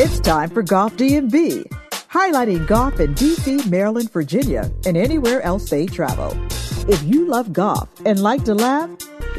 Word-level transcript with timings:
It's 0.00 0.20
time 0.20 0.48
for 0.50 0.62
Golf 0.62 0.96
DMV, 0.96 1.64
highlighting 2.08 2.68
golf 2.68 3.00
in 3.00 3.16
DC, 3.16 3.68
Maryland, 3.68 4.12
Virginia, 4.12 4.70
and 4.86 4.96
anywhere 4.96 5.42
else 5.42 5.70
they 5.70 5.86
travel. 5.86 6.36
If 6.86 7.02
you 7.02 7.26
love 7.26 7.52
golf 7.52 7.88
and 8.06 8.22
like 8.22 8.44
to 8.44 8.54
laugh, 8.54 8.88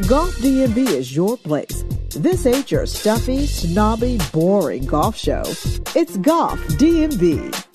Golf 0.09 0.35
DMV 0.39 0.77
is 0.77 1.15
your 1.15 1.37
place. 1.37 1.85
This 2.09 2.45
ain't 2.45 2.71
your 2.71 2.85
stuffy, 2.87 3.45
snobby, 3.45 4.19
boring 4.33 4.85
golf 4.85 5.15
show. 5.15 5.43
It's 5.95 6.17
Golf 6.17 6.59
DMV. 6.75 7.68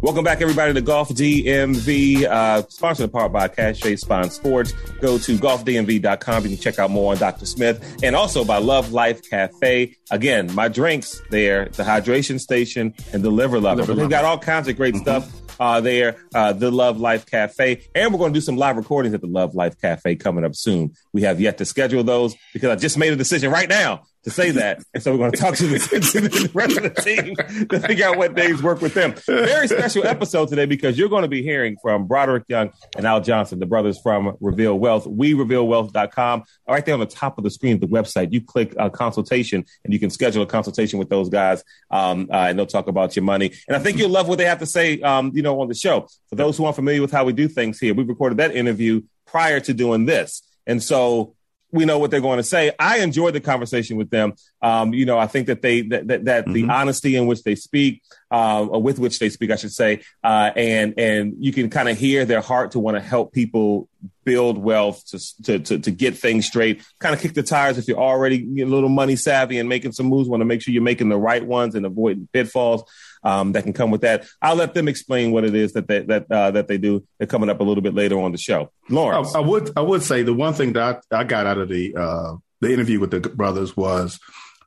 Welcome 0.00 0.22
back, 0.22 0.40
everybody, 0.40 0.72
to 0.74 0.80
Golf 0.80 1.08
DMV, 1.08 2.22
uh, 2.22 2.62
sponsored 2.68 3.04
in 3.04 3.10
part 3.10 3.32
by 3.32 3.48
Cache 3.48 3.98
Spine 3.98 4.30
Sports. 4.30 4.70
Go 5.00 5.18
to 5.18 5.36
golfdmv.com. 5.36 6.42
You 6.44 6.50
can 6.50 6.58
check 6.58 6.78
out 6.78 6.92
more 6.92 7.12
on 7.12 7.18
Dr. 7.18 7.46
Smith 7.46 7.98
and 8.04 8.14
also 8.14 8.44
by 8.44 8.58
Love 8.58 8.92
Life 8.92 9.28
Cafe. 9.28 9.96
Again, 10.12 10.54
my 10.54 10.68
drinks 10.68 11.20
there, 11.30 11.64
the 11.70 11.82
hydration 11.82 12.38
station 12.38 12.94
and 13.12 13.24
the 13.24 13.30
liver 13.30 13.58
lover. 13.58 13.80
Liver 13.80 13.94
They've 13.96 14.08
got 14.08 14.24
all 14.24 14.38
kinds 14.38 14.68
of 14.68 14.76
great 14.76 14.94
mm-hmm. 14.94 15.02
stuff 15.02 15.32
uh, 15.58 15.80
there, 15.80 16.14
uh, 16.32 16.52
the 16.52 16.70
Love 16.70 17.00
Life 17.00 17.26
Cafe. 17.26 17.82
And 17.92 18.12
we're 18.12 18.20
going 18.20 18.32
to 18.32 18.36
do 18.36 18.44
some 18.44 18.56
live 18.56 18.76
recordings 18.76 19.16
at 19.16 19.20
the 19.20 19.26
Love 19.26 19.56
Life 19.56 19.80
Cafe 19.80 20.14
coming 20.14 20.44
up 20.44 20.54
soon. 20.54 20.94
We 21.12 21.22
have 21.22 21.40
yet 21.40 21.58
to 21.58 21.64
schedule 21.64 22.04
those 22.04 22.36
because 22.52 22.70
I 22.70 22.76
just 22.76 22.98
made 22.98 23.12
a 23.12 23.16
decision 23.16 23.50
right 23.50 23.68
now 23.68 24.04
to 24.24 24.30
say 24.30 24.50
that. 24.52 24.82
And 24.94 25.02
so 25.02 25.12
we're 25.12 25.18
going 25.18 25.32
to 25.32 25.38
talk 25.38 25.54
to 25.56 25.66
the, 25.66 25.78
to 26.12 26.20
the 26.20 26.50
rest 26.52 26.76
of 26.76 26.82
the 26.82 27.02
team 27.02 27.36
to 27.68 27.80
figure 27.80 28.06
out 28.06 28.16
what 28.16 28.34
days 28.34 28.62
work 28.62 28.80
with 28.80 28.94
them. 28.94 29.14
Very 29.26 29.68
special 29.68 30.06
episode 30.06 30.48
today 30.48 30.66
because 30.66 30.98
you're 30.98 31.08
going 31.08 31.22
to 31.22 31.28
be 31.28 31.42
hearing 31.42 31.76
from 31.80 32.06
Broderick 32.06 32.44
Young 32.48 32.70
and 32.96 33.06
Al 33.06 33.20
Johnson, 33.20 33.58
the 33.58 33.66
brothers 33.66 33.98
from 34.00 34.36
Reveal 34.40 34.78
Wealth. 34.78 35.06
We 35.06 35.34
revealwealth.com. 35.34 36.44
Right 36.68 36.84
there 36.84 36.94
on 36.94 37.00
the 37.00 37.06
top 37.06 37.38
of 37.38 37.44
the 37.44 37.50
screen 37.50 37.74
of 37.74 37.80
the 37.80 37.86
website, 37.86 38.32
you 38.32 38.40
click 38.40 38.74
a 38.78 38.90
consultation 38.90 39.64
and 39.84 39.92
you 39.92 39.98
can 39.98 40.10
schedule 40.10 40.42
a 40.42 40.46
consultation 40.46 40.98
with 40.98 41.08
those 41.08 41.28
guys 41.28 41.62
um, 41.90 42.28
uh, 42.30 42.36
and 42.48 42.58
they'll 42.58 42.66
talk 42.66 42.88
about 42.88 43.16
your 43.16 43.24
money. 43.24 43.52
And 43.66 43.76
I 43.76 43.80
think 43.80 43.98
you'll 43.98 44.10
love 44.10 44.28
what 44.28 44.38
they 44.38 44.44
have 44.44 44.58
to 44.58 44.66
say, 44.66 45.00
um, 45.00 45.32
you 45.34 45.42
know, 45.42 45.60
on 45.60 45.68
the 45.68 45.74
show. 45.74 46.08
For 46.28 46.36
those 46.36 46.56
who 46.56 46.64
aren't 46.64 46.76
familiar 46.76 47.00
with 47.00 47.12
how 47.12 47.24
we 47.24 47.32
do 47.32 47.48
things 47.48 47.78
here, 47.78 47.94
we 47.94 48.04
recorded 48.04 48.38
that 48.38 48.54
interview 48.54 49.02
prior 49.26 49.60
to 49.60 49.74
doing 49.74 50.06
this. 50.06 50.42
And 50.66 50.82
so 50.82 51.34
we 51.70 51.84
know 51.84 51.98
what 51.98 52.10
they're 52.10 52.20
going 52.20 52.38
to 52.38 52.44
say. 52.44 52.72
I 52.78 52.98
enjoyed 52.98 53.34
the 53.34 53.40
conversation 53.40 53.96
with 53.96 54.10
them. 54.10 54.34
Um, 54.62 54.94
you 54.94 55.04
know, 55.04 55.18
I 55.18 55.26
think 55.26 55.48
that 55.48 55.62
they 55.62 55.82
that 55.82 56.08
that, 56.08 56.24
that 56.24 56.44
mm-hmm. 56.44 56.52
the 56.52 56.68
honesty 56.72 57.16
in 57.16 57.26
which 57.26 57.42
they 57.42 57.54
speak, 57.54 58.02
uh, 58.30 58.64
or 58.64 58.82
with 58.82 58.98
which 58.98 59.18
they 59.18 59.28
speak, 59.28 59.50
I 59.50 59.56
should 59.56 59.72
say, 59.72 60.02
uh, 60.24 60.50
and 60.56 60.94
and 60.98 61.34
you 61.38 61.52
can 61.52 61.70
kind 61.70 61.88
of 61.88 61.98
hear 61.98 62.24
their 62.24 62.40
heart 62.40 62.72
to 62.72 62.78
want 62.78 62.96
to 62.96 63.00
help 63.00 63.32
people 63.32 63.88
build 64.24 64.58
wealth 64.58 65.04
to, 65.06 65.42
to 65.42 65.58
to 65.58 65.78
to 65.78 65.90
get 65.90 66.16
things 66.16 66.46
straight. 66.46 66.82
Kind 66.98 67.14
of 67.14 67.20
kick 67.20 67.34
the 67.34 67.42
tires 67.42 67.78
if 67.78 67.86
you're 67.86 67.98
already 67.98 68.62
a 68.62 68.66
little 68.66 68.88
money 68.88 69.16
savvy 69.16 69.58
and 69.58 69.68
making 69.68 69.92
some 69.92 70.06
moves. 70.06 70.28
Want 70.28 70.40
to 70.40 70.46
make 70.46 70.62
sure 70.62 70.72
you're 70.72 70.82
making 70.82 71.10
the 71.10 71.18
right 71.18 71.44
ones 71.44 71.74
and 71.74 71.84
avoiding 71.84 72.28
pitfalls 72.32 72.84
um, 73.22 73.52
that 73.52 73.64
can 73.64 73.72
come 73.72 73.90
with 73.90 74.02
that. 74.02 74.26
I'll 74.40 74.56
let 74.56 74.74
them 74.74 74.88
explain 74.88 75.32
what 75.32 75.44
it 75.44 75.54
is 75.54 75.72
that 75.72 75.88
they, 75.88 76.00
that 76.00 76.30
uh, 76.30 76.50
that 76.52 76.68
they 76.68 76.78
do. 76.78 77.04
They're 77.18 77.26
coming 77.26 77.50
up 77.50 77.60
a 77.60 77.64
little 77.64 77.82
bit 77.82 77.94
later 77.94 78.18
on 78.20 78.32
the 78.32 78.38
show. 78.38 78.70
Lawrence, 78.88 79.34
I, 79.34 79.38
I 79.38 79.42
would 79.42 79.72
I 79.76 79.80
would 79.80 80.02
say 80.02 80.22
the 80.22 80.34
one 80.34 80.54
thing 80.54 80.72
that 80.74 81.02
I, 81.10 81.20
I 81.20 81.24
got 81.24 81.46
out 81.46 81.58
of 81.58 81.68
the 81.68 81.94
uh, 81.96 82.36
the 82.60 82.72
interview 82.72 83.00
with 83.00 83.10
the 83.10 83.20
brothers 83.20 83.76
was 83.76 84.18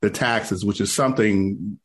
the 0.02 0.10
taxes, 0.10 0.66
which 0.66 0.82
is 0.82 0.92
something 0.92 1.80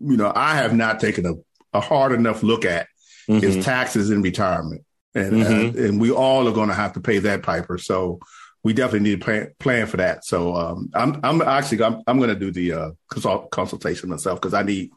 you 0.00 0.16
know 0.16 0.32
I 0.34 0.56
have 0.56 0.74
not 0.74 1.00
taken 1.00 1.26
a, 1.26 1.76
a 1.76 1.80
hard 1.80 2.12
enough 2.12 2.42
look 2.42 2.64
at. 2.64 2.86
Mm-hmm. 3.28 3.44
Is 3.44 3.64
taxes 3.64 4.10
in 4.10 4.20
retirement, 4.20 4.84
and 5.14 5.32
mm-hmm. 5.32 5.78
uh, 5.78 5.86
and 5.86 6.00
we 6.00 6.10
all 6.10 6.48
are 6.48 6.52
going 6.52 6.70
to 6.70 6.74
have 6.74 6.94
to 6.94 7.00
pay 7.00 7.20
that 7.20 7.44
piper. 7.44 7.78
So 7.78 8.18
we 8.64 8.72
definitely 8.72 9.10
need 9.10 9.20
to 9.20 9.24
plan, 9.24 9.52
plan 9.58 9.86
for 9.86 9.96
that. 9.98 10.24
So 10.24 10.54
um, 10.54 10.90
I'm 10.94 11.20
I'm 11.22 11.42
actually 11.42 11.82
I'm, 11.82 12.02
I'm 12.06 12.18
going 12.18 12.30
to 12.30 12.38
do 12.38 12.50
the 12.50 12.72
uh, 12.72 12.90
consult, 13.10 13.50
consultation 13.50 14.08
myself 14.08 14.40
because 14.40 14.54
I 14.54 14.62
need 14.62 14.90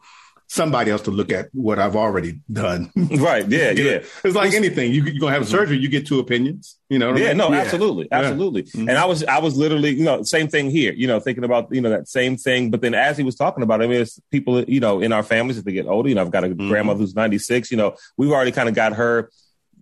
somebody 0.48 0.90
else 0.90 1.02
to 1.02 1.10
look 1.10 1.32
at 1.32 1.48
what 1.52 1.78
I've 1.78 1.96
already 1.96 2.40
done. 2.50 2.90
right. 2.96 3.46
Yeah. 3.48 3.72
yeah. 3.72 4.02
It's 4.24 4.34
like 4.34 4.54
anything. 4.54 4.92
You, 4.92 5.02
you're 5.02 5.20
going 5.20 5.32
to 5.32 5.38
have 5.38 5.48
surgery. 5.48 5.78
You 5.78 5.88
get 5.88 6.06
two 6.06 6.20
opinions. 6.20 6.78
You 6.88 6.98
know. 6.98 7.14
yeah. 7.16 7.26
I 7.26 7.28
mean? 7.28 7.36
No. 7.38 7.50
Yeah. 7.50 7.60
Absolutely. 7.60 8.08
Absolutely. 8.12 8.62
Yeah. 8.62 8.80
Mm-hmm. 8.80 8.88
And 8.88 8.98
I 8.98 9.04
was, 9.06 9.24
I 9.24 9.38
was 9.40 9.56
literally, 9.56 9.90
you 9.90 10.04
know, 10.04 10.22
same 10.22 10.48
thing 10.48 10.70
here. 10.70 10.92
You 10.92 11.08
know, 11.08 11.18
thinking 11.18 11.44
about, 11.44 11.68
you 11.74 11.80
know, 11.80 11.90
that 11.90 12.08
same 12.08 12.36
thing. 12.36 12.70
But 12.70 12.80
then 12.80 12.94
as 12.94 13.16
he 13.16 13.24
was 13.24 13.34
talking 13.34 13.62
about, 13.62 13.80
it, 13.80 13.84
I 13.84 13.86
mean, 13.88 14.00
it's 14.02 14.20
people, 14.30 14.62
you 14.64 14.80
know, 14.80 15.00
in 15.00 15.12
our 15.12 15.22
families 15.22 15.58
as 15.58 15.64
they 15.64 15.72
get 15.72 15.86
older. 15.86 16.08
You 16.08 16.14
know, 16.14 16.22
I've 16.22 16.30
got 16.30 16.44
a 16.44 16.48
mm-hmm. 16.48 16.68
grandmother 16.68 17.00
who's 17.00 17.14
96. 17.14 17.70
You 17.70 17.76
know, 17.76 17.96
we've 18.16 18.30
already 18.30 18.52
kind 18.52 18.68
of 18.68 18.74
got 18.74 18.94
her 18.94 19.30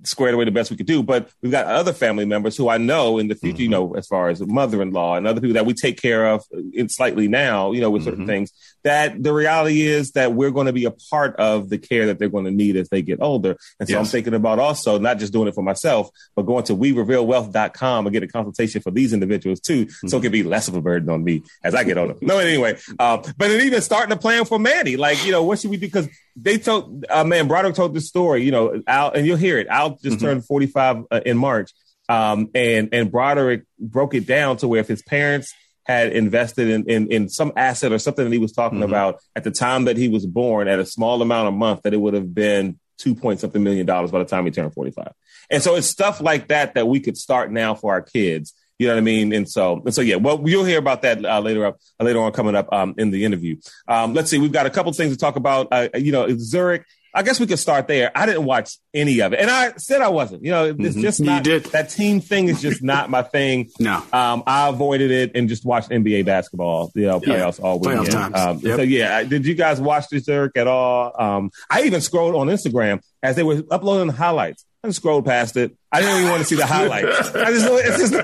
squared 0.03 0.35
away 0.35 0.45
the 0.45 0.51
best 0.51 0.71
we 0.71 0.77
could 0.77 0.87
do. 0.87 1.03
But 1.03 1.31
we've 1.43 1.53
got 1.53 1.67
other 1.67 1.93
family 1.93 2.25
members 2.25 2.57
who 2.57 2.69
I 2.69 2.79
know 2.79 3.19
in 3.19 3.29
the 3.29 3.35
future, 3.35 3.55
mm-hmm. 3.55 3.63
you 3.63 3.69
know, 3.69 3.95
as 3.95 4.07
far 4.07 4.29
as 4.29 4.41
mother-in-law 4.41 5.17
and 5.17 5.27
other 5.27 5.41
people 5.41 5.55
that 5.55 5.67
we 5.67 5.75
take 5.75 6.01
care 6.01 6.27
of 6.27 6.45
in 6.73 6.89
slightly 6.89 7.29
now, 7.29 7.73
you 7.73 7.81
know, 7.81 7.91
with 7.91 8.05
certain 8.05 8.21
mm-hmm. 8.21 8.29
things 8.29 8.53
that 8.85 9.23
the 9.23 9.33
reality 9.33 9.83
is 9.83 10.13
that 10.13 10.35
we're 10.35 10.51
going 10.51 10.67
to 10.67 10.73
be 10.73 10.85
a 10.85 10.91
part 10.91 11.35
of 11.37 11.71
the 11.71 11.79
care 11.79 12.07
that 12.07 12.19
they're 12.19 12.29
going 12.29 12.45
to 12.45 12.51
need 12.51 12.77
as 12.77 12.89
they 12.91 13.03
get 13.03 13.21
older. 13.23 13.57
And 13.81 13.89
so 13.89 13.95
yes. 13.95 13.99
I'm 13.99 14.11
thinking 14.11 14.35
about 14.35 14.59
also 14.59 14.99
not 14.99 15.19
just 15.19 15.33
doing 15.33 15.49
it 15.49 15.55
for 15.55 15.65
myself, 15.65 16.11
but 16.37 16.43
going 16.43 16.65
to 16.65 16.77
werevealwealth.com 16.77 18.07
and 18.07 18.13
get 18.13 18.23
a 18.23 18.29
consultation 18.29 18.83
for 18.83 18.91
these 18.91 19.13
individuals 19.13 19.61
too. 19.61 19.87
Mm-hmm. 19.87 20.09
So 20.09 20.19
it 20.19 20.23
can 20.23 20.33
be 20.33 20.43
less 20.43 20.69
of 20.69 20.75
a 20.75 20.83
burden 20.83 21.09
on 21.09 21.25
me 21.25 21.43
as 21.63 21.75
I 21.75 21.85
get 21.85 21.99
older. 21.99 22.15
no, 22.21 22.39
anyway, 22.39 22.79
uh, 22.99 23.17
but 23.17 23.49
then 23.49 23.63
even 23.63 23.81
starting 23.81 24.11
to 24.11 24.21
plan 24.21 24.45
for 24.45 24.59
Manny, 24.59 24.97
like, 24.97 25.25
you 25.25 25.33
know, 25.33 25.43
what 25.43 25.59
should 25.59 25.71
we 25.71 25.79
do? 25.79 25.91
Cause 25.91 26.09
they 26.37 26.59
told, 26.59 27.05
uh, 27.09 27.25
man, 27.25 27.49
Broderick 27.49 27.75
told 27.75 27.95
this 27.95 28.09
story, 28.09 28.43
you 28.43 28.51
know, 28.51 28.83
Al, 28.87 29.13
and 29.13 29.27
you'll 29.27 29.37
hear 29.37 29.59
it. 29.59 29.69
Al 29.69 29.91
just 29.91 30.17
mm-hmm. 30.17 30.27
turned 30.27 30.47
45 30.47 31.05
uh, 31.11 31.21
in 31.25 31.37
March. 31.37 31.73
Um, 32.09 32.51
and, 32.55 32.91
and 32.93 33.11
Broderick 33.11 33.65
broke 33.79 34.15
it 34.15 34.27
down 34.27 34.59
to 34.59 34.69
where 34.69 34.81
if 34.81 34.89
his 34.89 35.03
parents 35.03 35.55
had 35.85 36.13
invested 36.13 36.69
in, 36.69 36.85
in, 36.89 37.13
in 37.13 37.29
some 37.29 37.53
asset 37.57 37.93
or 37.93 37.99
something 37.99 38.25
that 38.25 38.33
he 38.33 38.39
was 38.39 38.53
talking 38.53 38.81
mm-hmm. 38.81 38.89
about 38.89 39.21
at 39.37 39.45
the 39.45 39.51
time 39.51 39.85
that 39.85 39.97
he 39.97 40.09
was 40.09 40.27
born 40.27 40.67
at 40.67 40.79
a 40.79 40.87
small 40.87 41.23
amount 41.23 41.49
a 41.49 41.53
month, 41.53 41.83
that 41.83 41.95
it 41.95 41.99
would 41.99 42.15
have 42.15 42.35
been 42.35 42.79
two 42.99 43.15
point 43.15 43.41
something 43.41 43.63
million 43.63 43.87
dollars 43.87 44.11
by 44.11 44.19
the 44.19 44.25
time 44.25 44.45
he 44.45 44.51
turned 44.51 44.73
45. 44.73 45.13
And 45.51 45.63
so 45.63 45.77
it's 45.77 45.87
stuff 45.87 46.21
like 46.21 46.49
that 46.49 46.75
that 46.75 46.89
we 46.89 47.01
could 47.01 47.17
start 47.17 47.53
now 47.53 47.75
for 47.75 47.93
our 47.93 48.03
kids. 48.03 48.55
You 48.79 48.89
know 48.89 48.95
what 48.95 48.99
I 48.99 49.03
mean? 49.03 49.33
And 49.33 49.49
so, 49.49 49.83
and 49.85 49.95
so, 49.95 50.01
yeah. 50.01 50.17
Well, 50.17 50.43
you'll 50.45 50.65
hear 50.65 50.79
about 50.79 51.03
that 51.03 51.25
uh, 51.25 51.41
later 51.41 51.67
up, 51.67 51.79
uh, 52.01 52.05
later 52.05 52.21
on 52.21 52.33
coming 52.33 52.57
up 52.57 52.73
um, 52.73 52.95
in 52.99 53.11
the 53.11 53.25
interview. 53.25 53.57
Um, 53.87 54.15
let's 54.15 54.31
see. 54.31 54.39
We've 54.39 54.53
got 54.53 54.67
a 54.67 54.71
couple 54.71 54.93
things 54.93 55.13
to 55.13 55.19
talk 55.19 55.37
about. 55.37 55.69
Uh, 55.71 55.89
you 55.95 56.13
know, 56.13 56.29
Zurich 56.37 56.85
I 57.17 57.23
guess 57.23 57.39
we 57.39 57.47
could 57.47 57.61
start 57.61 57.87
there. 57.87 58.11
I 58.13 58.27
didn't 58.27 58.45
watch 58.45 58.77
any 58.93 59.21
of 59.21 59.33
it, 59.33 59.39
and 59.39 59.49
I 59.49 59.75
said 59.77 60.01
I 60.01 60.09
wasn't. 60.09 60.45
You 60.45 60.51
know, 60.51 60.65
it's 60.65 60.79
mm-hmm. 60.79 61.01
just 61.01 61.21
not 61.21 61.45
that 61.45 61.91
team 61.91 62.21
thing 62.21 62.49
is 62.49 62.61
just 62.61 62.83
not 62.83 63.09
my 63.09 63.23
thing. 63.23 63.71
no, 63.79 64.03
um, 64.13 64.43
I 64.49 64.69
avoided 64.69 65.13
it 65.13 65.31
and 65.37 65.49
just 65.49 65.65
watched 65.65 65.91
NBA 65.91 66.25
basketball. 66.25 66.91
You 66.97 67.07
know, 67.07 67.21
playoffs 67.21 67.61
yeah. 67.61 67.65
all 67.65 67.79
weekend. 67.79 68.09
Playoff 68.09 68.37
um, 68.37 68.59
yep. 68.59 68.77
So 68.77 68.83
yeah, 68.83 69.23
did 69.23 69.47
you 69.47 69.55
guys 69.55 69.81
watch 69.81 70.09
this 70.09 70.25
Zurich 70.25 70.57
at 70.57 70.67
all? 70.67 71.13
Um, 71.17 71.53
I 71.71 71.85
even 71.85 72.01
scrolled 72.01 72.35
on 72.35 72.49
Instagram 72.49 73.01
as 73.23 73.37
they 73.37 73.45
were 73.45 73.63
uploading 73.71 74.09
the 74.09 74.13
highlights. 74.13 74.65
I 74.85 74.89
just 74.89 74.99
scrolled 74.99 75.25
past 75.25 75.57
it. 75.57 75.75
I 75.91 76.03
didn't 76.03 76.19
even 76.19 76.31
want 76.31 76.43
to 76.43 76.47
see 76.47 76.57
the 76.57 76.67
highlights. 76.67 77.35
I 77.35 77.51
just, 77.53 77.67
it's 77.71 78.11
just, 78.11 78.15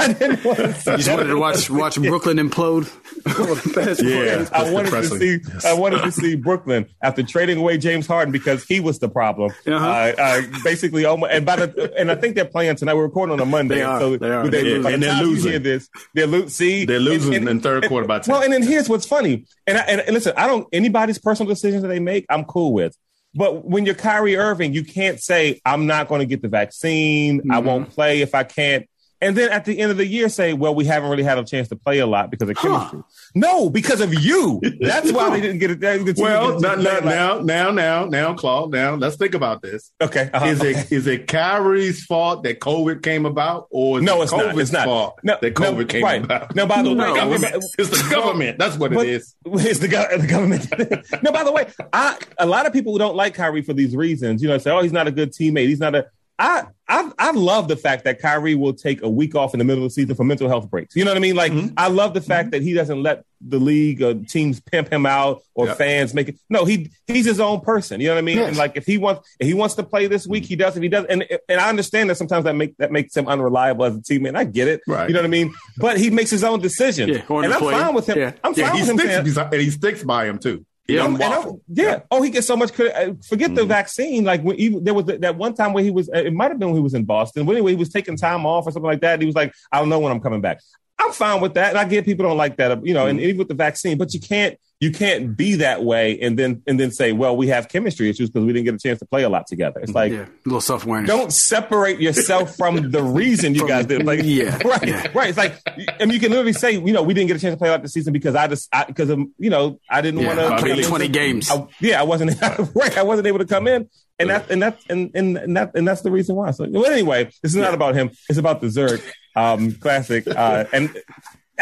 I 0.00 0.12
didn't 0.12 0.44
want 0.44 0.58
to. 0.58 0.74
See 0.74 0.90
you 0.90 0.96
just 0.98 1.10
wanted 1.10 1.28
to 1.28 1.38
watch 1.38 1.70
watch 1.70 1.98
Brooklyn 1.98 2.36
implode. 2.36 2.92
yeah, 4.02 4.46
I 4.52 4.70
wanted 4.70 4.90
depressing. 4.90 5.18
to 5.18 5.38
see. 5.38 5.50
Yes. 5.50 5.64
I 5.64 5.72
wanted 5.72 6.02
to 6.02 6.12
see 6.12 6.36
Brooklyn 6.36 6.86
after 7.02 7.22
trading 7.22 7.56
away 7.56 7.78
James 7.78 8.06
Harden 8.06 8.32
because 8.32 8.64
he 8.64 8.80
was 8.80 8.98
the 8.98 9.08
problem. 9.08 9.50
Uh-huh. 9.66 9.74
Uh, 9.74 10.12
uh, 10.18 10.42
basically, 10.62 11.06
almost, 11.06 11.32
and 11.32 11.46
by 11.46 11.56
the 11.56 11.90
and 11.96 12.10
I 12.10 12.16
think 12.16 12.34
they're 12.34 12.44
playing 12.44 12.76
tonight. 12.76 12.96
We're 12.96 13.04
recording 13.04 13.32
on 13.32 13.40
a 13.40 13.46
Monday, 13.46 13.76
they 13.76 13.82
are, 13.82 13.98
so 13.98 14.16
they 14.18 14.30
are. 14.30 14.46
They, 14.46 14.78
yeah, 14.78 14.88
and 14.88 15.02
they're 15.02 15.22
losing. 15.22 15.62
this, 15.62 15.88
they're 16.14 16.26
lo- 16.26 16.48
see, 16.48 16.84
they're 16.84 17.00
losing 17.00 17.32
and, 17.32 17.48
and, 17.48 17.56
in 17.56 17.60
third 17.62 17.88
quarter 17.88 18.06
by 18.06 18.18
ten. 18.18 18.34
Well, 18.34 18.42
and 18.42 18.52
then 18.52 18.62
here's 18.62 18.90
what's 18.90 19.06
funny, 19.06 19.46
and, 19.66 19.78
I, 19.78 19.80
and 19.84 20.14
listen, 20.14 20.34
I 20.36 20.46
don't 20.46 20.68
anybody's 20.70 21.18
personal 21.18 21.48
decisions 21.48 21.80
that 21.80 21.88
they 21.88 22.00
make. 22.00 22.26
I'm 22.28 22.44
cool 22.44 22.74
with. 22.74 22.94
But 23.34 23.64
when 23.64 23.86
you're 23.86 23.94
Kyrie 23.94 24.36
Irving, 24.36 24.72
you 24.72 24.84
can't 24.84 25.20
say, 25.20 25.60
I'm 25.64 25.86
not 25.86 26.08
going 26.08 26.20
to 26.20 26.26
get 26.26 26.42
the 26.42 26.48
vaccine. 26.48 27.40
Mm-hmm. 27.40 27.52
I 27.52 27.58
won't 27.60 27.90
play 27.90 28.22
if 28.22 28.34
I 28.34 28.42
can't 28.44 28.88
and 29.20 29.36
then 29.36 29.50
at 29.50 29.64
the 29.64 29.78
end 29.78 29.90
of 29.90 29.96
the 29.96 30.06
year 30.06 30.28
say, 30.28 30.52
well, 30.52 30.74
we 30.74 30.84
haven't 30.84 31.10
really 31.10 31.22
had 31.22 31.38
a 31.38 31.44
chance 31.44 31.68
to 31.68 31.76
play 31.76 31.98
a 31.98 32.06
lot 32.06 32.30
because 32.30 32.48
of 32.48 32.56
chemistry. 32.56 33.00
Huh. 33.00 33.20
No, 33.34 33.70
because 33.70 34.00
of 34.00 34.14
you. 34.14 34.60
That's 34.80 35.12
why 35.12 35.30
they 35.30 35.40
didn't 35.40 35.58
get 35.58 35.70
it. 35.70 36.18
well, 36.18 36.58
not, 36.60 36.80
not, 36.80 37.04
now, 37.04 37.40
now, 37.40 37.70
now, 37.70 38.04
now, 38.06 38.34
Claude, 38.34 38.72
now 38.72 38.94
let's 38.94 39.16
think 39.16 39.34
about 39.34 39.62
this. 39.62 39.92
Okay. 40.00 40.30
Uh-huh. 40.32 40.46
Is 40.46 40.62
it 40.62 40.92
is 40.92 41.06
it 41.06 41.26
Kyrie's 41.26 42.04
fault 42.04 42.44
that 42.44 42.60
COVID 42.60 43.02
came 43.02 43.26
about 43.26 43.68
or 43.70 44.00
no, 44.00 44.20
it 44.20 44.24
it's 44.24 44.32
not. 44.32 44.58
It's 44.58 44.72
not. 44.72 44.84
fault 44.84 45.20
no, 45.22 45.36
that 45.40 45.54
COVID 45.54 45.78
no, 45.78 45.84
came 45.84 46.02
right. 46.02 46.24
about? 46.24 46.54
No, 46.54 46.66
by 46.66 46.82
the 46.82 46.90
way, 46.94 46.96
no, 46.96 47.32
it's 47.32 47.90
the 47.90 48.08
government. 48.10 48.58
That's 48.58 48.76
what 48.76 48.92
it 48.92 49.06
is. 49.06 49.34
It's 49.44 49.80
the, 49.80 49.88
go- 49.88 50.06
the 50.16 50.26
government. 50.26 50.66
no, 51.22 51.32
by 51.32 51.44
the 51.44 51.52
way, 51.52 51.66
I, 51.92 52.16
a 52.38 52.46
lot 52.46 52.66
of 52.66 52.72
people 52.72 52.92
who 52.92 52.98
don't 52.98 53.16
like 53.16 53.34
Kyrie 53.34 53.62
for 53.62 53.74
these 53.74 53.94
reasons, 53.94 54.42
you 54.42 54.48
know, 54.48 54.58
say, 54.58 54.70
oh, 54.70 54.82
he's 54.82 54.92
not 54.92 55.06
a 55.06 55.12
good 55.12 55.32
teammate. 55.32 55.68
He's 55.68 55.80
not 55.80 55.94
a, 55.94 56.06
I, 56.40 56.64
I 56.88 57.12
I 57.18 57.30
love 57.32 57.68
the 57.68 57.76
fact 57.76 58.04
that 58.04 58.18
Kyrie 58.18 58.54
will 58.54 58.72
take 58.72 59.02
a 59.02 59.08
week 59.10 59.34
off 59.34 59.52
in 59.52 59.58
the 59.58 59.64
middle 59.64 59.84
of 59.84 59.90
the 59.90 59.94
season 59.94 60.16
for 60.16 60.24
mental 60.24 60.48
health 60.48 60.70
breaks. 60.70 60.96
You 60.96 61.04
know 61.04 61.10
what 61.10 61.18
I 61.18 61.20
mean? 61.20 61.36
Like 61.36 61.52
mm-hmm. 61.52 61.74
I 61.76 61.88
love 61.88 62.14
the 62.14 62.22
fact 62.22 62.46
mm-hmm. 62.46 62.50
that 62.52 62.62
he 62.62 62.72
doesn't 62.72 63.02
let 63.02 63.24
the 63.42 63.58
league 63.58 64.02
or 64.02 64.14
teams 64.14 64.58
pimp 64.58 64.90
him 64.90 65.04
out 65.04 65.42
or 65.54 65.66
yep. 65.66 65.76
fans 65.76 66.14
make 66.14 66.30
it. 66.30 66.38
No, 66.48 66.64
he 66.64 66.90
he's 67.06 67.26
his 67.26 67.40
own 67.40 67.60
person. 67.60 68.00
You 68.00 68.08
know 68.08 68.14
what 68.14 68.20
I 68.20 68.22
mean? 68.22 68.38
Yes. 68.38 68.48
And 68.48 68.56
like 68.56 68.78
if 68.78 68.86
he 68.86 68.96
wants 68.96 69.28
if 69.38 69.46
he 69.46 69.52
wants 69.52 69.74
to 69.74 69.82
play 69.82 70.06
this 70.06 70.26
week, 70.26 70.46
he 70.46 70.56
does. 70.56 70.78
If 70.78 70.82
he 70.82 70.88
does, 70.88 71.04
and 71.10 71.26
and 71.46 71.60
I 71.60 71.68
understand 71.68 72.08
that 72.08 72.16
sometimes 72.16 72.44
that 72.44 72.54
make 72.54 72.74
that 72.78 72.90
makes 72.90 73.14
him 73.14 73.28
unreliable 73.28 73.84
as 73.84 73.96
a 73.96 74.00
teammate. 74.00 74.34
I 74.34 74.44
get 74.44 74.66
it. 74.66 74.80
Right. 74.86 75.08
You 75.08 75.14
know 75.14 75.20
what 75.20 75.26
I 75.26 75.30
mean? 75.30 75.54
But 75.76 75.98
he 75.98 76.08
makes 76.08 76.30
his 76.30 76.42
own 76.42 76.60
decision, 76.60 77.10
yeah, 77.10 77.22
and 77.28 77.52
I'm 77.52 77.60
fine 77.60 77.94
with 77.94 78.08
him. 78.08 78.18
Yeah. 78.18 78.32
I'm 78.42 78.54
yeah, 78.54 78.70
fine 78.70 78.80
with 78.80 79.00
sticks, 79.00 79.36
him. 79.36 79.48
And 79.52 79.60
he 79.60 79.70
sticks 79.70 80.02
by 80.04 80.24
him 80.24 80.38
too. 80.38 80.64
Yeah, 80.94 81.04
and 81.14 81.22
I- 81.22 81.42
yeah. 81.68 82.00
Oh, 82.10 82.22
he 82.22 82.30
gets 82.30 82.46
so 82.46 82.56
much 82.56 82.72
credit. 82.72 82.94
Uh, 82.96 83.14
Forget 83.28 83.54
the 83.54 83.64
vaccine. 83.64 84.24
Like 84.24 84.42
when 84.42 84.56
even, 84.56 84.84
there 84.84 84.94
was 84.94 85.04
that 85.06 85.36
one 85.36 85.54
time 85.54 85.72
where 85.72 85.84
he 85.84 85.90
was. 85.90 86.08
uh, 86.08 86.18
It 86.18 86.32
might 86.32 86.50
have 86.50 86.58
been 86.58 86.68
when 86.68 86.76
he 86.76 86.82
was 86.82 86.94
in 86.94 87.04
Boston. 87.04 87.46
But 87.46 87.52
anyway, 87.52 87.72
he 87.72 87.76
was 87.76 87.88
taking 87.90 88.16
time 88.16 88.46
off 88.46 88.66
or 88.66 88.70
something 88.72 88.86
like 88.90 89.00
that. 89.02 89.14
And 89.14 89.22
he 89.22 89.26
was 89.26 89.34
like, 89.34 89.52
"I 89.72 89.78
don't 89.78 89.88
know 89.88 89.98
when 90.00 90.12
I'm 90.12 90.20
coming 90.20 90.40
back." 90.40 90.60
I'm 91.00 91.12
fine 91.12 91.40
with 91.40 91.54
that, 91.54 91.70
and 91.70 91.78
I 91.78 91.84
get 91.84 92.04
people 92.04 92.26
don't 92.26 92.36
like 92.36 92.56
that, 92.56 92.84
you 92.86 92.94
know, 92.94 93.06
and 93.06 93.18
mm-hmm. 93.18 93.26
even 93.28 93.38
with 93.38 93.48
the 93.48 93.54
vaccine. 93.54 93.98
But 93.98 94.12
you 94.14 94.20
can't 94.20 94.58
you 94.80 94.90
can't 94.90 95.36
be 95.36 95.56
that 95.56 95.84
way 95.84 96.18
and 96.20 96.38
then 96.38 96.62
and 96.66 96.80
then 96.80 96.90
say, 96.90 97.12
"Well, 97.12 97.36
we 97.36 97.48
have 97.48 97.68
chemistry 97.68 98.08
issues 98.08 98.30
because 98.30 98.46
we 98.46 98.52
didn't 98.54 98.64
get 98.64 98.74
a 98.74 98.78
chance 98.78 98.98
to 99.00 99.04
play 99.06 99.24
a 99.24 99.28
lot 99.28 99.46
together." 99.46 99.78
It's 99.80 99.92
like 99.92 100.10
Yeah, 100.10 100.24
a 100.24 100.28
little 100.46 100.62
self 100.62 100.86
awareness. 100.86 101.10
don't 101.10 101.30
separate 101.32 102.00
yourself 102.00 102.56
from 102.56 102.90
the 102.90 103.02
reason 103.02 103.54
you 103.54 103.68
guys 103.74 103.84
did. 103.86 104.04
Like, 104.06 104.20
Yeah. 104.22 104.58
right, 104.64 104.88
Yeah. 104.88 105.06
right. 105.12 105.28
It's 105.28 105.36
like, 105.38 105.60
and 106.00 106.10
you 106.10 106.18
can 106.18 106.30
literally 106.30 106.54
say, 106.54 106.72
you 106.72 106.94
know, 106.94 107.02
we 107.02 107.12
didn't 107.12 107.28
get 107.28 107.36
a 107.36 107.40
chance 107.40 107.52
to 107.52 107.58
play 107.58 107.68
out 107.68 107.82
the 107.82 107.88
season 107.90 108.14
because 108.14 108.34
I 108.34 108.46
just, 108.46 108.70
because 108.86 109.10
of, 109.10 109.18
you 109.38 109.50
know, 109.50 109.78
I 109.90 110.00
didn't 110.00 110.20
Yeah, 110.20 110.34
want 110.48 110.60
to 110.60 110.64
played 110.64 110.82
20 110.84 111.08
games. 111.08 111.50
I, 111.50 111.66
yeah, 111.80 112.00
I 112.00 112.04
wasn't 112.04 112.40
right. 112.74 112.96
I 112.96 113.02
wasn't 113.02 113.26
able 113.26 113.40
to 113.40 113.46
come 113.46 113.66
in, 113.66 113.86
and 114.20 114.30
that, 114.30 114.50
and 114.50 114.62
that, 114.62 114.78
and 114.88 115.10
and, 115.14 115.36
and 115.36 115.56
that, 115.56 115.74
and 115.74 115.88
that's 115.88 116.02
the 116.02 116.10
reason 116.10 116.36
why. 116.36 116.50
So, 116.52 116.66
well, 116.68 116.86
anyway, 116.86 117.24
this 117.42 117.52
is 117.52 117.56
not 117.56 117.74
about 117.74 117.94
him. 117.94 118.10
It's 118.28 118.38
about 118.38 118.60
the 118.60 118.70
Zurich 118.70 119.02
um, 119.36 119.72
classic, 119.72 120.26
uh, 120.28 120.64
and. 120.72 120.96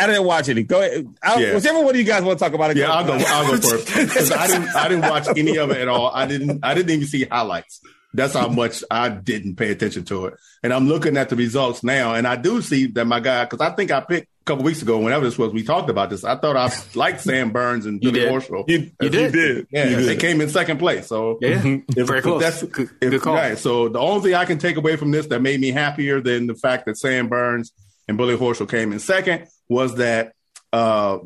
I 0.01 0.07
didn't 0.07 0.27
watch 0.27 0.49
any. 0.49 0.63
Go 0.63 0.81
ahead. 0.81 1.13
I'll, 1.25 1.41
Yeah. 1.41 1.57
Whichever 1.57 1.81
one 1.81 1.91
of 1.91 1.97
you 1.97 2.05
guys 2.05 2.23
want 2.23 2.39
to 2.39 2.45
talk 2.45 2.55
about 2.55 2.71
it. 2.71 2.77
Yeah, 2.77 2.93
I'll 2.93 3.05
go. 3.05 3.15
I'll 3.15 3.51
go 3.51 3.57
first 3.61 3.87
because 3.97 4.31
I 4.31 4.47
didn't. 4.47 4.69
I 4.69 4.87
didn't 4.87 5.11
watch 5.11 5.27
any 5.37 5.59
of 5.59 5.73
it 5.73 5.79
at 5.79 5.89
all. 5.89 6.13
I 6.15 6.25
didn't. 6.25 6.65
I 6.65 6.75
didn't 6.75 6.91
even 6.91 7.09
see 7.09 7.25
highlights. 7.25 7.81
That's 8.15 8.35
how 8.35 8.49
much 8.49 8.85
I 8.93 9.09
didn't 9.09 9.57
pay 9.57 9.73
attention 9.73 10.05
to 10.05 10.27
it. 10.27 10.35
And 10.63 10.73
I'm 10.73 10.87
looking 10.87 11.17
at 11.17 11.31
the 11.31 11.37
results 11.37 11.83
now, 11.83 12.15
and 12.15 12.29
I 12.29 12.37
do 12.37 12.63
see 12.63 12.87
that 12.87 13.07
my 13.07 13.19
guy. 13.19 13.45
Because 13.45 13.61
I 13.61 13.75
think 13.75 13.91
I 13.91 14.01
picked 14.01 14.29
couple 14.49 14.65
weeks 14.65 14.83
ago, 14.83 14.99
whenever 14.99 15.25
this 15.25 15.39
was, 15.39 15.53
we 15.53 15.63
talked 15.63 15.89
about 15.91 16.11
this. 16.11 16.25
I 16.25 16.35
thought 16.37 16.57
I 16.57 16.73
liked 16.95 17.21
Sam 17.21 17.51
Burns 17.51 17.87
and 17.87 18.01
Billy 18.03 18.21
did. 18.21 18.33
Horschel. 18.33 18.69
You, 18.69 18.91
you 19.01 19.09
did. 19.09 19.33
did. 19.33 19.67
Yeah, 19.71 19.89
You 19.89 20.05
they 20.05 20.17
came 20.17 20.41
in 20.41 20.49
second 20.49 20.79
place. 20.79 21.07
So 21.07 21.39
Yeah, 21.41 21.61
if, 21.97 22.07
very 22.07 22.19
if 22.19 22.25
close. 22.25 22.43
That's, 22.43 22.63
good, 22.65 22.91
if- 23.01 23.11
good 23.11 23.21
call. 23.23 23.35
Right. 23.35 23.57
So 23.57 23.89
the 23.89 23.99
only 24.01 24.23
thing 24.23 24.35
I 24.35 24.45
can 24.45 24.59
take 24.59 24.77
away 24.77 24.97
from 24.97 25.11
this 25.13 25.27
that 25.27 25.41
made 25.41 25.61
me 25.61 25.71
happier 25.71 26.21
than 26.21 26.47
the 26.49 26.55
fact 26.55 26.87
that 26.87 26.97
Sam 26.99 27.29
Burns 27.29 27.73
and 28.09 28.17
Billy 28.17 28.37
Horschel 28.37 28.69
came 28.69 28.93
in 28.93 28.99
second 28.99 29.47
was 29.69 29.95
that 29.97 30.33
uh, 30.73 31.19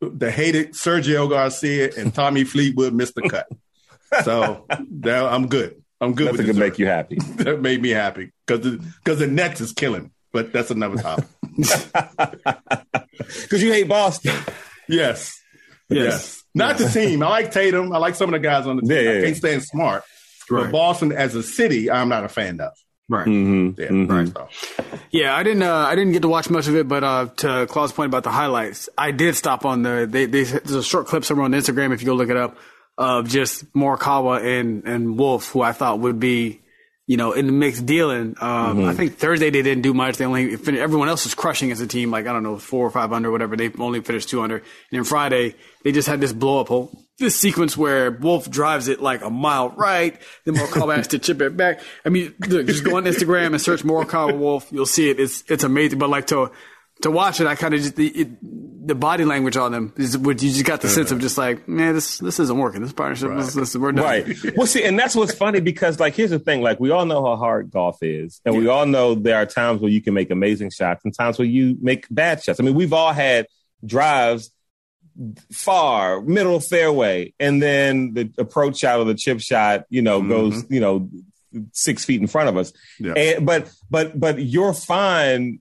the 0.00 0.30
hated 0.30 0.72
Sergio 0.72 1.28
Garcia 1.30 1.90
and 1.96 2.14
Tommy 2.22 2.44
Fleetwood 2.44 2.94
missed 2.94 3.14
the 3.14 3.28
cut. 3.28 3.46
So 4.24 4.66
that, 5.00 5.22
I'm 5.24 5.46
good. 5.46 5.82
I'm 6.00 6.14
good 6.14 6.28
That's 6.28 6.38
with 6.38 6.46
to 6.46 6.54
make 6.54 6.78
you 6.78 6.86
happy. 6.86 7.16
That 7.36 7.60
made 7.60 7.82
me 7.82 7.90
happy 7.90 8.32
because 8.46 8.64
the, 8.64 8.78
because 9.04 9.18
the 9.18 9.26
Nets 9.26 9.60
is 9.60 9.72
killing. 9.72 10.10
But 10.32 10.52
that's 10.52 10.70
another 10.70 10.96
topic. 11.02 11.26
Because 13.42 13.62
you 13.62 13.72
hate 13.72 13.88
Boston. 13.88 14.34
yes. 14.88 15.40
Yes. 15.88 16.04
Yes. 16.04 16.44
Not 16.54 16.78
the 16.78 16.88
team. 16.88 17.22
I 17.22 17.28
like 17.28 17.52
Tatum. 17.52 17.92
I 17.92 17.98
like 17.98 18.14
some 18.14 18.32
of 18.32 18.40
the 18.40 18.46
guys 18.46 18.66
on 18.66 18.76
the 18.76 18.82
team. 18.82 18.90
Yeah, 18.90 19.00
yeah, 19.00 19.10
I 19.10 19.14
yeah. 19.14 19.24
can't 19.24 19.36
stand 19.36 19.62
smart. 19.62 20.04
Right. 20.50 20.64
But 20.64 20.72
Boston 20.72 21.12
as 21.12 21.34
a 21.34 21.42
city, 21.42 21.90
I'm 21.90 22.08
not 22.08 22.24
a 22.24 22.28
fan 22.28 22.60
of. 22.60 22.72
Right. 23.08 23.26
Mm-hmm. 23.26 23.80
Yeah, 23.80 24.14
right. 24.14 24.28
So. 24.28 24.48
Yeah, 25.10 25.34
I 25.34 25.42
didn't. 25.42 25.62
Uh, 25.62 25.74
I 25.74 25.96
didn't 25.96 26.12
get 26.12 26.22
to 26.22 26.28
watch 26.28 26.48
much 26.48 26.68
of 26.68 26.76
it, 26.76 26.86
but 26.86 27.02
uh, 27.02 27.26
to 27.38 27.66
Claude's 27.68 27.92
point 27.92 28.06
about 28.06 28.22
the 28.22 28.30
highlights, 28.30 28.88
I 28.96 29.10
did 29.10 29.34
stop 29.36 29.64
on 29.64 29.82
the. 29.82 30.06
They, 30.08 30.26
they, 30.26 30.44
there's 30.44 30.70
a 30.70 30.82
short 30.82 31.06
clip 31.08 31.24
somewhere 31.24 31.44
on 31.44 31.52
Instagram 31.52 31.92
if 31.92 32.02
you 32.02 32.06
go 32.06 32.14
look 32.14 32.30
it 32.30 32.36
up 32.36 32.56
of 32.96 33.28
just 33.28 33.72
Morikawa 33.72 34.60
and 34.60 34.84
and 34.84 35.18
Wolff, 35.18 35.50
who 35.50 35.60
I 35.60 35.72
thought 35.72 35.98
would 36.00 36.20
be, 36.20 36.59
you 37.10 37.16
know, 37.16 37.32
in 37.32 37.46
the 37.46 37.52
mix 37.52 37.80
dealing. 37.80 38.36
Um, 38.40 38.84
I 38.84 38.94
think 38.94 39.18
Thursday 39.18 39.50
they 39.50 39.62
didn't 39.62 39.82
do 39.82 39.92
much. 39.92 40.16
They 40.16 40.24
only 40.24 40.54
finished, 40.54 40.80
everyone 40.80 41.08
else 41.08 41.24
was 41.24 41.34
crushing 41.34 41.72
as 41.72 41.80
a 41.80 41.86
team, 41.88 42.12
like 42.12 42.28
I 42.28 42.32
don't 42.32 42.44
know, 42.44 42.56
four 42.56 42.86
or 42.86 42.90
five 42.92 43.12
under, 43.12 43.32
whatever. 43.32 43.56
They 43.56 43.68
only 43.80 44.00
finished 44.00 44.28
two 44.28 44.40
under. 44.42 44.58
And 44.58 44.64
then 44.92 45.02
Friday 45.02 45.56
they 45.82 45.90
just 45.90 46.06
had 46.06 46.20
this 46.20 46.32
blow 46.32 46.60
up 46.60 46.68
hole. 46.68 46.96
This 47.18 47.34
sequence 47.34 47.76
where 47.76 48.12
Wolff 48.12 48.48
drives 48.48 48.86
it 48.86 49.02
like 49.02 49.24
a 49.24 49.28
mile 49.28 49.70
right, 49.70 50.22
then 50.44 50.54
Morikawa 50.54 50.98
has 50.98 51.08
to 51.08 51.18
chip 51.18 51.40
it 51.42 51.56
back. 51.56 51.80
I 52.04 52.10
mean, 52.10 52.32
look, 52.46 52.68
just 52.68 52.84
go 52.84 52.96
on 52.96 53.02
Instagram 53.06 53.46
and 53.48 53.60
search 53.60 53.82
Morikawa 53.82 54.38
Wolff. 54.38 54.68
You'll 54.70 54.86
see 54.86 55.10
it. 55.10 55.18
It's 55.18 55.42
it's 55.48 55.64
amazing. 55.64 55.98
But 55.98 56.10
like 56.10 56.28
to 56.28 56.52
to 57.02 57.10
watch 57.10 57.40
it, 57.40 57.46
I 57.46 57.54
kind 57.54 57.74
of 57.74 57.80
just 57.80 57.96
the 57.96 58.08
it, 58.08 58.86
the 58.86 58.94
body 58.94 59.24
language 59.24 59.56
on 59.56 59.72
them 59.72 59.92
is 59.96 60.16
what 60.16 60.42
you 60.42 60.50
just 60.50 60.64
got 60.64 60.80
the 60.80 60.88
sense 60.88 61.10
of 61.10 61.20
just 61.20 61.38
like, 61.38 61.68
man, 61.68 61.94
this 61.94 62.18
this 62.18 62.40
isn't 62.40 62.56
working. 62.56 62.82
This 62.82 62.92
partnership, 62.92 63.30
this, 63.36 63.54
this, 63.54 63.76
we're 63.76 63.92
done. 63.92 64.04
Right. 64.04 64.56
Well, 64.56 64.66
see, 64.66 64.84
and 64.84 64.98
that's 64.98 65.14
what's 65.14 65.34
funny 65.34 65.60
because, 65.60 66.00
like, 66.00 66.14
here's 66.14 66.30
the 66.30 66.38
thing: 66.38 66.62
like, 66.62 66.80
we 66.80 66.90
all 66.90 67.06
know 67.06 67.24
how 67.24 67.36
hard 67.36 67.70
golf 67.70 67.98
is, 68.02 68.40
and 68.44 68.56
we 68.56 68.68
all 68.68 68.86
know 68.86 69.14
there 69.14 69.36
are 69.36 69.46
times 69.46 69.80
where 69.80 69.90
you 69.90 70.00
can 70.00 70.14
make 70.14 70.30
amazing 70.30 70.70
shots 70.70 71.04
and 71.04 71.16
times 71.16 71.38
where 71.38 71.48
you 71.48 71.76
make 71.80 72.06
bad 72.10 72.42
shots. 72.42 72.60
I 72.60 72.62
mean, 72.62 72.74
we've 72.74 72.92
all 72.92 73.12
had 73.12 73.46
drives 73.84 74.50
far 75.52 76.20
middle 76.20 76.60
fairway, 76.60 77.34
and 77.38 77.62
then 77.62 78.14
the 78.14 78.32
approach 78.38 78.78
shot 78.78 78.98
or 78.98 79.04
the 79.04 79.14
chip 79.14 79.40
shot, 79.40 79.84
you 79.90 80.02
know, 80.02 80.20
mm-hmm. 80.20 80.30
goes, 80.30 80.64
you 80.70 80.80
know, 80.80 81.08
six 81.72 82.04
feet 82.04 82.20
in 82.20 82.26
front 82.26 82.48
of 82.48 82.56
us. 82.56 82.72
Yeah. 82.98 83.12
And, 83.12 83.46
but 83.46 83.70
but 83.90 84.18
but 84.18 84.38
you're 84.38 84.74
fine 84.74 85.60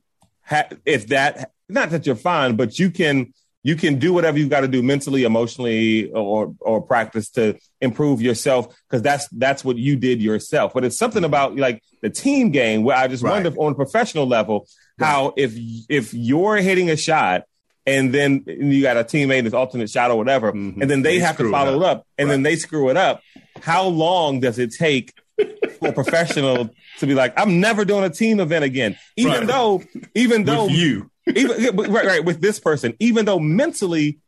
ha- 0.49 0.69
if 0.85 1.07
that 1.07 1.51
not 1.67 1.89
that 1.91 2.05
you're 2.05 2.15
fine, 2.15 2.55
but 2.55 2.79
you 2.79 2.89
can 2.91 3.33
you 3.61 3.75
can 3.75 3.99
do 3.99 4.13
whatever 4.13 4.39
you've 4.39 4.49
got 4.49 4.61
to 4.61 4.67
do 4.67 4.81
mentally, 4.81 5.23
emotionally, 5.23 6.11
or 6.11 6.55
or 6.59 6.81
practice 6.81 7.29
to 7.31 7.57
improve 7.81 8.21
yourself 8.21 8.73
because 8.89 9.01
that's 9.01 9.27
that's 9.29 9.63
what 9.63 9.77
you 9.77 9.95
did 9.95 10.21
yourself. 10.21 10.73
But 10.73 10.85
it's 10.85 10.97
something 10.97 11.23
about 11.23 11.55
like 11.57 11.83
the 12.01 12.09
team 12.09 12.51
game 12.51 12.83
where 12.83 12.97
I 12.97 13.07
just 13.07 13.21
Right. 13.23 13.31
wonder 13.33 13.49
if 13.49 13.57
on 13.57 13.73
a 13.73 13.75
professional 13.75 14.25
level 14.27 14.67
how 14.99 15.33
if 15.37 15.53
if 15.89 16.13
you're 16.13 16.57
hitting 16.57 16.89
a 16.89 16.97
shot. 16.97 17.43
And 17.85 18.13
then 18.13 18.43
you 18.45 18.83
got 18.83 18.97
a 18.97 19.03
teammate 19.03 19.43
that's 19.43 19.55
alternate 19.55 19.89
shot 19.89 20.11
or 20.11 20.17
whatever, 20.17 20.51
Mhm. 20.51 20.79
and 20.79 20.91
then 20.91 21.01
they, 21.01 21.17
They 21.17 21.25
have 21.25 21.37
to 21.37 21.47
it 21.47 21.51
follow 21.51 21.77
it 21.81 21.83
up. 21.83 21.97
up, 21.99 22.07
and 22.19 22.29
then 22.29 22.43
they 22.43 22.55
screw 22.55 22.89
it 22.89 22.97
up. 22.97 23.21
How 23.61 23.87
long 23.87 24.41
does 24.41 24.59
it 24.59 24.71
take 24.77 25.11
for 25.79 25.89
a 25.89 25.93
professional 25.93 26.69
to 26.99 27.07
be 27.07 27.13
like, 27.13 27.33
I'm 27.37 27.59
never 27.59 27.85
doing 27.85 28.03
a 28.03 28.09
team 28.09 28.39
event 28.39 28.63
again, 28.65 28.97
even 29.17 29.33
Right. 29.33 29.47
though, 29.47 29.83
even 30.15 30.43
though 30.45 30.65
With 30.65 30.73
you. 30.75 31.11
even 31.27 31.75
right, 31.75 32.05
right, 32.05 32.25
with 32.25 32.41
this 32.41 32.59
person, 32.59 32.93
even 32.99 33.25
though 33.25 33.39
mentally, 33.39 34.19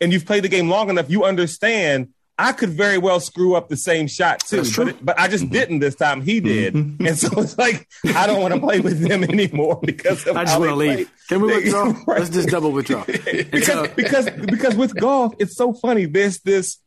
and 0.00 0.12
you've 0.12 0.26
played 0.26 0.44
the 0.44 0.48
game 0.48 0.68
long 0.68 0.90
enough, 0.90 1.08
you 1.10 1.24
understand. 1.24 2.08
I 2.38 2.52
could 2.52 2.68
very 2.68 2.98
well 2.98 3.18
screw 3.18 3.54
up 3.54 3.70
the 3.70 3.78
same 3.78 4.06
shot 4.08 4.40
too, 4.40 4.62
but, 4.76 4.88
it- 4.88 5.02
but 5.02 5.18
I 5.18 5.26
just 5.26 5.44
mm-hmm. 5.44 5.54
didn't 5.54 5.78
this 5.78 5.94
time. 5.94 6.20
He 6.20 6.38
mm-hmm. 6.38 6.98
did, 6.98 7.08
and 7.08 7.18
so 7.18 7.30
it's 7.40 7.56
like 7.56 7.88
I 8.14 8.26
don't 8.26 8.42
want 8.42 8.52
to 8.52 8.60
play 8.60 8.78
with 8.80 9.00
them 9.00 9.24
anymore 9.30 9.80
because 9.82 10.26
of 10.26 10.36
I 10.36 10.44
just 10.44 10.58
want 10.58 10.68
to 10.70 10.76
leave. 10.76 11.10
Can 11.30 11.40
we 11.40 11.54
withdraw? 11.54 11.94
Right. 12.06 12.18
Let's 12.20 12.28
just 12.28 12.50
double 12.50 12.72
withdraw. 12.72 13.04
Because, 13.50 13.66
so- 13.66 13.88
because 13.96 14.28
because 14.30 14.76
with 14.76 14.94
golf, 14.94 15.32
it's 15.38 15.56
so 15.56 15.72
funny. 15.72 16.04
There's 16.04 16.40
this 16.40 16.78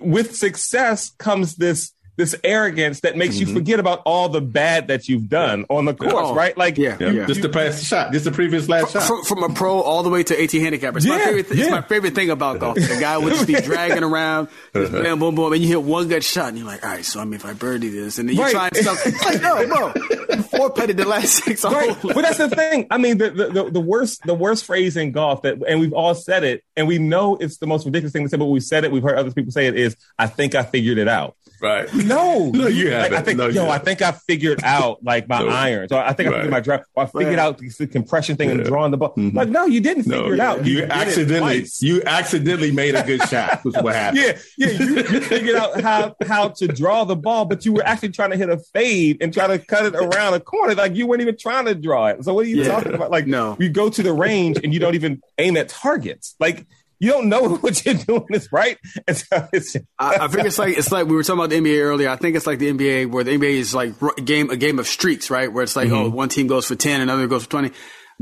with 0.00 0.34
success 0.34 1.10
comes 1.18 1.56
this 1.56 1.92
this 2.20 2.34
arrogance 2.44 3.00
that 3.00 3.16
makes 3.16 3.38
you 3.40 3.46
mm-hmm. 3.46 3.56
forget 3.56 3.80
about 3.80 4.02
all 4.04 4.28
the 4.28 4.42
bad 4.42 4.88
that 4.88 5.08
you've 5.08 5.28
done 5.28 5.64
on 5.70 5.86
the 5.86 5.94
course, 5.94 6.12
Oh, 6.14 6.34
right? 6.34 6.56
Like, 6.56 6.76
yeah, 6.76 6.96
Yeah. 7.00 7.10
yeah. 7.10 7.26
Just 7.26 7.40
the 7.40 7.48
past 7.48 7.84
shot. 7.84 8.12
Just 8.12 8.26
the 8.26 8.30
previous 8.30 8.68
last 8.68 8.92
shot. 8.92 9.04
from, 9.04 9.24
from 9.24 9.42
a 9.42 9.48
pro 9.54 9.80
all 9.80 10.02
the 10.02 10.10
way 10.10 10.22
to 10.22 10.38
18 10.38 10.60
handicapper. 10.60 10.98
It's, 10.98 11.06
my 11.06 11.18
favorite, 11.18 11.50
it's 11.50 11.54
yeah. 11.54 11.70
my 11.70 11.80
favorite 11.80 12.14
thing 12.14 12.28
about 12.28 12.58
golf. 12.58 12.76
The 12.76 12.98
guy 13.00 13.16
would 13.16 13.32
just 13.32 13.46
be 13.46 13.54
dragging 13.62 14.02
around, 14.04 14.48
just 14.74 14.92
uh-huh. 14.92 15.02
bam, 15.02 15.18
boom, 15.18 15.34
boom, 15.34 15.52
and 15.54 15.62
you 15.62 15.68
hit 15.68 15.82
one 15.82 16.08
good 16.08 16.22
shot, 16.22 16.48
and 16.48 16.58
you're 16.58 16.66
like, 16.66 16.84
all 16.84 16.90
right, 16.90 17.04
so 17.04 17.20
I 17.20 17.24
mean, 17.24 17.34
if 17.34 17.46
I 17.46 17.54
birdie 17.54 17.88
this, 17.88 18.18
and 18.18 18.28
then 18.28 18.36
you 18.36 18.42
Right. 18.42 18.52
try 18.52 18.68
and 18.68 18.76
stuff. 18.76 19.06
It's 19.06 19.24
like, 19.24 19.40
no, 19.42 19.66
bro, 19.66 19.92
you 20.36 20.42
four 20.42 20.70
putted 20.70 20.96
the 20.96 21.06
last 21.06 21.44
six 21.44 21.64
right. 21.64 21.96
But 22.02 22.22
that's 22.22 22.38
the 22.38 22.48
thing. 22.48 22.86
I 22.90 22.98
mean, 22.98 23.18
the, 23.18 23.30
the 23.30 23.48
the 23.48 23.70
the 23.70 23.80
worst 23.80 24.22
the 24.24 24.34
worst 24.34 24.64
phrase 24.64 24.96
in 24.96 25.12
golf 25.12 25.42
that, 25.42 25.56
and 25.66 25.80
we've 25.80 25.92
all 25.92 26.14
said 26.14 26.44
it, 26.44 26.62
and 26.76 26.86
we 26.86 26.98
know 26.98 27.36
it's 27.36 27.56
the 27.58 27.66
most 27.66 27.86
ridiculous 27.86 28.12
thing 28.12 28.24
to 28.24 28.28
say, 28.28 28.36
but 28.36 28.46
we've 28.46 28.62
said 28.62 28.84
it. 28.84 28.92
We've 28.92 29.02
heard 29.02 29.18
other 29.18 29.30
people 29.30 29.52
say 29.52 29.66
it. 29.66 29.76
Is 29.76 29.96
I 30.18 30.26
think 30.26 30.54
I 30.54 30.62
figured 30.62 30.98
it 30.98 31.08
out. 31.08 31.36
Right. 31.60 31.88
No, 32.10 32.50
No, 32.54 32.66
you 32.66 32.90
haven't. 32.90 33.14
I 33.18 33.22
think, 33.22 33.38
No, 33.38 33.48
yo, 33.48 33.68
I 33.68 33.78
think 33.78 34.02
I 34.02 34.12
figured 34.12 34.62
out 34.64 35.02
like 35.04 35.28
my 35.28 35.38
No. 35.42 35.48
irons, 35.48 35.92
or 35.92 35.98
I 35.98 36.12
think 36.12 36.28
I 36.28 36.32
figured 36.32 36.44
Right. 36.46 36.50
my 36.50 36.60
drive, 36.60 36.80
or 36.94 37.02
I 37.04 37.06
figured 37.06 37.26
Right. 37.28 37.38
out 37.38 37.58
the, 37.58 37.86
compression 37.86 38.36
thing 38.36 38.50
and 38.50 38.64
drawing 38.64 38.90
the 38.90 38.96
ball. 38.96 39.14
Mm-hmm. 39.16 39.36
Like, 39.36 39.48
no, 39.48 39.66
you 39.66 39.80
didn't 39.80 40.06
No, 40.06 40.20
figure 40.22 40.34
it 40.34 40.40
out. 40.40 40.64
you, 40.66 40.78
it 40.84 40.90
accidentally 40.90 41.66
you 41.80 42.02
accidentally 42.04 42.70
made 42.72 42.94
a 42.94 43.02
good 43.04 43.22
shot. 43.28 43.64
Was 43.64 43.74
what 43.76 43.94
happened. 43.94 44.22
Yeah, 44.22 44.38
yeah, 44.56 44.70
you, 44.70 44.94
you 44.96 45.20
figured 45.20 45.56
out 45.56 45.80
how 45.80 46.14
how 46.26 46.48
to 46.48 46.68
draw 46.68 47.04
the 47.04 47.16
ball, 47.16 47.44
but 47.44 47.64
you 47.64 47.72
were 47.72 47.84
actually 47.86 48.10
trying 48.10 48.30
to 48.30 48.36
hit 48.36 48.48
a 48.48 48.58
fade 48.58 49.18
and 49.20 49.32
try 49.32 49.46
to 49.46 49.58
cut 49.58 49.84
it 49.86 49.94
around 49.94 50.34
a 50.34 50.40
corner. 50.40 50.74
Like 50.74 50.94
you 50.96 51.06
weren't 51.06 51.22
even 51.22 51.36
trying 51.36 51.66
to 51.66 51.74
draw 51.74 52.06
it. 52.08 52.24
So 52.24 52.34
what 52.34 52.46
are 52.46 52.48
you 52.48 52.62
Yeah. 52.62 52.68
talking 52.68 52.94
about? 52.94 53.10
Like 53.10 53.26
No. 53.26 53.56
you 53.60 53.68
go 53.68 53.88
to 53.90 54.02
the 54.02 54.12
range 54.12 54.58
and 54.62 54.72
you 54.72 54.80
don't 54.80 54.94
even 54.94 55.20
aim 55.38 55.56
at 55.56 55.68
targets. 55.68 56.34
Like 56.40 56.66
you 57.00 57.10
don't 57.10 57.28
know 57.28 57.56
what 57.56 57.84
you're 57.84 57.94
doing 57.94 58.26
is 58.30 58.48
right. 58.52 58.78
And 59.08 59.16
so 59.16 59.48
it's 59.52 59.74
I, 59.98 60.18
I 60.20 60.28
think 60.28 60.46
it's 60.46 60.58
like 60.58 60.76
it's 60.78 60.92
like 60.92 61.06
we 61.06 61.16
were 61.16 61.24
talking 61.24 61.40
about 61.40 61.50
the 61.50 61.58
NBA 61.58 61.80
earlier. 61.82 62.10
I 62.10 62.16
think 62.16 62.36
it's 62.36 62.46
like 62.46 62.58
the 62.58 62.70
NBA 62.72 63.10
where 63.10 63.24
the 63.24 63.32
NBA 63.32 63.54
is 63.54 63.74
like 63.74 63.94
game 64.24 64.50
a 64.50 64.56
game 64.56 64.78
of 64.78 64.86
streaks, 64.86 65.30
right? 65.30 65.52
Where 65.52 65.64
it's 65.64 65.74
like, 65.74 65.88
oh, 65.88 66.04
mm-hmm. 66.04 66.16
one 66.16 66.28
team 66.28 66.46
goes 66.46 66.66
for 66.66 66.76
ten, 66.76 67.00
another 67.00 67.26
goes 67.26 67.44
for 67.44 67.50
twenty. 67.50 67.72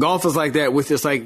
Golf 0.00 0.24
is 0.24 0.36
like 0.36 0.54
that 0.54 0.72
with 0.72 0.88
this 0.88 1.04
like 1.04 1.24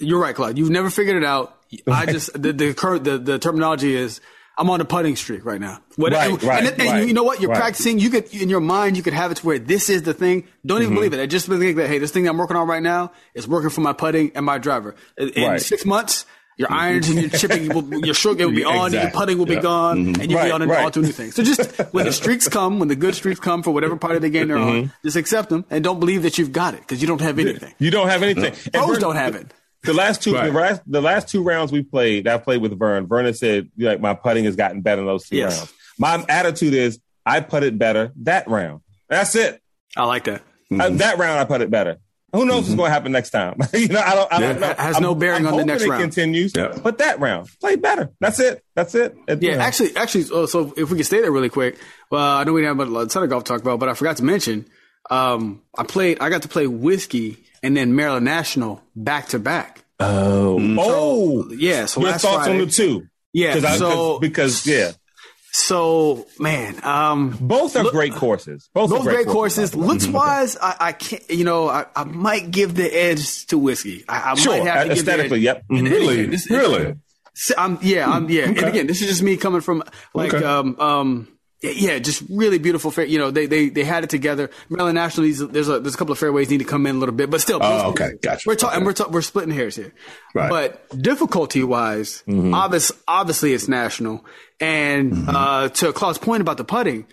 you're 0.00 0.20
right, 0.20 0.34
Claude. 0.34 0.58
You've 0.58 0.70
never 0.70 0.90
figured 0.90 1.16
it 1.16 1.24
out. 1.24 1.54
I 1.86 2.06
just 2.06 2.32
the 2.40 2.52
the 2.52 2.74
current 2.74 3.04
the, 3.04 3.18
the 3.18 3.38
terminology 3.38 3.94
is 3.94 4.22
I'm 4.56 4.70
on 4.70 4.80
a 4.80 4.84
putting 4.84 5.14
streak 5.14 5.44
right 5.44 5.60
now. 5.60 5.80
What, 5.96 6.12
Right, 6.12 6.30
and, 6.30 6.42
right, 6.42 6.64
and, 6.64 6.80
and 6.80 6.90
right, 6.90 7.06
you 7.06 7.14
know 7.14 7.22
what? 7.22 7.40
You're 7.40 7.50
right. 7.50 7.60
practicing. 7.60 7.98
You 7.98 8.10
could 8.10 8.32
in 8.34 8.48
your 8.48 8.60
mind 8.60 8.96
you 8.96 9.02
could 9.02 9.12
have 9.12 9.30
it 9.30 9.36
to 9.36 9.46
where 9.46 9.58
this 9.58 9.90
is 9.90 10.02
the 10.02 10.14
thing. 10.14 10.48
Don't 10.64 10.78
even 10.78 10.88
mm-hmm. 10.88 10.96
believe 10.96 11.12
it. 11.12 11.20
I 11.20 11.26
just 11.26 11.46
think 11.46 11.76
that 11.76 11.88
hey, 11.88 11.98
this 11.98 12.10
thing 12.10 12.26
I'm 12.26 12.38
working 12.38 12.56
on 12.56 12.66
right 12.66 12.82
now 12.82 13.12
is 13.34 13.46
working 13.46 13.70
for 13.70 13.82
my 13.82 13.92
putting 13.92 14.32
and 14.34 14.46
my 14.46 14.56
driver. 14.56 14.96
In, 15.18 15.28
in 15.30 15.60
six 15.60 15.84
months. 15.84 16.24
Your 16.58 16.72
irons 16.72 17.08
and 17.08 17.20
your 17.20 17.30
chipping, 17.30 17.68
will, 17.68 18.04
your 18.04 18.14
short 18.14 18.36
game 18.36 18.48
will 18.48 18.56
be 18.56 18.64
on, 18.64 18.86
Exactly. 18.88 19.00
your 19.00 19.10
putting 19.12 19.38
will 19.38 19.46
be 19.46 19.54
Yeah. 19.54 19.60
gone, 19.60 19.98
and 19.98 20.30
you'll 20.30 20.38
Right, 20.40 20.46
be 20.46 20.50
on 20.50 20.60
and 20.62 20.70
right. 20.70 20.84
on 20.86 20.92
to 20.92 21.00
new 21.00 21.12
things. 21.12 21.36
So 21.36 21.42
just 21.44 21.70
when 21.92 22.04
the 22.04 22.12
streaks 22.12 22.48
come, 22.48 22.80
when 22.80 22.88
the 22.88 22.96
good 22.96 23.14
streaks 23.14 23.38
come 23.38 23.62
for 23.62 23.70
whatever 23.70 23.96
part 23.96 24.16
of 24.16 24.22
the 24.22 24.28
game 24.28 24.48
they're 24.48 24.58
on, 24.58 24.92
just 25.04 25.16
accept 25.16 25.50
them 25.50 25.64
and 25.70 25.84
don't 25.84 26.00
believe 26.00 26.24
that 26.24 26.36
you've 26.36 26.50
got 26.52 26.74
it 26.74 26.80
because 26.80 27.00
you 27.00 27.06
don't 27.06 27.20
have 27.20 27.38
anything. 27.38 27.72
You 27.78 27.90
don't 27.92 28.08
have 28.08 28.22
anything. 28.24 28.52
And 28.74 28.84
Pros 28.84 28.98
don't 28.98 29.14
have 29.16 29.36
it. 29.36 29.46
The 29.84 29.92
last 29.94 30.20
two, 30.22 30.34
Right. 30.34 30.46
the 30.52 30.58
last, 30.58 30.82
the 30.86 31.00
last 31.00 31.28
two 31.28 31.44
rounds 31.44 31.70
we 31.70 31.82
played, 31.84 32.26
I 32.26 32.36
played 32.38 32.60
with 32.60 32.76
Vern. 32.76 33.06
Vernon 33.06 33.32
said, 33.34 33.70
like, 33.78 34.00
my 34.00 34.14
putting 34.14 34.44
has 34.44 34.56
gotten 34.56 34.80
better 34.80 35.00
in 35.02 35.06
those 35.06 35.28
two 35.28 35.36
Yes. 35.36 35.56
rounds. 35.58 35.72
My 35.98 36.24
attitude 36.28 36.74
is, 36.74 36.98
I 37.24 37.38
putted 37.40 37.78
better 37.78 38.10
that 38.24 38.48
round. 38.48 38.80
That's 39.08 39.36
it. 39.36 39.62
I 39.96 40.04
like 40.06 40.24
that. 40.24 40.42
Uh, 40.76 40.90
that 40.90 41.18
round, 41.18 41.38
I 41.38 41.44
putted 41.44 41.70
better. 41.70 41.98
Who 42.32 42.44
knows 42.44 42.56
what's 42.56 42.68
mm-hmm. 42.68 42.76
going 42.76 42.88
to 42.88 42.92
happen 42.92 43.12
next 43.12 43.30
time? 43.30 43.56
you 43.72 43.88
know, 43.88 44.00
I 44.00 44.14
don't. 44.14 44.32
I 44.32 44.40
don't 44.40 44.60
Yeah. 44.60 44.68
know. 44.68 44.74
Has 44.78 45.00
no 45.00 45.14
bearing 45.14 45.46
on 45.46 45.56
the 45.56 45.64
next 45.64 45.84
it 45.84 45.88
round. 45.88 46.02
Continues, 46.02 46.52
Yeah. 46.54 46.76
but 46.82 46.98
that 46.98 47.20
round, 47.20 47.48
play 47.60 47.76
better. 47.76 48.10
That's 48.20 48.38
it. 48.38 48.62
That's 48.74 48.94
it. 48.94 49.16
Yeah, 49.40 49.54
actually, 49.54 49.96
actually, 49.96 50.26
oh, 50.32 50.44
so 50.46 50.74
if 50.76 50.90
we 50.90 50.98
could 50.98 51.06
stay 51.06 51.20
there 51.22 51.32
really 51.32 51.48
quick, 51.48 51.78
well, 52.10 52.36
I 52.38 52.44
know 52.44 52.52
we 52.52 52.60
didn't 52.62 52.78
have 52.78 52.92
a 52.92 53.06
ton 53.06 53.22
of 53.22 53.30
golf 53.30 53.44
to 53.44 53.52
talk 53.52 53.60
about, 53.62 53.80
but 53.80 53.88
I 53.88 53.94
forgot 53.94 54.18
to 54.18 54.24
mention, 54.24 54.66
um, 55.10 55.62
I 55.76 55.84
played, 55.84 56.18
I 56.20 56.28
got 56.28 56.42
to 56.42 56.48
play 56.48 56.66
whiskey 56.66 57.38
and 57.62 57.74
then 57.76 57.96
Maryland 57.96 58.26
National 58.26 58.82
back 58.94 59.28
to 59.28 59.38
back. 59.38 59.84
Oh, 59.98 60.58
mm. 60.60 60.76
oh, 60.78 61.50
Yeah, 61.50 61.86
so 61.86 62.00
your 62.02 62.10
last 62.10 62.22
thoughts 62.22 62.44
Friday, 62.46 62.60
on 62.60 62.66
the 62.66 62.70
two? 62.72 63.08
Yeah, 63.32 63.54
'Cause 63.54 63.64
I- 63.64 63.68
'cause- 63.70 63.78
so 63.78 64.18
because 64.20 64.66
yeah, 64.66 64.92
so 65.52 66.26
man, 66.38 66.82
um, 66.84 67.36
both 67.40 67.76
are 67.76 67.90
great 67.90 68.14
courses. 68.14 68.68
Both, 68.74 68.92
are 68.92 68.98
both 68.98 69.04
great 69.04 69.26
courses. 69.26 69.70
by 69.70 69.76
the 69.76 69.82
way. 69.82 69.86
Looks 69.88 70.06
wise, 70.08 70.56
I, 70.56 70.76
I 70.80 70.92
can't, 70.92 71.28
you 71.30 71.44
know, 71.44 71.68
I, 71.68 71.86
I 71.96 72.04
might 72.04 72.50
give 72.50 72.74
the 72.74 72.84
edge 72.94 73.46
to 73.46 73.58
whiskey. 73.58 74.04
I, 74.08 74.32
I 74.32 74.34
Sure, 74.34 74.52
might 74.58 74.66
have 74.70 74.82
to 74.88 74.94
give 74.94 75.04
the 75.04 75.10
aesthetically, 75.12 75.38
edge. 75.38 75.44
yep. 75.44 75.64
And- 75.70 75.88
Really? 75.88 76.26
this- 76.26 76.50
Really? 76.50 76.94
So 77.34 77.54
I'm 77.56 77.78
yeah, 77.82 78.10
I'm 78.10 78.28
yeah. 78.28 78.46
And 78.48 78.58
again, 78.58 78.86
this 78.88 79.00
is 79.00 79.06
just 79.06 79.22
me 79.22 79.36
coming 79.36 79.60
from 79.60 79.84
like 80.12 80.34
Okay. 80.34 80.44
um 80.44 80.74
um 80.80 81.28
yeah, 81.60 81.98
just 81.98 82.22
really 82.30 82.58
beautiful 82.58 82.90
fair. 82.90 83.04
You 83.04 83.18
know, 83.18 83.30
they 83.30 83.46
they 83.46 83.68
they 83.68 83.84
had 83.84 84.04
it 84.04 84.10
together. 84.10 84.48
Maryland 84.68 84.94
National 84.94 85.26
needs 85.26 85.38
there's 85.38 85.68
a 85.68 85.80
there's 85.80 85.94
a 85.94 85.98
couple 85.98 86.12
of 86.12 86.18
fairways 86.18 86.48
need 86.50 86.58
to 86.58 86.64
come 86.64 86.86
in 86.86 86.96
a 86.96 86.98
little 86.98 87.14
bit, 87.14 87.30
but 87.30 87.40
still. 87.40 87.58
Oh, 87.60 87.90
okay. 87.90 88.12
Gotcha. 88.22 88.44
We're 88.46 88.54
talking 88.54 88.76
Okay. 88.78 88.84
we're 88.86 88.92
ta- 88.92 89.08
we're 89.10 89.22
splitting 89.22 89.52
hairs 89.54 89.74
here. 89.76 89.92
Right. 90.34 90.48
But 90.50 90.88
difficulty 91.02 91.64
wise, 91.64 92.22
obvious 92.28 92.92
obviously 93.08 93.54
it's 93.54 93.66
national. 93.68 94.24
And 94.60 95.28
uh 95.28 95.68
to 95.68 95.92
Claude's 95.92 96.18
point 96.18 96.40
about 96.42 96.56
the 96.58 96.64
putting, 96.64 97.06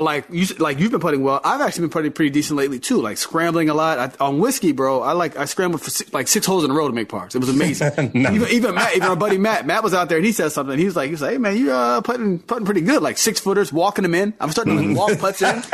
like 0.00 0.26
you 0.28 0.44
like 0.58 0.80
you've 0.80 0.90
been 0.90 1.00
putting 1.00 1.22
well. 1.22 1.40
I've 1.44 1.60
actually 1.60 1.82
been 1.82 1.90
putting 1.90 2.10
pretty 2.10 2.30
decent 2.30 2.56
lately 2.56 2.80
too. 2.80 3.00
Like 3.00 3.16
scrambling 3.16 3.68
a 3.68 3.74
lot 3.74 3.98
I, 4.20 4.24
on 4.24 4.40
whiskey, 4.40 4.72
bro. 4.72 5.02
I 5.02 5.12
like 5.12 5.36
I 5.36 5.44
scrambled 5.44 5.82
for 5.82 5.90
six, 5.90 6.12
like 6.12 6.26
six 6.26 6.44
holes 6.46 6.64
in 6.64 6.72
a 6.72 6.74
row 6.74 6.88
to 6.88 6.92
make 6.94 7.08
pars. 7.08 7.36
It 7.36 7.38
was 7.38 7.48
amazing. 7.48 7.92
Even 8.14 8.48
even 8.48 8.74
Matt, 8.74 8.96
even 8.96 9.08
our 9.08 9.14
buddy 9.14 9.38
Matt, 9.38 9.66
Matt 9.66 9.84
was 9.84 9.94
out 9.94 10.08
there 10.08 10.18
and 10.18 10.26
he 10.26 10.32
said 10.32 10.50
something. 10.50 10.76
He 10.76 10.84
was 10.84 10.96
like, 10.96 11.06
he 11.06 11.12
was 11.12 11.22
like, 11.22 11.32
hey 11.32 11.38
man, 11.38 11.56
you 11.56 11.70
uh 11.70 12.00
putting 12.00 12.40
putting 12.40 12.64
pretty 12.64 12.80
good. 12.80 13.02
Like 13.02 13.18
six 13.18 13.38
footers, 13.38 13.72
walking 13.72 14.02
them 14.02 14.16
in. 14.16 14.34
I'm 14.40 14.50
starting 14.50 14.76
to 14.76 14.82
like, 14.88 14.96
walk 14.96 15.18
putts 15.20 15.42
in. 15.42 15.62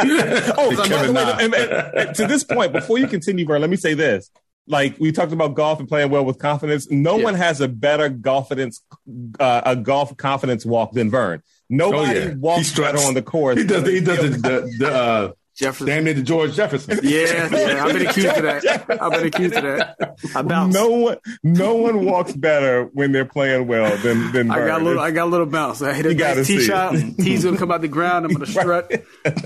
Oh, 0.59 0.77
by 0.77 0.87
Kevin 0.87 1.15
way, 1.15 1.23
and- 1.41 1.55
and- 1.55 1.71
and 1.99 2.15
to 2.17 2.27
this 2.27 2.45
point, 2.45 2.73
before 2.73 2.99
you 2.99 3.07
continue, 3.07 3.47
Vern, 3.47 3.63
let 3.63 3.71
me 3.71 3.77
say 3.77 3.95
this. 3.95 4.31
Like 4.67 4.99
we 5.01 5.13
talked 5.13 5.33
about 5.33 5.55
golf 5.55 5.81
and 5.81 5.89
playing 5.89 6.11
well 6.11 6.27
with 6.27 6.39
confidence. 6.39 6.91
No 6.91 7.17
Yeah. 7.17 7.25
one 7.25 7.35
has 7.37 7.63
a 7.63 7.69
better 7.69 8.11
confidence, 8.11 8.83
uh, 9.41 9.63
a 9.65 9.77
golf 9.77 10.15
confidence 10.19 10.67
walk 10.67 10.93
than 10.93 11.11
Vern. 11.11 11.43
Oh 11.73 12.03
yeah. 12.05 12.35
walks 12.35 12.77
better 12.77 12.99
on 12.99 13.15
the 13.15 13.23
course. 13.23 13.59
He 13.59 13.65
does. 13.65 13.87
He 13.87 14.01
does 14.01 14.19
the, 14.19 14.49
the, 14.49 14.77
the 14.79 14.93
uh, 14.93 15.33
Jefferson. 15.61 15.87
damn 15.89 16.05
near 16.05 16.15
the 16.15 16.23
George 16.23 16.55
Jefferson. 16.55 17.01
Yeah, 17.03 17.49
yeah, 17.53 17.85
I've 17.85 17.93
been 17.93 18.07
accused 18.09 18.29
of 18.29 18.43
that. 18.43 19.03
I've 19.03 19.13
been 19.13 19.27
accused 19.27 19.55
of 19.57 19.63
that. 19.63 20.17
I 20.35 20.43
bounce. 20.43 20.75
No 20.75 20.89
one, 20.89 21.19
no 21.43 21.75
one 21.75 22.07
walks 22.07 22.33
better 22.33 22.85
when 22.95 23.13
they're 23.13 23.27
playing 23.27 23.67
well 23.67 23.95
than 23.99 24.33
than 24.33 24.51
I 24.51 24.67
got 24.67 24.81
a 24.81 24.85
little, 24.85 25.03
I 25.03 25.11
got 25.11 25.25
a 25.25 25.31
little 25.31 25.47
bounce. 25.47 25.83
I 25.83 25.93
hit 25.93 26.07
a 26.07 26.13
You 26.13 26.15
gotta 26.15 26.37
nice 26.37 26.47
tee 26.47 26.61
shot. 26.61 26.95
Tee's 27.19 27.45
gonna 27.45 27.59
come 27.59 27.71
out 27.71 27.83
the 27.83 27.89
ground. 27.89 28.25
I'm 28.25 28.33
gonna 28.33 28.47
strut. 28.51 28.91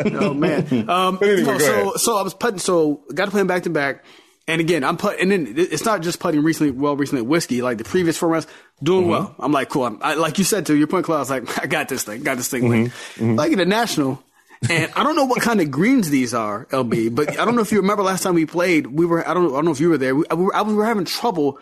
oh 0.07 0.35
man. 0.35 0.89
Um, 0.89 1.19
anyway, 1.21 1.43
no, 1.43 1.59
so, 1.59 1.93
so 1.97 2.17
I 2.17 2.23
was 2.23 2.35
putting. 2.35 2.59
So 2.59 3.03
got 3.13 3.25
to 3.27 3.31
play 3.33 3.41
him 3.41 3.47
back 3.49 3.65
to 3.65 3.71
back. 3.71 4.05
And 4.47 4.61
again, 4.61 4.85
I'm 4.85 4.97
putting. 4.99 5.21
And 5.23 5.47
then 5.47 5.55
it's 5.57 5.85
not 5.85 6.03
just 6.03 6.21
putting 6.21 6.43
recently. 6.43 6.71
Well, 6.71 6.97
recently 6.97 7.23
whiskey, 7.23 7.63
like 7.63 7.79
the 7.79 7.85
previous 7.85 8.19
four 8.19 8.29
rounds, 8.29 8.47
doing 8.83 9.09
well. 9.09 9.29
Mm-hmm. 9.29 9.43
I'm 9.43 9.53
like, 9.53 9.71
cool. 9.71 9.85
I'm, 9.85 9.99
I, 10.03 10.15
like 10.15 10.39
you 10.39 10.45
said 10.45 10.67
to 10.67 10.77
your 10.77 10.87
point. 10.87 11.09
I 11.09 11.19
was 11.19 11.31
like, 11.31 11.59
I 11.63 11.67
got 11.67 11.89
this 11.89 12.05
thing. 12.05 12.23
Got 12.23 12.37
this 12.37 12.49
thing. 12.49 12.65
Mm-hmm. 12.65 12.85
Mm-hmm. 13.25 13.37
Like, 13.37 13.51
like 13.51 13.53
at 13.53 13.59
the 13.59 13.67
national. 13.67 14.23
And 14.71 14.91
I 14.97 15.03
don't 15.03 15.17
know 15.17 15.27
what 15.27 15.43
kind 15.43 15.61
of 15.61 15.71
greens 15.71 16.09
these 16.09 16.33
are, 16.33 16.65
LB, 16.67 17.15
but 17.15 17.39
I 17.39 17.45
don't 17.45 17.55
know 17.55 17.61
if 17.61 17.71
you 17.71 17.83
remember 17.83 18.03
last 18.03 18.23
time 18.23 18.35
we 18.35 18.47
played. 18.47 18.87
We 18.87 19.05
were. 19.05 19.27
I 19.29 19.35
don't. 19.35 19.47
I 19.49 19.57
don't 19.57 19.67
know 19.67 19.73
if 19.73 19.81
you 19.81 19.91
were 19.91 19.99
there. 19.99 20.15
We, 20.15 20.25
we 20.31 20.45
were, 20.45 20.57
I, 20.57 20.63
we 20.63 20.75
were 20.75 20.87
having 20.87 21.05
trouble 21.05 21.59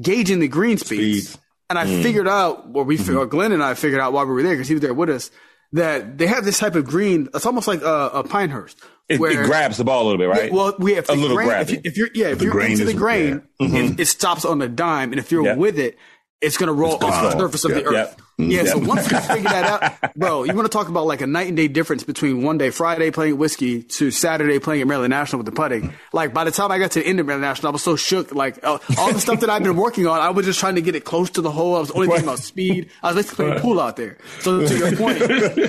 gauging 0.00 0.40
the 0.40 0.48
green 0.48 0.78
speeds. 0.78 1.28
Speeds. 1.28 1.38
And 1.68 1.78
I 1.78 1.86
mm. 1.86 2.02
figured 2.02 2.26
out, 2.26 2.66
or 2.72 2.82
we, 2.82 2.98
or 3.14 3.26
Glenn 3.26 3.52
and 3.52 3.62
I 3.62 3.74
figured 3.74 4.00
out 4.00 4.12
why 4.12 4.24
we 4.24 4.32
were 4.32 4.42
there, 4.42 4.54
because 4.54 4.66
he 4.66 4.74
was 4.74 4.80
there 4.80 4.92
with 4.92 5.10
us, 5.10 5.30
that 5.72 6.18
they 6.18 6.26
have 6.26 6.44
this 6.44 6.58
type 6.58 6.74
of 6.74 6.84
green. 6.84 7.28
It's 7.34 7.46
almost 7.46 7.68
like 7.68 7.82
a, 7.82 8.10
a 8.14 8.24
Pinehurst. 8.24 8.78
It, 9.08 9.20
it 9.20 9.44
grabs 9.44 9.76
the 9.76 9.84
ball 9.84 10.02
a 10.02 10.04
little 10.04 10.18
bit, 10.18 10.28
right? 10.28 10.52
Well, 10.52 10.74
we 10.78 10.94
have 10.94 11.08
a 11.08 11.14
little 11.14 11.36
grain, 11.36 11.50
if, 11.62 11.70
you, 11.72 11.80
if 11.82 11.96
you're 11.96 12.08
yeah, 12.14 12.28
if 12.28 12.38
The 12.38 12.44
you're 12.44 12.60
into 12.60 12.84
the 12.84 12.94
grain, 12.94 13.42
yeah. 13.58 13.66
Mm-hmm. 13.66 13.76
it, 13.94 14.00
it 14.00 14.06
stops 14.06 14.44
on 14.44 14.62
a 14.62 14.68
dime, 14.68 15.10
and 15.12 15.18
if 15.18 15.32
you're 15.32 15.44
Yeah. 15.44 15.56
with 15.56 15.78
it, 15.80 15.98
it's 16.40 16.56
gonna 16.56 16.72
roll 16.72 16.94
off 16.94 17.00
the 17.00 17.38
surface 17.38 17.64
of 17.64 17.72
the 17.74 17.80
Yeah. 17.82 18.02
earth. 18.02 18.16
Yeah. 18.38 18.64
So 18.64 18.78
once 18.78 19.10
you 19.10 19.18
figure 19.20 19.50
that 19.50 20.00
out, 20.02 20.14
bro, 20.16 20.44
you 20.44 20.54
want 20.54 20.64
to 20.64 20.72
talk 20.74 20.88
about 20.88 21.04
like 21.04 21.20
a 21.20 21.26
night 21.26 21.48
and 21.48 21.56
day 21.58 21.68
difference 21.68 22.04
between 22.04 22.42
one 22.42 22.56
day 22.56 22.70
Friday 22.70 23.10
playing 23.10 23.36
whiskey 23.36 23.82
to 23.82 24.10
Saturday 24.10 24.58
playing 24.58 24.80
at 24.80 24.86
Maryland 24.86 25.10
National 25.10 25.40
with 25.40 25.44
the 25.46 25.52
putting. 25.52 25.92
Like 26.14 26.32
by 26.32 26.44
the 26.44 26.50
time 26.50 26.72
I 26.72 26.78
got 26.78 26.92
to 26.92 27.00
the 27.00 27.06
end 27.06 27.20
of 27.20 27.26
Maryland 27.26 27.46
National, 27.46 27.68
I 27.68 27.72
was 27.72 27.82
so 27.82 27.96
shook. 27.96 28.34
Like 28.34 28.58
uh, 28.64 28.78
all 28.96 29.12
the 29.12 29.20
stuff 29.20 29.40
that 29.40 29.50
I've 29.50 29.62
been 29.62 29.76
working 29.76 30.06
on, 30.06 30.18
I 30.20 30.30
was 30.30 30.46
just 30.46 30.58
trying 30.58 30.76
to 30.76 30.80
get 30.80 30.94
it 30.96 31.04
close 31.04 31.28
to 31.30 31.42
the 31.42 31.50
hole. 31.50 31.76
I 31.76 31.80
was 31.80 31.90
only 31.90 32.06
thinking 32.06 32.24
about 32.24 32.38
speed. 32.38 32.88
I 33.02 33.12
was 33.12 33.16
basically 33.26 33.44
playing 33.44 33.60
pool 33.60 33.78
out 33.78 33.96
there. 33.96 34.16
So 34.38 34.66
to 34.66 34.78
your 34.78 34.96
point, 34.96 35.20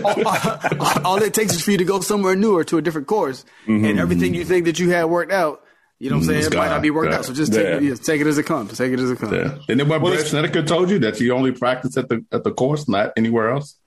all, 0.06 1.06
all 1.06 1.22
it 1.22 1.34
takes 1.34 1.54
is 1.54 1.62
for 1.62 1.72
you 1.72 1.78
to 1.78 1.86
go 1.86 2.00
somewhere 2.00 2.38
new 2.38 2.56
or 2.56 2.64
to 2.66 2.78
a 2.78 2.82
different 2.82 3.08
course, 3.08 3.44
and 3.68 4.00
everything 4.00 4.34
you 4.34 4.46
think 4.46 4.64
that 4.64 4.80
you 4.80 4.92
had 4.92 5.06
worked 5.06 5.34
out. 5.34 5.64
You 6.02 6.10
know 6.10 6.16
what 6.16 6.24
I'm 6.24 6.30
saying? 6.30 6.42
Mm, 6.46 6.54
it 6.54 6.58
might 6.58 6.70
not 6.70 6.82
be 6.82 6.90
worked 6.90 7.12
Yeah. 7.12 7.20
out. 7.20 7.26
So 7.26 7.34
just 7.34 7.54
take, 7.54 7.64
it, 7.64 7.84
Yeah. 7.84 7.90
yeah, 7.90 7.96
take 7.96 8.22
it 8.22 8.26
as 8.28 8.40
it 8.40 8.48
comes. 8.48 8.76
Take 8.76 8.92
it 8.92 9.00
as 9.00 9.12
it 9.12 9.20
comes. 9.20 9.34
Yeah. 9.34 9.60
And 9.70 9.80
then 9.80 9.88
what 9.88 10.02
Well, 10.02 10.14
Brandt 10.14 10.28
Snedeker 10.28 10.64
told 10.64 10.90
you 10.90 10.98
that 11.00 11.20
you 11.20 11.32
only 11.32 11.52
practice 11.52 11.96
at 11.96 12.10
the 12.10 12.26
at 12.32 12.44
the 12.44 12.52
course, 12.52 12.90
not 12.90 13.14
anywhere 13.16 13.52
else. 13.52 13.78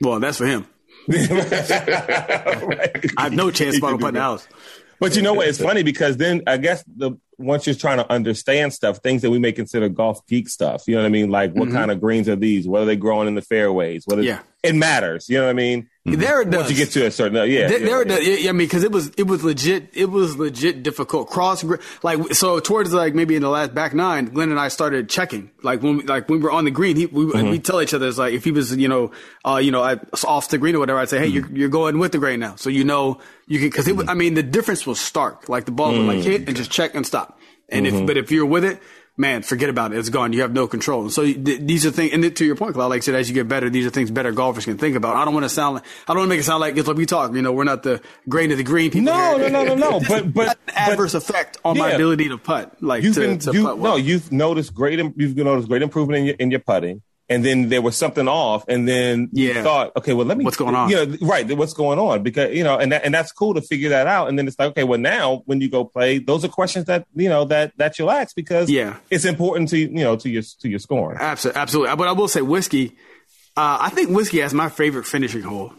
Well, 0.00 0.18
that's 0.18 0.38
for 0.38 0.46
him. 0.46 0.64
I 1.10 2.90
have 3.18 3.34
no 3.34 3.50
chance 3.50 3.76
about 3.76 4.00
putting 4.00 4.14
the 4.14 4.20
house. 4.20 4.48
But 4.98 5.14
you 5.14 5.20
know 5.20 5.34
what? 5.34 5.48
It's 5.48 5.60
funny 5.60 5.82
because 5.82 6.16
then 6.16 6.42
I 6.46 6.56
guess 6.56 6.82
the 6.84 7.18
once 7.36 7.66
you're 7.66 7.74
trying 7.74 7.98
to 7.98 8.10
understand 8.10 8.72
stuff, 8.72 8.98
things 8.98 9.20
that 9.20 9.30
we 9.30 9.38
may 9.38 9.52
consider 9.52 9.90
golf 9.90 10.26
geek 10.26 10.48
stuff. 10.48 10.84
You 10.86 10.94
know 10.94 11.02
what 11.02 11.06
I 11.06 11.10
mean? 11.10 11.30
Like 11.30 11.52
what 11.52 11.68
mm-hmm. 11.68 11.76
kind 11.76 11.90
of 11.90 12.00
greens 12.00 12.30
are 12.30 12.36
these? 12.36 12.66
What 12.66 12.80
are 12.80 12.86
they 12.86 12.96
growing 12.96 13.28
in 13.28 13.34
the 13.34 13.42
fairways? 13.42 14.04
What 14.06 14.20
is, 14.20 14.24
Yeah. 14.24 14.40
it 14.62 14.74
matters. 14.74 15.28
You 15.28 15.38
know 15.38 15.44
what 15.44 15.50
I 15.50 15.54
mean? 15.54 15.88
There 16.16 16.42
it 16.42 16.50
does. 16.50 16.60
Once 16.62 16.70
you 16.70 16.76
get 16.76 16.90
to 16.92 17.06
a 17.06 17.10
certain, 17.10 17.34
yeah, 17.36 17.68
There, 17.68 17.78
yeah, 17.80 17.86
there 17.86 18.02
it 18.02 18.08
does. 18.08 18.26
Yeah, 18.26 18.34
yeah, 18.34 18.48
I 18.50 18.52
mean, 18.52 18.66
because 18.66 18.84
it 18.84 18.92
was 18.92 19.10
it 19.16 19.24
was 19.26 19.44
legit. 19.44 19.90
It 19.92 20.06
was 20.10 20.36
legit 20.36 20.82
difficult. 20.82 21.28
Cross 21.30 21.64
like 22.02 22.34
so 22.34 22.60
towards 22.60 22.92
like 22.92 23.14
maybe 23.14 23.36
in 23.36 23.42
the 23.42 23.48
last 23.48 23.74
back 23.74 23.94
nine, 23.94 24.26
Glenn 24.26 24.50
and 24.50 24.58
I 24.60 24.68
started 24.68 25.08
checking. 25.08 25.50
Like 25.62 25.82
when 25.82 25.98
we, 25.98 26.02
like 26.04 26.28
when 26.28 26.38
we 26.40 26.44
were 26.44 26.50
on 26.52 26.64
the 26.64 26.70
green, 26.70 26.96
he 26.96 27.06
we 27.06 27.24
Mm-hmm. 27.26 27.50
we 27.50 27.58
tell 27.58 27.80
each 27.82 27.94
other 27.94 28.08
it's 28.08 28.18
like 28.18 28.34
if 28.34 28.44
he 28.44 28.50
was 28.50 28.76
you 28.76 28.88
know 28.88 29.12
uh 29.44 29.56
you 29.56 29.70
know 29.70 29.82
off 30.24 30.48
the 30.48 30.58
green 30.58 30.74
or 30.74 30.78
whatever, 30.80 30.98
I'd 30.98 31.08
say 31.08 31.18
hey 31.18 31.30
Mm-hmm. 31.30 31.50
you're 31.54 31.58
you're 31.60 31.68
going 31.68 31.98
with 31.98 32.12
the 32.12 32.18
grain 32.18 32.40
now, 32.40 32.56
so 32.56 32.70
you 32.70 32.84
know 32.84 33.20
you 33.46 33.58
can 33.58 33.68
because 33.68 33.86
it. 33.88 34.08
I 34.08 34.14
mean 34.14 34.34
the 34.34 34.42
difference 34.42 34.86
was 34.86 34.98
stark. 35.00 35.48
Like 35.48 35.64
the 35.64 35.72
ball 35.72 35.92
would 35.92 36.06
like 36.06 36.24
hit 36.24 36.46
and 36.48 36.56
just 36.56 36.70
check 36.70 36.94
and 36.94 37.06
stop. 37.06 37.38
And 37.68 37.86
Mm-hmm. 37.86 37.96
if 37.98 38.06
but 38.06 38.16
if 38.16 38.30
you're 38.32 38.46
with 38.46 38.64
it. 38.64 38.80
Man, 39.20 39.42
forget 39.42 39.68
about 39.68 39.92
it. 39.92 39.98
It's 39.98 40.08
gone. 40.08 40.32
You 40.32 40.40
have 40.40 40.52
no 40.54 40.66
control. 40.66 41.02
And 41.02 41.12
so 41.12 41.24
th- 41.24 41.60
these 41.60 41.84
are 41.84 41.90
things, 41.90 42.14
and 42.14 42.34
to 42.34 42.44
your 42.44 42.56
point, 42.56 42.72
Claude, 42.72 42.88
like 42.88 43.02
I 43.02 43.04
said, 43.04 43.14
as 43.16 43.28
you 43.28 43.34
get 43.34 43.48
better, 43.48 43.68
these 43.68 43.84
are 43.84 43.90
things 43.90 44.10
better 44.10 44.32
golfers 44.32 44.64
can 44.64 44.78
think 44.78 44.96
about. 44.96 45.14
I 45.16 45.26
don't 45.26 45.34
want 45.34 45.44
to 45.44 45.50
sound 45.50 45.74
like, 45.74 45.84
I 46.08 46.14
don't 46.14 46.20
want 46.20 46.28
to 46.28 46.30
make 46.30 46.40
it 46.40 46.44
sound 46.44 46.60
like 46.62 46.78
it's 46.78 46.88
like 46.88 46.96
we 46.96 47.04
talk. 47.04 47.34
You 47.34 47.42
know, 47.42 47.52
we're 47.52 47.64
not 47.64 47.82
the 47.82 48.00
grain 48.30 48.50
of 48.50 48.56
the 48.56 48.64
green 48.64 48.90
people. 48.90 49.12
No, 49.12 49.36
here. 49.38 49.50
no, 49.50 49.62
no, 49.64 49.74
no, 49.74 49.90
no. 49.90 50.00
But- 50.08 50.32
but- 50.32 50.46
not 50.46 50.56
an 50.56 50.62
but- 50.66 50.74
adverse 50.74 51.12
effect 51.12 51.58
on 51.66 51.76
my 51.76 51.90
ability 51.90 52.30
to 52.30 52.38
putt. 52.38 52.82
Like 52.82 53.02
You've 53.02 53.14
to, 53.16 53.20
been, 53.20 53.38
to 53.40 53.52
you, 53.52 53.64
putt 53.64 53.76
well. 53.78 53.92
no, 53.92 53.96
you've 53.98 54.32
noticed 54.32 54.72
great, 54.74 54.98
you've 55.16 55.36
noticed 55.36 55.68
great 55.68 55.82
improvement 55.82 56.18
in 56.20 56.24
your, 56.24 56.34
in 56.38 56.50
your 56.50 56.60
putting. 56.60 57.02
And 57.30 57.44
then 57.44 57.68
there 57.68 57.80
was 57.80 57.96
something 57.96 58.26
off, 58.26 58.64
and 58.66 58.88
then 58.88 59.28
you 59.32 59.52
Yeah. 59.52 59.62
thought, 59.62 59.92
okay, 59.96 60.12
well, 60.14 60.26
let 60.26 60.36
me. 60.36 60.44
What's 60.44 60.56
going 60.56 60.74
on? 60.74 60.90
You 60.90 61.06
know, 61.06 61.16
right? 61.22 61.46
What's 61.56 61.72
going 61.74 62.00
on? 62.00 62.24
Because 62.24 62.52
you 62.54 62.64
know, 62.64 62.76
and 62.76 62.90
that, 62.90 63.04
and 63.04 63.14
that's 63.14 63.30
cool 63.30 63.54
to 63.54 63.62
figure 63.62 63.88
that 63.90 64.08
out. 64.08 64.28
And 64.28 64.36
then 64.36 64.48
it's 64.48 64.58
like, 64.58 64.70
okay, 64.70 64.82
well, 64.82 64.98
now 64.98 65.42
when 65.46 65.60
you 65.60 65.70
go 65.70 65.84
play, 65.84 66.18
those 66.18 66.44
are 66.44 66.48
questions 66.48 66.86
that 66.86 67.06
you 67.14 67.28
know 67.28 67.44
that 67.44 67.72
that 67.76 67.98
you'll 68.00 68.10
ask 68.10 68.34
because 68.34 68.68
Yeah. 68.68 68.96
it's 69.10 69.24
important 69.24 69.68
to 69.70 69.78
you 69.78 69.88
know 69.88 70.16
to 70.16 70.28
your 70.28 70.42
to 70.60 70.68
your 70.68 70.80
scoring. 70.80 71.18
Absolutely, 71.20 71.60
absolutely. 71.62 71.96
But 71.96 72.08
I 72.08 72.12
will 72.12 72.26
say 72.28 72.42
whiskey. 72.42 72.96
Uh, 73.56 73.78
I 73.80 73.90
think 73.90 74.10
whiskey 74.10 74.40
has 74.40 74.52
my 74.52 74.68
favorite 74.68 75.06
finishing 75.06 75.42
hole. 75.42 75.72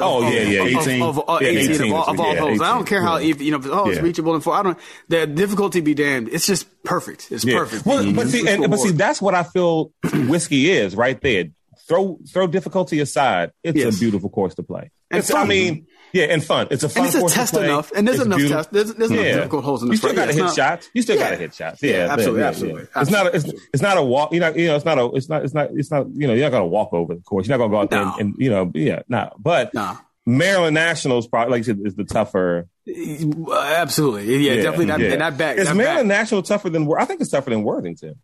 Oh 0.00 0.26
Of- 0.26 0.32
yeah, 0.32 0.40
yeah, 0.42 0.62
of- 0.62 0.86
18. 0.88 1.02
Of, 1.02 1.18
of, 1.28 1.42
Yeah, 1.42 1.48
18 1.48 1.70
18 1.70 1.86
of 1.88 1.92
all, 1.98 2.04
of 2.14 2.20
all 2.20 2.34
yeah, 2.34 2.40
holes. 2.40 2.60
I 2.62 2.74
don't 2.74 2.86
care 2.86 3.02
how, 3.02 3.16
if, 3.16 3.42
you 3.42 3.50
know, 3.50 3.58
if, 3.58 3.66
oh, 3.66 3.88
it's 3.88 3.96
Yeah. 3.98 4.02
reachable 4.02 4.34
and 4.34 4.42
four. 4.42 4.54
I 4.54 4.62
don't, 4.62 4.78
the 5.08 5.26
difficulty 5.26 5.80
be 5.80 5.94
damned. 5.94 6.28
It's 6.32 6.46
just 6.46 6.66
perfect. 6.82 7.28
It's 7.30 7.44
Yeah. 7.44 7.58
perfect. 7.58 7.84
Well, 7.84 8.02
but 8.12 8.26
Mhm. 8.26 8.30
see, 8.30 8.48
and, 8.48 8.70
but 8.70 8.78
see, 8.80 8.92
that's 8.92 9.20
what 9.20 9.34
I 9.34 9.42
feel 9.42 9.92
whiskey 10.28 10.70
is 10.70 10.96
right 10.96 11.20
there. 11.20 11.46
Throw 11.88 12.18
throw 12.32 12.46
difficulty 12.46 13.00
aside. 13.00 13.50
It's 13.62 13.76
Yes. 13.76 13.96
a 13.96 14.00
beautiful 14.00 14.30
course 14.30 14.54
to 14.54 14.62
play. 14.62 14.90
And 15.10 15.18
It's, 15.18 15.30
I 15.30 15.40
fun. 15.40 15.48
mean, 15.48 15.86
Yeah, 16.12 16.24
and 16.24 16.44
fun. 16.44 16.68
It's 16.70 16.82
a 16.82 16.88
fun 16.88 17.06
and 17.06 17.14
it's 17.14 17.32
a 17.32 17.34
test 17.34 17.54
enough, 17.54 17.90
and 17.96 18.06
there's 18.06 18.18
It's 18.18 18.26
enough 18.26 18.40
test. 18.48 18.72
There's, 18.72 18.94
there's 18.94 19.10
enough 19.10 19.24
Yeah. 19.24 19.34
difficult 19.36 19.64
holes 19.64 19.82
in 19.82 19.88
the 19.88 19.94
You 19.94 19.98
still 19.98 20.14
got 20.14 20.26
to 20.26 20.30
Yeah, 20.32 20.34
hit 20.36 20.44
not- 20.44 20.56
shots. 20.56 20.90
You 20.94 21.02
still 21.02 21.18
got 21.18 21.30
to 21.30 21.36
hit 21.36 21.54
shots. 21.54 21.82
Yeah, 21.82 21.90
Yeah, 21.90 22.12
absolutely, 22.12 22.40
yeah, 22.40 22.48
absolutely, 22.48 22.82
yeah. 22.94 23.00
It's 23.02 23.10
not. 23.10 23.26
A, 23.26 23.36
it's, 23.36 23.44
it's 23.72 23.82
not 23.82 23.96
a 23.98 24.02
walk. 24.02 24.32
You 24.32 24.40
know. 24.40 24.54
You 24.54 24.66
know. 24.68 24.76
It's 24.76 24.84
not 24.84 24.98
a. 24.98 25.10
It's 25.14 25.28
not. 25.28 25.44
It's 25.44 25.54
not. 25.54 25.70
It's 25.72 25.90
not. 25.90 26.06
You 26.14 26.26
know. 26.26 26.34
You're 26.34 26.44
not 26.44 26.50
going 26.50 26.62
to 26.62 26.68
walk 26.68 26.92
over 26.92 27.14
the 27.14 27.20
course. 27.22 27.46
You're 27.48 27.56
not 27.56 27.68
going 27.68 27.70
to 27.70 27.74
go 27.76 27.80
out 27.82 27.90
there 27.90 28.02
and, 28.02 28.34
and 28.34 28.34
you 28.38 28.50
know. 28.50 28.70
Yeah. 28.74 29.02
No. 29.08 29.32
But 29.38 29.72
No. 29.74 29.96
Maryland 30.26 30.74
Nationals 30.74 31.26
probably 31.26 31.50
like 31.52 31.58
you 31.60 31.64
said 31.64 31.80
is 31.84 31.94
the 31.96 32.04
tougher. 32.04 32.68
Absolutely, 32.86 34.36
yeah, 34.38 34.56
definitely 34.56 34.86
not. 34.86 35.00
yeah. 35.00 35.16
That 35.16 35.38
back. 35.38 35.56
Is 35.56 35.68
that 35.68 35.74
Maryland 35.76 36.08
back. 36.08 36.18
National 36.20 36.42
tougher 36.42 36.70
than? 36.70 36.88
I 36.98 37.04
think 37.04 37.20
it's 37.20 37.30
tougher 37.30 37.50
than 37.50 37.62
Worthington. 37.62 38.16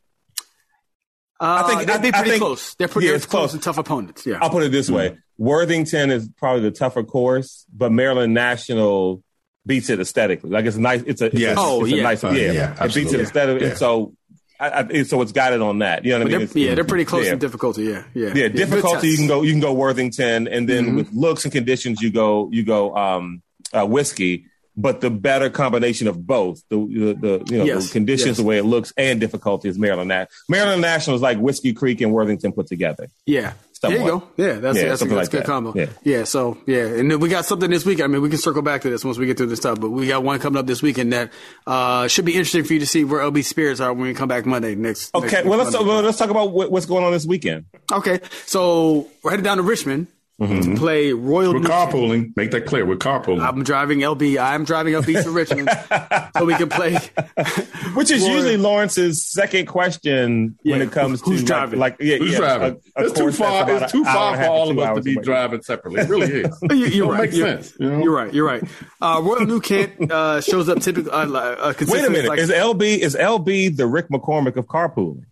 Uh, 1.41 1.63
I 1.65 1.69
think- 1.69 1.87
that'd 1.87 2.03
be 2.03 2.09
I- 2.09 2.11
I 2.11 2.13
pretty 2.23 2.31
think- 2.31 2.43
close. 2.43 2.75
They're 2.75 2.89
pretty 2.89 3.09
yeah, 3.09 3.15
it's 3.15 3.27
close 3.27 3.41
close. 3.51 3.55
and 3.55 3.63
tough 3.63 3.79
opponents. 3.79 4.27
Yeah. 4.27 4.39
I'll 4.41 4.51
put 4.51 4.63
it 4.65 4.73
this 4.73 4.87
Mm-hmm. 4.87 4.97
way: 4.97 5.19
Worthington 5.39 6.11
is 6.11 6.29
probably 6.37 6.63
the 6.63 6.71
tougher 6.73 7.05
course, 7.05 7.65
but 7.73 7.93
Maryland 7.93 8.35
National 8.35 9.23
beats 9.67 9.89
it 9.91 10.01
aesthetically. 10.01 10.51
Like 10.51 10.65
it's 10.67 10.77
nice. 10.77 11.03
It's 11.07 11.21
a. 11.23 11.27
It's 11.27 11.35
Yes. 11.39 11.57
a, 11.57 11.61
Oh, 11.61 11.85
it's 11.85 11.93
a 11.93 11.97
yeah. 11.97 12.03
nice. 12.03 12.25
Uh, 12.25 12.31
yeah. 12.31 12.53
yeah, 12.53 12.85
it 12.85 12.95
beats 12.95 13.13
it 13.13 13.21
aesthetically. 13.21 13.63
Yeah. 13.67 13.71
And 13.71 13.79
so, 13.79 14.15
I, 14.59 14.87
I, 14.91 15.03
so 15.05 15.23
it's 15.23 15.31
got 15.33 15.53
it 15.53 15.63
on 15.63 15.79
that. 15.79 16.05
You 16.05 16.13
know 16.13 16.19
what 16.19 16.25
But 16.31 16.35
I 16.35 16.39
mean? 16.39 16.47
they're, 16.49 16.63
yeah, 16.65 16.75
they're 16.75 16.85
pretty 16.85 17.05
close 17.05 17.27
yeah. 17.27 17.33
in 17.35 17.39
difficulty. 17.39 17.85
Yeah, 17.85 18.03
yeah. 18.15 18.33
Yeah, 18.35 18.49
difficulty. 18.49 19.09
You 19.11 19.17
can 19.17 19.29
go. 19.29 19.43
You 19.43 19.53
can 19.53 19.61
go 19.61 19.73
Worthington, 19.73 20.49
and 20.49 20.69
then 20.69 20.87
Mhm. 20.87 20.97
with 20.97 21.13
looks 21.13 21.45
and 21.45 21.53
conditions, 21.53 22.01
you 22.03 22.11
go. 22.11 22.49
You 22.51 22.65
go 22.65 22.97
um, 22.97 23.43
uh, 23.73 23.87
whiskey. 23.87 24.47
But 24.81 25.01
the 25.01 25.11
better 25.11 25.51
combination 25.51 26.07
of 26.07 26.25
both, 26.25 26.63
the 26.69 26.77
the, 26.77 27.15
the 27.15 27.45
you 27.53 27.59
know 27.59 27.65
Yes, 27.65 27.89
the 27.89 27.93
conditions, 27.93 28.27
yes. 28.29 28.37
the 28.37 28.45
way 28.45 28.59
it 28.59 28.65
looks, 28.65 28.93
and 28.97 29.19
difficulty 29.19 29.69
is 29.69 29.77
Maryland. 29.77 30.09
Nat- 30.09 30.31
Maryland 30.49 30.81
National 30.81 31.17
is 31.17 31.23
like 31.23 31.37
Whiskey 31.39 31.73
Creek 31.73 32.01
and 32.01 32.13
Worthington 32.13 32.53
put 32.53 32.69
together. 32.69 33.09
Yeah. 33.27 33.55
There 33.81 33.93
you 33.93 33.99
go. 33.99 34.23
Yeah, 34.37 34.55
that's 34.55 34.77
Yeah, 34.77 34.89
that's, 34.89 35.01
that's 35.03 35.03
like 35.13 35.27
a 35.29 35.31
good 35.31 35.41
that. 35.43 35.47
combo. 35.47 35.73
Yeah. 35.73 35.87
yeah. 36.03 36.25
So 36.25 36.59
yeah, 36.67 36.85
and 36.87 37.09
then 37.11 37.21
we 37.21 37.29
got 37.29 37.45
something 37.45 37.71
this 37.71 37.85
week. 37.85 38.01
I 38.01 38.09
mean, 38.09 38.23
we 38.23 38.29
can 38.29 38.39
circle 38.39 38.61
back 38.63 38.83
to 38.83 38.91
this 38.91 39.05
once 39.05 39.19
we 39.19 39.27
get 39.27 39.37
through 39.37 39.47
this 39.47 39.61
stuff. 39.61 39.79
But 39.81 39.91
we 39.91 40.09
got 40.09 40.25
one 40.25 40.41
coming 40.41 40.59
up 40.59 40.67
this 40.67 40.83
weekend 40.83 41.13
that 41.13 41.33
uh, 41.67 42.09
should 42.09 42.25
be 42.25 42.33
interesting 42.33 42.65
for 42.65 42.73
you 42.75 42.81
to 42.81 42.87
see 42.87 43.05
where 43.05 43.21
LB 43.21 43.45
spirits 43.45 43.79
are 43.81 43.93
when 43.93 44.09
we 44.09 44.15
come 44.15 44.29
back 44.29 44.47
Monday 44.47 44.75
next. 44.75 45.15
Okay, 45.15 45.29
next- 45.29 45.47
well 45.47 45.59
let's 45.59 45.73
Monday. 45.73 45.89
well, 45.89 46.03
let's 46.03 46.19
talk 46.19 46.31
about 46.31 46.51
what, 46.51 46.73
what's 46.73 46.87
going 46.87 47.05
on 47.05 47.13
this 47.13 47.25
weekend. 47.25 47.67
Okay, 47.93 48.19
so 48.47 49.07
we're 49.23 49.31
headed 49.31 49.45
down 49.45 49.59
to 49.59 49.63
Richmond 49.63 50.09
to 50.41 50.77
play 50.77 51.13
Royal. 51.13 51.53
We're 51.53 51.61
New- 51.61 51.69
carpooling. 51.69 52.37
Make 52.37 52.53
that 52.53 52.65
clear. 52.67 52.87
We're 52.87 52.97
carpooling. 52.97 53.41
I'm 53.43 53.65
driving 53.65 53.99
LB. 54.01 54.41
I'm 54.41 54.65
driving 54.65 54.95
LB 54.95 55.25
to 55.25 55.31
Richmond 55.31 55.69
so 56.37 56.45
we 56.45 56.55
can 56.55 56.69
play. 56.69 56.95
Which 57.95 58.11
is 58.13 58.23
Roy- 58.23 58.35
usually 58.35 58.57
Lawrence's 58.57 59.25
second 59.27 59.67
question 59.67 60.57
when 60.63 60.81
it 60.83 60.93
comes 60.93 61.21
who's 61.23 61.41
to 61.41 61.47
driving? 61.47 61.81
Like, 61.81 61.95
like 61.95 62.03
yeah, 62.03 62.17
Who's 62.19 62.33
yeah, 62.33 62.39
driving? 62.39 62.81
a- 62.97 63.03
a 63.03 63.07
it's 63.07 63.19
too 63.19 63.33
far. 63.33 63.69
It's 63.71 63.91
too 63.93 64.05
far 64.05 64.37
for 64.37 64.45
all 64.45 64.71
of 64.71 64.79
us 64.79 64.97
to 64.97 65.03
be 65.03 65.15
away. 65.15 65.23
driving 65.25 65.63
separately. 65.63 66.03
It 66.03 66.09
really 66.09 66.33
is. 66.43 66.59
You- 66.71 66.87
You're 66.87 67.11
right. 67.11 67.21
make 67.23 67.33
you're, 67.33 67.47
sense, 67.49 67.75
you 67.81 67.91
know? 67.91 68.03
you're 68.03 68.15
right. 68.15 68.33
You're 68.33 68.47
right. 68.47 68.63
Uh, 69.01 69.21
Royal 69.25 69.45
New 69.47 69.61
Kent 69.61 70.11
uh, 70.13 70.41
shows 70.41 70.69
up 70.69 70.79
typically. 70.81 71.11
Uh, 71.11 71.27
uh, 71.33 71.75
Wait 71.89 72.05
a 72.05 72.11
minute, 72.11 72.29
like- 72.29 72.39
is 72.39 72.51
LB 72.51 72.99
is 72.99 73.17
LB 73.17 73.77
the 73.77 73.87
Rick 73.87 74.09
McCormick 74.11 74.57
of 74.57 74.67
carpooling? 74.67 75.25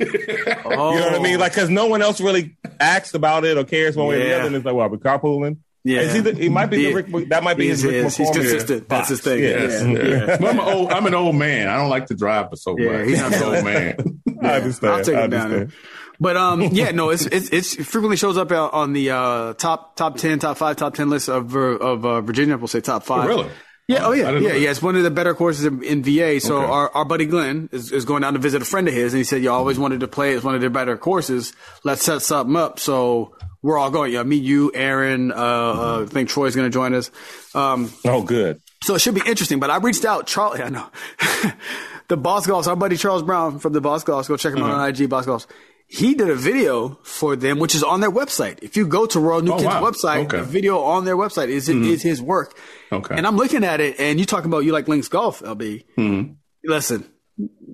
Oh, 0.00 0.92
You 0.94 1.00
know 1.00 1.06
what 1.06 1.14
I 1.14 1.18
mean? 1.22 1.38
Like, 1.38 1.52
because 1.52 1.70
no 1.70 1.86
one 1.86 2.02
else 2.02 2.20
really 2.20 2.56
asks 2.80 3.14
about 3.14 3.44
it 3.44 3.56
or 3.58 3.64
cares 3.64 3.96
one 3.96 4.08
way 4.08 4.16
or 4.20 4.24
the 4.24 4.34
other. 4.36 4.46
And 4.46 4.56
it's 4.56 4.64
like, 4.64 4.74
well, 4.74 4.88
we're 4.88 4.98
carpooling. 4.98 5.58
Yeah. 5.84 6.00
Is 6.00 6.14
he, 6.14 6.20
the, 6.20 6.34
he 6.34 6.48
might 6.48 6.66
be 6.66 6.82
Yeah. 6.82 6.88
the 6.90 7.02
Rick. 7.02 7.28
That 7.30 7.42
might 7.42 7.56
be 7.56 7.68
He's, 7.68 7.80
his 7.82 7.92
Rick 7.92 8.04
he's, 8.04 8.16
he's 8.16 8.28
McCormick. 8.28 8.34
consistent. 8.34 8.88
That's 8.88 9.08
his 9.08 9.20
thing. 9.20 9.42
Yes. 9.42 9.82
Yeah. 9.82 10.02
Yeah. 10.26 10.36
But 10.38 10.48
I'm, 10.50 10.58
an 10.60 10.64
old, 10.74 10.90
I'm 10.92 11.06
an 11.06 11.14
old 11.14 11.36
man. 11.36 11.68
I 11.68 11.76
don't 11.76 11.88
like 11.88 12.06
to 12.06 12.14
drive 12.14 12.50
for 12.50 12.56
so 12.56 12.76
Yeah, 12.78 12.92
much. 12.98 13.08
he's 13.08 13.18
not 13.18 13.32
an 13.32 13.38
so- 13.38 13.54
old 13.54 13.64
man. 13.64 13.96
I 14.42 14.46
understand. 14.56 14.92
I'll 14.94 15.04
take 15.04 15.16
I 15.16 15.24
him 15.24 15.30
down 15.30 15.40
understand. 15.52 15.70
there. 15.70 15.78
But 16.20 16.36
um, 16.36 16.62
yeah, 16.62 16.90
no, 16.90 17.10
it's, 17.10 17.26
it's 17.26 17.48
it's 17.50 17.74
it 17.76 17.84
frequently 17.84 18.16
shows 18.16 18.36
up 18.36 18.50
uh, 18.50 18.68
on 18.72 18.92
the 18.92 19.10
uh, 19.10 19.54
top 19.54 19.94
top 19.94 20.16
ten, 20.16 20.40
top 20.40 20.56
five, 20.56 20.74
top 20.76 20.94
ten 20.94 21.10
list 21.10 21.28
of 21.28 21.54
of 21.54 22.04
uh, 22.04 22.20
Virginia. 22.22 22.56
We'll 22.58 22.66
say 22.66 22.80
top 22.80 23.04
five. 23.04 23.28
really? 23.28 23.48
Yeah. 23.88 24.06
Oh, 24.06 24.12
yeah. 24.12 24.30
Yeah. 24.32 24.52
Yeah. 24.52 24.70
It's 24.70 24.82
one 24.82 24.96
of 24.96 25.02
the 25.02 25.10
better 25.10 25.34
courses 25.34 25.64
in, 25.64 25.82
in 25.82 26.02
VA. 26.02 26.40
So 26.40 26.58
Okay. 26.58 26.70
our, 26.70 26.90
our 26.94 27.04
buddy 27.06 27.24
Glenn 27.24 27.68
is, 27.72 27.90
is 27.90 28.04
going 28.04 28.20
down 28.22 28.34
to 28.34 28.38
visit 28.38 28.60
a 28.60 28.64
friend 28.66 28.86
of 28.86 28.92
his, 28.94 29.14
and 29.14 29.18
he 29.18 29.24
said, 29.24 29.42
"You 29.42 29.50
always 29.50 29.78
wanted 29.78 30.00
to 30.00 30.08
play. 30.08 30.34
It's 30.34 30.44
one 30.44 30.54
of 30.54 30.60
their 30.60 30.68
better 30.70 30.96
courses. 30.98 31.54
Let's 31.84 32.02
set 32.04 32.20
something 32.20 32.54
up." 32.54 32.78
So 32.78 33.34
we're 33.62 33.78
all 33.78 33.90
going. 33.90 34.12
Yeah, 34.12 34.22
me, 34.24 34.36
you, 34.36 34.70
Aaron. 34.74 35.32
Uh, 35.32 35.34
uh, 35.34 36.02
I 36.02 36.06
think 36.06 36.28
Troy's 36.28 36.54
going 36.54 36.66
to 36.70 36.72
join 36.72 36.92
us. 36.94 37.10
Um, 37.54 37.90
Oh, 38.04 38.22
good. 38.22 38.60
so 38.84 38.94
it 38.94 39.00
should 39.00 39.14
be 39.14 39.22
interesting. 39.26 39.58
But 39.58 39.70
I 39.70 39.78
reached 39.78 40.04
out, 40.04 40.26
Charlie. 40.26 40.60
I 40.62 40.68
know 40.68 40.86
the 42.08 42.16
Boss 42.18 42.46
Golfs, 42.46 42.66
our 42.66 42.76
buddy 42.76 42.96
Charles 42.98 43.22
Brown 43.22 43.58
from 43.58 43.72
the 43.72 43.80
Boss 43.80 44.04
Golfs. 44.04 44.28
Go 44.28 44.36
check 44.36 44.54
him 44.54 44.62
out 44.62 44.70
on 44.70 44.86
IG, 44.88 45.08
Boss 45.08 45.24
Golfs. 45.26 45.46
He 45.90 46.14
did 46.14 46.28
a 46.28 46.34
video 46.34 46.98
for 47.02 47.34
them, 47.34 47.58
which 47.58 47.74
is 47.74 47.82
on 47.82 48.00
their 48.02 48.10
website. 48.10 48.58
If 48.60 48.76
you 48.76 48.86
go 48.86 49.06
to 49.06 49.18
Royal 49.18 49.40
New 49.40 49.52
Oh, 49.52 49.58
Kent's 49.58 49.74
wow. 49.74 49.82
website, 49.90 50.24
Okay. 50.26 50.36
the 50.36 50.42
video 50.44 50.80
on 50.80 51.06
their 51.06 51.16
website 51.16 51.48
is 51.48 51.68
is 51.70 52.02
his 52.02 52.20
work. 52.20 52.54
Okay. 52.92 53.14
And 53.16 53.26
I'm 53.26 53.36
looking 53.36 53.64
at 53.64 53.80
it, 53.80 53.98
and 53.98 54.20
you 54.20 54.26
talking 54.26 54.50
about 54.50 54.64
you 54.64 54.72
like 54.72 54.86
Links 54.86 55.08
Golf, 55.08 55.40
LB. 55.40 55.84
Mm-hmm. 55.96 56.32
Listen, 56.64 57.08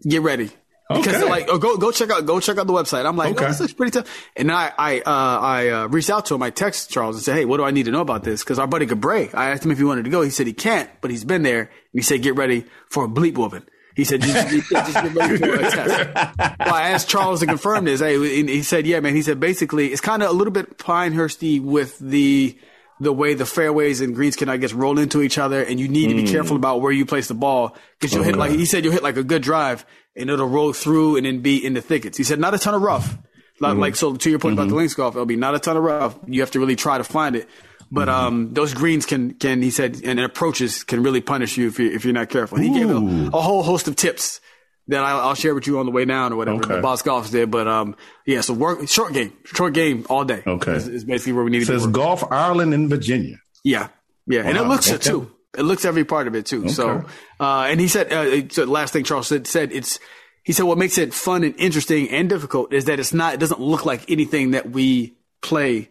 get 0.09 0.23
ready. 0.23 0.51
Because 0.91 1.15
Okay. 1.17 1.29
like, 1.29 1.47
oh, 1.49 1.59
go 1.59 1.77
go 1.79 1.91
check 1.91 2.11
out 2.11 2.25
go 2.27 2.39
check 2.39 2.57
out 2.59 2.67
the 2.69 2.73
website. 2.73 3.05
I'm 3.07 3.17
like, 3.17 3.33
Okay. 3.35 3.47
oh, 3.47 3.49
this 3.49 3.59
looks 3.59 3.73
pretty 3.73 3.91
tough. 3.91 4.07
And 4.37 4.53
I 4.53 4.71
I 4.79 5.01
uh, 5.01 5.03
I 5.41 5.69
uh, 5.71 5.87
reached 5.89 6.11
out 6.11 6.27
to 6.27 6.35
him. 6.37 6.43
I 6.43 6.51
text 6.51 6.91
Charles 6.91 7.17
and 7.17 7.25
said, 7.25 7.35
hey, 7.37 7.47
what 7.47 7.57
do 7.57 7.65
I 7.65 7.71
need 7.73 7.87
to 7.87 7.91
know 7.91 8.03
about 8.03 8.23
this? 8.23 8.45
Because 8.45 8.59
our 8.61 8.67
buddy 8.69 8.87
Gabray, 8.87 9.35
I 9.35 9.51
asked 9.51 9.65
him 9.65 9.71
if 9.73 9.79
he 9.79 9.85
wanted 9.85 10.05
to 10.05 10.11
go. 10.11 10.21
He 10.23 10.31
said 10.31 10.47
he 10.47 10.53
can't, 10.53 10.89
but 11.01 11.11
he's 11.11 11.25
been 11.25 11.43
there. 11.43 11.63
And 11.63 11.71
he 11.95 12.03
said, 12.03 12.23
get 12.23 12.37
ready 12.37 12.67
for 12.91 13.07
a 13.07 13.09
bleep 13.09 13.35
whooping. 13.39 13.65
He 13.95 14.05
said, 14.05 14.23
just, 14.23 14.49
just 14.49 14.71
just 14.71 14.99
for 14.99 15.21
a 15.21 15.59
test. 15.71 16.15
Well, 16.15 16.75
I 16.75 16.91
asked 16.91 17.09
Charles 17.09 17.41
to 17.41 17.47
confirm 17.47 17.85
this. 17.85 18.01
Hey, 18.01 18.41
and 18.41 18.49
he 18.49 18.63
said, 18.63 18.87
yeah, 18.87 18.99
man. 19.01 19.15
He 19.15 19.23
said 19.23 19.39
basically 19.39 19.93
it's 19.93 20.01
kind 20.01 20.23
of 20.23 20.31
a 20.31 20.33
little 20.33 20.53
bit 20.53 20.79
Pinehursty 20.79 21.63
with 21.63 21.99
the 22.01 22.59
the 23.01 23.13
way 23.13 23.35
the 23.35 23.47
fairways 23.47 24.01
and 24.01 24.15
greens 24.15 24.37
can, 24.37 24.49
I 24.49 24.57
guess, 24.57 24.73
roll 24.73 24.99
into 24.99 25.23
each 25.23 25.39
other, 25.39 25.63
and 25.63 25.79
you 25.79 25.89
need 25.89 26.09
to 26.09 26.15
be 26.15 26.25
mm. 26.25 26.31
careful 26.31 26.57
about 26.57 26.81
where 26.81 26.93
you 26.93 27.07
place 27.07 27.29
the 27.29 27.35
ball 27.35 27.77
because 27.99 28.15
you'll 28.15 28.25
hit 28.25 28.37
oh, 28.37 28.39
like 28.39 28.53
he 28.53 28.67
said, 28.67 28.85
you'll 28.85 28.93
hit 28.93 29.03
like 29.03 29.17
a 29.17 29.25
good 29.25 29.43
drive 29.43 29.85
and 30.17 30.31
it'll 30.31 30.49
roll 30.49 30.73
through 30.73 31.17
and 31.17 31.27
then 31.27 31.41
be 31.41 31.65
in 31.65 31.75
the 31.75 31.81
thickets. 31.81 32.17
He 32.17 32.25
said, 32.25 32.39
not 32.39 32.55
a 32.55 32.59
ton 32.59 32.75
of 32.75 32.83
rough, 32.83 33.17
like, 33.61 33.77
like 33.77 33.93
mm-hmm. 33.95 33.99
so. 33.99 34.17
To 34.17 34.31
your 34.31 34.39
point 34.39 34.55
about 34.55 34.65
the 34.65 34.69
mm-hmm. 34.69 34.79
links 34.79 34.95
golf, 34.95 35.15
it'll 35.15 35.27
be 35.27 35.37
not 35.37 35.55
a 35.55 35.59
ton 35.59 35.77
of 35.77 35.83
rough. 35.83 36.17
You 36.27 36.41
have 36.41 36.51
to 36.53 36.61
really 36.61 36.77
try 36.77 36.99
to 36.99 37.05
find 37.05 37.37
it. 37.37 37.49
But 37.95 38.09
um, 38.09 38.53
those 38.55 38.75
greens 38.75 39.07
can 39.07 39.35
can 39.35 39.63
he 39.63 39.71
said 39.71 40.01
and 40.05 40.19
approaches 40.19 40.83
can 40.83 41.03
really 41.03 41.21
punish 41.21 41.57
you 41.57 41.69
if 41.69 41.79
you 41.79 41.91
if 41.93 42.05
you're 42.05 42.13
not 42.13 42.29
careful. 42.29 42.59
He 42.59 42.71
gave 42.71 42.91
a, 42.91 42.97
a 43.33 43.41
whole 43.41 43.63
host 43.63 43.87
of 43.87 43.95
tips 43.95 44.41
that 44.89 45.03
I'll, 45.03 45.21
I'll 45.29 45.35
share 45.37 45.55
with 45.55 45.67
you 45.69 45.79
on 45.79 45.87
the 45.87 45.93
way 45.93 46.05
down 46.05 46.33
or 46.33 46.37
whatever. 46.37 46.59
Okay. 46.59 46.75
The 46.77 46.81
boss 46.83 47.03
golfs 47.03 47.31
did, 47.31 47.51
but 47.53 47.69
um, 47.69 47.95
yeah. 48.27 48.41
So 48.41 48.53
work 48.53 48.89
short 48.89 49.13
game, 49.15 49.33
short 49.45 49.75
game 49.75 50.05
all 50.11 50.25
day. 50.25 50.43
Okay. 50.45 50.73
is, 50.73 50.89
is 50.89 51.05
basically 51.05 51.35
where 51.35 51.45
we 51.45 51.51
need 51.53 51.63
It 51.63 51.67
to 51.67 51.79
says. 51.79 51.87
Golf 51.87 52.25
Ireland 52.33 52.75
in 52.75 52.89
Virginia. 52.89 53.37
Yeah, 53.63 53.89
yeah, 54.27 54.41
and 54.41 54.57
it 54.59 54.63
Wow. 54.63 54.69
looks 54.71 54.91
it 54.91 55.01
too. 55.01 55.31
It 55.57 55.63
looks 55.63 55.85
every 55.85 56.05
part 56.05 56.27
of 56.27 56.35
it 56.35 56.47
too. 56.47 56.69
So, 56.69 57.05
uh, 57.39 57.67
and 57.71 57.79
he 57.81 57.87
said, 57.87 58.13
uh, 58.13 58.49
so 58.51 58.65
last 58.65 58.93
thing 58.93 59.05
Charles 59.05 59.29
said, 59.29 59.47
said 59.47 59.71
it's. 59.73 60.01
He 60.43 60.53
said 60.53 60.65
what 60.65 60.79
makes 60.79 60.99
it 60.99 61.15
fun 61.15 61.45
and 61.45 61.55
interesting 61.59 62.11
and 62.11 62.29
difficult 62.29 62.73
is 62.75 62.87
that 62.87 62.99
it's 62.99 63.15
not. 63.15 63.35
It 63.35 63.41
doesn't 63.41 63.61
look 63.61 63.87
like 63.87 64.11
anything 64.11 64.51
that 64.51 64.69
we 64.69 65.15
play 65.43 65.91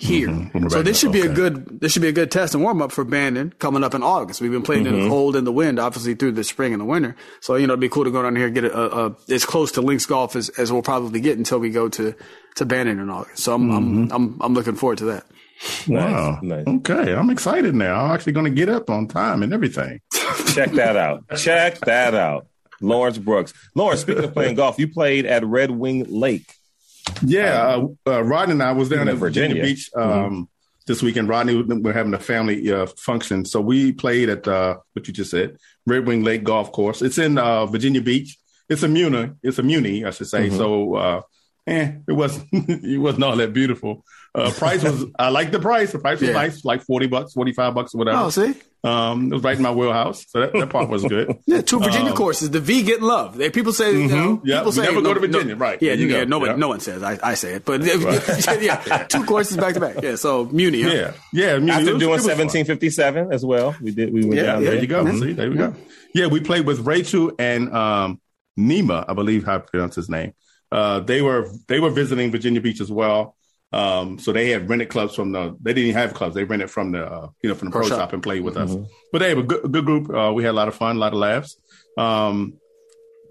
here. 0.00 0.28
Mhm. 0.28 0.70
So 0.70 0.82
this 0.82 0.98
should 0.98 1.12
be 1.12 1.20
a 1.20 1.28
good. 1.28 1.80
This 1.80 1.92
should 1.92 2.02
be 2.02 2.08
a 2.08 2.12
good 2.12 2.30
test 2.30 2.54
and 2.54 2.62
warm 2.62 2.80
up 2.80 2.92
for 2.92 3.04
Bandon 3.04 3.52
coming 3.58 3.84
up 3.84 3.94
in 3.94 4.02
August. 4.02 4.40
We've 4.40 4.50
been 4.50 4.62
playing 4.62 4.86
in 4.86 4.94
Mm-hmm. 4.94 5.02
the 5.04 5.08
cold 5.10 5.36
and 5.36 5.46
the 5.46 5.52
wind, 5.52 5.78
obviously 5.78 6.14
through 6.14 6.32
the 6.32 6.44
spring 6.44 6.72
and 6.72 6.80
the 6.80 6.84
winter. 6.86 7.14
So 7.40 7.56
you 7.56 7.66
know 7.66 7.74
it'd 7.74 7.80
be 7.80 7.88
cool 7.88 8.04
to 8.04 8.10
go 8.10 8.22
down 8.22 8.34
here 8.36 8.46
and 8.46 8.54
get 8.54 8.64
a, 8.64 8.76
a, 8.76 9.06
a 9.08 9.16
as 9.30 9.44
close 9.44 9.70
to 9.72 9.82
links 9.82 10.06
golf 10.06 10.34
as, 10.34 10.48
as 10.50 10.72
we'll 10.72 10.82
probably 10.82 11.20
get 11.20 11.36
until 11.38 11.58
we 11.58 11.70
go 11.70 11.88
to 11.90 12.14
to 12.56 12.64
Bandon 12.64 12.98
in 13.00 13.10
August. 13.10 13.42
So 13.44 13.54
I'm 13.54 13.70
Mm-hmm. 13.70 14.02
I'm, 14.04 14.12
I'm 14.12 14.36
I'm 14.40 14.54
looking 14.54 14.74
forward 14.76 14.98
to 14.98 15.04
that. 15.06 15.26
Wow. 15.86 16.38
Nice. 16.42 16.64
Okay. 16.66 17.14
I'm 17.14 17.30
excited 17.30 17.74
now. 17.74 18.04
I'm 18.06 18.10
actually 18.12 18.32
going 18.32 18.46
to 18.46 18.50
get 18.50 18.68
up 18.68 18.90
on 18.90 19.06
time 19.06 19.42
and 19.44 19.52
everything. 19.52 20.00
Check 20.54 20.72
that 20.72 20.96
out. 20.96 21.22
Check 21.36 21.78
that 21.80 22.14
out. 22.14 22.46
Lawrence 22.80 23.16
Brooks. 23.18 23.54
Lawrence, 23.76 24.00
speaking 24.00 24.24
of 24.24 24.32
playing 24.32 24.56
golf, 24.56 24.76
you 24.80 24.88
played 24.88 25.24
at 25.24 25.44
Red 25.46 25.70
Wing 25.70 26.04
Lake. 26.08 26.52
Yeah. 27.24 27.66
Uh, 28.06 28.10
uh, 28.10 28.22
Rodney 28.24 28.52
and 28.52 28.62
I 28.62 28.72
was 28.72 28.88
down 28.88 29.08
at 29.08 29.16
Virginia, 29.16 29.56
Virginia. 29.56 29.62
Beach 29.62 29.90
um, 29.96 30.48
this 30.86 31.02
weekend. 31.02 31.28
Rodney, 31.28 31.62
we're 31.62 31.92
having 31.92 32.14
a 32.14 32.18
family 32.18 32.70
uh, 32.72 32.86
function. 32.86 33.44
So 33.44 33.60
we 33.60 33.92
played 33.92 34.28
at 34.28 34.46
uh, 34.48 34.78
what 34.92 35.06
you 35.06 35.12
just 35.12 35.30
said, 35.30 35.56
Red 35.86 36.06
Wing 36.06 36.24
Lake 36.24 36.44
Golf 36.44 36.72
Course. 36.72 37.02
It's 37.02 37.18
in 37.18 37.38
uh, 37.38 37.66
Virginia 37.66 38.00
Beach. 38.00 38.38
It's 38.68 38.82
a 38.82 38.88
muni. 38.88 39.30
It's 39.42 39.58
a 39.58 39.62
muni, 39.62 40.04
I 40.04 40.10
should 40.10 40.28
say. 40.28 40.48
So, 40.50 40.94
uh, 40.94 41.20
eh, 41.66 41.92
it 42.08 42.12
wasn't, 42.12 42.48
it 42.52 42.98
wasn't 42.98 43.24
all 43.24 43.36
that 43.36 43.52
beautiful. 43.52 44.04
Uh, 44.34 44.50
price 44.50 44.82
was, 44.82 45.04
I 45.18 45.28
like 45.28 45.50
the 45.52 45.60
price. 45.60 45.92
The 45.92 45.98
price 45.98 46.20
was 46.20 46.28
Yeah. 46.28 46.34
nice, 46.34 46.64
like 46.64 46.82
40 46.82 47.06
bucks, 47.08 47.32
45 47.34 47.74
bucks, 47.74 47.94
or 47.94 47.98
whatever. 47.98 48.18
Oh, 48.18 48.30
see. 48.30 48.54
Um, 48.84 49.30
it 49.30 49.34
was 49.36 49.44
right 49.44 49.56
in 49.56 49.62
my 49.62 49.70
wheelhouse. 49.70 50.26
So 50.28 50.40
that, 50.40 50.52
that 50.54 50.70
part 50.70 50.88
was 50.88 51.04
good. 51.04 51.36
Yeah, 51.46 51.60
two 51.60 51.78
Virginia 51.78 52.12
courses. 52.12 52.50
The 52.50 52.58
V 52.58 52.82
getting 52.82 53.04
love. 53.04 53.36
They, 53.38 53.48
people 53.50 53.72
say, 53.72 53.92
you 53.92 54.08
know, 54.08 54.16
Um, 54.18 54.36
mm-hmm. 54.38 54.46
Yeah, 54.48 54.58
people 54.58 54.72
say 54.72 54.82
never 54.82 55.00
go 55.02 55.08
no- 55.08 55.14
to 55.14 55.20
Virginia, 55.20 55.54
no- 55.54 55.60
right. 55.60 55.80
Yeah, 55.80 55.92
you 55.92 56.08
yeah 56.08 56.24
go. 56.24 56.30
no 56.30 56.38
one, 56.40 56.48
Yeah. 56.50 56.56
no 56.56 56.68
one 56.68 56.80
says. 56.80 57.02
I, 57.02 57.16
I 57.22 57.34
say 57.34 57.54
it, 57.54 57.64
but 57.64 57.80
yeah, 58.60 59.06
two 59.08 59.24
courses 59.24 59.56
back 59.56 59.74
to 59.74 59.80
back. 59.80 60.02
Yeah, 60.02 60.16
so 60.16 60.46
Muni. 60.46 60.82
huh? 60.82 60.90
Yeah. 60.90 61.12
Yeah. 61.32 61.54
I 61.54 61.58
mean, 61.60 61.70
After 61.70 61.92
was- 61.92 62.00
doing 62.00 62.10
it 62.10 62.12
was 62.12 62.22
fun. 62.22 62.38
1757 62.38 63.32
as 63.32 63.44
well. 63.44 63.76
We 63.80 63.92
did 63.92 64.12
we 64.12 64.22
went 64.24 64.34
Yeah, 64.34 64.42
down 64.46 64.62
there 64.64 64.72
there. 64.72 64.80
you 64.80 64.86
go. 64.88 65.04
Mhm. 65.04 65.20
See, 65.20 65.32
there 65.32 65.50
we 65.50 65.56
go. 65.56 65.74
Yeah, 66.14 66.26
we 66.26 66.40
played 66.40 66.66
with 66.66 66.80
Rachel 66.80 67.32
and 67.38 67.72
um, 67.72 68.20
Nima, 68.58 69.04
I 69.08 69.14
believe 69.14 69.44
how 69.44 69.58
to 69.58 69.64
pronounce 69.64 69.94
his 69.94 70.08
name. 70.08 70.32
Uh, 70.70 71.00
they 71.00 71.22
were 71.22 71.48
they 71.68 71.80
were 71.80 71.90
visiting 71.90 72.30
Virginia 72.32 72.60
Beach 72.60 72.80
as 72.80 72.90
well. 72.90 73.36
Um, 73.72 74.18
so 74.18 74.32
they 74.32 74.50
had 74.50 74.68
rented 74.68 74.88
clubs 74.90 75.14
from 75.14 75.32
the. 75.32 75.56
They 75.62 75.72
didn't 75.72 75.88
even 75.90 76.00
have 76.00 76.12
clubs. 76.14 76.34
They 76.34 76.44
rented 76.44 76.70
from 76.70 76.92
the 76.92 77.04
uh, 77.06 77.28
you 77.42 77.48
know 77.48 77.54
from 77.54 77.68
the 77.68 77.72
pro, 77.72 77.80
Pro 77.80 77.88
shop. 77.88 77.98
shop. 77.98 78.12
and 78.12 78.22
played 78.22 78.42
with 78.42 78.54
Mhm. 78.56 78.84
us. 78.84 78.90
But 79.12 79.18
they 79.20 79.28
have 79.30 79.38
a 79.38 79.42
good, 79.42 79.72
good 79.72 79.84
group. 79.86 80.10
Uh, 80.14 80.32
we 80.34 80.42
had 80.44 80.50
a 80.50 80.58
lot 80.60 80.68
of 80.68 80.74
fun, 80.74 80.96
a 80.96 80.98
lot 80.98 81.12
of 81.12 81.18
laughs. 81.18 81.56
Um, 81.96 82.54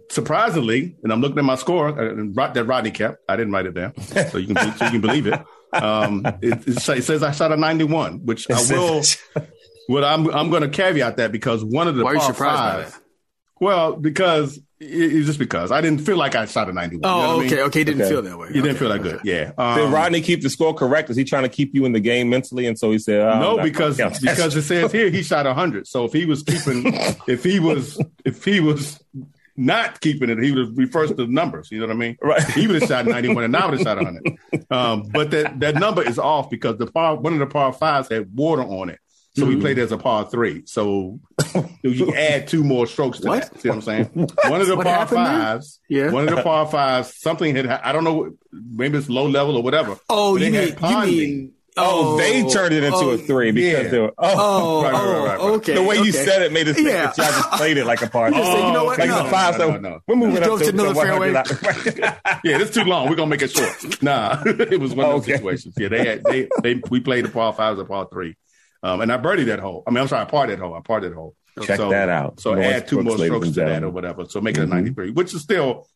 surprisingly, 0.10 0.96
and 1.04 1.12
I'm 1.12 1.22
looking 1.22 1.38
at 1.38 1.46
my 1.46 1.56
score 1.56 1.90
uh, 1.90 2.10
and 2.12 2.36
Rod- 2.36 2.54
that 2.54 2.66
Rodney 2.66 2.92
kept. 2.92 3.18
I 3.30 3.36
didn't 3.36 3.54
write 3.54 3.66
it 3.66 3.74
down, 3.74 3.94
so 4.30 4.38
you 4.38 4.54
can 4.54 4.78
so 4.78 4.86
you 4.86 4.92
can 4.92 5.02
believe 5.02 5.28
it. 5.28 5.40
Um, 5.74 6.26
it, 6.42 6.68
it, 6.68 6.78
it 6.90 7.04
says 7.04 7.24
I 7.24 7.32
shot 7.32 7.52
a 7.52 7.58
91, 7.58 8.26
which 8.26 8.50
I 8.50 8.62
will. 8.70 9.02
What 9.88 10.04
I'm 10.04 10.28
I'm 10.30 10.50
going 10.50 10.64
to 10.64 10.70
caveat 10.70 11.18
that 11.18 11.32
because 11.32 11.64
one 11.64 11.88
of 11.88 11.96
the 11.96 12.04
Why 12.04 12.12
are 12.12 12.14
you 12.16 12.20
par 12.20 12.34
surprised 12.34 12.58
by 12.62 12.84
fives- 12.84 13.02
Well, 13.60 13.96
because 13.96 14.58
it, 14.58 14.64
it's 14.84 15.28
just 15.28 15.38
because 15.40 15.72
I 15.72 15.80
didn't 15.80 16.02
feel 16.02 16.18
like 16.18 16.36
I 16.36 16.46
shot 16.46 16.68
a 16.70 16.74
91. 16.74 17.02
you 17.02 17.02
know 17.02 17.10
Oh, 17.10 17.38
what 17.38 17.44
I 17.44 17.46
okay, 17.46 17.56
mean? 17.56 17.64
okay. 17.66 17.80
He 17.80 17.84
didn't 17.86 18.02
Okay. 18.02 18.10
feel 18.12 18.22
that 18.24 18.38
way. 18.38 18.48
You 18.54 18.62
didn't 18.62 18.78
feel 18.78 18.90
that 18.90 19.00
okay. 19.02 19.12
good, 19.12 19.22
yeah. 19.24 19.46
Did 19.76 19.86
Um, 19.86 19.94
Rodney 19.94 20.22
keep 20.22 20.42
the 20.42 20.50
score 20.50 20.74
correct? 20.74 21.10
Is 21.10 21.16
he 21.18 21.24
trying 21.24 21.44
to 21.44 21.50
keep 21.50 21.76
you 21.76 21.86
in 21.86 21.92
the 21.92 22.00
game 22.00 22.30
mentally? 22.30 22.66
And 22.66 22.78
so 22.80 22.92
he 22.92 22.98
said, 23.00 23.22
oh, 23.22 23.40
no, 23.58 23.64
because 23.64 23.98
gonna 23.98 24.10
count 24.12 24.22
that. 24.24 24.32
because 24.36 24.56
it 24.56 24.64
says 24.64 24.92
here 24.92 25.10
he 25.10 25.22
shot 25.24 25.46
hundred. 25.46 25.88
So 25.88 26.06
if 26.06 26.14
he 26.14 26.26
was 26.26 26.44
keeping, 26.44 26.84
if 27.28 27.44
he 27.44 27.60
was, 27.60 28.02
if 28.26 28.44
he 28.44 28.60
was 28.60 29.00
not 29.58 30.00
keeping 30.02 30.30
it, 30.30 30.42
he 30.42 30.52
would 30.52 30.66
have 30.68 30.78
reversed 30.78 31.16
the 31.18 31.28
numbers. 31.28 31.70
You 31.72 31.80
know 31.82 31.88
what 31.88 31.94
I 31.96 32.00
mean? 32.00 32.18
Right. 32.22 32.44
He 32.52 32.68
would 32.68 32.82
have 32.82 32.90
shot 32.90 33.06
ninety 33.06 33.28
one, 33.34 33.44
and 33.44 33.56
I 33.56 33.66
would 33.66 33.78
have 33.80 33.86
shot 33.86 34.04
hundred. 34.04 34.24
Um, 34.72 35.04
but 35.12 35.32
that 35.32 35.60
that 35.60 35.76
number 35.76 36.02
is 36.02 36.18
off 36.18 36.50
because 36.50 36.78
the 36.78 36.88
par 36.88 37.16
one 37.18 37.34
of 37.34 37.40
the 37.40 37.46
par 37.46 37.74
fives 37.74 38.08
had 38.10 38.34
water 38.34 38.64
on 38.64 38.90
it. 38.90 39.00
So 39.38 39.46
we 39.46 39.56
played 39.56 39.78
mm. 39.78 39.84
as 39.84 39.92
a 39.94 39.98
par 39.98 40.28
three. 40.30 40.64
So 40.66 41.20
you 41.84 42.14
add 42.14 42.48
two 42.50 42.64
more 42.66 42.86
strokes 42.86 43.20
to 43.22 43.30
What? 43.30 43.50
that. 43.50 43.62
See 43.62 43.70
what 43.70 43.76
I'm 43.76 43.82
saying? 43.82 44.06
One 44.48 44.60
of 44.62 44.68
the 44.68 44.76
What 44.76 44.86
par 44.86 44.96
happened 44.98 45.18
there? 45.26 45.26
fives. 45.26 45.80
Yeah. 45.88 46.12
One 46.12 46.28
of 46.28 46.36
the 46.36 46.44
par 46.44 46.68
fives. 46.72 47.18
Something 47.18 47.56
had. 47.56 47.68
I 47.68 47.94
don't 47.94 48.04
know. 48.04 48.32
Maybe 48.52 48.98
it's 48.98 49.10
low 49.10 49.28
level 49.28 49.56
or 49.56 49.64
whatever. 49.64 49.98
Oh, 50.10 50.36
you 50.36 50.52
they 50.52 50.72
mean 50.72 50.78
you 50.82 51.06
mean? 51.06 51.52
Oh, 51.78 52.16
oh, 52.16 52.18
they 52.18 52.44
turned 52.50 52.74
it 52.74 52.84
into 52.84 52.98
oh, 52.98 53.12
a 53.12 53.18
three 53.18 53.52
because 53.52 53.84
yeah. 53.86 53.90
they 53.90 54.00
were, 54.00 54.12
oh, 54.18 54.36
Oh, 54.38 54.84
Right, 54.84 54.92
right, 54.92 55.02
oh, 55.02 55.14
right, 55.14 55.26
right. 55.30 55.38
Oh, 55.40 55.54
okay. 55.54 55.74
the 55.76 55.82
way 55.84 55.96
you 55.96 56.12
said 56.12 56.42
it 56.42 56.52
made 56.52 56.68
it 56.68 56.76
seem 56.76 56.88
Yeah. 56.88 57.04
that 57.06 57.18
y'all 57.18 57.28
just 57.28 57.50
played 57.52 57.78
it 57.78 57.86
like 57.86 58.02
a 58.02 58.10
par. 58.10 58.30
just 58.30 58.44
said, 58.44 58.68
you 58.68 58.74
know 58.74 58.84
what? 58.84 59.00
Like 59.00 59.08
No. 59.08 59.24
five, 59.30 59.58
No, 59.58 59.68
so 59.70 59.72
no, 59.78 59.90
no. 59.90 60.00
we're 60.06 60.16
moving 60.18 60.44
up 60.44 60.60
to, 60.60 60.68
another 60.68 60.94
100. 60.94 61.34
Yeah, 62.44 62.60
it's 62.60 62.72
too 62.74 62.84
long. 62.84 63.10
We're 63.10 63.16
gonna 63.16 63.30
make 63.30 63.42
it 63.42 63.52
short. 63.52 64.04
Nah, 64.04 64.44
it 64.46 64.82
was 64.82 64.94
one 64.94 65.06
of 65.06 65.12
those 65.14 65.22
Okay. 65.24 65.38
situations. 65.38 65.76
Yeah, 65.78 65.88
they 65.88 66.06
had 66.06 66.24
they 66.26 66.50
they 66.62 66.82
we 66.90 67.00
played 67.00 67.24
the 67.24 67.30
par 67.30 67.54
fives 67.54 67.80
and 67.80 67.88
par 67.88 68.06
three, 68.12 68.36
um, 68.84 69.02
and 69.02 69.12
I 69.12 69.18
birdied 69.18 69.46
that 69.48 69.60
hole. 69.60 69.84
I 69.88 69.92
mean, 69.92 70.00
I'm 70.02 70.08
sorry, 70.08 70.22
I 70.24 70.26
par 70.26 70.48
that 70.48 70.60
hole. 70.60 70.74
I 70.76 70.80
par 70.82 71.02
that 71.02 71.14
hole. 71.14 71.36
Check 71.64 71.80
that 71.80 72.10
out. 72.10 72.40
So 72.40 72.52
Lawrence 72.52 72.68
add 72.74 72.88
two 72.88 72.96
Brooks, 73.04 73.18
more 73.18 73.26
strokes 73.26 73.48
to 73.50 73.54
that 73.66 73.84
or 73.84 73.90
whatever. 73.90 74.26
So 74.26 74.40
make 74.42 74.58
it 74.58 74.62
a 74.62 74.66
Mhm. 74.66 74.70
93, 74.70 75.12
which 75.12 75.34
is 75.34 75.42
still 75.42 75.88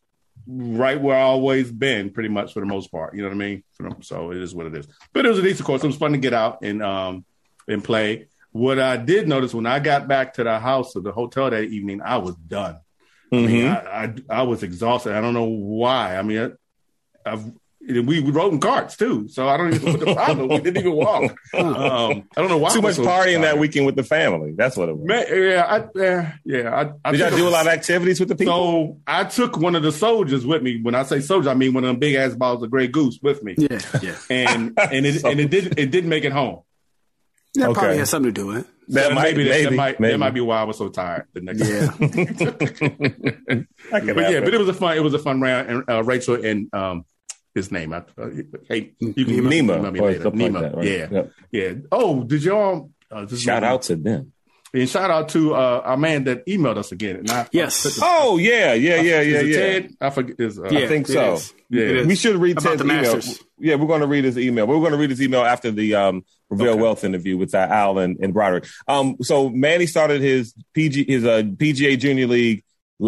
right 0.46 1.00
where 1.00 1.16
I 1.16 1.22
always 1.22 1.72
been, 1.72 2.10
pretty 2.10 2.28
much 2.28 2.52
for 2.52 2.60
the 2.60 2.66
most 2.66 2.92
part. 2.92 3.14
You 3.14 3.22
know 3.22 3.28
what 3.28 3.34
I 3.34 3.38
mean? 3.38 3.64
So 4.02 4.30
it 4.32 4.36
is 4.38 4.54
what 4.54 4.66
it 4.66 4.74
is. 4.76 4.86
But 5.12 5.24
it 5.24 5.30
was 5.30 5.38
a 5.38 5.42
decent 5.42 5.66
course. 5.66 5.82
It 5.82 5.86
was 5.86 5.96
fun 5.96 6.12
to 6.12 6.18
get 6.18 6.34
out 6.34 6.58
and 6.62 6.82
um 6.82 7.24
and 7.68 7.82
play. 7.82 8.28
What 8.52 8.78
I 8.78 8.96
did 8.96 9.28
notice 9.28 9.52
when 9.54 9.66
I 9.66 9.80
got 9.80 10.08
back 10.08 10.34
to 10.34 10.44
the 10.44 10.58
house 10.58 10.94
or 10.94 11.00
the 11.02 11.12
hotel 11.12 11.50
that 11.50 11.64
evening, 11.64 12.00
I 12.02 12.18
was 12.18 12.34
done. 12.36 12.76
I 13.32 13.36
mean, 13.36 13.48
Mhm. 13.48 13.86
I, 13.86 14.04
I 14.30 14.40
I 14.40 14.42
was 14.42 14.62
exhausted. 14.62 15.14
I 15.14 15.20
don't 15.20 15.34
know 15.34 15.44
why. 15.44 16.16
I 16.16 16.22
mean, 16.22 16.38
I, 17.24 17.32
I've, 17.32 17.44
we 17.88 18.02
we 18.20 18.30
rode 18.30 18.52
in 18.52 18.60
carts 18.60 18.96
too, 18.96 19.28
so 19.28 19.48
I 19.48 19.56
don't 19.56 19.72
even 19.74 19.84
know 19.86 19.90
what 19.92 20.00
the 20.06 20.14
problem. 20.14 20.48
We 20.48 20.56
didn't 20.58 20.78
even 20.78 20.92
walk. 20.92 21.36
Um, 21.54 22.28
I 22.36 22.40
don't 22.40 22.48
know 22.48 22.58
why. 22.58 22.70
Too 22.70 22.82
much 22.82 22.96
so 22.96 23.04
partying 23.04 23.42
that 23.42 23.58
weekend 23.58 23.86
with 23.86 23.94
the 23.96 24.02
family. 24.02 24.52
That's 24.56 24.76
what 24.76 24.88
it 24.88 24.96
was. 24.96 25.06
Man, 25.06 25.24
yeah, 25.30 25.62
I, 25.64 25.84
yeah, 25.94 26.32
yeah. 26.44 26.74
I, 26.74 27.08
I 27.08 27.12
Did 27.12 27.20
y'all 27.20 27.30
do 27.30 27.48
a 27.48 27.50
lot 27.50 27.66
of 27.66 27.72
activities 27.72 28.18
with 28.20 28.28
the 28.28 28.34
people? 28.36 28.52
So 28.54 29.00
I 29.06 29.24
took 29.24 29.56
one 29.56 29.74
of 29.76 29.82
the 29.82 29.92
soldiers 29.92 30.44
with 30.44 30.62
me. 30.62 30.80
When 30.82 30.94
I 30.94 31.02
say 31.04 31.20
soldier, 31.20 31.50
I 31.50 31.54
mean 31.54 31.72
one 31.74 31.84
of 31.84 31.88
them 31.88 31.98
big 31.98 32.14
ass 32.16 32.34
balls 32.34 32.62
of 32.62 32.70
Grey 32.70 32.88
Goose 32.88 33.18
with 33.22 33.42
me, 33.42 33.54
Yeah, 33.56 33.78
yeah. 34.02 34.16
and 34.30 34.78
and 34.78 35.06
it 35.06 35.24
and 35.24 35.40
it 35.40 35.50
didn't 35.50 35.78
it 35.78 35.90
didn't 35.90 36.10
make 36.10 36.24
it 36.24 36.32
home. 36.32 36.60
That 37.54 37.70
Okay. 37.70 37.80
probably 37.80 37.98
has 37.98 38.10
something 38.10 38.34
to 38.34 38.40
do 38.40 38.46
with 38.48 38.56
it. 38.58 38.66
that 38.88 39.08
So 39.08 39.14
might, 39.14 39.22
maybe, 39.36 39.48
maybe, 39.48 39.64
that, 39.64 39.72
might 39.74 40.00
maybe. 40.00 40.12
that 40.12 40.18
might 40.18 40.34
be 40.34 40.40
why 40.42 40.58
I 40.60 40.64
was 40.64 40.76
so 40.76 40.88
tired 40.88 41.24
the 41.32 41.40
next 41.40 41.66
Yeah. 41.66 41.90
I 43.92 44.00
can 44.00 44.14
but 44.14 44.30
yeah, 44.30 44.40
but 44.40 44.52
it 44.52 44.58
was 44.58 44.68
a 44.68 44.74
fun. 44.74 44.96
It 44.96 45.02
was 45.02 45.14
a 45.14 45.18
fun 45.18 45.40
round. 45.40 45.68
And 45.70 45.84
uh, 45.88 46.02
Rachel 46.04 46.34
and 46.44 46.72
um, 46.74 47.04
his 47.56 47.72
name. 47.72 47.92
I, 47.92 47.96
uh, 47.96 48.28
hey, 48.68 48.92
you 49.00 49.12
can 49.24 49.24
Nima 49.44 49.52
email 49.54 49.90
me 49.90 49.98
or 49.98 50.06
later. 50.12 50.24
like 50.24 50.34
Nima. 50.34 50.60
that, 50.60 50.76
right? 50.76 50.86
Yeah, 50.86 51.08
Yep. 51.10 51.32
yeah. 51.50 51.72
Oh, 51.90 52.22
did 52.22 52.44
y'all? 52.44 52.90
Uh, 53.10 53.26
Shout 53.26 53.64
out 53.64 53.82
to 53.82 53.96
them. 53.96 54.32
and 54.74 54.88
shout 54.88 55.10
out 55.10 55.28
to 55.30 55.54
uh, 55.54 55.80
our 55.84 55.96
man 55.96 56.24
that 56.24 56.44
emailed 56.46 56.76
us 56.76 56.92
again. 56.92 57.16
And 57.16 57.30
I, 57.30 57.48
Yes. 57.52 57.98
Oh 58.02 58.36
yeah, 58.36 58.74
yeah, 58.74 59.00
yeah, 59.00 59.20
Is 59.20 59.26
yeah, 59.32 59.38
it 59.40 59.46
yeah. 59.46 59.56
Ted? 59.56 59.90
I 60.00 60.10
forget. 60.10 60.36
Is, 60.40 60.58
uh, 60.58 60.68
Yeah, 60.70 60.80
I 60.80 60.86
think 60.88 61.06
so. 61.06 61.34
is. 61.34 61.54
Yeah. 61.70 62.04
We 62.04 62.14
should 62.14 62.36
read 62.36 62.58
About 62.58 62.70
Ted's 62.78 62.82
email. 62.82 63.02
Masters. 63.14 63.42
Yeah, 63.58 63.76
we're 63.76 63.86
going 63.86 64.02
to 64.02 64.06
read 64.06 64.24
his 64.24 64.36
email. 64.38 64.66
We're 64.66 64.80
going 64.80 64.92
to 64.92 64.98
read 64.98 65.10
his 65.10 65.22
email 65.22 65.42
after 65.42 65.70
the 65.70 65.94
um, 65.94 66.24
Reveal 66.50 66.72
Okay. 66.74 66.82
Wealth 66.82 67.04
interview 67.04 67.36
with 67.38 67.54
uh, 67.54 67.58
Al 67.58 67.98
and, 67.98 68.18
and 68.20 68.34
Broderick. 68.34 68.66
Um, 68.86 69.16
so 69.22 69.48
Manny 69.48 69.86
started 69.86 70.20
his 70.20 70.52
PG 70.74 71.06
his 71.08 71.24
uh, 71.24 71.42
PGA 71.42 71.98
Junior 71.98 72.26
League 72.26 72.62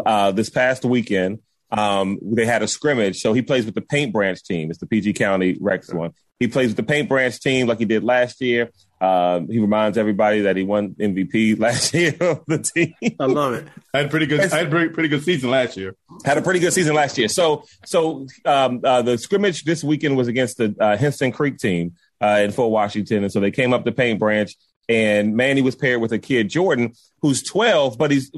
uh, 0.07 0.33
this 0.33 0.49
past 0.51 0.85
weekend. 0.85 1.41
Um, 1.71 2.19
they 2.23 2.47
had 2.47 2.63
a 2.63 2.69
scrimmage, 2.69 3.21
so 3.21 3.33
he 3.33 3.43
plays 3.43 3.67
with 3.67 3.75
the 3.75 3.83
Paint 3.83 4.13
Branch 4.13 4.43
team. 4.43 4.71
It's 4.71 4.79
the 4.79 4.87
PG 4.87 5.13
County 5.15 5.59
Rex 5.61 5.93
one. 5.93 6.13
He 6.41 6.47
plays 6.47 6.69
with 6.69 6.77
the 6.77 6.83
Paint 6.83 7.09
Branch 7.09 7.39
team 7.39 7.67
like 7.67 7.79
he 7.79 7.85
did 7.85 8.05
last 8.05 8.41
year. 8.41 8.71
Um, 9.01 9.49
he 9.49 9.59
reminds 9.59 9.99
everybody 9.99 10.43
that 10.43 10.57
he 10.57 10.63
won 10.63 10.95
MVP 10.95 11.59
last 11.61 11.93
year 11.93 12.17
of 12.21 12.45
the 12.47 12.59
team. 12.59 12.95
I 13.21 13.27
love 13.27 13.55
it. 13.55 13.69
I 13.93 13.99
had 13.99 14.07
a 14.07 14.09
pretty 14.09 14.27
good. 14.27 14.41
I 14.41 14.59
had 14.59 14.71
pretty, 14.71 14.89
pretty 14.91 15.09
good 15.09 15.23
season 15.23 15.51
last 15.51 15.77
year. 15.77 15.95
had 16.25 16.39
a 16.39 16.43
pretty 16.43 16.61
good 16.61 16.73
season 16.73 16.95
last 16.95 17.19
year. 17.19 17.29
So, 17.29 17.65
so 17.85 18.27
um, 18.45 18.81
uh, 18.85 19.03
the 19.03 19.19
scrimmage 19.19 19.65
this 19.65 19.85
weekend 19.85 20.17
was 20.17 20.29
against 20.29 20.59
the 20.59 20.75
uh, 20.81 20.97
Henson 20.97 21.33
Creek 21.33 21.59
team 21.59 21.95
uh, 22.21 22.41
in 22.43 22.53
Fort 22.53 22.71
Washington, 22.71 23.25
and 23.25 23.33
so 23.33 23.41
they 23.41 23.51
came 23.51 23.73
up 23.73 23.85
the 23.85 23.93
Paint 23.93 24.19
Branch, 24.19 24.53
and 24.89 25.37
Manny 25.37 25.61
was 25.61 25.77
paired 25.77 26.01
with 26.01 26.13
a 26.13 26.19
kid 26.19 26.49
Jordan 26.49 26.95
who's 27.21 27.43
12, 27.43 27.99
but 27.99 28.11
he's 28.11 28.31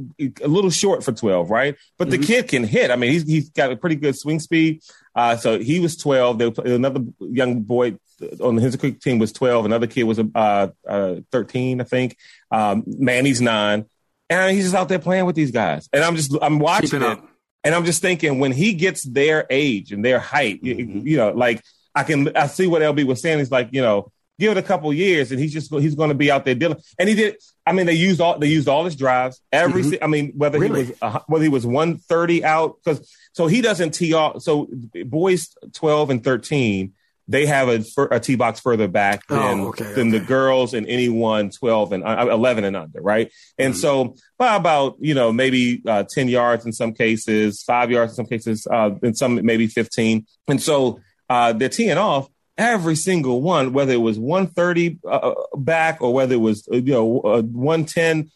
a 0.43 0.49
little 0.49 0.71
short 0.71 1.05
for 1.05 1.13
12, 1.13 1.51
right? 1.51 1.77
But 1.99 2.11
the 2.11 2.19
kid 2.19 2.49
can 2.49 2.65
hit. 2.65 2.91
I 2.91 2.97
mean, 2.97 3.13
he's 3.13 3.25
he's 3.25 3.51
got 3.51 3.71
a 3.71 3.77
pretty 3.77 3.97
good 3.97 4.17
swing 4.17 4.41
speed. 4.41 4.81
Uh, 5.15 5.37
so 5.37 5.59
he 5.59 5.81
was 5.81 5.97
12. 5.97 6.39
There 6.39 6.51
was 6.51 6.59
another 6.59 7.01
young 7.21 7.61
boy 7.61 7.99
on 8.41 8.57
the 8.57 8.63
Henson 8.63 8.81
Creek 8.81 9.01
team 9.01 9.19
was 9.19 9.33
12. 9.33 9.65
Another 9.65 9.87
kid 9.87 10.05
was 10.05 10.19
uh, 10.19 10.69
uh, 10.89 11.17
13, 11.31 11.81
I 11.81 11.85
think. 11.85 12.17
Um, 12.51 12.85
Manny's 12.87 13.41
nine. 13.41 13.87
And 14.29 14.55
he's 14.55 14.65
just 14.65 14.77
out 14.77 14.89
there 14.89 14.99
playing 14.99 15.27
with 15.27 15.35
these 15.37 15.51
guys. 15.51 15.89
And 15.93 16.05
I'm 16.05 16.17
just, 16.17 16.35
I'm 16.41 16.59
watching 16.59 17.03
it. 17.03 17.19
And 17.65 17.75
I'm 17.75 17.85
just 17.85 18.01
thinking 18.01 18.39
when 18.39 18.53
he 18.53 18.75
gets 18.75 19.03
their 19.03 19.47
age 19.51 19.93
and 19.93 20.05
their 20.05 20.19
height, 20.19 20.61
you, 20.63 21.03
you 21.05 21.17
know, 21.17 21.33
like 21.33 21.63
I 21.95 22.05
can, 22.05 22.35
I 22.37 22.47
see 22.47 22.67
what 22.67 22.81
LB 22.81 23.05
was 23.05 23.21
saying. 23.21 23.39
He's 23.39 23.51
like, 23.51 23.69
you 23.73 23.83
know, 23.83 24.13
give 24.41 24.51
it 24.53 24.59
a 24.59 24.63
couple 24.63 24.93
years 24.93 25.31
and 25.31 25.39
he's 25.39 25.53
just, 25.53 25.71
he's 25.73 25.95
going 25.95 26.09
to 26.09 26.15
be 26.15 26.31
out 26.31 26.45
there 26.45 26.55
dealing. 26.57 26.79
And 26.99 27.09
he 27.09 27.15
did, 27.15 27.37
I 27.67 27.73
mean, 27.73 27.87
they 27.87 27.93
used 27.95 28.21
all, 28.21 28.39
they 28.39 28.49
used 28.49 28.67
all 28.69 28.85
his 28.85 28.97
drives 28.97 29.41
every, 29.53 29.83
si- 29.85 30.03
I 30.03 30.07
mean, 30.09 30.33
whether 30.37 30.59
Really? 30.59 30.85
he 30.87 30.91
was, 30.91 30.99
uh, 31.03 31.21
whether 31.29 31.45
he 31.45 31.49
was 31.51 31.65
130 31.67 32.45
out, 32.45 32.77
because 32.83 33.09
so 33.33 33.47
he 33.47 33.61
doesn't 33.61 33.93
tee 33.93 34.15
off. 34.15 34.43
So 34.43 34.69
boys 35.05 35.55
12 35.75 36.11
and 36.11 36.25
13, 36.25 36.95
they 37.29 37.47
have 37.47 37.69
a, 37.69 37.85
a 38.11 38.19
tee 38.19 38.35
box 38.35 38.59
further 38.59 38.89
back 38.89 39.23
Oh, 39.31 39.37
than, 39.37 39.61
okay, 39.67 39.93
than 39.93 40.11
the 40.11 40.19
girls 40.19 40.75
and 40.75 40.85
anyone 40.89 41.51
12 41.51 41.93
and 41.93 42.03
uh, 42.03 42.27
11 42.29 42.65
and 42.65 42.75
under, 42.77 43.01
right? 43.01 43.31
And 43.57 43.77
so 43.77 44.17
by 44.37 44.57
about, 44.57 44.97
you 44.99 45.15
know, 45.15 45.31
maybe 45.33 45.81
uh, 45.87 46.03
10 46.11 46.27
yards 46.29 46.67
in 46.67 46.73
some 46.73 46.93
cases, 46.93 47.63
five 47.63 47.91
yards 47.93 48.13
in 48.13 48.17
some 48.17 48.27
cases, 48.27 48.67
uh, 48.69 48.91
in 49.05 49.15
some 49.15 49.39
maybe 49.45 49.69
15. 49.69 50.27
And 50.49 50.61
so 50.61 50.99
uh, 51.29 51.53
they're 51.53 51.69
teeing 51.69 51.99
off 51.99 52.29
every 52.61 52.95
single 52.95 53.41
one, 53.41 53.73
whether 53.73 53.93
it 53.93 54.01
was 54.01 54.19
130 54.19 54.99
uh, 55.09 55.33
back 55.57 56.01
or 56.03 56.13
whether 56.13 56.35
it 56.35 56.39
was, 56.41 56.69
uh, 56.73 56.77
you 56.77 56.93
know, 56.93 57.21
uh, 57.21 57.43
110 57.43 58.31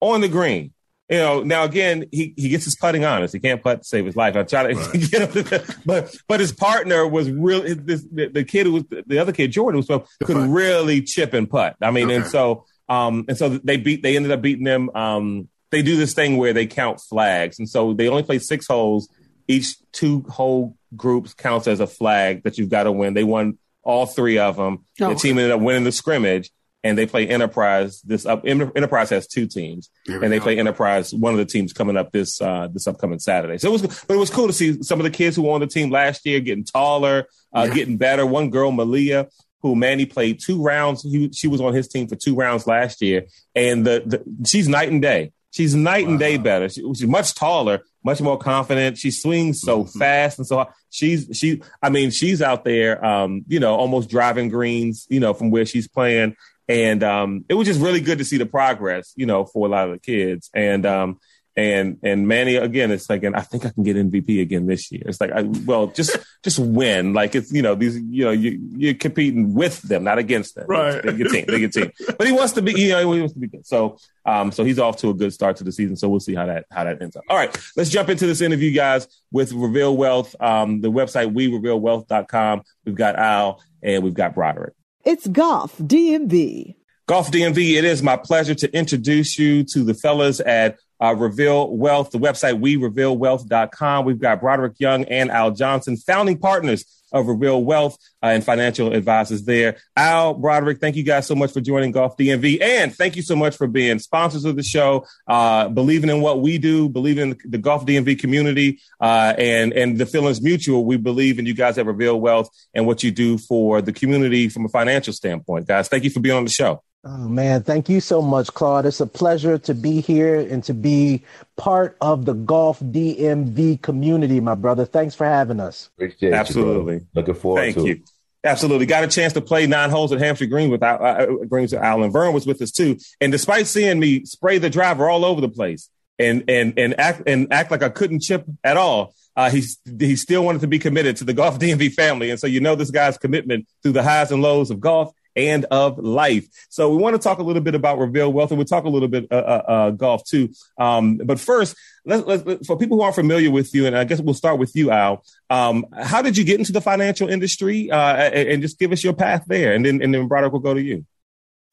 on 0.00 0.20
the 0.20 0.28
green. 0.28 0.72
You 1.08 1.18
know, 1.18 1.42
now 1.42 1.64
again, 1.64 2.06
he, 2.10 2.32
he 2.36 2.48
gets 2.48 2.64
his 2.64 2.76
putting 2.76 3.04
honest. 3.04 3.34
He 3.34 3.40
can't 3.40 3.62
putt 3.62 3.78
to 3.82 3.84
save 3.84 4.06
his 4.06 4.16
life. 4.16 4.34
I 4.36 4.44
try 4.44 4.72
to 4.72 4.98
get 4.98 5.34
him, 5.34 5.44
to- 5.44 5.76
but 5.84 6.14
but 6.28 6.40
his 6.40 6.52
partner 6.52 7.06
was 7.06 7.30
really 7.30 7.74
this, 7.74 8.04
the, 8.10 8.28
the 8.28 8.44
kid 8.44 8.66
who 8.66 8.72
was 8.72 8.84
the 9.06 9.18
other 9.18 9.32
kid 9.32 9.50
Jordan 9.52 9.78
was 9.78 9.86
so 9.88 10.06
could 10.24 10.36
putt. 10.36 10.48
really 10.48 11.02
chip 11.02 11.34
and 11.34 11.50
putt. 11.50 11.76
I 11.82 11.90
mean, 11.90 12.10
and 12.10 12.24
so 12.26 12.64
um 12.88 13.26
and 13.28 13.36
so 13.36 13.48
they 13.50 13.76
beat 13.76 14.02
they 14.02 14.16
ended 14.16 14.32
up 14.32 14.40
beating 14.40 14.64
them. 14.64 14.90
Um, 14.94 15.48
they 15.70 15.82
do 15.82 15.96
this 15.96 16.14
thing 16.14 16.36
where 16.36 16.52
they 16.54 16.66
count 16.66 17.00
flags, 17.00 17.58
and 17.58 17.68
so 17.68 17.92
they 17.94 18.08
only 18.08 18.22
play 18.22 18.38
six 18.38 18.66
holes. 18.66 19.08
Each 19.48 19.76
two 19.92 20.22
whole 20.28 20.76
groups 20.96 21.34
counts 21.34 21.66
as 21.66 21.80
a 21.80 21.86
flag 21.86 22.42
that 22.44 22.58
you've 22.58 22.70
got 22.70 22.84
to 22.84 22.92
win. 22.92 23.14
They 23.14 23.24
won 23.24 23.58
all 23.82 24.06
three 24.06 24.38
of 24.38 24.56
them. 24.56 24.84
Oh, 25.00 25.08
the 25.10 25.14
team 25.16 25.38
ended 25.38 25.52
up 25.52 25.60
winning 25.60 25.84
the 25.84 25.92
scrimmage, 25.92 26.50
and 26.84 26.96
they 26.96 27.06
play 27.06 27.26
Enterprise. 27.28 28.00
This 28.02 28.24
up 28.26 28.44
Enterprise 28.46 29.10
has 29.10 29.26
two 29.26 29.46
teams, 29.46 29.90
and 30.06 30.22
they 30.32 30.38
go. 30.38 30.44
play 30.44 30.58
Enterprise. 30.58 31.12
One 31.14 31.32
of 31.32 31.38
the 31.38 31.44
teams 31.44 31.72
coming 31.72 31.96
up 31.96 32.12
this 32.12 32.40
uh, 32.40 32.68
this 32.72 32.86
upcoming 32.86 33.18
Saturday. 33.18 33.58
So 33.58 33.68
it 33.68 33.72
was, 33.72 34.04
but 34.06 34.14
it 34.14 34.18
was 34.18 34.30
cool 34.30 34.46
to 34.46 34.52
see 34.52 34.82
some 34.82 35.00
of 35.00 35.04
the 35.04 35.10
kids 35.10 35.36
who 35.36 35.42
were 35.42 35.52
on 35.52 35.60
the 35.60 35.66
team 35.66 35.90
last 35.90 36.24
year 36.26 36.40
getting 36.40 36.64
taller, 36.64 37.26
uh, 37.54 37.66
Yeah. 37.68 37.74
getting 37.74 37.96
better. 37.96 38.24
One 38.26 38.50
girl, 38.50 38.70
Malia, 38.70 39.28
who 39.62 39.74
Manny 39.76 40.06
played 40.06 40.40
two 40.40 40.62
rounds. 40.62 41.02
He, 41.02 41.30
she 41.32 41.48
was 41.48 41.60
on 41.60 41.72
his 41.74 41.88
team 41.88 42.08
for 42.08 42.16
two 42.16 42.34
rounds 42.34 42.66
last 42.66 43.00
year, 43.02 43.26
and 43.54 43.84
the, 43.86 44.02
the 44.04 44.46
she's 44.48 44.68
night 44.68 44.90
and 44.90 45.00
day. 45.02 45.32
She's 45.50 45.74
night 45.74 46.06
and 46.08 46.18
day 46.18 46.38
better. 46.38 46.68
She, 46.68 46.80
she's 46.94 47.06
much 47.06 47.34
taller, 47.34 47.80
much 48.04 48.20
more 48.20 48.38
confident. 48.38 48.98
She 48.98 49.10
swings 49.10 49.60
so 49.60 49.84
mm-hmm. 49.84 49.98
fast, 49.98 50.38
and 50.38 50.46
so 50.46 50.66
she's 50.90 51.28
she. 51.32 51.62
I 51.82 51.90
mean, 51.90 52.10
she's 52.10 52.42
out 52.42 52.64
there, 52.64 53.04
um, 53.04 53.44
you 53.48 53.60
know, 53.60 53.74
almost 53.74 54.10
driving 54.10 54.48
greens, 54.48 55.06
you 55.08 55.20
know, 55.20 55.34
from 55.34 55.50
where 55.50 55.66
she's 55.66 55.88
playing, 55.88 56.36
and 56.68 57.02
um, 57.02 57.44
it 57.48 57.54
was 57.54 57.66
just 57.66 57.80
really 57.80 58.00
good 58.00 58.18
to 58.18 58.24
see 58.24 58.38
the 58.38 58.46
progress, 58.46 59.12
you 59.16 59.26
know, 59.26 59.44
for 59.44 59.66
a 59.66 59.70
lot 59.70 59.88
of 59.88 59.94
the 59.94 60.00
kids, 60.00 60.50
and 60.54 60.86
um, 60.86 61.18
and 61.54 61.98
and 62.02 62.26
Manny 62.26 62.56
again, 62.56 62.90
it's 62.90 63.10
like, 63.10 63.24
and 63.24 63.36
I 63.36 63.40
think 63.40 63.66
I 63.66 63.70
can 63.70 63.82
get 63.82 63.96
MVP 63.96 64.40
again 64.40 64.66
this 64.66 64.90
year. 64.90 65.02
It's 65.04 65.20
like, 65.20 65.32
I, 65.32 65.42
well, 65.42 65.88
just 65.88 66.16
just 66.42 66.58
win. 66.58 67.12
Like 67.12 67.34
it's 67.34 67.52
you 67.52 67.60
know 67.60 67.74
these 67.74 67.96
you 67.96 68.24
know 68.24 68.30
you 68.30 68.58
you're 68.76 68.94
competing 68.94 69.54
with 69.54 69.82
them, 69.82 70.04
not 70.04 70.18
against 70.18 70.54
them. 70.54 70.66
Right, 70.66 71.02
they 71.02 71.12
get 71.12 71.30
team, 71.30 71.44
they 71.46 71.60
get 71.60 71.72
team. 71.72 71.92
But 72.16 72.26
he 72.26 72.32
wants 72.32 72.54
to 72.54 72.62
be, 72.62 72.72
you 72.72 72.90
know, 72.90 73.12
he 73.12 73.20
wants 73.20 73.34
to 73.34 73.40
be 73.40 73.48
good. 73.48 73.66
So 73.66 73.98
um, 74.24 74.50
so 74.50 74.64
he's 74.64 74.78
off 74.78 74.96
to 74.98 75.10
a 75.10 75.14
good 75.14 75.32
start 75.32 75.56
to 75.56 75.64
the 75.64 75.72
season. 75.72 75.96
So 75.96 76.08
we'll 76.08 76.20
see 76.20 76.34
how 76.34 76.46
that 76.46 76.64
how 76.70 76.84
that 76.84 77.02
ends 77.02 77.16
up. 77.16 77.24
All 77.28 77.36
right, 77.36 77.54
let's 77.76 77.90
jump 77.90 78.08
into 78.08 78.26
this 78.26 78.40
interview, 78.40 78.72
guys, 78.72 79.06
with 79.30 79.52
Reveal 79.52 79.96
Wealth. 79.96 80.34
Um, 80.40 80.80
the 80.80 80.90
website 80.90 81.34
we 81.34 81.50
revealwealth.com. 81.50 82.62
We've 82.86 82.94
got 82.94 83.16
Al 83.16 83.62
and 83.82 84.02
we've 84.02 84.14
got 84.14 84.34
Broderick. 84.34 84.74
It's 85.04 85.26
golf 85.26 85.76
DMV. 85.78 86.76
Golf 87.06 87.32
DMV, 87.32 87.76
it 87.76 87.84
is 87.84 88.02
my 88.02 88.16
pleasure 88.16 88.54
to 88.54 88.74
introduce 88.74 89.38
you 89.38 89.64
to 89.64 89.82
the 89.82 89.92
fellas 89.92 90.40
at 90.40 90.78
uh, 91.02 91.14
Reveal 91.14 91.76
Wealth, 91.76 92.10
the 92.10 92.18
website 92.18 92.60
we 92.60 92.76
revealwealth.com. 92.76 94.04
We've 94.04 94.20
got 94.20 94.40
Broderick 94.40 94.78
Young 94.78 95.04
and 95.04 95.30
Al 95.30 95.50
Johnson, 95.50 95.96
founding 95.96 96.38
partners 96.38 96.84
of 97.12 97.26
Reveal 97.26 97.62
Wealth 97.62 97.98
uh, 98.22 98.28
and 98.28 98.44
financial 98.44 98.92
advisors 98.92 99.44
there. 99.44 99.76
Al, 99.96 100.34
Broderick, 100.34 100.80
thank 100.80 100.96
you 100.96 101.02
guys 101.02 101.26
so 101.26 101.34
much 101.34 101.52
for 101.52 101.60
joining 101.60 101.92
Golf 101.92 102.16
DMV. 102.16 102.62
And 102.62 102.94
thank 102.94 103.16
you 103.16 103.22
so 103.22 103.36
much 103.36 103.56
for 103.56 103.66
being 103.66 103.98
sponsors 103.98 104.44
of 104.44 104.56
the 104.56 104.62
show, 104.62 105.04
uh, 105.26 105.68
believing 105.68 106.08
in 106.10 106.20
what 106.20 106.40
we 106.40 106.58
do, 106.58 106.88
believing 106.88 107.32
in 107.32 107.38
the 107.50 107.58
Golf 107.58 107.84
DMV 107.84 108.18
community, 108.18 108.80
uh, 109.00 109.34
and, 109.36 109.72
and 109.72 109.98
the 109.98 110.06
feelings 110.06 110.40
mutual. 110.40 110.84
We 110.84 110.96
believe 110.96 111.38
in 111.38 111.46
you 111.46 111.54
guys 111.54 111.78
at 111.78 111.86
Reveal 111.86 112.20
Wealth 112.20 112.48
and 112.74 112.86
what 112.86 113.02
you 113.02 113.10
do 113.10 113.38
for 113.38 113.82
the 113.82 113.92
community 113.92 114.48
from 114.48 114.64
a 114.64 114.68
financial 114.68 115.12
standpoint. 115.12 115.66
Guys, 115.66 115.88
thank 115.88 116.04
you 116.04 116.10
for 116.10 116.20
being 116.20 116.36
on 116.36 116.44
the 116.44 116.50
show. 116.50 116.82
Oh 117.04 117.28
man, 117.28 117.64
thank 117.64 117.88
you 117.88 118.00
so 118.00 118.22
much, 118.22 118.54
Claude. 118.54 118.86
It's 118.86 119.00
a 119.00 119.06
pleasure 119.06 119.58
to 119.58 119.74
be 119.74 120.00
here 120.00 120.38
and 120.38 120.62
to 120.64 120.72
be 120.74 121.24
part 121.56 121.96
of 122.00 122.26
the 122.26 122.32
Golf 122.34 122.78
DMV 122.78 123.82
community, 123.82 124.38
my 124.38 124.54
brother. 124.54 124.84
Thanks 124.84 125.16
for 125.16 125.24
having 125.26 125.58
us. 125.58 125.90
Appreciate 125.96 126.32
Absolutely. 126.32 126.94
You, 126.94 127.06
Looking 127.14 127.34
forward 127.34 127.60
Thank 127.60 127.76
to 127.76 127.86
you. 127.86 127.92
It. 127.94 128.10
Absolutely. 128.44 128.86
Got 128.86 129.02
a 129.02 129.08
chance 129.08 129.32
to 129.32 129.40
play 129.40 129.66
nine 129.66 129.90
holes 129.90 130.12
at 130.12 130.20
Hampshire 130.20 130.46
Green 130.46 130.70
with 130.70 130.82
uh, 130.82 130.86
uh 130.86 131.26
Greens 131.48 131.72
with 131.72 131.82
Alan 131.82 132.12
Vern 132.12 132.32
was 132.32 132.46
with 132.46 132.62
us 132.62 132.70
too. 132.70 132.98
And 133.20 133.32
despite 133.32 133.66
seeing 133.66 133.98
me 133.98 134.24
spray 134.24 134.58
the 134.58 134.70
driver 134.70 135.10
all 135.10 135.24
over 135.24 135.40
the 135.40 135.48
place 135.48 135.88
and 136.20 136.44
and 136.48 136.78
and 136.78 136.98
act 137.00 137.22
and 137.26 137.52
act 137.52 137.72
like 137.72 137.82
I 137.82 137.88
couldn't 137.88 138.20
chip 138.20 138.44
at 138.62 138.76
all, 138.76 139.14
uh, 139.36 139.50
he's 139.50 139.78
he 139.98 140.14
still 140.14 140.44
wanted 140.44 140.60
to 140.60 140.68
be 140.68 140.78
committed 140.78 141.16
to 141.16 141.24
the 141.24 141.34
golf 141.34 141.58
DMV 141.58 141.94
family. 141.94 142.30
And 142.30 142.38
so 142.38 142.46
you 142.46 142.60
know 142.60 142.76
this 142.76 142.92
guy's 142.92 143.18
commitment 143.18 143.66
through 143.82 143.92
the 143.92 144.04
highs 144.04 144.30
and 144.30 144.40
lows 144.40 144.70
of 144.70 144.78
golf 144.78 145.12
and 145.36 145.64
of 145.66 145.98
life. 145.98 146.46
So 146.68 146.90
we 146.90 146.96
want 146.96 147.14
to 147.14 147.22
talk 147.22 147.38
a 147.38 147.42
little 147.42 147.62
bit 147.62 147.74
about 147.74 147.98
Reveal 147.98 148.32
Wealth, 148.32 148.50
and 148.50 148.58
we'll 148.58 148.66
talk 148.66 148.84
a 148.84 148.88
little 148.88 149.08
bit 149.08 149.26
uh, 149.30 149.34
uh, 149.34 149.62
uh, 149.68 149.90
golf 149.90 150.24
too. 150.24 150.50
Um, 150.78 151.18
but 151.18 151.40
first, 151.40 151.76
let's, 152.04 152.26
let's, 152.26 152.66
for 152.66 152.76
people 152.76 152.96
who 152.96 153.02
aren't 153.02 153.14
familiar 153.14 153.50
with 153.50 153.74
you, 153.74 153.86
and 153.86 153.96
I 153.96 154.04
guess 154.04 154.20
we'll 154.20 154.34
start 154.34 154.58
with 154.58 154.74
you, 154.74 154.90
Al. 154.90 155.24
Um, 155.50 155.86
how 155.92 156.22
did 156.22 156.36
you 156.36 156.44
get 156.44 156.58
into 156.58 156.72
the 156.72 156.80
financial 156.80 157.28
industry? 157.28 157.90
Uh, 157.90 158.14
and, 158.14 158.48
and, 158.48 158.62
just 158.62 158.78
give 158.78 158.92
us 158.92 159.02
your 159.02 159.12
path 159.12 159.44
there, 159.46 159.74
and 159.74 159.84
then 159.84 160.02
and 160.02 160.14
then 160.14 160.28
Broderick 160.28 160.52
will 160.52 160.60
go 160.60 160.74
to 160.74 160.82
you. 160.82 161.06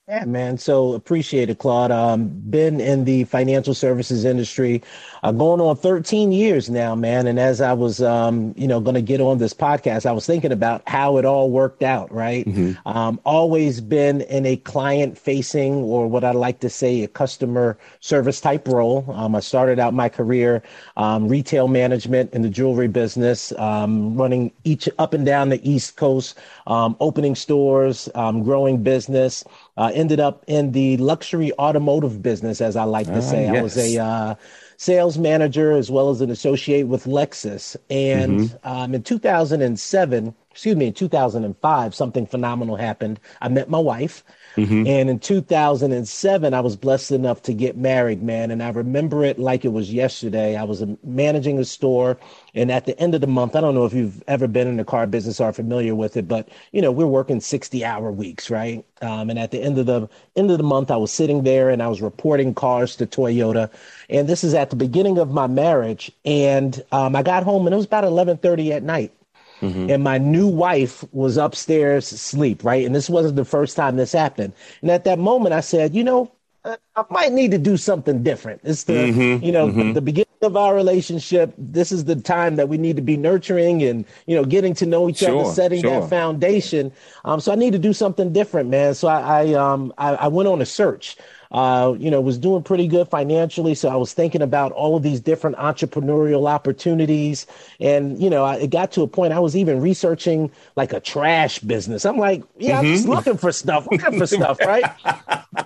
Yeah, 0.10 0.26
man. 0.26 0.58
So 0.58 0.94
appreciate 0.94 1.52
it, 1.52 1.60
Claude. 1.60 1.92
Um, 1.92 2.30
been 2.50 2.82
in 2.82 3.06
the 3.06 3.26
financial 3.26 3.76
services 3.76 4.26
industry 4.26 4.82
uh, 5.22 5.32
going 5.32 5.62
on 5.62 5.76
13 5.76 6.32
years 6.32 6.68
now, 6.68 6.96
man. 6.96 7.28
And 7.28 7.40
as 7.40 7.62
I 7.62 7.74
was, 7.74 8.02
um, 8.02 8.56
you 8.58 8.68
know, 8.68 8.80
going 8.80 8.96
to 8.96 9.04
get 9.04 9.22
on 9.22 9.38
this 9.38 9.54
podcast, 9.54 10.08
I 10.08 10.12
was 10.12 10.26
thinking 10.26 10.52
about 10.52 10.82
how 10.88 11.18
it 11.18 11.26
all 11.26 11.52
worked 11.52 11.84
out, 11.84 12.12
right? 12.12 12.44
Mm-hmm. 12.44 12.88
Um, 12.88 13.20
always 13.24 13.82
been 13.82 14.22
in 14.22 14.48
a 14.48 14.58
client 14.58 15.16
facing 15.16 15.76
or 15.76 16.08
what 16.08 16.24
I 16.24 16.32
like 16.32 16.60
to 16.62 16.72
say, 16.72 17.04
a 17.04 17.08
customer 17.08 17.78
service 18.00 18.42
type 18.42 18.68
role. 18.68 19.06
Um, 19.14 19.36
I 19.36 19.42
started 19.42 19.78
out 19.78 19.94
my 19.94 20.10
career 20.10 20.64
um, 20.98 21.28
retail 21.28 21.68
management 21.68 22.34
in 22.34 22.42
the 22.42 22.50
jewelry 22.50 22.88
business, 22.88 23.52
um, 23.60 24.16
running 24.18 24.52
each 24.64 24.90
up 24.98 25.14
and 25.14 25.24
down 25.24 25.50
the 25.50 25.70
East 25.70 25.98
Coast, 25.98 26.40
um, 26.66 26.98
opening 27.00 27.36
stores, 27.36 28.10
growing 28.16 28.82
business. 28.82 29.44
Uh, 29.80 29.92
ended 29.94 30.20
up 30.20 30.44
in 30.46 30.74
the 30.74 30.98
luxury 30.98 31.54
automotive 31.58 32.22
business, 32.22 32.60
as 32.60 32.76
I 32.76 32.84
like 32.84 33.08
to 33.08 33.20
ah, 33.20 33.22
say. 33.22 33.46
Yes. 33.46 33.56
I 33.56 33.62
was 33.62 33.78
a 33.78 33.98
uh, 33.98 34.36
sales 34.76 35.18
manager 35.18 35.72
as 35.72 35.90
well 35.90 36.10
as 36.10 36.20
an 36.20 36.30
associate 36.30 36.88
with 36.88 37.06
Lexus. 37.06 37.78
And 37.90 38.42
mm-hmm. 38.42 38.68
um, 38.68 38.94
in 38.94 39.04
2007, 39.04 40.36
excuse 40.52 40.76
me, 40.76 40.88
in 40.88 40.94
2005, 40.94 41.96
something 41.96 42.28
phenomenal 42.28 42.76
happened. 42.76 43.22
I 43.40 43.48
met 43.48 43.70
my 43.70 43.80
wife. 43.80 44.24
Mm-hmm. 44.60 44.88
And 44.88 45.10
in 45.10 45.20
2007, 45.20 46.54
I 46.54 46.60
was 46.60 46.76
blessed 46.76 47.12
enough 47.12 47.42
to 47.44 47.54
get 47.54 47.78
married, 47.78 48.22
man. 48.22 48.52
And 48.52 48.62
I 48.62 48.70
remember 48.70 49.24
it 49.24 49.40
like 49.40 49.64
it 49.64 49.70
was 49.70 49.94
yesterday. 49.94 50.58
I 50.58 50.64
was 50.64 50.84
managing 51.02 51.60
a 51.60 51.66
store. 51.66 52.18
And 52.54 52.70
at 52.70 52.86
the 52.86 53.00
end 53.00 53.16
of 53.16 53.22
the 53.22 53.28
month, 53.28 53.56
I 53.56 53.62
don't 53.62 53.74
know 53.74 53.86
if 53.86 53.94
you've 53.94 54.22
ever 54.28 54.48
been 54.48 54.68
in 54.68 54.76
the 54.76 54.84
car 54.84 55.08
business 55.08 55.40
or 55.40 55.46
are 55.46 55.54
familiar 55.54 55.96
with 55.96 56.18
it, 56.18 56.28
but 56.28 56.50
you 56.74 56.82
know, 56.82 56.92
we're 56.92 57.08
working 57.08 57.40
60 57.40 57.86
hour 57.86 58.12
weeks, 58.12 58.50
right? 58.50 58.84
Um, 59.02 59.30
and 59.30 59.40
at 59.40 59.52
the 59.52 59.62
end 59.62 59.78
of 59.78 59.86
the 59.86 60.10
end 60.36 60.52
of 60.52 60.58
the 60.58 60.64
month, 60.64 60.92
I 60.92 60.98
was 60.98 61.12
sitting 61.12 61.44
there 61.44 61.70
and 61.70 61.82
I 61.82 61.88
was 61.88 62.02
reporting 62.02 62.54
cars 62.54 62.98
to 62.98 63.08
Toyota. 63.08 63.72
And 64.10 64.28
this 64.28 64.44
is 64.44 64.54
at 64.54 64.72
the 64.72 64.76
beginning 64.76 65.20
of 65.20 65.32
my 65.32 65.48
marriage. 65.48 66.12
And 66.26 66.84
um, 66.92 67.16
I 67.16 67.24
got 67.24 67.44
home 67.44 67.66
and 67.66 67.74
it 67.74 67.78
was 67.78 67.86
about 67.86 68.04
1130 68.04 68.74
at 68.74 68.84
night. 68.84 69.14
Mm-hmm. 69.62 69.90
And 69.90 70.04
my 70.04 70.18
new 70.18 70.48
wife 70.48 71.04
was 71.12 71.38
upstairs 71.38 72.12
asleep, 72.12 72.64
right? 72.64 72.86
And 72.86 72.96
this 72.96 73.10
wasn't 73.10 73.36
the 73.36 73.46
first 73.46 73.76
time 73.76 73.98
this 73.98 74.12
happened. 74.12 74.54
And 74.82 74.92
at 74.92 75.04
that 75.04 75.20
moment, 75.20 75.54
I 75.54 75.62
said, 75.62 75.94
you 75.94 76.04
know, 76.04 76.32
I 76.66 77.06
might 77.10 77.32
need 77.32 77.52
to 77.52 77.58
do 77.58 77.78
something 77.78 78.22
different. 78.22 78.62
It's 78.64 78.84
the, 78.84 78.94
mm-hmm, 78.94 79.44
you 79.44 79.52
know, 79.52 79.68
mm-hmm. 79.68 79.94
the 79.94 80.02
beginning 80.02 80.28
of 80.42 80.58
our 80.58 80.76
relationship. 80.76 81.54
This 81.58 81.92
is 81.92 82.04
the 82.04 82.18
time 82.18 82.58
that 82.58 82.68
we 82.68 82.78
need 82.78 82.98
to 82.98 83.02
be 83.02 83.16
nurturing 83.16 83.82
and, 83.84 84.06
you 84.28 84.36
know, 84.36 84.44
getting 84.44 84.74
to 84.76 84.86
know 84.86 85.10
each 85.10 85.20
sure, 85.20 85.42
other, 85.42 85.54
setting 85.54 85.82
sure. 85.82 86.02
that 86.02 86.10
foundation. 86.10 86.92
Um, 87.24 87.40
so 87.40 87.54
I 87.54 87.56
need 87.56 87.72
to 87.72 87.80
do 87.80 87.94
something 87.94 88.34
different, 88.34 88.70
man. 88.70 88.94
So 88.94 89.08
I, 89.08 89.44
I 89.44 89.54
um, 89.54 89.94
I, 89.98 90.16
I 90.16 90.28
went 90.28 90.50
on 90.50 90.62
a 90.62 90.66
search 90.66 91.18
uh, 91.52 91.96
you 91.98 92.12
know, 92.12 92.22
was 92.22 92.38
doing 92.38 92.62
pretty 92.62 92.88
good 92.88 93.08
financially. 93.08 93.74
So 93.74 93.90
I 93.90 93.96
was 93.96 94.14
thinking 94.14 94.42
about 94.42 94.72
all 94.72 94.96
of 94.96 95.04
these 95.04 95.20
different 95.20 95.58
entrepreneurial 95.58 96.48
opportunities. 96.48 97.48
And, 97.80 98.22
you 98.22 98.30
know, 98.30 98.44
I, 98.44 98.58
it 98.58 98.70
got 98.70 98.92
to 98.94 99.02
a 99.02 99.08
point 99.08 99.34
I 99.34 99.40
was 99.40 99.56
even 99.56 99.82
researching 99.82 100.52
like 100.76 100.94
a 100.94 101.00
trash 101.00 101.60
business. 101.60 102.06
I'm 102.06 102.18
like, 102.18 102.44
yeah, 102.58 102.78
mm-hmm. 102.78 102.80
I'm 102.80 102.86
just 102.86 103.04
mm-hmm. 103.04 103.14
looking 103.14 103.38
for 103.38 103.52
stuff, 103.52 103.88
looking 103.92 104.20
for 104.20 104.28
stuff, 104.28 104.60
right? 104.60 104.86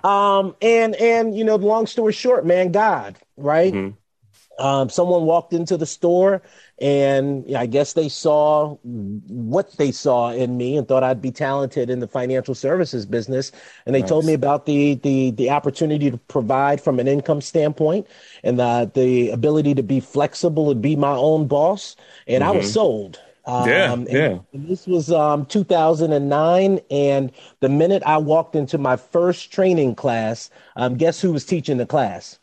Um, 0.06 0.56
and, 0.62 0.96
and, 0.96 1.38
you 1.38 1.44
know, 1.44 1.56
long 1.56 1.86
story 1.88 2.14
short, 2.14 2.46
man, 2.46 2.72
God, 2.72 3.18
right? 3.36 3.74
Mm-hmm. 3.74 4.64
Um, 4.64 4.90
someone 4.90 5.24
walked 5.24 5.52
into 5.54 5.78
the 5.78 5.86
store 5.88 6.44
and 6.84 7.46
I 7.56 7.66
guess 7.66 7.94
they 7.94 8.10
saw 8.10 8.76
what 8.84 9.72
they 9.78 9.94
saw 9.94 10.32
in 10.32 10.58
me 10.58 10.76
and 10.76 10.86
thought 10.86 11.02
I'd 11.02 11.22
be 11.22 11.32
talented 11.32 11.90
in 11.90 12.02
the 12.02 12.10
financial 12.10 12.54
services 12.54 13.06
business. 13.06 13.54
And 13.86 13.96
they 13.96 14.02
nice. 14.02 14.10
told 14.10 14.26
me 14.26 14.34
about 14.34 14.66
the, 14.66 14.96
the, 14.96 15.32
the 15.32 15.50
opportunity 15.50 16.12
to 16.12 16.18
provide 16.18 16.82
from 16.82 17.00
an 17.00 17.08
income 17.08 17.40
standpoint 17.40 18.06
and 18.44 18.60
the, 18.60 18.92
the 18.94 19.30
ability 19.30 19.76
to 19.76 19.82
be 19.82 20.02
flexible 20.02 20.72
and 20.72 20.82
be 20.82 20.98
my 20.98 21.16
own 21.16 21.48
boss. 21.48 21.96
And 22.28 22.44
mm-hmm. 22.44 22.52
I 22.52 22.58
was 22.58 22.66
mm-hmm. 22.66 22.74
sold. 22.74 23.22
Um, 23.46 23.70
yeah, 23.70 23.96
yeah. 24.10 24.40
And 24.52 24.68
this 24.68 24.86
was 24.86 25.10
um, 25.10 25.46
2009, 25.46 26.80
and 26.90 27.32
the 27.60 27.68
minute 27.70 28.02
I 28.06 28.18
walked 28.18 28.56
into 28.56 28.78
my 28.78 28.96
first 28.96 29.52
training 29.52 29.96
class, 29.96 30.50
um, 30.78 30.96
guess 30.96 31.20
who 31.20 31.34
was 31.34 31.46
teaching 31.46 31.78
the 31.78 31.86
class? 31.86 32.40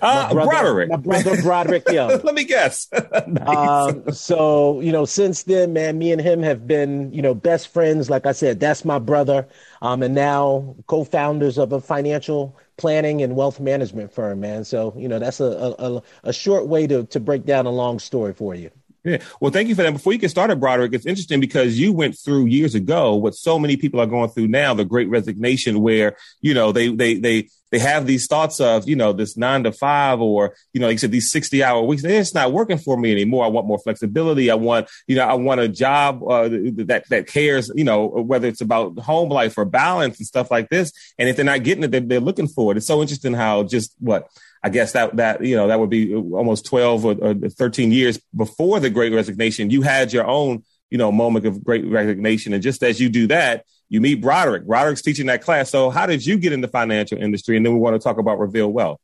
Uh, 0.00 0.32
brother, 0.32 0.50
Broderick. 0.50 0.90
My 0.90 0.96
brother 0.96 1.42
Broderick 1.42 1.88
Young. 1.90 2.20
Let 2.24 2.34
me 2.34 2.44
guess. 2.44 2.88
nice. 3.26 3.48
um, 3.48 4.12
so, 4.12 4.80
you 4.80 4.92
know, 4.92 5.04
since 5.04 5.44
then, 5.44 5.72
man, 5.72 5.98
me 5.98 6.12
and 6.12 6.20
him 6.20 6.42
have 6.42 6.66
been, 6.66 7.12
you 7.12 7.22
know, 7.22 7.34
best 7.34 7.68
friends. 7.68 8.10
Like 8.10 8.26
I 8.26 8.32
said, 8.32 8.60
that's 8.60 8.84
my 8.84 8.98
brother. 8.98 9.46
Um, 9.82 10.02
and 10.02 10.14
now 10.14 10.76
co-founders 10.86 11.58
of 11.58 11.72
a 11.72 11.80
financial 11.80 12.56
planning 12.76 13.22
and 13.22 13.36
wealth 13.36 13.60
management 13.60 14.12
firm, 14.12 14.40
man. 14.40 14.64
So, 14.64 14.94
you 14.96 15.08
know, 15.08 15.18
that's 15.18 15.40
a, 15.40 15.74
a, 15.78 16.02
a 16.24 16.32
short 16.32 16.66
way 16.66 16.86
to, 16.86 17.04
to 17.04 17.20
break 17.20 17.44
down 17.44 17.66
a 17.66 17.70
long 17.70 17.98
story 17.98 18.32
for 18.32 18.54
you. 18.54 18.70
Yeah. 19.04 19.18
Well, 19.40 19.52
thank 19.52 19.68
you 19.68 19.74
for 19.74 19.82
that. 19.82 19.92
Before 19.92 20.12
you 20.12 20.18
get 20.18 20.30
started, 20.30 20.58
Broderick, 20.58 20.92
it's 20.92 21.06
interesting 21.06 21.40
because 21.40 21.78
you 21.78 21.92
went 21.92 22.18
through 22.18 22.46
years 22.46 22.74
ago 22.74 23.14
what 23.14 23.34
so 23.34 23.58
many 23.58 23.76
people 23.76 24.00
are 24.00 24.06
going 24.06 24.28
through 24.30 24.48
now, 24.48 24.74
the 24.74 24.84
great 24.84 25.08
resignation 25.08 25.80
where, 25.80 26.16
you 26.40 26.52
know, 26.52 26.72
they, 26.72 26.88
they, 26.88 27.14
they, 27.14 27.48
they 27.70 27.78
have 27.78 28.06
these 28.06 28.26
thoughts 28.26 28.60
of, 28.60 28.88
you 28.88 28.96
know, 28.96 29.12
this 29.12 29.36
nine 29.36 29.62
to 29.64 29.72
five 29.72 30.20
or, 30.20 30.54
you 30.72 30.80
know, 30.80 30.86
like 30.86 30.94
you 30.94 30.98
said, 30.98 31.12
these 31.12 31.30
60 31.30 31.62
hour 31.62 31.82
weeks. 31.82 32.02
It's 32.02 32.34
not 32.34 32.52
working 32.52 32.78
for 32.78 32.96
me 32.96 33.12
anymore. 33.12 33.44
I 33.44 33.48
want 33.48 33.66
more 33.66 33.78
flexibility. 33.78 34.50
I 34.50 34.54
want, 34.54 34.88
you 35.06 35.16
know, 35.16 35.26
I 35.26 35.34
want 35.34 35.60
a 35.60 35.68
job 35.68 36.22
uh, 36.22 36.48
that, 36.48 37.04
that 37.10 37.26
cares, 37.28 37.70
you 37.74 37.84
know, 37.84 38.06
whether 38.06 38.48
it's 38.48 38.62
about 38.62 38.98
home 38.98 39.28
life 39.28 39.56
or 39.58 39.64
balance 39.64 40.18
and 40.18 40.26
stuff 40.26 40.50
like 40.50 40.70
this. 40.70 40.92
And 41.18 41.28
if 41.28 41.36
they're 41.36 41.44
not 41.44 41.62
getting 41.62 41.84
it, 41.84 41.90
they're, 41.90 42.00
they're 42.00 42.20
looking 42.20 42.48
for 42.48 42.72
it. 42.72 42.78
It's 42.78 42.86
so 42.86 43.00
interesting 43.00 43.34
how 43.34 43.62
just 43.64 43.94
what 44.00 44.28
I 44.62 44.70
guess 44.70 44.92
that 44.92 45.16
that 45.16 45.44
you 45.44 45.56
know 45.56 45.68
that 45.68 45.78
would 45.78 45.90
be 45.90 46.14
almost 46.14 46.66
twelve 46.66 47.04
or, 47.04 47.16
or 47.20 47.34
thirteen 47.34 47.92
years 47.92 48.18
before 48.34 48.80
the 48.80 48.90
Great 48.90 49.12
Resignation. 49.12 49.70
You 49.70 49.82
had 49.82 50.12
your 50.12 50.26
own 50.26 50.64
you 50.90 50.98
know 50.98 51.12
moment 51.12 51.46
of 51.46 51.62
great 51.62 51.86
resignation, 51.86 52.52
and 52.52 52.62
just 52.62 52.82
as 52.82 53.00
you 53.00 53.08
do 53.08 53.26
that, 53.28 53.64
you 53.88 54.00
meet 54.00 54.20
Broderick. 54.20 54.66
Broderick's 54.66 55.02
teaching 55.02 55.26
that 55.26 55.42
class. 55.42 55.70
So 55.70 55.90
how 55.90 56.06
did 56.06 56.24
you 56.24 56.38
get 56.38 56.52
in 56.52 56.60
the 56.60 56.68
financial 56.68 57.18
industry? 57.18 57.56
And 57.56 57.64
then 57.64 57.72
we 57.72 57.78
want 57.78 57.94
to 57.94 58.00
talk 58.00 58.18
about 58.18 58.38
Reveal 58.38 58.68
Wealth. 58.68 59.00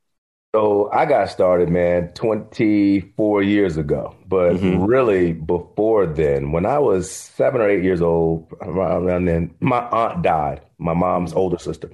So 0.54 0.88
I 0.92 1.04
got 1.06 1.30
started, 1.30 1.68
man, 1.68 2.12
24 2.14 3.42
years 3.42 3.76
ago. 3.76 4.14
But 4.24 4.52
mm-hmm. 4.52 4.84
really, 4.84 5.32
before 5.32 6.06
then, 6.06 6.52
when 6.52 6.64
I 6.64 6.78
was 6.78 7.10
seven 7.10 7.60
or 7.60 7.68
eight 7.68 7.82
years 7.82 8.00
old, 8.00 8.52
around 8.60 9.24
then, 9.24 9.52
my 9.58 9.80
aunt 9.80 10.22
died, 10.22 10.60
my 10.78 10.94
mom's 10.94 11.32
older 11.32 11.58
sister. 11.58 11.90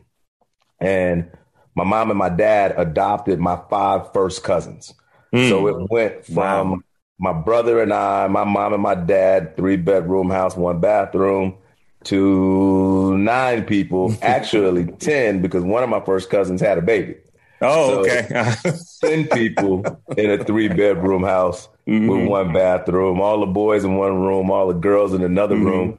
And 0.79 1.31
my 1.74 1.85
mom 1.85 2.11
and 2.11 2.18
my 2.18 2.28
dad 2.28 2.74
adopted 2.76 3.38
my 3.38 3.61
five 3.68 4.12
first 4.12 4.42
cousins. 4.42 4.94
Mm. 5.35 5.48
So 5.48 5.66
it 5.68 5.90
went 5.90 6.26
from 6.26 6.70
wow. 6.70 6.80
my 7.18 7.33
brother 7.33 7.80
and 7.83 7.92
I, 7.92 8.26
my 8.28 8.44
mom 8.44 8.72
and 8.72 8.83
my 8.83 8.94
dad, 8.94 9.56
three 9.56 9.76
bedroom 9.76 10.30
house, 10.30 10.56
one 10.56 10.80
bathroom, 10.80 11.56
to 12.04 13.16
nine 13.18 13.64
people, 13.64 14.14
actually 14.22 14.87
10, 14.87 15.42
because 15.42 15.62
one 15.62 15.83
of 15.83 15.88
my 15.88 16.00
first 16.00 16.30
cousins 16.30 16.61
had 16.61 16.78
a 16.78 16.83
baby. 16.83 17.16
Oh, 17.62 17.92
so 17.92 18.00
okay. 18.00 18.54
10 19.02 19.28
people 19.28 19.85
in 20.16 20.30
a 20.30 20.42
three 20.42 20.68
bedroom 20.68 21.22
house 21.22 21.68
mm-hmm. 21.87 22.09
with 22.09 22.26
one 22.26 22.52
bathroom, 22.52 23.20
all 23.20 23.40
the 23.40 23.46
boys 23.46 23.85
in 23.85 23.96
one 23.96 24.18
room, 24.20 24.50
all 24.50 24.68
the 24.68 24.74
girls 24.74 25.12
in 25.12 25.22
another 25.22 25.56
mm-hmm. 25.56 25.66
room. 25.66 25.98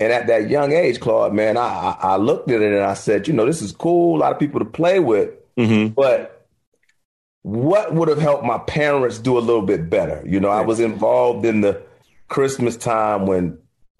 And 0.00 0.12
at 0.12 0.28
that 0.28 0.48
young 0.48 0.72
age, 0.72 1.00
Claude, 1.00 1.34
man, 1.34 1.56
I, 1.56 1.96
I 2.00 2.16
looked 2.16 2.50
at 2.50 2.62
it 2.62 2.72
and 2.72 2.84
I 2.84 2.94
said, 2.94 3.26
you 3.26 3.34
know, 3.34 3.46
this 3.46 3.62
is 3.62 3.72
cool, 3.72 4.16
a 4.16 4.20
lot 4.20 4.32
of 4.32 4.38
people 4.38 4.60
to 4.60 4.64
play 4.64 5.00
with, 5.00 5.30
mm-hmm. 5.56 5.88
but 5.88 6.46
what 7.42 7.94
would 7.94 8.08
have 8.08 8.20
helped 8.20 8.44
my 8.44 8.58
parents 8.58 9.18
do 9.18 9.38
a 9.38 9.40
little 9.40 9.62
bit 9.62 9.90
better? 9.90 10.22
You 10.26 10.38
know, 10.38 10.50
I 10.50 10.60
was 10.60 10.80
involved 10.80 11.44
in 11.44 11.62
the 11.62 11.82
Christmas 12.28 12.76
time 12.76 13.26
when 13.26 13.58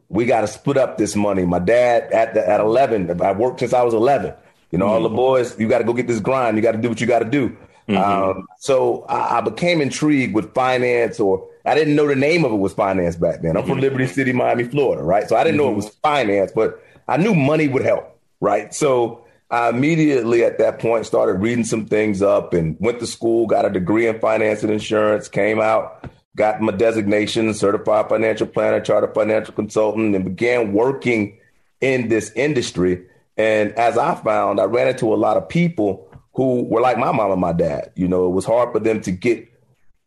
we 0.09 0.27
got 0.27 0.43
to 0.43 0.47
split 0.47 0.77
up 0.77 0.99
this 0.99 1.17
money. 1.17 1.45
My 1.45 1.59
dad 1.59 2.13
at 2.13 2.35
the, 2.35 2.49
at 2.49 2.61
11, 2.61 3.21
I 3.21 3.33
worked 3.33 3.61
since 3.61 3.73
I 3.73 3.83
was 3.83 3.95
11. 3.95 4.35
You 4.71 4.79
know, 4.79 4.87
mm-hmm. 4.87 4.95
all 4.95 5.03
the 5.03 5.09
mm-hmm. 5.09 5.17
boys, 5.17 5.59
you 5.59 5.69
got 5.69 5.79
to 5.79 5.85
go 5.85 5.93
get 5.93 6.07
this 6.07 6.21
grind. 6.21 6.57
You 6.57 6.63
got 6.63 6.73
to 6.73 6.79
do 6.79 6.89
what 6.89 7.01
you 7.01 7.07
got 7.07 7.21
to 7.21 7.25
do. 7.25 7.57
Mm-hmm. 7.89 7.97
Um, 7.97 8.47
so 8.59 9.05
I, 9.09 9.39
I, 9.39 9.41
became 9.41 9.81
intrigued 9.81 10.35
with 10.35 10.53
finance, 10.53 11.19
or 11.19 11.48
I 11.69 11.75
didn't 11.75 11.95
know 11.95 12.07
the 12.07 12.17
name 12.17 12.45
of 12.45 12.53
it 12.53 12.57
was 12.57 12.73
finance 12.73 13.17
back 13.17 13.43
then. 13.43 13.57
I'm 13.57 13.63
from 13.63 13.73
mm-hmm. 13.73 13.83
Liberty 13.83 14.07
City, 14.07 14.33
Miami, 14.33 14.65
Florida, 14.65 15.03
right? 15.03 15.29
So 15.29 15.37
I 15.37 15.45
didn't 15.45 15.59
know 15.59 15.67
it 15.67 15.69
mm-hmm. 15.69 15.77
was 15.77 15.89
finance, 16.03 16.53
but 16.55 16.83
I 17.07 17.17
knew 17.17 17.35
money 17.35 17.69
would 17.69 17.83
help, 17.83 18.19
right? 18.41 18.73
So 18.75 19.25
I 19.51 19.71
immediately 19.71 20.45
at 20.45 20.59
that 20.59 20.79
point 20.79 21.07
started 21.07 21.35
reading 21.35 21.65
some 21.65 21.87
things 21.87 22.23
up 22.23 22.53
and 22.55 22.77
went 22.81 23.01
to 23.01 23.07
school, 23.07 23.47
got 23.47 23.65
a 23.65 23.71
degree 23.71 24.07
in 24.07 24.19
finance 24.21 24.63
and 24.63 24.73
insurance, 24.73 25.29
came 25.29 25.61
out, 25.61 26.11
got 26.37 26.61
my 26.61 26.73
designation, 26.73 27.53
certified 27.55 28.09
financial 28.09 28.47
planner, 28.47 28.81
chartered 28.81 29.15
financial 29.15 29.55
consultant, 29.55 30.15
and 30.15 30.25
began 30.25 30.73
working 30.73 31.39
in 31.81 32.09
this 32.09 32.31
industry. 32.33 33.05
And 33.37 33.73
as 33.73 33.97
I 33.97 34.15
found, 34.17 34.61
I 34.61 34.65
ran 34.65 34.89
into 34.89 35.15
a 35.15 35.17
lot 35.17 35.37
of 35.37 35.49
people 35.49 36.09
who 36.35 36.65
were 36.65 36.81
like 36.81 36.99
my 36.99 37.11
mom 37.11 37.31
and 37.31 37.41
my 37.41 37.53
dad. 37.53 37.91
You 37.95 38.07
know, 38.07 38.27
it 38.27 38.31
was 38.31 38.45
hard 38.45 38.73
for 38.73 38.81
them 38.81 39.01
to 39.03 39.11
get 39.11 39.49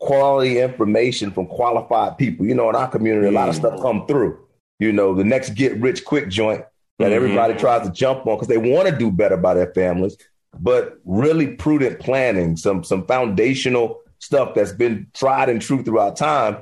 quality 0.01 0.59
information 0.59 1.31
from 1.31 1.45
qualified 1.45 2.17
people. 2.17 2.45
You 2.45 2.55
know, 2.55 2.69
in 2.69 2.75
our 2.75 2.89
community, 2.89 3.27
a 3.27 3.31
lot 3.31 3.47
of 3.47 3.55
stuff 3.55 3.79
come 3.81 4.05
through. 4.07 4.37
You 4.79 4.91
know, 4.91 5.13
the 5.13 5.23
next 5.23 5.51
get 5.51 5.77
rich 5.77 6.03
quick 6.03 6.27
joint 6.27 6.65
that 6.97 7.05
mm-hmm. 7.05 7.13
everybody 7.13 7.53
tries 7.53 7.87
to 7.87 7.93
jump 7.93 8.25
on 8.27 8.35
because 8.35 8.47
they 8.47 8.57
want 8.57 8.89
to 8.89 8.97
do 8.97 9.11
better 9.11 9.37
by 9.37 9.53
their 9.53 9.71
families. 9.73 10.17
But 10.59 10.99
really 11.05 11.55
prudent 11.55 11.99
planning, 11.99 12.57
some 12.57 12.83
some 12.83 13.05
foundational 13.05 14.01
stuff 14.19 14.53
that's 14.55 14.73
been 14.73 15.07
tried 15.13 15.49
and 15.49 15.61
true 15.61 15.83
throughout 15.83 16.17
time, 16.17 16.57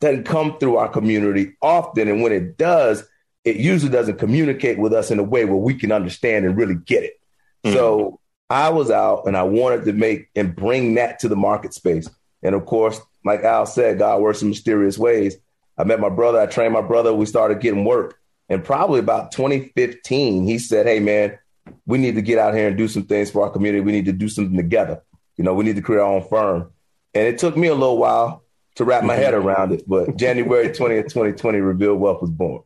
doesn't 0.00 0.24
come 0.24 0.58
through 0.58 0.76
our 0.76 0.88
community 0.88 1.54
often. 1.60 2.08
And 2.08 2.22
when 2.22 2.32
it 2.32 2.56
does, 2.56 3.04
it 3.44 3.56
usually 3.56 3.92
doesn't 3.92 4.18
communicate 4.18 4.78
with 4.78 4.92
us 4.92 5.10
in 5.10 5.18
a 5.18 5.22
way 5.22 5.44
where 5.44 5.56
we 5.56 5.74
can 5.74 5.92
understand 5.92 6.46
and 6.46 6.56
really 6.56 6.76
get 6.76 7.02
it. 7.02 7.20
Mm-hmm. 7.64 7.76
So 7.76 8.20
I 8.48 8.70
was 8.70 8.90
out 8.90 9.26
and 9.26 9.36
I 9.36 9.42
wanted 9.42 9.84
to 9.84 9.92
make 9.92 10.28
and 10.34 10.54
bring 10.54 10.94
that 10.94 11.18
to 11.20 11.28
the 11.28 11.36
market 11.36 11.74
space. 11.74 12.08
And 12.44 12.54
of 12.54 12.66
course, 12.66 13.00
like 13.24 13.42
Al 13.42 13.66
said, 13.66 13.98
God 13.98 14.20
works 14.20 14.42
in 14.42 14.48
mysterious 14.50 14.98
ways. 14.98 15.36
I 15.76 15.84
met 15.84 15.98
my 15.98 16.10
brother, 16.10 16.38
I 16.38 16.46
trained 16.46 16.72
my 16.72 16.82
brother, 16.82 17.12
we 17.12 17.26
started 17.26 17.60
getting 17.60 17.84
work. 17.84 18.20
And 18.48 18.62
probably 18.62 19.00
about 19.00 19.32
2015, 19.32 20.46
he 20.46 20.58
said, 20.58 20.86
Hey 20.86 21.00
man, 21.00 21.38
we 21.86 21.98
need 21.98 22.14
to 22.14 22.22
get 22.22 22.38
out 22.38 22.54
here 22.54 22.68
and 22.68 22.76
do 22.76 22.86
some 22.86 23.04
things 23.04 23.30
for 23.30 23.42
our 23.42 23.50
community. 23.50 23.80
We 23.80 23.92
need 23.92 24.04
to 24.04 24.12
do 24.12 24.28
something 24.28 24.56
together. 24.56 25.02
You 25.36 25.44
know, 25.44 25.54
we 25.54 25.64
need 25.64 25.76
to 25.76 25.82
create 25.82 26.00
our 26.00 26.06
own 26.06 26.28
firm. 26.28 26.70
And 27.14 27.26
it 27.26 27.38
took 27.38 27.56
me 27.56 27.68
a 27.68 27.74
little 27.74 27.98
while 27.98 28.44
to 28.76 28.84
wrap 28.84 29.04
my 29.04 29.14
head 29.14 29.34
around 29.34 29.72
it, 29.72 29.84
but 29.88 30.16
January 30.16 30.68
20th, 30.68 31.04
2020, 31.04 31.58
Reveal 31.58 31.94
Wealth 31.94 32.20
was 32.20 32.30
born. 32.30 32.62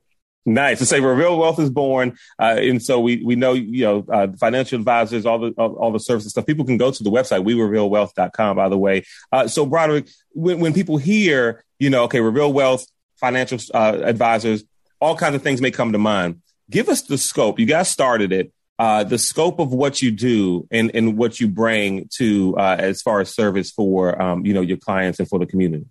Nice 0.48 0.78
to 0.78 0.86
say 0.86 1.00
where 1.00 1.14
real 1.14 1.38
wealth 1.38 1.58
is 1.58 1.68
born, 1.68 2.16
uh, 2.38 2.56
and 2.58 2.82
so 2.82 3.00
we 3.00 3.22
we 3.22 3.36
know 3.36 3.52
you 3.52 3.84
know 3.84 4.06
uh, 4.10 4.28
financial 4.40 4.78
advisors, 4.78 5.26
all 5.26 5.38
the 5.38 5.50
all, 5.58 5.92
the 5.92 6.00
services 6.00 6.32
stuff. 6.32 6.46
People 6.46 6.64
can 6.64 6.78
go 6.78 6.90
to 6.90 7.02
the 7.02 7.10
website 7.10 7.44
werevealwealth.com. 7.44 8.56
By 8.56 8.68
the 8.70 8.78
way, 8.78 9.04
uh, 9.30 9.46
so 9.46 9.66
Broderick, 9.66 10.08
when 10.32 10.58
when 10.58 10.72
people 10.72 10.96
hear 10.96 11.62
you 11.78 11.90
know 11.90 12.04
okay, 12.04 12.20
reveal 12.20 12.50
wealth, 12.50 12.86
financial 13.16 13.58
uh, 13.74 14.00
advisors, 14.02 14.64
all 15.00 15.16
kinds 15.16 15.34
of 15.34 15.42
things 15.42 15.60
may 15.60 15.70
come 15.70 15.92
to 15.92 15.98
mind. 15.98 16.40
Give 16.70 16.88
us 16.88 17.02
the 17.02 17.18
scope. 17.18 17.58
You 17.58 17.66
guys 17.66 17.90
started 17.90 18.32
it. 18.32 18.50
Uh, 18.78 19.04
the 19.04 19.18
scope 19.18 19.58
of 19.58 19.72
what 19.72 20.00
you 20.00 20.10
do 20.10 20.66
and, 20.70 20.92
and 20.94 21.18
what 21.18 21.40
you 21.40 21.48
bring 21.48 22.08
to 22.14 22.56
uh, 22.56 22.76
as 22.78 23.02
far 23.02 23.20
as 23.20 23.34
service 23.34 23.70
for 23.70 24.20
um, 24.22 24.46
you 24.46 24.54
know 24.54 24.62
your 24.62 24.78
clients 24.78 25.18
and 25.18 25.28
for 25.28 25.38
the 25.38 25.46
community. 25.46 25.84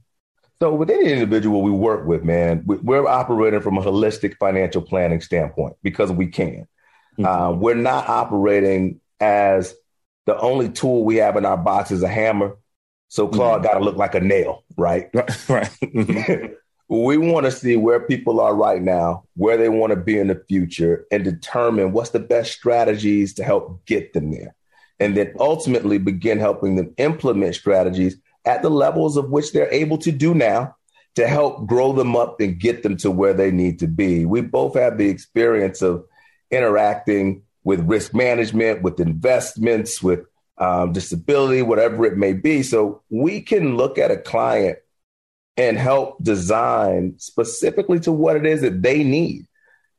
So 0.59 0.73
with 0.73 0.89
any 0.89 1.11
individual 1.11 1.61
we 1.61 1.71
work 1.71 2.07
with, 2.07 2.23
man, 2.23 2.63
we're 2.65 3.07
operating 3.07 3.61
from 3.61 3.77
a 3.77 3.81
holistic 3.81 4.37
financial 4.37 4.81
planning 4.81 5.21
standpoint 5.21 5.75
because 5.83 6.11
we 6.11 6.27
can. 6.27 6.67
Mm-hmm. 7.19 7.25
Uh, 7.25 7.51
we're 7.51 7.75
not 7.75 8.09
operating 8.09 8.99
as 9.19 9.75
the 10.25 10.37
only 10.39 10.69
tool 10.69 11.03
we 11.03 11.17
have 11.17 11.37
in 11.37 11.45
our 11.45 11.57
box 11.57 11.91
is 11.91 12.01
a 12.01 12.07
hammer. 12.07 12.57
So 13.07 13.27
Claude 13.27 13.61
mm-hmm. 13.61 13.71
got 13.71 13.79
to 13.79 13.85
look 13.85 13.97
like 13.97 14.15
a 14.15 14.19
nail, 14.19 14.63
right? 14.75 15.09
Right. 15.47 15.71
Mm-hmm. 15.81 16.53
we 16.89 17.17
want 17.17 17.45
to 17.45 17.51
see 17.51 17.75
where 17.75 17.99
people 17.99 18.39
are 18.39 18.55
right 18.55 18.81
now, 18.81 19.23
where 19.35 19.57
they 19.57 19.69
want 19.69 19.91
to 19.91 19.97
be 19.97 20.17
in 20.17 20.27
the 20.27 20.43
future, 20.47 21.05
and 21.11 21.23
determine 21.23 21.91
what's 21.91 22.11
the 22.11 22.19
best 22.19 22.51
strategies 22.51 23.33
to 23.35 23.43
help 23.43 23.85
get 23.85 24.13
them 24.13 24.31
there. 24.31 24.55
And 24.99 25.15
then 25.15 25.33
ultimately 25.39 25.99
begin 25.99 26.39
helping 26.39 26.75
them 26.75 26.93
implement 26.97 27.55
strategies 27.55 28.17
at 28.47 28.61
the 28.61 28.69
levels 28.69 29.17
of 29.17 29.29
which 29.29 29.51
they're 29.51 29.71
able 29.73 29.97
to 29.99 30.11
do 30.11 30.33
now 30.33 30.75
to 31.15 31.27
help 31.27 31.67
grow 31.67 31.91
them 31.91 32.15
up 32.15 32.39
and 32.39 32.59
get 32.59 32.81
them 32.81 32.95
to 32.95 33.11
where 33.11 33.33
they 33.33 33.51
need 33.51 33.79
to 33.79 33.87
be. 33.87 34.25
We 34.25 34.41
both 34.41 34.75
have 34.75 34.97
the 34.97 35.09
experience 35.09 35.81
of 35.81 36.05
interacting 36.49 37.43
with 37.63 37.81
risk 37.81 38.13
management, 38.13 38.83
with 38.83 38.99
investments, 38.99 40.01
with 40.01 40.25
um, 40.57 40.93
disability, 40.93 41.61
whatever 41.61 42.05
it 42.05 42.17
may 42.17 42.33
be. 42.33 42.63
So 42.63 43.01
we 43.09 43.41
can 43.41 43.75
look 43.75 43.97
at 43.97 44.11
a 44.11 44.17
client 44.17 44.79
and 45.57 45.77
help 45.77 46.23
design 46.23 47.15
specifically 47.17 47.99
to 48.01 48.11
what 48.11 48.37
it 48.37 48.45
is 48.45 48.61
that 48.61 48.81
they 48.81 49.03
need 49.03 49.47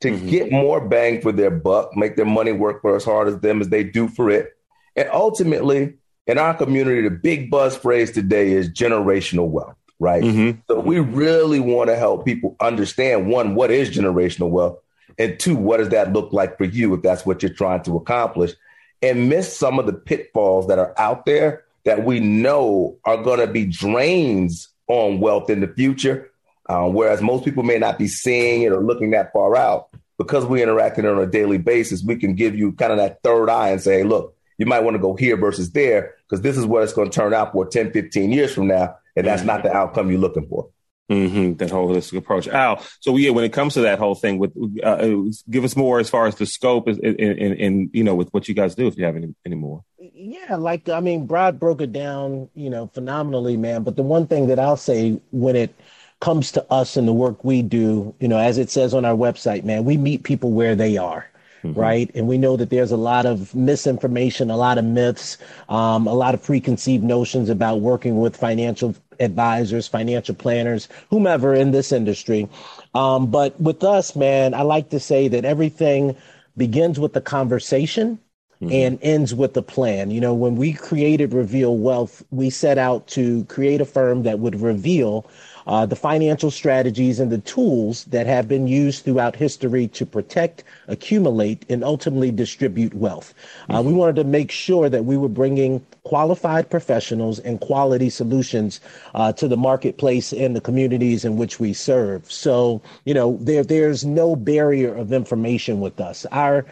to 0.00 0.12
mm-hmm. 0.12 0.28
get 0.28 0.52
more 0.52 0.80
bang 0.80 1.20
for 1.20 1.32
their 1.32 1.50
buck, 1.50 1.96
make 1.96 2.16
their 2.16 2.24
money 2.24 2.52
work 2.52 2.80
for 2.80 2.96
as 2.96 3.04
hard 3.04 3.28
as 3.28 3.40
them 3.40 3.60
as 3.60 3.68
they 3.68 3.84
do 3.84 4.08
for 4.08 4.30
it. 4.30 4.56
And 4.96 5.10
ultimately, 5.12 5.98
in 6.28 6.36
our 6.36 6.54
community, 6.54 7.00
the 7.00 7.10
big 7.10 7.50
buzz 7.50 7.76
phrase 7.76 8.12
today 8.12 8.52
is 8.52 8.68
generational 8.68 9.48
wealth, 9.48 9.74
right? 9.98 10.22
Mm-hmm. 10.22 10.60
So 10.68 10.78
we 10.78 11.00
really 11.00 11.58
want 11.58 11.88
to 11.88 11.96
help 11.96 12.26
people 12.26 12.54
understand 12.60 13.28
one, 13.28 13.54
what 13.54 13.70
is 13.70 13.90
generational 13.90 14.50
wealth? 14.50 14.78
And 15.18 15.40
two, 15.40 15.56
what 15.56 15.78
does 15.78 15.88
that 15.88 16.12
look 16.12 16.32
like 16.32 16.58
for 16.58 16.64
you 16.64 16.94
if 16.94 17.02
that's 17.02 17.24
what 17.24 17.42
you're 17.42 17.52
trying 17.52 17.82
to 17.84 17.96
accomplish? 17.96 18.52
And 19.00 19.30
miss 19.30 19.56
some 19.56 19.78
of 19.78 19.86
the 19.86 19.94
pitfalls 19.94 20.68
that 20.68 20.78
are 20.78 20.92
out 20.98 21.24
there 21.24 21.64
that 21.84 22.04
we 22.04 22.20
know 22.20 22.98
are 23.04 23.16
going 23.16 23.40
to 23.40 23.46
be 23.46 23.64
drains 23.64 24.68
on 24.86 25.20
wealth 25.20 25.48
in 25.48 25.60
the 25.60 25.68
future. 25.68 26.30
Um, 26.68 26.92
whereas 26.92 27.22
most 27.22 27.46
people 27.46 27.62
may 27.62 27.78
not 27.78 27.98
be 27.98 28.06
seeing 28.06 28.62
it 28.62 28.72
or 28.72 28.82
looking 28.82 29.12
that 29.12 29.32
far 29.32 29.56
out. 29.56 29.88
Because 30.18 30.44
we 30.44 30.62
interact 30.62 30.98
on 30.98 31.18
a 31.18 31.26
daily 31.26 31.58
basis, 31.58 32.02
we 32.02 32.16
can 32.16 32.34
give 32.34 32.54
you 32.54 32.72
kind 32.72 32.92
of 32.92 32.98
that 32.98 33.22
third 33.22 33.48
eye 33.48 33.70
and 33.70 33.80
say, 33.80 34.02
look, 34.02 34.36
you 34.58 34.66
might 34.66 34.80
want 34.80 34.96
to 34.96 35.00
go 35.00 35.14
here 35.14 35.36
versus 35.36 35.70
there 35.70 36.16
because 36.28 36.42
this 36.42 36.56
is 36.56 36.66
what 36.66 36.82
it's 36.82 36.92
going 36.92 37.10
to 37.10 37.14
turn 37.14 37.32
out 37.32 37.52
for 37.52 37.66
10, 37.66 37.92
15 37.92 38.32
years 38.32 38.52
from 38.52 38.66
now. 38.66 38.96
And 39.16 39.26
that's 39.26 39.40
mm-hmm. 39.40 39.48
not 39.48 39.62
the 39.62 39.72
outcome 39.72 40.10
you're 40.10 40.20
looking 40.20 40.46
for. 40.46 40.70
Mm-hmm, 41.10 41.54
that 41.54 41.70
holistic 41.70 42.18
approach. 42.18 42.48
Al, 42.48 42.84
so 43.00 43.16
yeah, 43.16 43.30
when 43.30 43.42
it 43.42 43.52
comes 43.52 43.74
to 43.74 43.80
that 43.80 43.98
whole 43.98 44.14
thing, 44.14 44.38
with 44.38 44.52
uh, 44.84 44.86
uh 44.86 45.22
give 45.48 45.64
us 45.64 45.74
more 45.74 46.00
as 46.00 46.10
far 46.10 46.26
as 46.26 46.34
the 46.34 46.44
scope 46.44 46.86
and, 46.86 47.00
and, 47.00 47.90
you 47.94 48.04
know 48.04 48.14
with 48.14 48.28
what 48.34 48.46
you 48.46 48.54
guys 48.54 48.74
do 48.74 48.86
if 48.88 48.98
you 48.98 49.06
have 49.06 49.16
any, 49.16 49.34
any 49.46 49.54
more. 49.54 49.82
Yeah, 49.98 50.56
like 50.56 50.90
I 50.90 51.00
mean, 51.00 51.26
Brad 51.26 51.58
broke 51.58 51.80
it 51.80 51.94
down, 51.94 52.50
you 52.54 52.68
know, 52.68 52.88
phenomenally, 52.88 53.56
man. 53.56 53.84
But 53.84 53.96
the 53.96 54.02
one 54.02 54.26
thing 54.26 54.48
that 54.48 54.58
I'll 54.58 54.76
say 54.76 55.18
when 55.30 55.56
it 55.56 55.74
comes 56.20 56.52
to 56.52 56.70
us 56.70 56.98
and 56.98 57.08
the 57.08 57.12
work 57.14 57.42
we 57.42 57.62
do, 57.62 58.14
you 58.20 58.28
know, 58.28 58.38
as 58.38 58.58
it 58.58 58.68
says 58.68 58.92
on 58.92 59.06
our 59.06 59.16
website, 59.16 59.64
man, 59.64 59.86
we 59.86 59.96
meet 59.96 60.24
people 60.24 60.52
where 60.52 60.74
they 60.74 60.98
are. 60.98 61.26
Mm-hmm. 61.68 61.80
Right. 61.80 62.10
And 62.14 62.26
we 62.26 62.38
know 62.38 62.56
that 62.56 62.70
there's 62.70 62.92
a 62.92 62.96
lot 62.96 63.26
of 63.26 63.54
misinformation, 63.54 64.50
a 64.50 64.56
lot 64.56 64.78
of 64.78 64.84
myths, 64.84 65.38
um, 65.68 66.06
a 66.06 66.14
lot 66.14 66.34
of 66.34 66.42
preconceived 66.42 67.04
notions 67.04 67.48
about 67.48 67.80
working 67.80 68.20
with 68.20 68.36
financial 68.36 68.94
advisors, 69.20 69.88
financial 69.88 70.34
planners, 70.34 70.88
whomever 71.10 71.54
in 71.54 71.72
this 71.72 71.92
industry. 71.92 72.48
Um, 72.94 73.30
but 73.30 73.60
with 73.60 73.82
us, 73.84 74.16
man, 74.16 74.54
I 74.54 74.62
like 74.62 74.90
to 74.90 75.00
say 75.00 75.28
that 75.28 75.44
everything 75.44 76.16
begins 76.56 76.98
with 76.98 77.12
the 77.12 77.20
conversation 77.20 78.18
mm-hmm. 78.60 78.72
and 78.72 78.98
ends 79.02 79.34
with 79.34 79.54
the 79.54 79.62
plan. 79.62 80.10
You 80.10 80.20
know, 80.20 80.34
when 80.34 80.56
we 80.56 80.72
created 80.72 81.32
Reveal 81.32 81.76
Wealth, 81.76 82.22
we 82.30 82.50
set 82.50 82.78
out 82.78 83.06
to 83.08 83.44
create 83.44 83.80
a 83.80 83.84
firm 83.84 84.22
that 84.22 84.38
would 84.38 84.60
reveal 84.60 85.28
uh, 85.68 85.86
the 85.86 85.94
financial 85.94 86.50
strategies 86.50 87.20
and 87.20 87.30
the 87.30 87.38
tools 87.38 88.04
that 88.06 88.26
have 88.26 88.48
been 88.48 88.66
used 88.66 89.04
throughout 89.04 89.36
history 89.36 89.86
to 89.88 90.04
protect, 90.06 90.64
accumulate, 90.88 91.64
and 91.68 91.84
ultimately 91.84 92.30
distribute 92.30 92.94
wealth. 92.94 93.34
Uh, 93.68 93.82
we 93.84 93.92
wanted 93.92 94.16
to 94.16 94.24
make 94.24 94.50
sure 94.50 94.88
that 94.88 95.04
we 95.04 95.16
were 95.16 95.28
bringing 95.28 95.84
qualified 96.04 96.70
professionals 96.70 97.38
and 97.40 97.60
quality 97.60 98.08
solutions 98.08 98.80
uh, 99.14 99.30
to 99.30 99.46
the 99.46 99.56
marketplace 99.56 100.32
and 100.32 100.56
the 100.56 100.60
communities 100.60 101.24
in 101.24 101.36
which 101.36 101.60
we 101.60 101.74
serve. 101.74 102.32
So, 102.32 102.80
you 103.04 103.12
know, 103.12 103.36
there 103.40 103.62
there's 103.62 104.06
no 104.06 104.34
barrier 104.34 104.94
of 104.94 105.12
information 105.12 105.80
with 105.80 106.00
us. 106.00 106.24
Our 106.32 106.64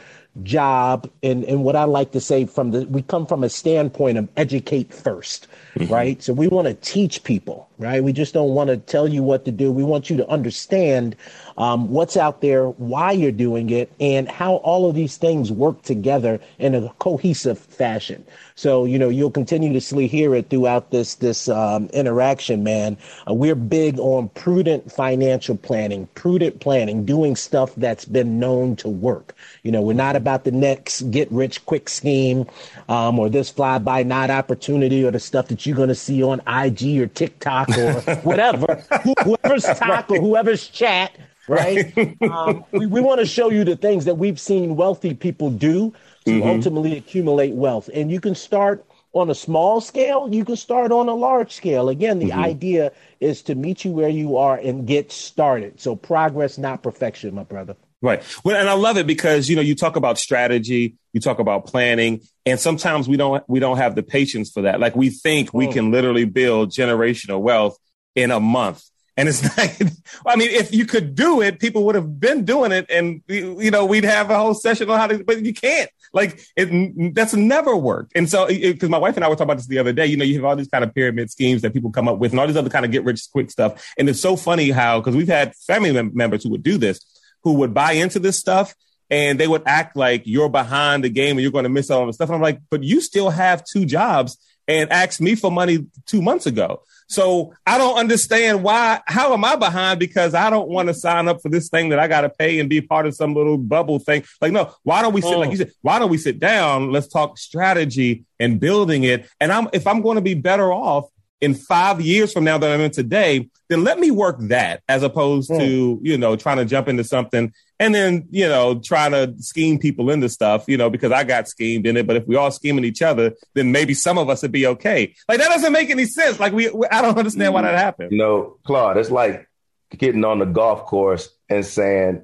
job 0.42 1.10
and, 1.22 1.44
and 1.44 1.64
what 1.64 1.76
I 1.76 1.84
like 1.84 2.12
to 2.12 2.20
say 2.20 2.44
from 2.44 2.70
the 2.70 2.86
we 2.86 3.02
come 3.02 3.26
from 3.26 3.42
a 3.44 3.48
standpoint 3.48 4.18
of 4.18 4.28
educate 4.36 4.90
1st 4.90 5.46
mm-hmm. 5.76 5.92
right? 5.92 6.22
So 6.22 6.32
we 6.32 6.48
want 6.48 6.68
to 6.68 6.74
teach 6.74 7.24
people, 7.24 7.65
right? 7.78 8.02
We 8.02 8.12
just 8.12 8.34
don't 8.34 8.54
want 8.54 8.68
to 8.68 8.76
tell 8.76 9.08
you 9.08 9.22
what 9.22 9.44
to 9.44 9.52
do. 9.52 9.70
We 9.70 9.84
want 9.84 10.10
you 10.10 10.16
to 10.18 10.28
understand 10.28 11.16
um, 11.58 11.90
what's 11.90 12.16
out 12.16 12.40
there, 12.40 12.68
why 12.68 13.12
you're 13.12 13.32
doing 13.32 13.70
it, 13.70 13.92
and 14.00 14.28
how 14.28 14.56
all 14.56 14.88
of 14.88 14.94
these 14.94 15.16
things 15.16 15.52
work 15.52 15.82
together 15.82 16.40
in 16.58 16.74
a 16.74 16.88
cohesive 16.98 17.58
fashion. 17.58 18.24
So 18.54 18.86
you 18.86 18.98
know 18.98 19.10
you'll 19.10 19.30
continue 19.30 19.66
continuously 19.66 20.06
hear 20.06 20.34
it 20.34 20.48
throughout 20.48 20.90
this 20.90 21.16
this 21.16 21.48
um, 21.48 21.86
interaction, 21.92 22.62
man. 22.62 22.96
Uh, 23.28 23.34
we're 23.34 23.56
big 23.56 23.98
on 23.98 24.28
prudent 24.30 24.92
financial 24.92 25.56
planning, 25.56 26.06
prudent 26.14 26.60
planning, 26.60 27.04
doing 27.04 27.34
stuff 27.34 27.74
that's 27.76 28.04
been 28.04 28.38
known 28.38 28.76
to 28.76 28.88
work. 28.88 29.34
You 29.64 29.72
know, 29.72 29.82
we're 29.82 29.94
not 29.94 30.14
about 30.14 30.44
the 30.44 30.52
next 30.52 31.10
get 31.10 31.30
rich 31.32 31.64
quick 31.66 31.88
scheme 31.88 32.46
um, 32.88 33.18
or 33.18 33.28
this 33.28 33.50
fly 33.50 33.78
by 33.78 34.04
night 34.04 34.30
opportunity 34.30 35.04
or 35.04 35.10
the 35.10 35.20
stuff 35.20 35.48
that 35.48 35.66
you're 35.66 35.76
going 35.76 35.88
to 35.88 35.94
see 35.94 36.22
on 36.22 36.40
IG 36.46 37.00
or 37.00 37.06
TikTok 37.08 37.65
or 37.76 38.16
whatever, 38.22 38.84
whoever's 39.24 39.64
talk 39.78 40.10
or 40.10 40.18
whoever's 40.18 40.68
chat 40.68 41.16
right? 41.48 42.16
um, 42.22 42.64
we, 42.72 42.86
we 42.86 43.00
want 43.00 43.20
to 43.20 43.26
show 43.26 43.50
you 43.50 43.64
the 43.64 43.76
things 43.76 44.04
that 44.04 44.16
we've 44.16 44.40
seen 44.40 44.76
wealthy 44.76 45.14
people 45.14 45.50
do 45.50 45.92
to 46.24 46.32
mm-hmm. 46.32 46.48
ultimately 46.48 46.96
accumulate 46.96 47.54
wealth. 47.54 47.88
And 47.94 48.10
you 48.10 48.20
can 48.20 48.34
start 48.34 48.84
on 49.12 49.30
a 49.30 49.34
small 49.34 49.80
scale, 49.80 50.28
you 50.30 50.44
can 50.44 50.56
start 50.56 50.92
on 50.92 51.08
a 51.08 51.14
large 51.14 51.52
scale. 51.52 51.88
Again, 51.88 52.18
the 52.18 52.30
mm-hmm. 52.30 52.40
idea 52.40 52.92
is 53.20 53.40
to 53.42 53.54
meet 53.54 53.84
you 53.84 53.92
where 53.92 54.10
you 54.10 54.36
are 54.36 54.58
and 54.58 54.86
get 54.86 55.10
started. 55.10 55.80
So 55.80 55.96
progress, 55.96 56.58
not 56.58 56.82
perfection, 56.82 57.34
my 57.34 57.44
brother. 57.44 57.76
Right. 58.06 58.22
Well, 58.44 58.56
and 58.56 58.68
I 58.68 58.74
love 58.74 58.98
it 58.98 59.06
because 59.06 59.48
you 59.48 59.56
know 59.56 59.62
you 59.62 59.74
talk 59.74 59.96
about 59.96 60.16
strategy, 60.16 60.94
you 61.12 61.20
talk 61.20 61.40
about 61.40 61.66
planning, 61.66 62.20
and 62.44 62.60
sometimes 62.60 63.08
we 63.08 63.16
don't 63.16 63.42
we 63.48 63.58
don't 63.58 63.78
have 63.78 63.96
the 63.96 64.02
patience 64.04 64.50
for 64.50 64.62
that. 64.62 64.78
Like 64.78 64.94
we 64.94 65.10
think 65.10 65.52
we 65.52 65.66
mm. 65.66 65.72
can 65.72 65.90
literally 65.90 66.24
build 66.24 66.70
generational 66.70 67.40
wealth 67.40 67.76
in 68.14 68.30
a 68.30 68.38
month 68.38 68.84
and 69.16 69.28
it's 69.28 69.42
not, 69.56 69.92
I 70.26 70.36
mean, 70.36 70.50
if 70.50 70.74
you 70.74 70.84
could 70.84 71.14
do 71.14 71.40
it, 71.40 71.58
people 71.58 71.84
would 71.86 71.94
have 71.94 72.20
been 72.20 72.44
doing 72.44 72.72
it 72.72 72.86
and, 72.90 73.22
you 73.28 73.70
know, 73.70 73.86
we'd 73.86 74.04
have 74.04 74.30
a 74.30 74.38
whole 74.38 74.54
session 74.54 74.90
on 74.90 74.98
how 74.98 75.06
to, 75.06 75.24
but 75.24 75.44
you 75.44 75.54
can't. 75.54 75.90
Like, 76.12 76.40
it, 76.56 77.14
that's 77.14 77.34
never 77.34 77.76
worked. 77.76 78.12
And 78.14 78.28
so, 78.28 78.46
because 78.46 78.88
my 78.88 78.98
wife 78.98 79.16
and 79.16 79.24
I 79.24 79.28
were 79.28 79.34
talking 79.34 79.44
about 79.44 79.56
this 79.56 79.66
the 79.66 79.78
other 79.78 79.92
day, 79.92 80.06
you 80.06 80.16
know, 80.16 80.24
you 80.24 80.34
have 80.36 80.44
all 80.44 80.56
these 80.56 80.68
kind 80.68 80.84
of 80.84 80.94
pyramid 80.94 81.30
schemes 81.30 81.62
that 81.62 81.72
people 81.72 81.90
come 81.90 82.08
up 82.08 82.18
with 82.18 82.32
and 82.32 82.40
all 82.40 82.46
these 82.46 82.56
other 82.56 82.70
kind 82.70 82.84
of 82.84 82.90
get 82.90 83.04
rich 83.04 83.26
quick 83.32 83.50
stuff. 83.50 83.92
And 83.98 84.08
it's 84.08 84.20
so 84.20 84.36
funny 84.36 84.70
how, 84.70 85.00
because 85.00 85.16
we've 85.16 85.28
had 85.28 85.54
family 85.56 85.92
mem- 85.92 86.12
members 86.14 86.44
who 86.44 86.50
would 86.50 86.62
do 86.62 86.78
this, 86.78 87.00
who 87.46 87.52
would 87.52 87.72
buy 87.72 87.92
into 87.92 88.18
this 88.18 88.36
stuff 88.36 88.74
and 89.08 89.38
they 89.38 89.46
would 89.46 89.62
act 89.66 89.96
like 89.96 90.22
you're 90.24 90.48
behind 90.48 91.04
the 91.04 91.08
game 91.08 91.36
and 91.36 91.42
you're 91.42 91.52
going 91.52 91.62
to 91.62 91.68
miss 91.68 91.92
all 91.92 92.04
the 92.04 92.12
stuff. 92.12 92.28
And 92.28 92.34
I'm 92.34 92.42
like, 92.42 92.60
but 92.70 92.82
you 92.82 93.00
still 93.00 93.30
have 93.30 93.62
two 93.64 93.86
jobs 93.86 94.36
and 94.66 94.90
asked 94.90 95.20
me 95.20 95.36
for 95.36 95.48
money 95.48 95.86
two 96.06 96.20
months 96.20 96.46
ago. 96.46 96.82
So 97.06 97.54
I 97.64 97.78
don't 97.78 97.96
understand 97.98 98.64
why. 98.64 99.00
How 99.06 99.32
am 99.32 99.44
I 99.44 99.54
behind? 99.54 100.00
Because 100.00 100.34
I 100.34 100.50
don't 100.50 100.68
want 100.68 100.88
to 100.88 100.94
sign 100.94 101.28
up 101.28 101.40
for 101.40 101.50
this 101.50 101.68
thing 101.68 101.90
that 101.90 102.00
I 102.00 102.08
got 102.08 102.22
to 102.22 102.30
pay 102.30 102.58
and 102.58 102.68
be 102.68 102.80
part 102.80 103.06
of 103.06 103.14
some 103.14 103.32
little 103.32 103.58
bubble 103.58 104.00
thing. 104.00 104.24
Like, 104.40 104.50
no, 104.50 104.74
why 104.82 105.02
don't 105.02 105.14
we 105.14 105.20
sit? 105.20 105.34
Oh. 105.34 105.38
Like 105.38 105.52
you 105.52 105.58
said, 105.58 105.70
why 105.82 106.00
don't 106.00 106.10
we 106.10 106.18
sit 106.18 106.40
down? 106.40 106.90
Let's 106.90 107.06
talk 107.06 107.38
strategy 107.38 108.24
and 108.40 108.58
building 108.58 109.04
it. 109.04 109.28
And 109.38 109.52
I'm 109.52 109.68
if 109.72 109.86
I'm 109.86 110.02
going 110.02 110.16
to 110.16 110.20
be 110.20 110.34
better 110.34 110.72
off 110.72 111.04
in 111.40 111.54
five 111.54 112.00
years 112.00 112.32
from 112.32 112.44
now 112.44 112.58
that 112.58 112.70
I'm 112.70 112.80
in 112.80 112.90
today, 112.90 113.48
then 113.68 113.84
let 113.84 113.98
me 113.98 114.10
work 114.10 114.36
that 114.40 114.82
as 114.88 115.02
opposed 115.02 115.50
mm. 115.50 115.58
to 115.58 116.00
you 116.02 116.16
know 116.16 116.36
trying 116.36 116.56
to 116.58 116.64
jump 116.64 116.88
into 116.88 117.04
something 117.04 117.52
and 117.78 117.94
then 117.94 118.26
you 118.30 118.48
know 118.48 118.78
trying 118.78 119.12
to 119.12 119.34
scheme 119.42 119.78
people 119.78 120.10
into 120.10 120.28
stuff 120.28 120.64
you 120.68 120.76
know 120.76 120.88
because 120.88 121.12
i 121.12 121.24
got 121.24 121.48
schemed 121.48 121.86
in 121.86 121.96
it. 121.96 122.06
But 122.06 122.16
if 122.16 122.26
we 122.26 122.36
all 122.36 122.50
scheming 122.50 122.84
each 122.84 123.02
other 123.02 123.34
then 123.54 123.72
maybe 123.72 123.94
some 123.94 124.18
of 124.18 124.28
us 124.28 124.42
would 124.42 124.52
be 124.52 124.66
okay. 124.66 125.14
Like 125.28 125.38
that 125.38 125.48
doesn't 125.48 125.72
make 125.72 125.90
any 125.90 126.06
sense. 126.06 126.40
Like 126.40 126.52
we, 126.52 126.70
we 126.70 126.86
i 126.88 127.02
don't 127.02 127.18
understand 127.18 127.52
why 127.54 127.62
that 127.62 127.74
happened. 127.74 128.12
You 128.12 128.18
know 128.18 128.58
claude 128.64 128.96
it's 128.96 129.10
like 129.10 129.48
getting 129.96 130.24
on 130.24 130.38
the 130.38 130.46
golf 130.46 130.86
course 130.86 131.28
and 131.48 131.64
saying 131.64 132.22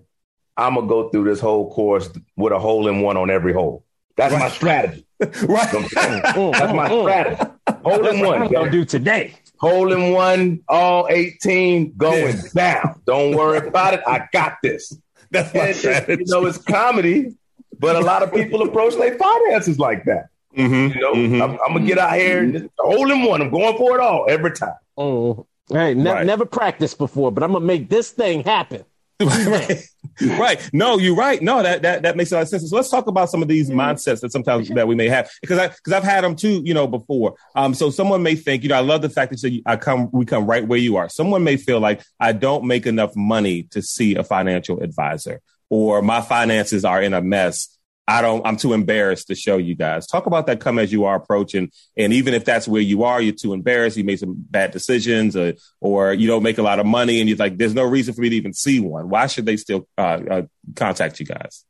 i'm 0.57 0.75
gonna 0.75 0.87
go 0.87 1.09
through 1.11 1.25
this 1.25 1.41
whole 1.41 1.73
course 1.73 2.09
with 2.37 2.53
a 2.53 2.59
hole 2.59 2.89
in 2.89 3.01
one 3.01 3.17
on 3.17 3.31
every 3.31 3.53
hole. 3.53 3.85
That's 4.17 4.63
right. 4.63 5.05
Mm, 5.23 5.31
mm, 5.31 5.55
my 5.55 5.69
mm. 5.69 5.83
strategy. 5.83 6.27
Right. 6.35 6.53
That's 6.53 6.73
my 6.75 6.89
strategy 6.89 7.53
hole 7.85 8.07
in 8.07 8.21
one 8.21 8.49
gonna 8.49 8.71
do 8.71 8.85
today 8.85 9.35
hole 9.59 9.93
in 9.93 10.13
one 10.13 10.61
all 10.69 11.07
18 11.11 11.95
going 11.97 12.37
down 12.55 13.01
don't 13.07 13.35
worry 13.37 13.67
about 13.67 13.95
it 13.95 14.01
i 14.07 14.29
got 14.33 14.57
this 14.63 14.97
that's 15.33 15.53
my 15.55 15.73
strategy. 15.73 16.25
You 16.27 16.33
know, 16.33 16.47
it's 16.47 16.59
comedy, 16.59 17.35
but 17.79 17.97
a 17.97 18.01
lot 18.01 18.23
of 18.23 18.33
people 18.33 18.63
approach 18.63 18.95
their 18.95 19.17
finances 19.17 19.79
like 19.79 20.05
that. 20.05 20.29
Mm-hmm, 20.57 20.95
you 20.95 21.01
know, 21.01 21.15
mm-hmm. 21.15 21.43
I'm, 21.43 21.51
I'm, 21.67 21.73
gonna 21.73 21.87
get 21.87 21.97
out 21.97 22.15
here 22.15 22.41
and 22.41 22.69
hole 22.79 23.11
in 23.11 23.23
one. 23.23 23.41
I'm 23.41 23.51
going 23.51 23.77
for 23.79 23.97
it 23.99 24.01
all 24.01 24.27
every 24.29 24.53
time. 24.53 24.75
Oh, 24.99 25.47
hey, 25.71 25.95
ne- 25.95 26.13
right. 26.13 26.27
never 26.27 26.45
practiced 26.45 26.99
before, 26.99 27.33
but 27.33 27.43
I'm 27.43 27.53
gonna 27.53 27.65
make 27.65 27.89
this 27.89 28.11
thing 28.11 28.45
happen. 28.45 28.85
Right. 29.21 29.83
right. 30.39 30.71
No, 30.73 30.99
you're 30.99 31.15
right. 31.15 31.41
No, 31.41 31.63
that, 31.63 31.83
that 31.83 32.03
that 32.03 32.17
makes 32.17 32.33
a 32.33 32.37
lot 32.37 32.43
of 32.43 32.49
sense. 32.49 32.69
So 32.69 32.77
let's 32.77 32.91
talk 32.91 33.07
about 33.07 33.31
some 33.31 33.43
of 33.43 33.49
these 33.49 33.69
mm-hmm. 33.69 33.81
mindsets 33.81 34.21
that 34.21 34.33
sometimes 34.33 34.69
that 34.71 34.87
we 34.89 34.95
may 34.95 35.09
have 35.09 35.31
because 35.41 35.59
I 35.59 35.69
because 35.69 35.93
I've 35.93 36.05
had 36.05 36.25
them 36.25 36.37
too, 36.37 36.63
you 36.65 36.75
know, 36.75 36.87
before. 36.87 37.35
Um, 37.55 37.75
so 37.75 37.91
someone 37.91 38.23
may 38.23 38.35
think, 38.35 38.63
you 38.63 38.69
know, 38.69 38.77
I 38.77 38.81
love 38.81 39.03
the 39.03 39.09
fact 39.11 39.33
that 39.33 39.43
you, 39.49 39.63
I 39.67 39.77
come 39.77 40.09
we 40.13 40.25
come 40.25 40.47
right 40.47 40.67
where 40.67 40.79
you 40.79 40.97
are. 40.97 41.09
Someone 41.09 41.45
may 41.45 41.57
feel 41.57 41.81
like 41.81 42.03
I 42.19 42.33
don't 42.33 42.65
make 42.65 42.87
enough 42.87 43.15
money 43.17 43.65
to 43.71 43.83
see 43.83 44.15
a 44.17 44.25
financial 44.25 44.81
advisor 44.81 45.41
or 45.71 46.03
my 46.03 46.21
finances 46.21 46.85
are 46.85 47.01
in 47.01 47.15
a 47.15 47.23
mess 47.23 47.79
I 48.09 48.21
don't, 48.21 48.45
I'm 48.47 48.57
too 48.57 48.73
embarrassed 48.73 49.29
to 49.29 49.35
show 49.35 49.59
you 49.59 49.75
guys. 49.75 50.07
Talk 50.07 50.27
about 50.27 50.47
that 50.47 50.61
come 50.61 50.79
as 50.79 50.93
you 50.93 51.05
are 51.05 51.15
approaching. 51.15 51.71
And 51.97 52.13
even 52.13 52.35
if 52.35 52.45
that's 52.45 52.67
where 52.67 52.83
you 52.83 53.05
are, 53.05 53.21
you're 53.21 53.33
too 53.33 53.53
embarrassed, 53.53 53.97
you 53.97 54.05
made 54.05 54.19
some 54.19 54.35
bad 54.37 54.73
decisions 54.73 55.37
or, 55.37 55.55
or 55.81 56.13
you 56.13 56.27
don't 56.27 56.43
make 56.43 56.59
a 56.59 56.63
lot 56.63 56.81
of 56.81 56.87
money 56.87 57.21
and 57.21 57.29
you're 57.29 57.39
like, 57.39 57.59
there's 57.59 57.75
no 57.75 57.85
reason 57.85 58.13
for 58.15 58.21
me 58.21 58.31
to 58.31 58.37
even 58.37 58.53
see 58.53 58.81
one. 58.81 59.09
Why 59.09 59.29
should 59.29 59.47
they 59.47 59.57
still 59.57 59.87
uh, 59.97 60.21
uh, 60.31 60.43
contact 60.75 61.21
you 61.21 61.27
guys? 61.27 61.65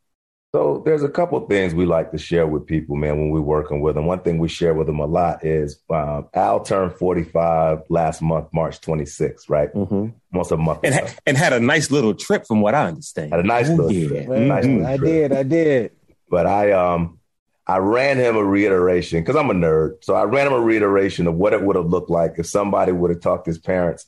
So 0.55 0.83
there's 0.85 1.03
a 1.03 1.09
couple 1.09 1.39
of 1.39 1.49
things 1.49 1.75
we 1.75 1.87
like 1.87 2.11
to 2.11 2.19
share 2.19 2.47
with 2.47 2.67
people, 2.67 2.95
man, 2.95 3.19
when 3.19 3.31
we're 3.31 3.41
working 3.41 3.81
with 3.81 3.95
them. 3.95 4.05
One 4.05 4.21
thing 4.21 4.39
we 4.39 4.49
share 4.49 4.75
with 4.75 4.87
them 4.87 4.99
a 4.99 5.07
lot 5.07 5.47
is 5.47 5.81
um, 5.89 6.29
Al 6.35 6.61
turned 6.61 6.93
45 6.93 7.85
last 7.89 8.21
month, 8.21 8.49
March 8.53 8.79
26th, 8.83 9.49
right? 9.49 9.73
Mm-hmm. 9.73 10.09
Almost 10.35 10.53
a 10.53 10.59
month. 10.59 10.81
And, 10.85 10.95
ha- 10.95 11.15
and, 11.27 11.39
had 11.39 11.55
a 11.55 11.61
nice 11.61 11.91
little 11.91 12.13
trip 12.13 12.47
from 12.47 12.61
what 12.61 12.75
I 12.75 12.89
understand. 12.89 13.33
Had 13.33 13.41
a 13.41 13.47
nice 13.47 13.71
oh, 13.71 13.77
little 13.77 13.93
yeah. 13.93 14.09
trip. 14.09 14.29
Nice 14.29 14.67
mm-hmm. 14.67 14.83
little 14.83 14.99
trip. 14.99 15.01
I 15.01 15.07
did. 15.07 15.33
I 15.33 15.43
did. 15.43 15.93
But 16.33 16.47
I 16.47 16.73
um 16.73 17.19
I 17.67 17.77
ran 17.77 18.17
him 18.17 18.37
a 18.37 18.43
reiteration 18.43 19.21
because 19.21 19.37
I'm 19.37 19.51
a 19.51 19.55
nerd. 19.55 20.03
So 20.03 20.15
I 20.15 20.25
ran 20.25 20.47
him 20.47 20.55
a 20.55 20.61
reiteration 20.61 21.27
of 21.27 21.35
what 21.35 21.53
it 21.53 21.63
would 21.63 21.77
have 21.77 21.91
looked 21.91 22.09
like 22.09 22.37
if 22.39 22.47
somebody 22.47 22.91
would 22.91 23.11
have 23.11 23.21
talked 23.21 23.47
his 23.47 23.59
parents 23.59 24.07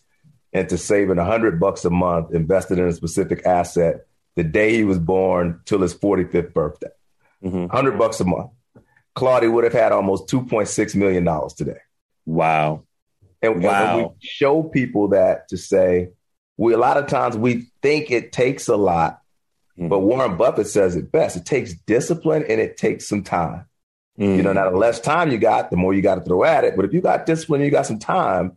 into 0.50 0.78
saving 0.78 1.18
a 1.18 1.24
hundred 1.24 1.60
bucks 1.60 1.84
a 1.84 1.90
month 1.90 2.32
invested 2.32 2.78
in 2.78 2.88
a 2.88 2.92
specific 2.94 3.44
asset 3.44 4.06
the 4.36 4.42
day 4.42 4.74
he 4.74 4.84
was 4.84 4.98
born 4.98 5.60
till 5.66 5.80
his 5.82 5.94
45th 5.94 6.54
birthday. 6.54 6.88
Mm-hmm. 7.44 7.66
Hundred 7.66 7.98
bucks 7.98 8.20
a 8.20 8.24
month. 8.24 8.52
Claudia 9.14 9.50
would 9.50 9.64
have 9.64 9.74
had 9.74 9.92
almost 9.92 10.26
$2.6 10.28 10.94
million 10.94 11.24
today. 11.54 11.78
Wow. 12.24 12.84
And, 13.42 13.62
wow. 13.62 13.98
and 13.98 14.06
we 14.06 14.14
show 14.20 14.62
people 14.62 15.08
that 15.08 15.48
to 15.48 15.58
say, 15.58 16.08
we 16.56 16.72
a 16.72 16.78
lot 16.78 16.96
of 16.96 17.06
times 17.06 17.36
we 17.36 17.66
think 17.82 18.10
it 18.10 18.32
takes 18.32 18.66
a 18.66 18.76
lot 18.76 19.20
Mm-hmm. 19.78 19.88
But 19.88 20.00
Warren 20.00 20.36
Buffett 20.36 20.66
says 20.66 20.96
it 20.96 21.10
best. 21.10 21.36
It 21.36 21.46
takes 21.46 21.74
discipline 21.74 22.44
and 22.48 22.60
it 22.60 22.76
takes 22.76 23.08
some 23.08 23.22
time. 23.22 23.66
Mm-hmm. 24.18 24.36
You 24.36 24.42
know, 24.42 24.52
now 24.52 24.70
the 24.70 24.76
less 24.76 25.00
time 25.00 25.32
you 25.32 25.38
got, 25.38 25.70
the 25.70 25.76
more 25.76 25.92
you 25.92 26.02
got 26.02 26.16
to 26.16 26.20
throw 26.20 26.44
at 26.44 26.64
it. 26.64 26.76
But 26.76 26.84
if 26.84 26.92
you 26.92 27.00
got 27.00 27.26
discipline, 27.26 27.60
you 27.62 27.70
got 27.70 27.86
some 27.86 27.98
time, 27.98 28.56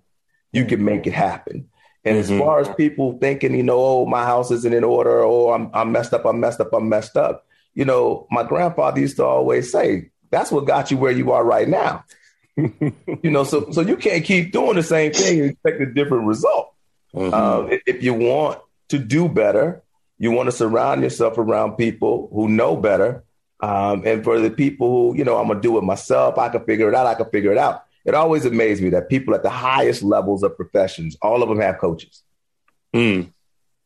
you 0.51 0.65
can 0.65 0.83
make 0.83 1.07
it 1.07 1.13
happen. 1.13 1.67
And 2.05 2.17
mm-hmm. 2.17 2.33
as 2.33 2.39
far 2.39 2.59
as 2.59 2.69
people 2.75 3.17
thinking, 3.19 3.55
you 3.55 3.63
know, 3.63 3.79
oh, 3.79 4.05
my 4.05 4.23
house 4.23 4.51
isn't 4.51 4.73
in 4.73 4.83
order, 4.83 5.23
or 5.23 5.51
oh, 5.51 5.53
I'm, 5.53 5.71
I'm 5.73 5.91
messed 5.91 6.13
up, 6.13 6.25
I'm 6.25 6.39
messed 6.39 6.61
up, 6.61 6.71
I'm 6.73 6.87
messed 6.87 7.17
up. 7.17 7.45
you 7.73 7.85
know, 7.85 8.27
my 8.31 8.43
grandfather 8.43 8.99
used 8.99 9.17
to 9.17 9.25
always 9.25 9.71
say, 9.71 10.11
that's 10.29 10.51
what 10.51 10.65
got 10.65 10.91
you 10.91 10.97
where 10.97 11.11
you 11.11 11.31
are 11.31 11.43
right 11.43 11.67
now. 11.67 12.03
you 12.57 13.31
know, 13.31 13.43
so 13.43 13.69
so 13.71 13.81
you 13.81 13.95
can't 13.95 14.25
keep 14.25 14.51
doing 14.51 14.75
the 14.75 14.83
same 14.83 15.13
thing 15.13 15.41
and 15.41 15.51
expect 15.51 15.81
a 15.81 15.85
different 15.85 16.25
result. 16.25 16.73
Mm-hmm. 17.13 17.33
Um, 17.33 17.71
if, 17.71 17.81
if 17.85 18.03
you 18.03 18.13
want 18.13 18.59
to 18.89 18.97
do 18.97 19.29
better, 19.29 19.83
you 20.17 20.31
want 20.31 20.47
to 20.47 20.51
surround 20.51 21.01
yourself 21.01 21.37
around 21.37 21.75
people 21.75 22.29
who 22.33 22.47
know 22.47 22.75
better. 22.75 23.23
Um, 23.59 24.03
and 24.05 24.23
for 24.23 24.39
the 24.39 24.51
people 24.51 24.89
who, 24.89 25.17
you 25.17 25.23
know, 25.23 25.37
I'm 25.37 25.47
gonna 25.47 25.61
do 25.61 25.77
it 25.77 25.83
myself, 25.83 26.37
I 26.37 26.49
can 26.49 26.63
figure 26.65 26.89
it 26.89 26.95
out, 26.95 27.07
I 27.07 27.15
can 27.15 27.29
figure 27.29 27.51
it 27.51 27.57
out. 27.57 27.83
It 28.05 28.13
always 28.13 28.45
amazed 28.45 28.81
me 28.81 28.89
that 28.91 29.09
people 29.09 29.35
at 29.35 29.43
the 29.43 29.49
highest 29.49 30.03
levels 30.03 30.43
of 30.43 30.55
professions, 30.55 31.17
all 31.21 31.43
of 31.43 31.49
them 31.49 31.59
have 31.59 31.77
coaches. 31.77 32.23
Mm. 32.95 33.33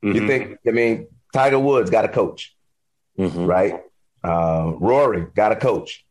Mm-hmm. 0.04 0.12
You 0.16 0.28
think, 0.28 0.58
I 0.68 0.72
mean, 0.72 1.08
Tiger 1.34 1.60
Woods 1.60 1.90
got 1.90 2.06
a 2.06 2.10
coach, 2.10 2.56
mm-hmm. 3.18 3.46
right? 3.46 3.82
Uh, 4.24 4.74
Rory 4.80 5.26
got 5.34 5.52
a 5.52 5.56
coach. 5.56 6.06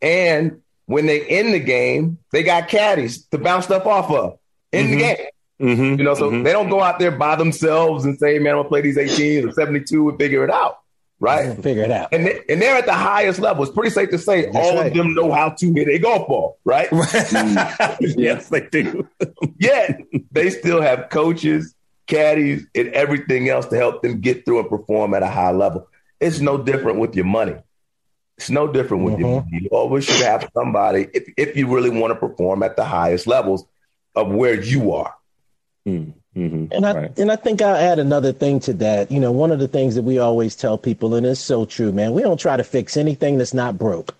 And 0.00 0.62
when 0.86 1.06
they 1.06 1.26
end 1.26 1.52
the 1.52 1.60
game, 1.60 2.18
they 2.32 2.42
got 2.42 2.68
caddies 2.68 3.26
to 3.26 3.38
bounce 3.38 3.66
stuff 3.66 3.86
off 3.86 4.10
of 4.10 4.38
in 4.72 4.86
mm-hmm. 4.86 4.92
the 4.92 4.98
game. 4.98 5.26
Mm-hmm. 5.60 5.98
You 5.98 6.04
know, 6.04 6.14
so 6.14 6.30
mm-hmm. 6.30 6.42
they 6.42 6.52
don't 6.52 6.68
go 6.68 6.82
out 6.82 6.98
there 6.98 7.10
by 7.10 7.36
themselves 7.36 8.04
and 8.04 8.18
say, 8.18 8.38
"Man, 8.38 8.52
I'm 8.52 8.58
gonna 8.58 8.68
play 8.68 8.82
these 8.82 8.98
18 8.98 9.48
or 9.48 9.52
72 9.52 10.08
and 10.08 10.18
figure 10.18 10.44
it 10.44 10.50
out." 10.50 10.80
Right? 11.18 11.56
Figure 11.62 11.84
it 11.84 11.90
out. 11.90 12.12
And, 12.12 12.26
they, 12.26 12.42
and 12.50 12.60
they're 12.60 12.76
at 12.76 12.84
the 12.84 12.92
highest 12.92 13.40
level. 13.40 13.62
It's 13.62 13.72
pretty 13.72 13.88
safe 13.88 14.10
to 14.10 14.18
say 14.18 14.50
That's 14.50 14.56
all 14.56 14.76
right. 14.76 14.88
of 14.88 14.94
them 14.94 15.14
know 15.14 15.32
how 15.32 15.48
to 15.48 15.72
hit 15.72 15.88
a 15.88 15.98
golf 15.98 16.28
ball, 16.28 16.58
right? 16.64 16.88
yes, 18.00 18.50
they 18.50 18.66
do. 18.66 19.08
Yet 19.58 19.98
they 20.30 20.50
still 20.50 20.82
have 20.82 21.08
coaches, 21.08 21.74
caddies, 22.06 22.66
and 22.74 22.88
everything 22.88 23.48
else 23.48 23.64
to 23.68 23.76
help 23.76 24.02
them 24.02 24.20
get 24.20 24.44
through 24.44 24.60
and 24.60 24.68
perform 24.68 25.14
at 25.14 25.22
a 25.22 25.28
high 25.28 25.52
level. 25.52 25.88
It's 26.20 26.40
no 26.40 26.58
different 26.58 26.98
with 26.98 27.16
your 27.16 27.24
money. 27.24 27.56
It's 28.36 28.50
no 28.50 28.70
different 28.70 29.04
with 29.04 29.14
mm-hmm. 29.14 29.22
your 29.22 29.40
money. 29.40 29.60
You 29.62 29.68
always 29.70 30.04
should 30.04 30.22
have 30.22 30.50
somebody 30.52 31.08
if, 31.14 31.32
if 31.38 31.56
you 31.56 31.74
really 31.74 31.90
want 31.90 32.12
to 32.12 32.28
perform 32.28 32.62
at 32.62 32.76
the 32.76 32.84
highest 32.84 33.26
levels 33.26 33.64
of 34.14 34.28
where 34.28 34.60
you 34.60 34.92
are. 34.92 35.14
Mm-hmm. 35.86 36.66
And 36.70 36.84
I 36.86 36.92
right. 36.92 37.18
and 37.18 37.32
I 37.32 37.36
think 37.36 37.62
I'll 37.62 37.76
add 37.76 37.98
another 37.98 38.32
thing 38.32 38.60
to 38.60 38.74
that. 38.74 39.10
You 39.10 39.20
know, 39.20 39.32
one 39.32 39.52
of 39.52 39.58
the 39.58 39.68
things 39.68 39.94
that 39.94 40.02
we 40.02 40.18
always 40.18 40.54
tell 40.54 40.76
people, 40.76 41.14
and 41.14 41.24
it's 41.24 41.40
so 41.40 41.64
true, 41.64 41.92
man. 41.92 42.12
We 42.12 42.22
don't 42.22 42.38
try 42.38 42.56
to 42.56 42.64
fix 42.64 42.96
anything 42.96 43.38
that's 43.38 43.54
not 43.54 43.78
broke. 43.78 44.14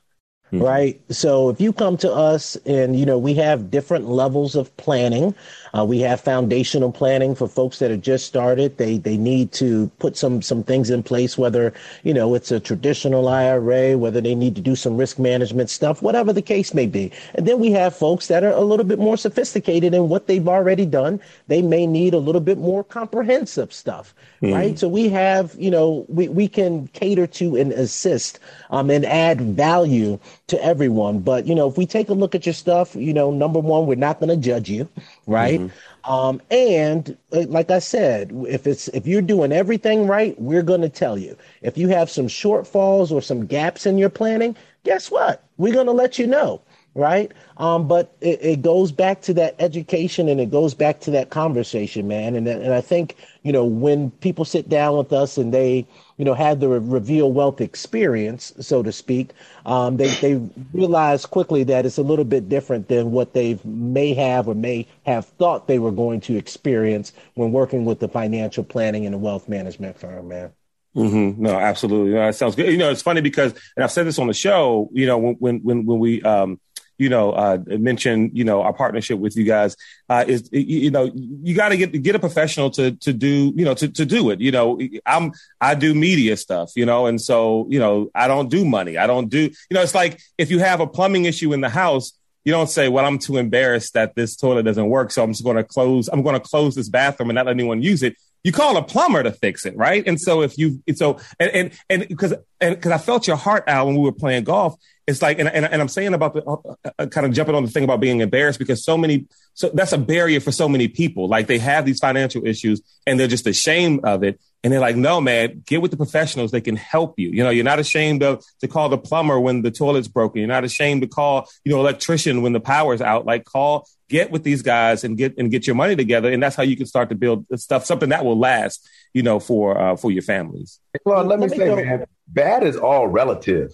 Mm-hmm. 0.53 0.62
Right. 0.62 1.01
So 1.12 1.49
if 1.51 1.61
you 1.61 1.73
come 1.73 1.97
to 1.99 2.12
us 2.12 2.55
and, 2.67 2.99
you 2.99 3.05
know, 3.05 3.19
we 3.19 3.35
have 3.35 3.69
different 3.71 4.09
levels 4.09 4.55
of 4.55 4.75
planning. 4.77 5.35
Uh, 5.77 5.85
we 5.85 5.99
have 5.99 6.20
foundational 6.20 6.91
planning 6.91 7.35
for 7.35 7.47
folks 7.47 7.81
that 7.81 7.91
have 7.91 8.01
just 8.01 8.27
started. 8.27 8.79
They 8.79 8.97
they 8.97 9.18
need 9.18 9.53
to 9.53 9.89
put 9.99 10.16
some 10.16 10.41
some 10.41 10.62
things 10.62 10.89
in 10.89 11.03
place, 11.03 11.37
whether 11.37 11.74
you 12.03 12.14
know 12.14 12.35
it's 12.35 12.51
a 12.51 12.59
traditional 12.59 13.29
IRA, 13.29 13.99
whether 13.99 14.20
they 14.20 14.35
need 14.35 14.55
to 14.55 14.62
do 14.62 14.74
some 14.74 14.97
risk 14.97 15.18
management 15.18 15.68
stuff, 15.68 16.01
whatever 16.01 16.33
the 16.33 16.41
case 16.41 16.72
may 16.72 16.87
be. 16.87 17.12
And 17.35 17.47
then 17.47 17.59
we 17.59 17.72
have 17.72 17.95
folks 17.95 18.29
that 18.29 18.43
are 18.43 18.53
a 18.53 18.62
little 18.62 18.87
bit 18.87 18.99
more 18.99 19.18
sophisticated 19.18 19.93
in 19.93 20.09
what 20.09 20.29
they've 20.29 20.49
already 20.49 20.87
done. 20.87 21.20
They 21.49 21.61
may 21.61 21.87
need 21.87 22.14
a 22.14 22.18
little 22.18 22.41
bit 22.41 22.57
more 22.57 22.83
comprehensive 22.83 23.70
stuff, 23.70 24.14
mm. 24.41 24.55
right? 24.55 24.79
So 24.79 24.89
we 24.89 25.11
have 25.11 25.55
you 25.59 25.70
know 25.70 26.07
we 26.09 26.29
we 26.29 26.49
can 26.49 26.87
cater 26.89 27.27
to 27.27 27.57
and 27.57 27.72
assist 27.72 28.39
um, 28.70 28.89
and 28.89 29.05
add 29.05 29.43
value 29.43 30.18
to 30.49 30.62
everyone. 30.64 31.20
But 31.20 31.47
you 31.47 31.55
know 31.55 31.68
if 31.68 31.76
we 31.76 31.86
take 31.86 32.09
a 32.09 32.14
look 32.14 32.34
at 32.34 32.47
your 32.47 32.53
stuff, 32.53 32.94
you 32.94 33.12
know 33.12 33.30
number 33.30 33.59
one, 33.59 33.86
we're 33.86 33.97
not 33.97 34.20
going 34.20 34.30
to 34.30 34.36
judge 34.36 34.68
you, 34.68 34.88
right? 35.26 35.61
Mm-hmm. 35.61 36.12
Um, 36.12 36.40
and 36.51 37.16
uh, 37.32 37.47
like 37.49 37.70
I 37.70 37.80
said, 37.80 38.30
if 38.49 38.66
it's 38.66 38.88
if 38.88 39.07
you're 39.07 39.22
doing 39.22 39.53
everything 39.53 40.07
right, 40.07 40.40
we're 40.40 40.62
going 40.62 40.82
to 40.82 40.88
tell 40.88 41.18
you. 41.18 41.36
If 41.62 41.76
you 41.76 41.88
have 41.88 42.11
some 42.11 42.28
shortfalls 42.28 43.11
or 43.11 43.20
some 43.20 43.47
gaps 43.47 43.86
in 43.86 43.99
your 43.99 44.11
planning, 44.11 44.57
guess 44.84 45.11
what? 45.11 45.44
We're 45.57 45.74
going 45.74 45.86
to 45.86 45.92
let 45.92 46.18
you 46.18 46.26
know 46.26 46.62
right? 46.97 47.30
Um, 47.59 47.86
but 47.86 48.16
it, 48.22 48.38
it, 48.42 48.62
goes 48.62 48.90
back 48.90 49.20
to 49.22 49.34
that 49.34 49.55
education 49.59 50.28
and 50.28 50.40
it 50.40 50.51
goes 50.51 50.72
back 50.72 51.01
to 51.01 51.11
that 51.12 51.28
conversation, 51.28 52.09
man. 52.09 52.34
And 52.34 52.49
and 52.49 52.72
I 52.72 52.80
think 52.80 53.16
you 53.42 53.53
know 53.53 53.64
when 53.64 54.11
people 54.11 54.44
sit 54.44 54.68
down 54.68 54.97
with 54.97 55.12
us 55.12 55.36
and 55.36 55.53
they 55.53 55.86
you 56.17 56.25
know 56.25 56.35
have 56.35 56.61
the 56.61 56.69
reveal 56.69 57.33
wealth 57.33 57.61
experience, 57.61 58.53
so 58.61 58.83
to 58.83 58.93
speak, 58.93 59.31
um, 59.64 59.97
they 59.97 60.09
they 60.09 60.35
realize 60.73 61.27
quickly 61.27 61.64
that 61.64 61.87
it's 61.87 61.99
a 61.99 62.03
little 62.03 62.25
bit 62.25 62.49
different 62.49 62.89
than 62.89 63.11
what 63.12 63.33
they 63.33 63.59
may 63.64 64.14
have 64.14 64.49
or 64.49 64.55
may 64.55 64.87
have 65.05 65.27
thought 65.27 65.69
they 65.69 65.79
were 65.79 65.93
going 65.93 66.21
to 66.23 66.37
experience 66.37 67.12
when 67.35 67.53
working 67.53 67.85
with 67.85 68.01
the 68.01 68.09
financial 68.09 68.64
planning 68.64 69.05
and 69.05 69.14
the 69.14 69.19
wealth 69.19 69.49
management 69.49 69.99
firm, 69.99 70.29
man. 70.29 70.53
Mm-hmm. 70.97 71.43
No, 71.43 71.51
absolutely. 71.51 72.12
No, 72.12 72.21
that 72.21 72.35
sounds 72.35 72.57
good. 72.57 72.71
You 72.71 72.79
know, 72.79 72.91
it's 72.91 73.03
funny 73.03 73.21
because, 73.21 73.53
and 73.77 73.85
I've 73.85 73.93
said 73.93 74.07
this 74.07 74.19
on 74.19 74.29
the 74.29 74.33
show. 74.33 74.89
You 74.93 75.07
know, 75.07 75.19
when 75.19 75.57
when 75.57 75.85
when 75.85 75.99
we 75.99 76.23
um, 76.23 76.59
you 76.99 77.09
know, 77.09 77.32
uh, 77.32 77.59
mention, 77.66 78.30
you 78.34 78.44
know, 78.44 78.62
our 78.62 78.72
partnership 78.72 79.18
with 79.18 79.36
you 79.36 79.44
guys, 79.44 79.76
uh, 80.09 80.24
is, 80.26 80.49
you 80.53 80.90
know, 80.90 81.11
you 81.14 81.55
got 81.55 81.70
to 81.70 81.76
get, 81.76 82.03
get 82.03 82.14
a 82.14 82.18
professional 82.18 82.70
to, 82.70 82.92
to 82.92 83.12
do, 83.12 83.53
you 83.55 83.64
know, 83.64 83.74
to, 83.74 83.88
to 83.88 84.07
do 84.07 84.30
it. 84.30 84.40
You 84.40 84.53
know, 84.53 84.80
I'm, 85.05 85.32
I 85.61 85.74
do 85.74 85.94
media 85.94 86.36
stuff, 86.36 86.72
you 86.76 86.86
know, 86.86 87.07
and 87.07 87.20
so, 87.20 87.66
you 87.68 87.78
know, 87.78 88.11
I 88.14 88.28
don't 88.28 88.49
do 88.51 88.64
money. 88.64 88.97
I 88.97 89.07
don't 89.07 89.28
do, 89.28 89.40
you 89.40 89.74
know, 89.74 89.82
it's 89.82 89.94
like 89.94 90.20
if 90.38 90.51
you 90.51 90.59
have 90.61 90.80
a 90.80 90.86
plumbing 90.86 91.24
issue 91.24 91.53
in 91.53 91.61
the 91.61 91.68
house, 91.68 92.12
you 92.44 92.53
don't 92.53 92.70
say, 92.70 92.88
well, 92.88 93.05
I'm 93.05 93.18
too 93.18 93.38
embarrassed 93.38 93.94
that 93.94 94.14
this 94.14 94.36
toilet 94.36 94.62
doesn't 94.62 94.88
work. 94.88 95.11
So 95.11 95.22
I'm 95.22 95.32
just 95.32 95.42
going 95.42 95.57
to 95.57 95.64
close, 95.64 96.09
I'm 96.09 96.22
going 96.22 96.40
to 96.40 96.40
close 96.40 96.76
this 96.76 96.88
bathroom 96.88 97.30
and 97.30 97.34
not 97.34 97.47
let 97.47 97.53
anyone 97.53 97.82
use 97.82 98.05
it 98.05 98.16
you 98.47 98.53
call 98.53 98.76
a 98.76 98.82
plumber 98.82 99.24
to 99.24 99.32
fix 99.32 99.66
it, 99.66 99.76
right? 99.76 100.07
And 100.07 100.20
so 100.20 100.42
if 100.42 100.57
you, 100.57 100.80
so 100.94 101.18
and 101.40 101.51
and 101.51 101.72
and 101.90 102.09
because 102.09 102.32
and 102.61 102.76
because 102.76 102.92
I 102.92 102.99
felt 102.99 103.26
your 103.26 103.34
heart 103.34 103.64
out 103.66 103.86
when 103.86 103.97
we 103.97 104.03
were 104.03 104.12
playing 104.12 104.44
golf, 104.44 104.76
it's 105.09 105.20
like, 105.20 105.40
and, 105.40 105.49
and, 105.49 105.64
and 105.64 105.82
I'm 105.82 105.88
saying 105.88 106.14
about 106.14 106.34
the 106.34 106.44
uh, 106.44 106.90
uh, 106.97 107.07
kind 107.07 107.26
of 107.26 107.32
jumping 107.32 107.57
on 107.57 107.64
the 107.64 107.70
thing 107.70 107.82
about 107.82 107.99
being 107.99 108.20
embarrassed 108.20 108.61
because 108.61 108.84
so 108.84 108.97
many, 108.97 109.26
so 109.55 109.70
that's 109.74 109.92
a 109.92 109.99
barrier 109.99 110.38
for 110.38 110.53
so 110.53 110.68
many 110.68 110.86
people. 110.86 111.28
Like 111.28 111.49
they 111.49 111.59
have 111.59 111.84
these 111.84 111.99
financial 111.99 112.47
issues 112.47 112.82
and 113.05 113.18
they're 113.18 113.26
just 113.26 113.49
ashamed 113.49 114.05
of 114.05 114.22
it. 114.22 114.40
And 114.65 114.73
they're 114.73 114.81
like, 114.81 114.97
no, 114.97 115.21
man, 115.21 115.63
get 115.65 115.81
with 115.81 115.93
the 115.93 115.97
professionals. 115.97 116.51
They 116.51 116.61
can 116.61 116.75
help 116.77 117.19
you. 117.19 117.31
You 117.31 117.45
know, 117.45 117.51
you're 117.51 117.65
not 117.65 117.79
ashamed 117.79 118.23
of 118.25 118.45
to 118.61 118.69
call 118.69 118.89
the 118.89 118.99
plumber 118.99 119.39
when 119.39 119.63
the 119.63 119.71
toilet's 119.71 120.09
broken. 120.09 120.41
You're 120.41 120.49
not 120.49 120.65
ashamed 120.65 121.03
to 121.03 121.07
call, 121.07 121.49
you 121.65 121.73
know, 121.73 121.79
electrician 121.79 122.43
when 122.43 122.53
the 122.53 122.61
power's 122.61 123.01
out. 123.01 123.27
Like 123.27 123.45
call, 123.45 123.87
get 124.09 124.33
with 124.33 124.43
these 124.43 124.63
guys 124.63 125.05
and 125.05 125.17
get, 125.17 125.39
and 125.39 125.51
get 125.51 125.67
your 125.69 125.77
money 125.77 125.95
together. 125.95 126.33
And 126.33 126.43
that's 126.43 126.57
how 126.57 126.65
you 126.65 126.77
can 126.77 126.87
start 126.87 127.11
to 127.11 127.15
build 127.15 127.47
stuff, 127.57 127.85
something 127.85 128.09
that 128.09 128.25
will 128.25 128.39
last, 128.39 128.89
you 129.15 129.23
know, 129.23 129.39
for, 129.39 129.79
uh, 129.79 129.97
for 129.97 130.11
your 130.11 130.23
families. 130.23 130.81
Well, 131.05 131.25
let 131.25 131.39
me 131.39 131.49
say, 131.49 131.73
man, 131.73 132.07
bad 132.27 132.65
is 132.65 132.77
all 132.77 133.07
relative. 133.07 133.73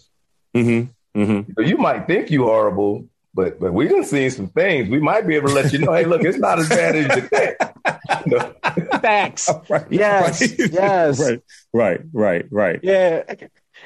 Mm-hmm. 0.54 1.20
Mm-hmm. 1.20 1.52
So 1.54 1.62
you 1.62 1.78
might 1.78 2.06
think 2.06 2.30
you 2.30 2.44
horrible, 2.44 3.08
but 3.34 3.58
but 3.58 3.72
we 3.72 3.88
done 3.88 4.04
seen 4.04 4.30
some 4.30 4.48
things. 4.48 4.88
We 4.88 5.00
might 5.00 5.26
be 5.26 5.36
able 5.36 5.48
to 5.48 5.54
let 5.54 5.72
you 5.72 5.78
know, 5.78 5.92
hey, 5.92 6.04
look, 6.04 6.22
it's 6.22 6.38
not 6.38 6.58
as 6.58 6.68
bad 6.68 6.96
as 6.96 7.16
you 7.16 7.22
think. 7.22 7.56
Facts. 9.02 9.50
right, 9.68 9.86
yes. 9.90 10.40
Right. 10.40 10.58
Yes. 10.72 11.20
Right. 11.20 11.40
Right. 11.72 12.00
Right. 12.12 12.46
Right. 12.50 12.80
Yeah. 12.82 13.22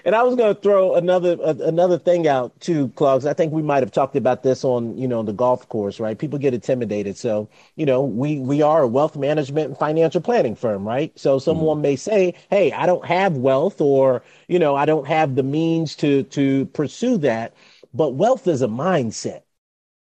And 0.05 0.15
I 0.15 0.23
was 0.23 0.37
going 0.37 0.55
to 0.55 0.61
throw 0.61 0.95
another 0.95 1.39
uh, 1.43 1.55
another 1.61 1.99
thing 1.99 2.29
out 2.29 2.61
too, 2.61 2.89
Claude. 2.91 3.27
I 3.27 3.33
think 3.33 3.53
we 3.53 3.63
might 3.63 3.83
have 3.83 3.93
talked 3.93 4.15
about 4.15 4.43
this 4.43 4.63
on 4.63 4.97
you 4.99 5.09
know 5.09 5.23
the 5.23 5.33
golf 5.33 5.69
course, 5.69 5.99
right? 5.99 6.19
People 6.19 6.39
get 6.39 6.53
intimidated, 6.55 7.17
so 7.17 7.49
you 7.77 7.87
know 7.87 8.03
we 8.03 8.39
we 8.39 8.63
are 8.63 8.83
a 8.83 8.87
wealth 8.87 9.17
management 9.17 9.69
and 9.69 9.79
financial 9.79 10.21
planning 10.21 10.55
firm, 10.55 10.87
right? 10.87 11.19
So 11.19 11.39
someone 11.39 11.79
mm. 11.79 11.83
may 11.83 11.97
say, 11.97 12.35
"Hey, 12.51 12.73
I 12.73 12.87
don't 12.87 13.05
have 13.07 13.37
wealth," 13.39 13.81
or 13.81 14.23
you 14.49 14.59
know, 14.59 14.77
"I 14.77 14.85
don't 14.85 15.07
have 15.07 15.35
the 15.35 15.43
means 15.43 15.97
to 15.97 16.25
to 16.25 16.67
pursue 16.67 17.17
that." 17.19 17.55
But 17.97 18.15
wealth 18.15 18.47
is 18.47 18.63
a 18.63 18.69
mindset, 18.69 19.43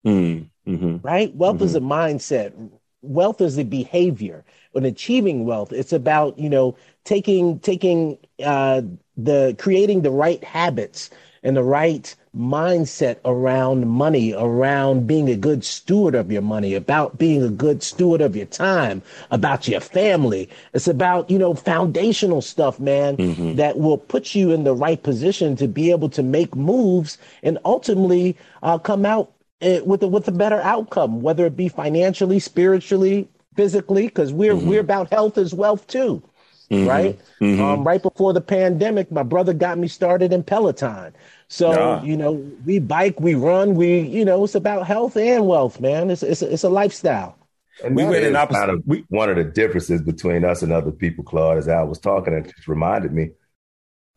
mm. 0.06 0.48
mm-hmm. 0.66 0.96
right? 1.02 1.34
Wealth 1.34 1.56
mm-hmm. 1.56 1.64
is 1.64 1.74
a 1.74 1.80
mindset. 1.80 2.70
Wealth 3.02 3.40
is 3.40 3.58
a 3.58 3.64
behavior. 3.64 4.44
When 4.72 4.84
achieving 4.84 5.44
wealth, 5.44 5.72
it's 5.72 5.92
about 5.92 6.38
you 6.38 6.48
know 6.48 6.76
taking 7.04 7.58
taking 7.60 8.18
uh, 8.44 8.82
the 9.16 9.54
creating 9.58 10.02
the 10.02 10.10
right 10.10 10.42
habits 10.42 11.10
and 11.42 11.56
the 11.56 11.62
right 11.62 12.14
mindset 12.36 13.18
around 13.24 13.86
money, 13.86 14.32
around 14.34 15.06
being 15.06 15.28
a 15.28 15.36
good 15.36 15.64
steward 15.64 16.14
of 16.14 16.30
your 16.30 16.42
money, 16.42 16.74
about 16.74 17.16
being 17.18 17.42
a 17.42 17.48
good 17.48 17.82
steward 17.82 18.20
of 18.20 18.34
your 18.34 18.46
time, 18.46 19.02
about 19.30 19.68
your 19.68 19.80
family. 19.80 20.48
It's 20.72 20.88
about, 20.88 21.30
you 21.30 21.38
know, 21.38 21.54
foundational 21.54 22.42
stuff, 22.42 22.80
man, 22.80 23.16
mm-hmm. 23.16 23.54
that 23.56 23.78
will 23.78 23.98
put 23.98 24.34
you 24.34 24.50
in 24.50 24.64
the 24.64 24.74
right 24.74 25.02
position 25.02 25.56
to 25.56 25.68
be 25.68 25.90
able 25.90 26.08
to 26.10 26.22
make 26.22 26.54
moves 26.56 27.18
and 27.42 27.58
ultimately 27.64 28.36
uh, 28.62 28.78
come 28.78 29.06
out 29.06 29.32
uh, 29.62 29.80
with 29.84 30.02
a, 30.02 30.08
with 30.08 30.26
a 30.28 30.32
better 30.32 30.60
outcome, 30.60 31.22
whether 31.22 31.46
it 31.46 31.56
be 31.56 31.68
financially, 31.68 32.40
spiritually, 32.40 33.28
physically, 33.54 34.06
because 34.08 34.32
we're, 34.32 34.54
mm-hmm. 34.54 34.68
we're 34.68 34.80
about 34.80 35.12
health 35.12 35.38
as 35.38 35.54
wealth 35.54 35.86
too. 35.86 36.22
Mm-hmm. 36.70 36.88
right? 36.88 37.20
Mm-hmm. 37.40 37.62
Um, 37.62 37.84
right 37.84 38.02
before 38.02 38.32
the 38.32 38.40
pandemic, 38.40 39.12
my 39.12 39.22
brother 39.22 39.52
got 39.52 39.76
me 39.76 39.86
started 39.86 40.32
in 40.32 40.42
Peloton. 40.42 41.12
So 41.48 41.72
yeah. 41.72 42.02
you 42.02 42.16
know, 42.16 42.32
we 42.64 42.78
bike, 42.78 43.20
we 43.20 43.34
run, 43.34 43.74
we 43.74 44.00
you 44.00 44.24
know, 44.24 44.44
it's 44.44 44.54
about 44.54 44.86
health 44.86 45.16
and 45.16 45.46
wealth, 45.46 45.80
man. 45.80 46.10
It's 46.10 46.22
it's 46.22 46.42
a, 46.42 46.52
it's 46.52 46.64
a 46.64 46.68
lifestyle. 46.68 47.36
And 47.84 47.96
we 47.96 48.04
went 48.04 48.24
in 48.24 48.36
opposite. 48.36 48.58
Kind 48.58 48.70
of 48.70 48.82
we, 48.86 49.04
one 49.08 49.30
of 49.30 49.36
the 49.36 49.44
differences 49.44 50.00
between 50.00 50.44
us 50.44 50.62
and 50.62 50.72
other 50.72 50.92
people, 50.92 51.24
Claude, 51.24 51.58
as 51.58 51.68
I 51.68 51.82
was 51.82 51.98
talking, 51.98 52.32
it 52.32 52.52
just 52.54 52.68
reminded 52.68 53.12
me. 53.12 53.30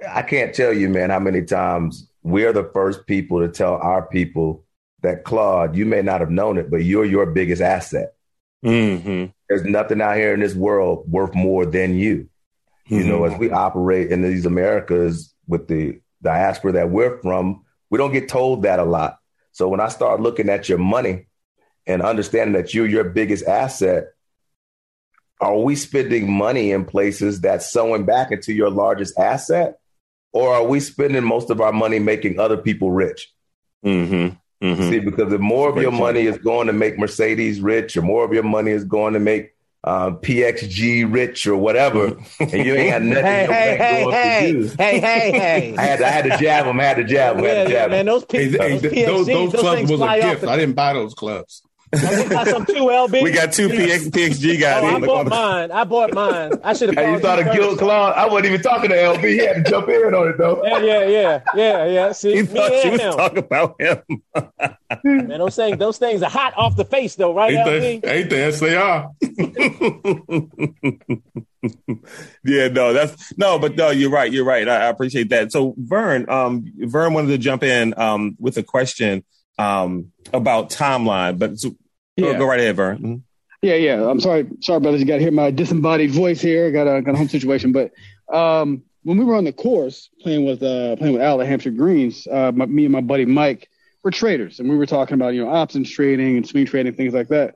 I 0.07 0.21
can't 0.21 0.53
tell 0.53 0.71
you, 0.71 0.89
man, 0.89 1.09
how 1.09 1.19
many 1.19 1.41
times 1.43 2.07
we're 2.21 2.53
the 2.53 2.69
first 2.73 3.07
people 3.07 3.39
to 3.39 3.47
tell 3.47 3.75
our 3.75 4.05
people 4.05 4.63
that 5.01 5.23
Claude, 5.23 5.75
you 5.75 5.85
may 5.85 6.01
not 6.01 6.19
have 6.19 6.29
known 6.29 6.57
it, 6.57 6.69
but 6.69 6.83
you're 6.83 7.05
your 7.05 7.25
biggest 7.25 7.61
asset. 7.61 8.13
Mm-hmm. 8.63 9.31
There's 9.49 9.63
nothing 9.63 10.01
out 10.01 10.17
here 10.17 10.33
in 10.33 10.39
this 10.39 10.55
world 10.55 11.11
worth 11.11 11.33
more 11.33 11.65
than 11.65 11.95
you. 11.95 12.29
You 12.89 13.03
know, 13.03 13.25
as 13.25 13.37
we 13.37 13.51
operate 13.51 14.13
in 14.13 14.21
these 14.21 14.45
Americas 14.45 15.33
with 15.45 15.67
the 15.67 15.99
diaspora 16.21 16.73
that 16.73 16.89
we're 16.89 17.21
from, 17.21 17.63
we 17.89 17.97
don't 17.97 18.13
get 18.13 18.29
told 18.29 18.63
that 18.63 18.79
a 18.79 18.83
lot. 18.83 19.19
So 19.51 19.67
when 19.67 19.79
I 19.79 19.87
start 19.87 20.21
looking 20.21 20.49
at 20.49 20.69
your 20.69 20.77
money 20.77 21.27
and 21.85 22.01
understanding 22.01 22.53
that 22.53 22.73
you're 22.73 22.87
your 22.87 23.05
biggest 23.05 23.45
asset, 23.47 24.09
are 25.39 25.57
we 25.57 25.75
spending 25.75 26.31
money 26.31 26.71
in 26.71 26.85
places 26.85 27.41
that's 27.41 27.71
sewing 27.71 28.05
back 28.05 28.31
into 28.31 28.53
your 28.53 28.69
largest 28.69 29.17
asset? 29.17 29.79
Or 30.33 30.53
are 30.53 30.63
we 30.63 30.79
spending 30.79 31.23
most 31.23 31.49
of 31.49 31.61
our 31.61 31.71
money 31.71 31.99
making 31.99 32.39
other 32.39 32.57
people 32.57 32.91
rich? 32.91 33.33
Mm-hmm. 33.85 34.35
Mm-hmm. 34.65 34.89
See, 34.89 34.99
because 34.99 35.31
if 35.31 35.39
more 35.39 35.69
of 35.69 35.77
your 35.77 35.91
money 35.91 36.21
is 36.25 36.37
going 36.39 36.67
to 36.67 36.73
make 36.73 36.97
Mercedes 36.97 37.61
rich, 37.61 37.95
or 37.95 38.01
more 38.01 38.25
of 38.25 38.33
your 38.33 38.43
money 38.43 38.71
is 38.71 38.83
going 38.83 39.13
to 39.13 39.19
make 39.19 39.53
um, 39.87 40.17
PXG 40.17 41.11
rich, 41.11 41.47
or 41.47 41.55
whatever, 41.55 42.17
and 42.39 42.51
you 42.65 42.75
ain't 42.75 42.91
got 42.91 43.01
nothing 43.03 43.25
Hey, 43.25 43.43
in 43.45 43.51
hey, 43.51 43.77
hey, 43.77 44.03
going 44.03 44.11
hey, 44.11 44.53
for 44.53 44.59
you. 44.59 44.71
hey, 44.77 44.99
hey, 44.99 45.31
hey. 45.31 45.75
I 45.77 45.81
had 45.83 45.99
to, 45.99 46.05
I 46.05 46.09
had 46.09 46.23
to 46.25 46.37
jab 46.37 46.65
him. 46.65 46.79
I 46.79 46.83
had 46.83 46.97
to 46.97 47.03
jab 47.05 47.37
him. 47.37 47.43
Yeah, 47.45 47.53
had 47.53 47.63
to 47.67 47.71
yeah, 47.73 47.79
jab 47.79 47.91
man, 47.91 48.05
those, 48.05 48.25
P- 48.25 48.37
Hey, 48.37 48.49
hey, 48.49 48.77
those, 48.77 48.81
PXGs, 48.81 49.05
those, 49.05 49.27
those 49.27 49.53
clubs 49.61 49.91
was 49.91 50.01
a 50.01 50.19
gift. 50.21 50.41
the- 50.41 50.49
I 50.49 50.57
didn't 50.57 50.75
buy 50.75 50.93
those 50.93 51.13
clubs. 51.13 51.63
We 51.93 52.29
got 52.29 52.47
some 52.47 52.65
too, 52.65 52.73
LB. 52.73 53.23
We 53.23 53.31
got 53.31 53.53
two 53.53 53.69
PX, 53.69 54.09
PXG 54.09 54.59
guys. 54.59 54.83
Oh, 54.83 54.87
I 54.87 54.99
bought 54.99 55.27
mine. 55.27 55.71
I 55.71 55.83
bought 55.85 56.13
mine. 56.13 56.51
I 56.63 56.73
should 56.73 56.89
have. 56.89 56.97
Hey, 56.97 57.13
you 57.13 57.19
thought 57.19 57.39
of 57.39 57.53
Gil 57.53 57.77
Claude? 57.77 58.13
I 58.13 58.27
wasn't 58.27 58.47
even 58.47 58.61
talking 58.61 58.89
to 58.89 58.95
LB. 58.95 59.23
He 59.23 59.37
had 59.37 59.63
to 59.63 59.71
jump 59.71 59.87
in 59.87 60.13
on 60.13 60.27
it 60.27 60.37
though. 60.37 60.61
Yeah, 60.65 60.79
yeah, 60.79 61.07
yeah, 61.07 61.41
yeah, 61.55 61.85
yeah. 61.85 62.11
See, 62.11 62.35
He 62.35 62.43
thought 62.43 62.83
you 62.83 62.91
was 62.91 63.01
him. 63.01 63.13
talking 63.13 63.37
about 63.37 63.79
him. 63.79 64.01
Man, 65.03 65.39
those 65.39 65.55
things, 65.55 65.77
those 65.77 65.97
things 65.97 66.21
are 66.23 66.29
hot 66.29 66.53
off 66.57 66.75
the 66.75 66.85
face, 66.85 67.15
though, 67.15 67.33
right, 67.33 67.53
Ain't 67.53 67.67
LB? 67.67 68.01
they, 68.01 68.17
ain't 68.19 68.29
they? 68.29 68.37
Yes, 68.37 68.59
they 68.59 68.75
are. 68.75 69.11
yeah, 72.43 72.67
no, 72.67 72.93
that's 72.93 73.37
no, 73.37 73.59
but 73.59 73.75
no, 73.75 73.89
you're 73.91 74.09
right. 74.11 74.31
You're 74.31 74.45
right. 74.45 74.67
I, 74.67 74.85
I 74.85 74.87
appreciate 74.87 75.29
that. 75.29 75.51
So 75.51 75.73
Vern, 75.77 76.29
um, 76.29 76.65
Vern 76.77 77.13
wanted 77.13 77.29
to 77.29 77.37
jump 77.37 77.63
in 77.63 77.93
um 77.97 78.35
with 78.39 78.57
a 78.57 78.63
question 78.63 79.23
um 79.57 80.11
about 80.33 80.69
timeline, 80.69 81.39
but 81.39 81.57
so, 81.59 81.69
go, 81.69 81.75
Yeah. 82.31 82.37
go 82.37 82.45
right 82.45 82.59
ahead, 82.59 82.75
Vern. 82.75 82.97
Mhm. 82.99 83.21
Yeah, 83.61 83.75
yeah. 83.75 84.07
I'm 84.07 84.19
sorry, 84.19 84.47
sorry, 84.61 84.79
brothers. 84.79 85.01
You 85.01 85.07
got 85.07 85.15
to 85.15 85.21
hear 85.21 85.31
my 85.31 85.49
disembodied 85.49 86.11
voice 86.11 86.39
here. 86.39 86.67
I 86.67 86.71
got 86.71 86.87
a 86.87 87.01
got 87.01 87.15
a 87.15 87.17
home 87.17 87.27
situation, 87.29 87.71
but 87.71 87.91
um, 88.31 88.83
when 89.03 89.17
we 89.17 89.25
were 89.25 89.35
on 89.35 89.45
the 89.45 89.53
course 89.53 90.09
playing 90.21 90.45
with 90.45 90.61
uh, 90.61 90.95
playing 90.97 91.13
with 91.13 91.23
Al 91.23 91.41
at 91.41 91.47
Hampshire 91.47 91.71
Greens, 91.71 92.27
uh, 92.27 92.51
my, 92.53 92.65
me 92.65 92.85
and 92.85 92.91
my 92.91 93.01
buddy 93.01 93.25
Mike 93.25 93.67
were 94.03 94.11
traders, 94.11 94.59
and 94.59 94.69
we 94.69 94.75
were 94.75 94.85
talking 94.85 95.15
about 95.15 95.33
you 95.33 95.43
know 95.43 95.49
options 95.49 95.89
trading 95.89 96.37
and 96.37 96.47
swing 96.47 96.65
trading 96.67 96.93
things 96.93 97.13
like 97.13 97.29
that. 97.29 97.55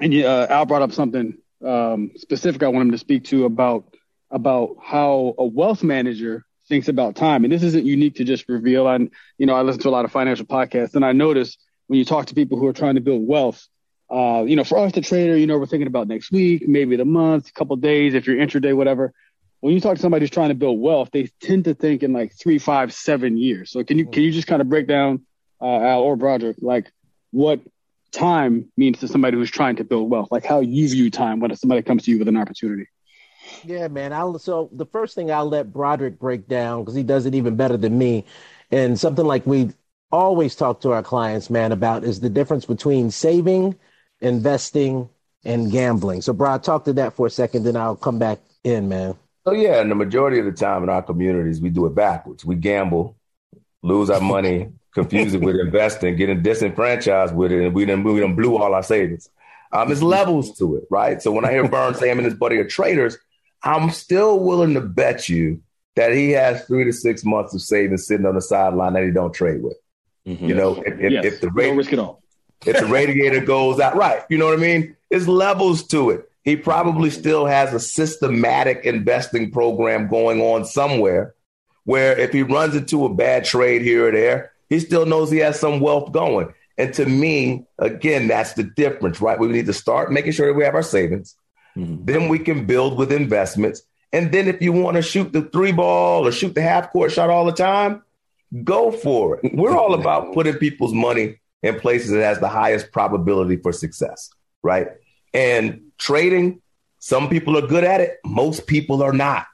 And 0.00 0.12
uh, 0.14 0.46
Al 0.50 0.66
brought 0.66 0.82
up 0.82 0.92
something 0.92 1.36
um, 1.64 2.10
specific 2.16 2.62
I 2.62 2.68
want 2.68 2.86
him 2.86 2.92
to 2.92 2.98
speak 2.98 3.24
to 3.26 3.44
about 3.44 3.94
about 4.30 4.76
how 4.82 5.34
a 5.38 5.44
wealth 5.44 5.82
manager 5.84 6.44
thinks 6.68 6.88
about 6.88 7.16
time, 7.16 7.44
and 7.44 7.52
this 7.52 7.62
isn't 7.62 7.84
unique 7.84 8.16
to 8.16 8.24
just 8.24 8.48
reveal. 8.48 8.86
I 8.86 8.96
you 9.38 9.46
know 9.46 9.54
I 9.54 9.62
listen 9.62 9.82
to 9.82 9.88
a 9.88 9.90
lot 9.90 10.04
of 10.04 10.12
financial 10.12 10.46
podcasts, 10.46 10.94
and 10.94 11.04
I 11.04 11.12
notice 11.12 11.56
when 11.86 11.98
you 11.98 12.04
talk 12.04 12.26
to 12.26 12.34
people 12.34 12.58
who 12.58 12.66
are 12.66 12.72
trying 12.72 12.96
to 12.96 13.00
build 13.00 13.26
wealth 13.26 13.66
uh, 14.10 14.44
you 14.46 14.56
know, 14.56 14.64
for 14.64 14.78
us, 14.78 14.92
the 14.92 15.00
trader, 15.00 15.36
you 15.36 15.46
know, 15.46 15.58
we're 15.58 15.66
thinking 15.66 15.86
about 15.86 16.08
next 16.08 16.32
week, 16.32 16.66
maybe 16.66 16.96
the 16.96 17.04
month, 17.04 17.48
a 17.48 17.52
couple 17.52 17.76
days, 17.76 18.14
if 18.14 18.26
you're 18.26 18.36
intraday, 18.36 18.74
whatever. 18.74 19.12
When 19.60 19.74
you 19.74 19.80
talk 19.80 19.96
to 19.96 20.00
somebody 20.00 20.22
who's 20.22 20.30
trying 20.30 20.48
to 20.48 20.54
build 20.54 20.80
wealth, 20.80 21.10
they 21.12 21.30
tend 21.42 21.64
to 21.64 21.74
think 21.74 22.02
in 22.02 22.12
like 22.12 22.32
three, 22.32 22.58
five, 22.58 22.92
seven 22.92 23.36
years. 23.36 23.70
So 23.70 23.82
can 23.84 23.98
you 23.98 24.06
can 24.06 24.22
you 24.22 24.30
just 24.30 24.46
kind 24.46 24.62
of 24.62 24.68
break 24.68 24.86
down, 24.86 25.26
uh, 25.60 25.80
Al 25.80 26.00
or 26.00 26.16
Broderick, 26.16 26.56
like 26.60 26.90
what 27.32 27.60
time 28.12 28.70
means 28.76 29.00
to 29.00 29.08
somebody 29.08 29.36
who's 29.36 29.50
trying 29.50 29.76
to 29.76 29.84
build 29.84 30.08
wealth, 30.08 30.28
like 30.30 30.44
how 30.44 30.60
you 30.60 30.88
view 30.88 31.10
time 31.10 31.40
when 31.40 31.54
somebody 31.56 31.82
comes 31.82 32.04
to 32.04 32.12
you 32.12 32.18
with 32.18 32.28
an 32.28 32.36
opportunity? 32.36 32.86
Yeah, 33.64 33.88
man. 33.88 34.12
I'll 34.12 34.38
so 34.38 34.68
the 34.72 34.86
first 34.86 35.14
thing 35.14 35.30
I'll 35.30 35.48
let 35.48 35.72
Broderick 35.72 36.18
break 36.18 36.48
down 36.48 36.82
because 36.82 36.94
he 36.94 37.02
does 37.02 37.26
it 37.26 37.34
even 37.34 37.56
better 37.56 37.76
than 37.76 37.98
me, 37.98 38.24
and 38.70 38.98
something 38.98 39.24
like 39.24 39.46
we 39.46 39.72
always 40.10 40.54
talk 40.54 40.80
to 40.80 40.92
our 40.92 41.02
clients, 41.02 41.50
man, 41.50 41.72
about 41.72 42.04
is 42.04 42.20
the 42.20 42.30
difference 42.30 42.64
between 42.64 43.10
saving, 43.10 43.76
investing, 44.20 45.08
and 45.44 45.70
gambling. 45.70 46.22
So, 46.22 46.32
Brod, 46.32 46.62
talk 46.62 46.84
to 46.84 46.92
that 46.94 47.14
for 47.14 47.26
a 47.26 47.30
second, 47.30 47.64
then 47.64 47.76
I'll 47.76 47.96
come 47.96 48.18
back 48.18 48.38
in, 48.64 48.88
man. 48.88 49.16
Oh 49.46 49.52
yeah, 49.52 49.80
and 49.80 49.90
the 49.90 49.94
majority 49.94 50.38
of 50.38 50.44
the 50.44 50.52
time 50.52 50.82
in 50.82 50.88
our 50.88 51.02
communities, 51.02 51.60
we 51.60 51.70
do 51.70 51.86
it 51.86 51.94
backwards. 51.94 52.44
We 52.44 52.54
gamble, 52.54 53.16
lose 53.82 54.10
our 54.10 54.20
money, 54.20 54.68
confuse 54.94 55.34
it 55.34 55.40
with 55.40 55.56
investing, 55.56 56.16
getting 56.16 56.42
disenfranchised 56.42 57.34
with 57.34 57.52
it, 57.52 57.64
and 57.64 57.74
we 57.74 57.84
done, 57.84 58.02
we 58.02 58.20
done 58.20 58.34
blew 58.34 58.56
all 58.56 58.74
our 58.74 58.82
savings. 58.82 59.30
Um, 59.72 59.88
there's 59.88 60.02
levels 60.02 60.56
to 60.58 60.76
it, 60.76 60.84
right? 60.90 61.20
So 61.22 61.30
when 61.30 61.44
I 61.44 61.52
hear 61.52 61.66
Vern's 61.66 61.98
say 61.98 62.10
him 62.10 62.18
and 62.18 62.24
his 62.24 62.34
buddy 62.34 62.56
are 62.56 62.66
traders, 62.66 63.18
I'm 63.62 63.90
still 63.90 64.38
willing 64.40 64.74
to 64.74 64.80
bet 64.80 65.28
you 65.28 65.62
that 65.96 66.12
he 66.12 66.30
has 66.30 66.64
three 66.64 66.84
to 66.84 66.92
six 66.92 67.24
months 67.24 67.54
of 67.54 67.60
savings 67.60 68.06
sitting 68.06 68.26
on 68.26 68.34
the 68.34 68.42
sideline 68.42 68.92
that 68.92 69.04
he 69.04 69.10
don't 69.10 69.32
trade 69.32 69.62
with. 69.62 69.76
Mm-hmm. 70.26 70.46
You 70.46 70.54
know, 70.54 70.82
if, 70.82 70.98
if, 71.00 71.12
yes, 71.12 71.24
if 71.24 71.40
the 71.40 71.50
no 71.54 71.72
risk 71.72 71.92
at 71.92 71.98
all. 71.98 72.22
if 72.64 72.78
the 72.78 72.86
radiator 72.86 73.40
goes 73.40 73.80
out, 73.80 73.96
right? 73.96 74.22
You 74.28 74.38
know 74.38 74.44
what 74.44 74.58
I 74.58 74.62
mean? 74.62 74.96
It's 75.10 75.26
levels 75.26 75.86
to 75.88 76.10
it. 76.10 76.30
He 76.44 76.56
probably 76.56 77.10
still 77.10 77.46
has 77.46 77.74
a 77.74 77.80
systematic 77.80 78.84
investing 78.84 79.50
program 79.50 80.08
going 80.08 80.40
on 80.40 80.64
somewhere 80.64 81.34
where 81.84 82.18
if 82.18 82.32
he 82.32 82.42
runs 82.42 82.76
into 82.76 83.04
a 83.04 83.14
bad 83.14 83.44
trade 83.44 83.82
here 83.82 84.08
or 84.08 84.12
there, 84.12 84.52
he 84.68 84.78
still 84.78 85.06
knows 85.06 85.30
he 85.30 85.38
has 85.38 85.58
some 85.58 85.80
wealth 85.80 86.12
going. 86.12 86.52
And 86.76 86.94
to 86.94 87.06
me, 87.06 87.66
again, 87.78 88.28
that's 88.28 88.52
the 88.52 88.62
difference, 88.62 89.20
right? 89.20 89.38
We 89.38 89.48
need 89.48 89.66
to 89.66 89.72
start 89.72 90.12
making 90.12 90.32
sure 90.32 90.46
that 90.46 90.56
we 90.56 90.64
have 90.64 90.74
our 90.74 90.82
savings. 90.82 91.34
Mm-hmm. 91.76 92.04
Then 92.04 92.28
we 92.28 92.38
can 92.38 92.66
build 92.66 92.98
with 92.98 93.12
investments. 93.12 93.82
And 94.12 94.32
then 94.32 94.48
if 94.48 94.62
you 94.62 94.72
want 94.72 94.96
to 94.96 95.02
shoot 95.02 95.32
the 95.32 95.42
three 95.42 95.72
ball 95.72 96.26
or 96.26 96.32
shoot 96.32 96.54
the 96.54 96.62
half 96.62 96.90
court 96.92 97.12
shot 97.12 97.30
all 97.30 97.44
the 97.44 97.52
time, 97.52 98.02
go 98.64 98.90
for 98.90 99.38
it. 99.38 99.54
We're 99.54 99.76
all 99.76 99.94
about 99.94 100.32
putting 100.34 100.54
people's 100.54 100.94
money 100.94 101.40
in 101.62 101.78
places 101.78 102.10
that 102.10 102.22
has 102.22 102.38
the 102.38 102.48
highest 102.48 102.92
probability 102.92 103.56
for 103.56 103.72
success, 103.72 104.30
right? 104.62 104.88
And 105.34 105.82
trading, 105.98 106.62
some 106.98 107.28
people 107.28 107.56
are 107.58 107.66
good 107.66 107.84
at 107.84 108.00
it, 108.00 108.18
most 108.24 108.66
people 108.66 109.02
are 109.02 109.12
not. 109.12 109.46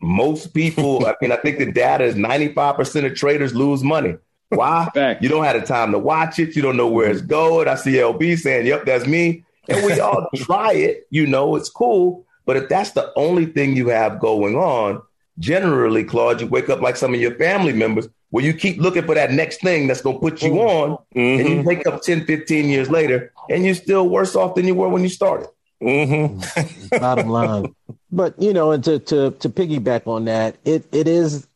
Most 0.00 0.52
people, 0.52 1.06
I 1.06 1.14
mean, 1.20 1.32
I 1.32 1.36
think 1.36 1.58
the 1.58 1.70
data 1.70 2.04
is 2.04 2.14
95% 2.14 3.06
of 3.06 3.14
traders 3.14 3.54
lose 3.54 3.82
money. 3.82 4.16
Why? 4.48 4.88
Fact. 4.94 5.22
You 5.22 5.28
don't 5.28 5.44
have 5.44 5.60
the 5.60 5.66
time 5.66 5.92
to 5.92 5.98
watch 5.98 6.38
it. 6.38 6.54
You 6.54 6.62
don't 6.62 6.76
know 6.76 6.86
where 6.86 7.10
it's 7.10 7.20
going. 7.20 7.68
I 7.68 7.74
see 7.74 7.94
LB 7.94 8.38
saying, 8.38 8.66
Yep, 8.66 8.84
that's 8.84 9.06
me. 9.06 9.44
And 9.68 9.84
we 9.84 10.00
all 10.00 10.28
try 10.36 10.72
it. 10.72 11.06
You 11.10 11.26
know, 11.26 11.56
it's 11.56 11.68
cool. 11.68 12.26
But 12.44 12.56
if 12.56 12.68
that's 12.68 12.92
the 12.92 13.12
only 13.16 13.46
thing 13.46 13.76
you 13.76 13.88
have 13.88 14.20
going 14.20 14.54
on, 14.54 15.02
generally, 15.38 16.04
Claude, 16.04 16.40
you 16.40 16.46
wake 16.46 16.68
up 16.68 16.80
like 16.80 16.96
some 16.96 17.12
of 17.12 17.20
your 17.20 17.34
family 17.34 17.72
members 17.72 18.08
where 18.30 18.44
you 18.44 18.54
keep 18.54 18.78
looking 18.78 19.04
for 19.04 19.14
that 19.14 19.32
next 19.32 19.60
thing 19.60 19.86
that's 19.86 20.00
going 20.00 20.16
to 20.16 20.20
put 20.20 20.42
you 20.42 20.50
mm-hmm. 20.50 20.92
on. 20.92 20.98
And 21.14 21.48
you 21.48 21.56
mm-hmm. 21.56 21.66
wake 21.66 21.86
up 21.86 22.02
10, 22.02 22.24
15 22.24 22.68
years 22.68 22.90
later 22.90 23.32
and 23.50 23.64
you're 23.64 23.74
still 23.74 24.08
worse 24.08 24.36
off 24.36 24.54
than 24.54 24.66
you 24.66 24.74
were 24.74 24.88
when 24.88 25.02
you 25.02 25.08
started. 25.08 25.48
Mm-hmm. 25.82 26.38
mm-hmm. 26.40 26.98
bottom 26.98 27.28
line. 27.28 27.74
But 28.10 28.40
you 28.40 28.52
know, 28.52 28.70
and 28.70 28.82
to 28.84 28.98
to 28.98 29.32
to 29.32 29.48
piggyback 29.50 30.06
on 30.06 30.24
that, 30.24 30.56
it 30.64 30.86
it 30.92 31.06
is 31.08 31.46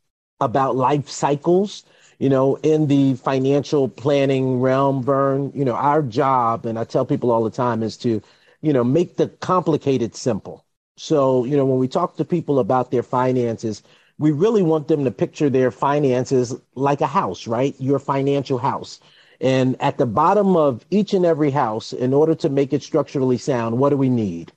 about 0.41 0.77
life 0.77 1.09
cycles. 1.09 1.85
You 2.21 2.29
know, 2.29 2.57
in 2.63 2.87
the 2.89 3.15
financial 3.17 3.89
planning 3.89 4.61
realm, 4.61 5.03
Vern, 5.03 5.53
you 5.55 5.65
know, 5.65 5.75
our 5.75 6.03
job, 6.03 6.67
and 6.67 6.79
I 6.79 6.85
tell 6.85 7.07
people 7.07 7.33
all 7.33 7.45
the 7.45 7.51
time, 7.51 7.83
is 7.83 7.97
to, 7.99 8.23
you 8.63 8.73
know, 8.75 8.85
make 8.85 9.17
the 9.17 9.29
complicated 9.29 10.15
simple. 10.15 10.67
So, 10.99 11.45
you 11.47 11.57
know, 11.57 11.67
when 11.67 11.81
we 11.81 11.89
talk 11.89 12.17
to 12.19 12.25
people 12.27 12.61
about 12.61 12.93
their 12.93 13.03
finances, 13.03 13.83
we 14.19 14.33
really 14.33 14.63
want 14.63 14.89
them 14.89 15.05
to 15.05 15.11
picture 15.11 15.51
their 15.51 15.73
finances 15.73 16.55
like 16.77 17.01
a 17.01 17.09
house, 17.09 17.49
right? 17.49 17.75
Your 17.81 17.99
financial 17.99 18.59
house. 18.59 19.01
And 19.41 19.81
at 19.81 19.99
the 19.99 20.07
bottom 20.07 20.57
of 20.57 20.87
each 20.91 21.15
and 21.15 21.27
every 21.27 21.51
house, 21.51 21.95
in 21.95 22.15
order 22.15 22.35
to 22.37 22.51
make 22.51 22.75
it 22.75 22.83
structurally 22.83 23.39
sound, 23.39 23.79
what 23.79 23.91
do 23.91 23.97
we 23.97 24.11
need? 24.11 24.53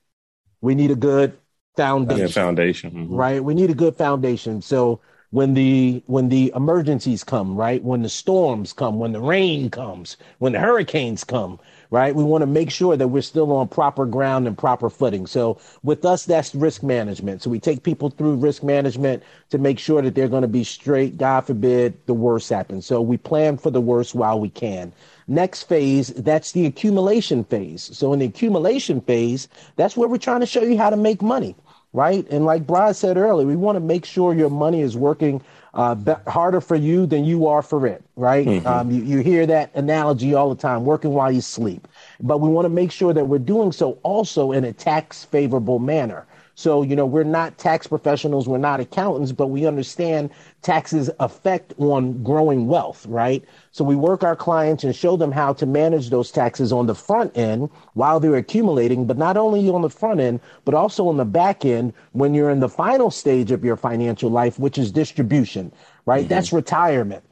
We 0.60 0.74
need 0.74 0.90
a 0.90 0.96
good 0.96 1.38
foundation 1.76 2.26
Yeah, 2.26 2.28
foundation. 2.28 2.90
Mhm. 2.92 3.16
right 3.16 3.44
we 3.44 3.54
need 3.54 3.70
a 3.70 3.74
good 3.74 3.96
foundation 3.96 4.62
so 4.62 5.00
when 5.34 5.54
the 5.54 6.00
when 6.06 6.28
the 6.28 6.52
emergencies 6.54 7.24
come 7.24 7.56
right? 7.56 7.82
When 7.82 8.02
the 8.02 8.08
storms 8.08 8.72
come 8.72 9.00
when 9.00 9.10
the 9.10 9.20
rain 9.20 9.68
comes 9.68 10.16
when 10.38 10.52
the 10.52 10.60
hurricanes 10.60 11.24
come 11.24 11.58
right? 11.90 12.14
We 12.14 12.22
want 12.22 12.42
to 12.42 12.46
make 12.46 12.70
sure 12.70 12.96
that 12.96 13.08
we're 13.08 13.22
still 13.22 13.50
on 13.52 13.66
proper 13.66 14.06
ground 14.06 14.46
and 14.46 14.56
proper 14.56 14.88
footing. 14.88 15.26
So 15.26 15.58
with 15.82 16.04
us 16.04 16.24
that's 16.24 16.54
risk 16.54 16.84
management. 16.84 17.42
So 17.42 17.50
we 17.50 17.58
take 17.58 17.82
people 17.82 18.10
through 18.10 18.36
risk 18.36 18.62
management 18.62 19.24
to 19.50 19.58
make 19.58 19.80
sure 19.80 20.02
that 20.02 20.14
they're 20.14 20.28
going 20.28 20.42
to 20.42 20.48
be 20.60 20.62
straight 20.62 21.18
god 21.18 21.40
forbid 21.40 21.98
the 22.06 22.14
worst 22.14 22.48
happens. 22.48 22.86
So 22.86 23.02
we 23.02 23.16
plan 23.16 23.56
for 23.56 23.72
the 23.72 23.80
worst 23.80 24.14
while 24.14 24.38
we 24.38 24.50
can. 24.50 24.92
Next 25.26 25.64
phase, 25.64 26.08
that's 26.14 26.52
the 26.52 26.66
accumulation 26.66 27.42
phase. 27.42 27.82
So 27.82 28.12
in 28.12 28.20
the 28.20 28.26
accumulation 28.26 29.00
phase, 29.00 29.48
that's 29.74 29.96
where 29.96 30.08
we're 30.08 30.18
trying 30.18 30.40
to 30.40 30.46
show 30.46 30.62
you 30.62 30.78
how 30.78 30.90
to 30.90 30.96
make 30.96 31.22
money 31.22 31.56
right? 31.94 32.26
And 32.28 32.44
like 32.44 32.66
Brad 32.66 32.96
said 32.96 33.16
earlier, 33.16 33.46
we 33.46 33.56
want 33.56 33.76
to 33.76 33.80
make 33.80 34.04
sure 34.04 34.34
your 34.34 34.50
money 34.50 34.82
is 34.82 34.96
working 34.96 35.40
uh, 35.74 35.94
be- 35.94 36.12
harder 36.26 36.60
for 36.60 36.76
you 36.76 37.06
than 37.06 37.24
you 37.24 37.46
are 37.46 37.62
for 37.62 37.86
it, 37.86 38.04
right? 38.16 38.46
Mm-hmm. 38.46 38.66
Um, 38.66 38.90
you, 38.90 39.02
you 39.02 39.18
hear 39.20 39.46
that 39.46 39.74
analogy 39.74 40.34
all 40.34 40.50
the 40.50 40.60
time, 40.60 40.84
working 40.84 41.12
while 41.12 41.32
you 41.32 41.40
sleep. 41.40 41.88
But 42.20 42.38
we 42.40 42.48
want 42.48 42.66
to 42.66 42.70
make 42.70 42.92
sure 42.92 43.14
that 43.14 43.24
we're 43.24 43.38
doing 43.38 43.72
so 43.72 43.98
also 44.02 44.52
in 44.52 44.64
a 44.64 44.72
tax 44.72 45.24
favorable 45.24 45.78
manner. 45.78 46.26
So, 46.56 46.82
you 46.82 46.94
know, 46.94 47.06
we're 47.06 47.24
not 47.24 47.58
tax 47.58 47.86
professionals, 47.86 48.48
we're 48.48 48.58
not 48.58 48.80
accountants, 48.80 49.32
but 49.32 49.48
we 49.48 49.66
understand 49.66 50.30
taxes 50.62 51.10
effect 51.18 51.74
on 51.78 52.22
growing 52.22 52.68
wealth, 52.68 53.04
right? 53.06 53.44
So 53.72 53.84
we 53.84 53.96
work 53.96 54.22
our 54.22 54.36
clients 54.36 54.84
and 54.84 54.94
show 54.94 55.16
them 55.16 55.32
how 55.32 55.52
to 55.54 55.66
manage 55.66 56.10
those 56.10 56.30
taxes 56.30 56.72
on 56.72 56.86
the 56.86 56.94
front 56.94 57.36
end 57.36 57.70
while 57.94 58.20
they're 58.20 58.36
accumulating, 58.36 59.06
but 59.06 59.18
not 59.18 59.36
only 59.36 59.68
on 59.68 59.82
the 59.82 59.90
front 59.90 60.20
end, 60.20 60.40
but 60.64 60.74
also 60.74 61.08
on 61.08 61.16
the 61.16 61.24
back 61.24 61.64
end 61.64 61.92
when 62.12 62.34
you're 62.34 62.50
in 62.50 62.60
the 62.60 62.68
final 62.68 63.10
stage 63.10 63.50
of 63.50 63.64
your 63.64 63.76
financial 63.76 64.30
life, 64.30 64.58
which 64.58 64.78
is 64.78 64.92
distribution, 64.92 65.72
right? 66.06 66.20
Mm-hmm. 66.20 66.28
That's 66.28 66.52
retirement. 66.52 67.24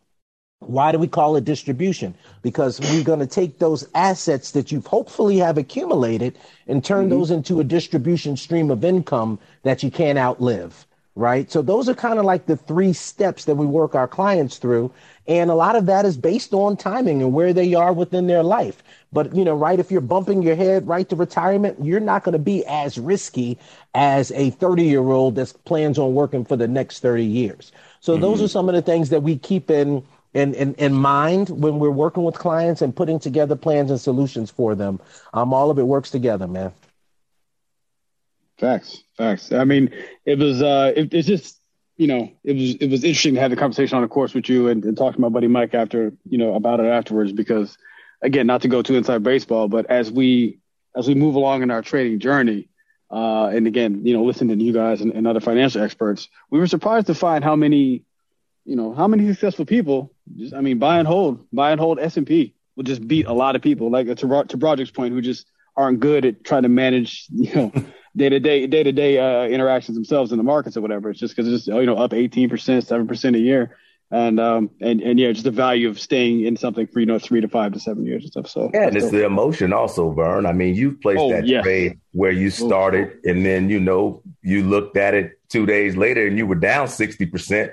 Why 0.66 0.92
do 0.92 0.98
we 0.98 1.08
call 1.08 1.36
it 1.36 1.44
distribution? 1.44 2.14
Because 2.42 2.80
we're 2.80 3.04
going 3.04 3.20
to 3.20 3.26
take 3.26 3.58
those 3.58 3.88
assets 3.94 4.52
that 4.52 4.72
you've 4.72 4.86
hopefully 4.86 5.38
have 5.38 5.58
accumulated 5.58 6.38
and 6.66 6.84
turn 6.84 7.08
mm-hmm. 7.08 7.18
those 7.18 7.30
into 7.30 7.60
a 7.60 7.64
distribution 7.64 8.36
stream 8.36 8.70
of 8.70 8.84
income 8.84 9.38
that 9.62 9.82
you 9.82 9.90
can't 9.90 10.18
outlive. 10.18 10.86
Right. 11.14 11.50
So 11.52 11.60
those 11.60 11.90
are 11.90 11.94
kind 11.94 12.18
of 12.18 12.24
like 12.24 12.46
the 12.46 12.56
three 12.56 12.94
steps 12.94 13.44
that 13.44 13.56
we 13.56 13.66
work 13.66 13.94
our 13.94 14.08
clients 14.08 14.56
through. 14.56 14.90
And 15.28 15.50
a 15.50 15.54
lot 15.54 15.76
of 15.76 15.84
that 15.84 16.06
is 16.06 16.16
based 16.16 16.54
on 16.54 16.78
timing 16.78 17.20
and 17.20 17.34
where 17.34 17.52
they 17.52 17.74
are 17.74 17.92
within 17.92 18.28
their 18.28 18.42
life. 18.42 18.82
But, 19.12 19.36
you 19.36 19.44
know, 19.44 19.54
right, 19.54 19.78
if 19.78 19.90
you're 19.90 20.00
bumping 20.00 20.42
your 20.42 20.56
head 20.56 20.88
right 20.88 21.06
to 21.10 21.16
retirement, 21.16 21.84
you're 21.84 22.00
not 22.00 22.24
going 22.24 22.32
to 22.32 22.38
be 22.38 22.64
as 22.64 22.96
risky 22.96 23.58
as 23.94 24.32
a 24.32 24.50
30 24.50 24.84
year 24.84 25.02
old 25.10 25.34
that 25.34 25.52
plans 25.66 25.98
on 25.98 26.14
working 26.14 26.46
for 26.46 26.56
the 26.56 26.66
next 26.66 27.00
30 27.00 27.26
years. 27.26 27.72
So 28.00 28.14
mm-hmm. 28.14 28.22
those 28.22 28.40
are 28.40 28.48
some 28.48 28.70
of 28.70 28.74
the 28.74 28.82
things 28.82 29.10
that 29.10 29.22
we 29.22 29.36
keep 29.36 29.70
in 29.70 30.02
in, 30.34 30.54
in, 30.54 30.74
in 30.74 30.92
mind 30.92 31.50
when 31.50 31.78
we're 31.78 31.90
working 31.90 32.24
with 32.24 32.34
clients 32.34 32.82
and 32.82 32.94
putting 32.94 33.18
together 33.18 33.56
plans 33.56 33.90
and 33.90 34.00
solutions 34.00 34.50
for 34.50 34.74
them. 34.74 35.00
Um, 35.34 35.52
all 35.52 35.70
of 35.70 35.78
it 35.78 35.86
works 35.86 36.10
together, 36.10 36.46
man. 36.46 36.72
Facts, 38.58 39.02
facts. 39.16 39.52
I 39.52 39.64
mean, 39.64 39.92
it 40.24 40.38
was, 40.38 40.62
uh, 40.62 40.92
it, 40.94 41.12
it's 41.12 41.28
just, 41.28 41.58
you 41.96 42.06
know, 42.06 42.30
it 42.44 42.54
was, 42.54 42.74
it 42.76 42.90
was 42.90 43.04
interesting 43.04 43.34
to 43.34 43.40
have 43.40 43.50
the 43.50 43.56
conversation 43.56 43.96
on 43.96 44.02
the 44.02 44.08
course 44.08 44.34
with 44.34 44.48
you 44.48 44.68
and, 44.68 44.84
and 44.84 44.96
talk 44.96 45.14
to 45.14 45.20
my 45.20 45.28
buddy 45.28 45.48
Mike 45.48 45.74
after, 45.74 46.12
you 46.28 46.38
know, 46.38 46.54
about 46.54 46.80
it 46.80 46.86
afterwards, 46.86 47.32
because 47.32 47.76
again, 48.22 48.46
not 48.46 48.62
to 48.62 48.68
go 48.68 48.82
too 48.82 48.94
inside 48.94 49.22
baseball, 49.22 49.68
but 49.68 49.86
as 49.90 50.10
we, 50.10 50.58
as 50.96 51.08
we 51.08 51.14
move 51.14 51.34
along 51.34 51.62
in 51.62 51.70
our 51.70 51.82
trading 51.82 52.20
journey, 52.20 52.68
uh, 53.10 53.46
and 53.48 53.66
again, 53.66 54.06
you 54.06 54.14
know, 54.14 54.24
listening 54.24 54.58
to 54.58 54.64
you 54.64 54.72
guys 54.72 55.02
and, 55.02 55.12
and 55.12 55.26
other 55.26 55.40
financial 55.40 55.82
experts, 55.82 56.28
we 56.50 56.58
were 56.58 56.66
surprised 56.66 57.08
to 57.08 57.14
find 57.14 57.44
how 57.44 57.56
many 57.56 58.04
you 58.64 58.76
know, 58.76 58.94
how 58.94 59.08
many 59.08 59.26
successful 59.28 59.64
people? 59.64 60.12
Just, 60.36 60.54
I 60.54 60.60
mean, 60.60 60.78
buy 60.78 60.98
and 60.98 61.08
hold, 61.08 61.46
buy 61.52 61.72
and 61.72 61.80
hold 61.80 61.98
S 61.98 62.16
and 62.16 62.26
P 62.26 62.54
will 62.76 62.84
just 62.84 63.06
beat 63.06 63.26
a 63.26 63.32
lot 63.32 63.56
of 63.56 63.62
people. 63.62 63.90
Like 63.90 64.06
to 64.06 64.14
to 64.14 64.56
Broderick's 64.56 64.90
point, 64.90 65.14
who 65.14 65.20
just 65.20 65.46
aren't 65.76 66.00
good 66.00 66.24
at 66.24 66.44
trying 66.44 66.62
to 66.62 66.68
manage, 66.68 67.26
you 67.30 67.54
know, 67.54 67.72
day 68.16 68.28
to 68.28 68.40
day 68.40 68.66
day 68.66 68.82
to 68.82 68.92
day 68.92 69.52
interactions 69.52 69.96
themselves 69.96 70.32
in 70.32 70.38
the 70.38 70.44
markets 70.44 70.76
or 70.76 70.80
whatever. 70.80 71.10
It's 71.10 71.20
just 71.20 71.34
because 71.34 71.52
it's 71.52 71.64
just 71.64 71.76
you 71.76 71.86
know 71.86 71.96
up 71.96 72.12
eighteen 72.12 72.48
percent, 72.48 72.86
seven 72.86 73.06
percent 73.06 73.36
a 73.36 73.40
year, 73.40 73.76
and 74.10 74.38
um 74.38 74.70
and 74.80 75.00
and 75.00 75.18
yeah, 75.18 75.32
just 75.32 75.44
the 75.44 75.50
value 75.50 75.88
of 75.88 75.98
staying 75.98 76.44
in 76.44 76.56
something 76.56 76.86
for 76.86 77.00
you 77.00 77.06
know 77.06 77.18
three 77.18 77.40
to 77.40 77.48
five 77.48 77.72
to 77.72 77.80
seven 77.80 78.06
years 78.06 78.22
and 78.22 78.32
stuff. 78.32 78.48
So 78.48 78.70
yeah, 78.72 78.88
and 78.88 78.96
it's 78.96 79.10
the 79.10 79.24
emotion 79.24 79.72
also, 79.72 80.12
Vern. 80.12 80.46
I 80.46 80.52
mean, 80.52 80.74
you 80.74 80.92
placed 80.92 81.20
oh, 81.20 81.30
that 81.30 81.46
yes. 81.46 81.64
trade 81.64 81.98
where 82.12 82.32
you 82.32 82.50
started, 82.50 83.10
oh. 83.12 83.30
and 83.30 83.44
then 83.44 83.68
you 83.68 83.80
know 83.80 84.22
you 84.42 84.62
looked 84.62 84.96
at 84.96 85.14
it 85.14 85.38
two 85.48 85.66
days 85.66 85.96
later 85.96 86.26
and 86.26 86.38
you 86.38 86.46
were 86.46 86.54
down 86.54 86.88
sixty 86.88 87.26
percent 87.26 87.72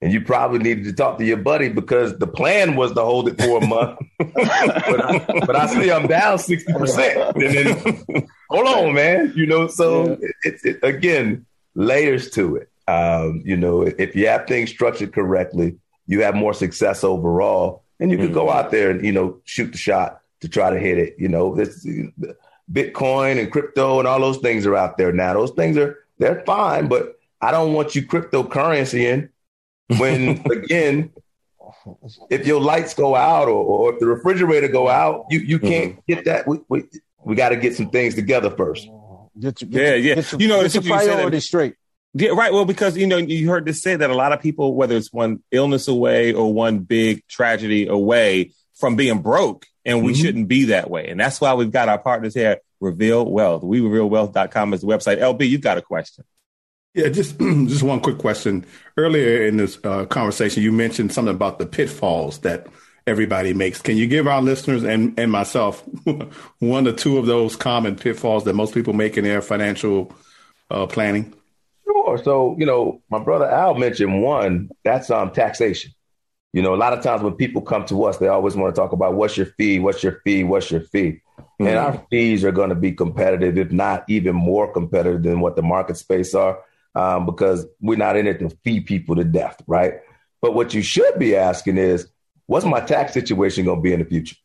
and 0.00 0.12
you 0.12 0.20
probably 0.20 0.60
needed 0.60 0.84
to 0.84 0.92
talk 0.92 1.18
to 1.18 1.24
your 1.24 1.38
buddy 1.38 1.68
because 1.68 2.16
the 2.18 2.26
plan 2.26 2.76
was 2.76 2.92
to 2.92 3.00
hold 3.00 3.28
it 3.28 3.40
for 3.40 3.58
a 3.62 3.66
month. 3.66 3.98
but, 4.18 4.30
I, 4.36 5.24
but, 5.44 5.56
I, 5.56 5.66
see 5.66 5.90
I'm 5.90 6.06
down 6.06 6.38
60%. 6.38 7.34
And 7.34 8.06
then, 8.06 8.28
hold 8.48 8.66
on, 8.66 8.94
man. 8.94 9.32
You 9.34 9.46
know, 9.46 9.66
so 9.66 10.10
yeah. 10.10 10.28
it's 10.44 10.64
it, 10.64 10.78
it, 10.82 10.86
again, 10.86 11.46
layers 11.74 12.30
to 12.32 12.56
it. 12.56 12.70
Um, 12.86 13.42
you 13.44 13.56
know, 13.56 13.82
if 13.82 14.14
you 14.14 14.28
have 14.28 14.46
things 14.46 14.70
structured 14.70 15.12
correctly, 15.12 15.76
you 16.06 16.22
have 16.22 16.36
more 16.36 16.54
success 16.54 17.02
overall. 17.02 17.82
And 17.98 18.12
you 18.12 18.16
can 18.16 18.26
mm-hmm. 18.26 18.34
go 18.34 18.50
out 18.50 18.70
there 18.70 18.90
and, 18.90 19.04
you 19.04 19.10
know, 19.10 19.40
shoot 19.44 19.72
the 19.72 19.78
shot 19.78 20.20
to 20.40 20.48
try 20.48 20.70
to 20.70 20.78
hit 20.78 20.98
it. 20.98 21.16
You 21.18 21.28
know, 21.28 21.56
this, 21.56 21.84
Bitcoin 22.72 23.40
and 23.40 23.50
crypto 23.50 23.98
and 23.98 24.06
all 24.06 24.20
those 24.20 24.38
things 24.38 24.64
are 24.64 24.76
out 24.76 24.96
there 24.96 25.12
now. 25.12 25.34
Those 25.34 25.50
things 25.50 25.76
are, 25.76 25.98
they're 26.18 26.44
fine, 26.46 26.86
but 26.86 27.18
I 27.40 27.50
don't 27.50 27.72
want 27.72 27.96
you 27.96 28.02
cryptocurrency 28.02 29.00
in 29.00 29.30
when 29.96 30.44
again, 30.50 31.10
if 32.30 32.46
your 32.46 32.60
lights 32.60 32.94
go 32.94 33.14
out 33.14 33.48
or, 33.48 33.64
or 33.64 33.94
if 33.94 34.00
the 34.00 34.06
refrigerator 34.06 34.68
go 34.68 34.88
out, 34.88 35.26
you, 35.30 35.40
you 35.40 35.58
can't 35.58 35.92
mm-hmm. 35.92 36.12
get 36.12 36.24
that. 36.26 36.46
We, 36.46 36.58
we, 36.68 36.84
we 37.24 37.34
got 37.34 37.50
to 37.50 37.56
get 37.56 37.76
some 37.76 37.90
things 37.90 38.14
together 38.14 38.50
first. 38.50 38.88
Get 39.38 39.60
your, 39.62 39.70
get 39.70 39.82
yeah, 39.82 39.94
yeah. 39.94 40.22
Your, 40.30 40.40
you 40.40 40.48
know, 40.48 40.60
it's 40.60 40.74
your 40.74 40.82
priority 40.82 41.40
straight. 41.40 41.74
Yeah, 42.14 42.30
right. 42.30 42.52
Well, 42.52 42.64
because 42.64 42.96
you 42.96 43.06
know, 43.06 43.18
you 43.18 43.48
heard 43.48 43.64
this 43.64 43.82
say 43.82 43.94
that 43.94 44.10
a 44.10 44.14
lot 44.14 44.32
of 44.32 44.40
people, 44.40 44.74
whether 44.74 44.96
it's 44.96 45.12
one 45.12 45.42
illness 45.50 45.88
away 45.88 46.32
or 46.32 46.52
one 46.52 46.80
big 46.80 47.26
tragedy 47.28 47.86
away 47.86 48.52
from 48.74 48.96
being 48.96 49.20
broke, 49.20 49.66
and 49.84 50.02
we 50.04 50.12
mm-hmm. 50.12 50.22
shouldn't 50.22 50.48
be 50.48 50.66
that 50.66 50.90
way. 50.90 51.08
And 51.08 51.20
that's 51.20 51.40
why 51.40 51.54
we've 51.54 51.70
got 51.70 51.88
our 51.88 51.98
partners 51.98 52.34
here, 52.34 52.58
Reveal 52.80 53.30
Wealth. 53.30 53.62
We 53.62 53.80
revealwealth.com 53.80 54.74
is 54.74 54.80
the 54.80 54.86
website. 54.86 55.18
LB, 55.18 55.48
you've 55.48 55.60
got 55.60 55.78
a 55.78 55.82
question. 55.82 56.24
Yeah, 56.98 57.10
just 57.10 57.38
just 57.38 57.84
one 57.84 58.00
quick 58.00 58.18
question. 58.18 58.66
Earlier 58.96 59.46
in 59.46 59.56
this 59.56 59.78
uh, 59.84 60.04
conversation, 60.06 60.64
you 60.64 60.72
mentioned 60.72 61.12
something 61.12 61.32
about 61.32 61.60
the 61.60 61.66
pitfalls 61.66 62.40
that 62.40 62.66
everybody 63.06 63.54
makes. 63.54 63.80
Can 63.80 63.96
you 63.96 64.08
give 64.08 64.26
our 64.26 64.42
listeners 64.42 64.82
and, 64.82 65.16
and 65.16 65.30
myself 65.30 65.84
one 66.58 66.88
or 66.88 66.92
two 66.92 67.16
of 67.18 67.26
those 67.26 67.54
common 67.54 67.94
pitfalls 67.94 68.42
that 68.44 68.54
most 68.54 68.74
people 68.74 68.94
make 68.94 69.16
in 69.16 69.22
their 69.22 69.40
financial 69.40 70.12
uh, 70.72 70.88
planning? 70.88 71.32
Sure. 71.84 72.18
So, 72.18 72.56
you 72.58 72.66
know, 72.66 73.00
my 73.08 73.20
brother 73.20 73.48
Al 73.48 73.76
mentioned 73.76 74.20
one. 74.20 74.68
That's 74.82 75.08
um, 75.08 75.30
taxation. 75.30 75.92
You 76.52 76.62
know, 76.62 76.74
a 76.74 76.80
lot 76.82 76.94
of 76.94 77.04
times 77.04 77.22
when 77.22 77.34
people 77.34 77.62
come 77.62 77.84
to 77.86 78.04
us, 78.06 78.16
they 78.16 78.26
always 78.26 78.56
want 78.56 78.74
to 78.74 78.80
talk 78.80 78.90
about 78.90 79.14
what's 79.14 79.36
your 79.36 79.46
fee, 79.46 79.78
what's 79.78 80.02
your 80.02 80.20
fee, 80.24 80.42
what's 80.42 80.68
your 80.68 80.80
fee. 80.80 81.20
Mm-hmm. 81.38 81.66
And 81.68 81.78
our 81.78 82.04
fees 82.10 82.44
are 82.44 82.50
going 82.50 82.70
to 82.70 82.74
be 82.74 82.90
competitive, 82.90 83.56
if 83.56 83.70
not 83.70 84.02
even 84.08 84.34
more 84.34 84.72
competitive 84.72 85.22
than 85.22 85.38
what 85.38 85.54
the 85.54 85.62
market 85.62 85.96
space 85.96 86.34
are 86.34 86.58
um, 86.94 87.26
because 87.26 87.66
we're 87.80 87.98
not 87.98 88.16
in 88.16 88.26
it 88.26 88.38
to 88.40 88.50
feed 88.64 88.86
people 88.86 89.16
to 89.16 89.24
death, 89.24 89.60
right? 89.66 89.94
But 90.40 90.54
what 90.54 90.74
you 90.74 90.82
should 90.82 91.18
be 91.18 91.36
asking 91.36 91.78
is, 91.78 92.08
what's 92.46 92.66
my 92.66 92.80
tax 92.80 93.12
situation 93.12 93.64
going 93.64 93.78
to 93.78 93.82
be 93.82 93.92
in 93.92 94.00
the 94.00 94.04
future? 94.04 94.36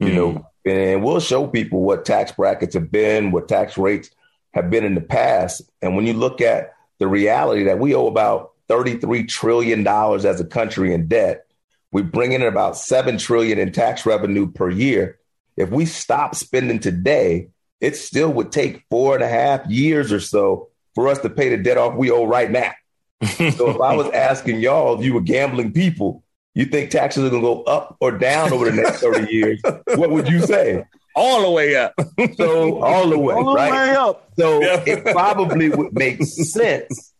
You 0.00 0.08
mm. 0.08 0.14
know, 0.14 0.46
and 0.64 1.02
we'll 1.02 1.20
show 1.20 1.46
people 1.46 1.82
what 1.82 2.04
tax 2.04 2.32
brackets 2.32 2.74
have 2.74 2.90
been, 2.90 3.30
what 3.30 3.48
tax 3.48 3.76
rates 3.76 4.10
have 4.54 4.70
been 4.70 4.84
in 4.84 4.94
the 4.94 5.00
past. 5.00 5.62
And 5.80 5.96
when 5.96 6.06
you 6.06 6.12
look 6.12 6.40
at 6.40 6.74
the 6.98 7.08
reality 7.08 7.64
that 7.64 7.78
we 7.78 7.94
owe 7.94 8.06
about 8.06 8.52
$33 8.68 9.28
trillion 9.28 9.86
as 9.86 10.40
a 10.40 10.44
country 10.44 10.94
in 10.94 11.08
debt, 11.08 11.46
we 11.90 12.02
bring 12.02 12.32
in 12.32 12.42
about 12.42 12.76
7 12.76 13.18
trillion 13.18 13.58
in 13.58 13.72
tax 13.72 14.06
revenue 14.06 14.50
per 14.50 14.70
year. 14.70 15.18
If 15.56 15.70
we 15.70 15.84
stop 15.84 16.34
spending 16.34 16.78
today, 16.78 17.48
it 17.80 17.96
still 17.96 18.32
would 18.32 18.52
take 18.52 18.84
four 18.88 19.14
and 19.14 19.24
a 19.24 19.28
half 19.28 19.66
years 19.66 20.12
or 20.12 20.20
so 20.20 20.70
for 20.94 21.08
us 21.08 21.18
to 21.20 21.30
pay 21.30 21.48
the 21.48 21.56
debt 21.56 21.78
off 21.78 21.94
we 21.94 22.10
owe 22.10 22.24
right 22.24 22.50
now. 22.50 22.72
so 23.22 23.70
if 23.70 23.80
I 23.80 23.94
was 23.94 24.10
asking 24.10 24.60
y'all 24.60 24.98
if 24.98 25.04
you 25.04 25.14
were 25.14 25.20
gambling 25.20 25.72
people, 25.72 26.24
you 26.54 26.66
think 26.66 26.90
taxes 26.90 27.24
are 27.24 27.30
going 27.30 27.42
to 27.42 27.48
go 27.48 27.62
up 27.62 27.96
or 28.00 28.12
down 28.12 28.52
over 28.52 28.70
the 28.70 28.76
next 28.76 29.00
30 29.00 29.32
years, 29.32 29.60
what 29.94 30.10
would 30.10 30.28
you 30.28 30.40
say? 30.40 30.84
All 31.14 31.42
the 31.42 31.50
way 31.50 31.76
up. 31.76 31.94
so 32.36 32.82
all 32.82 33.08
the 33.08 33.18
way, 33.18 33.34
all 33.34 33.54
right? 33.54 33.70
The 33.70 33.76
way 33.76 33.96
up. 33.96 34.32
So 34.38 34.60
yeah. 34.60 34.84
it 34.86 35.04
probably 35.04 35.68
would 35.68 35.92
make 35.92 36.22
sense 36.22 37.12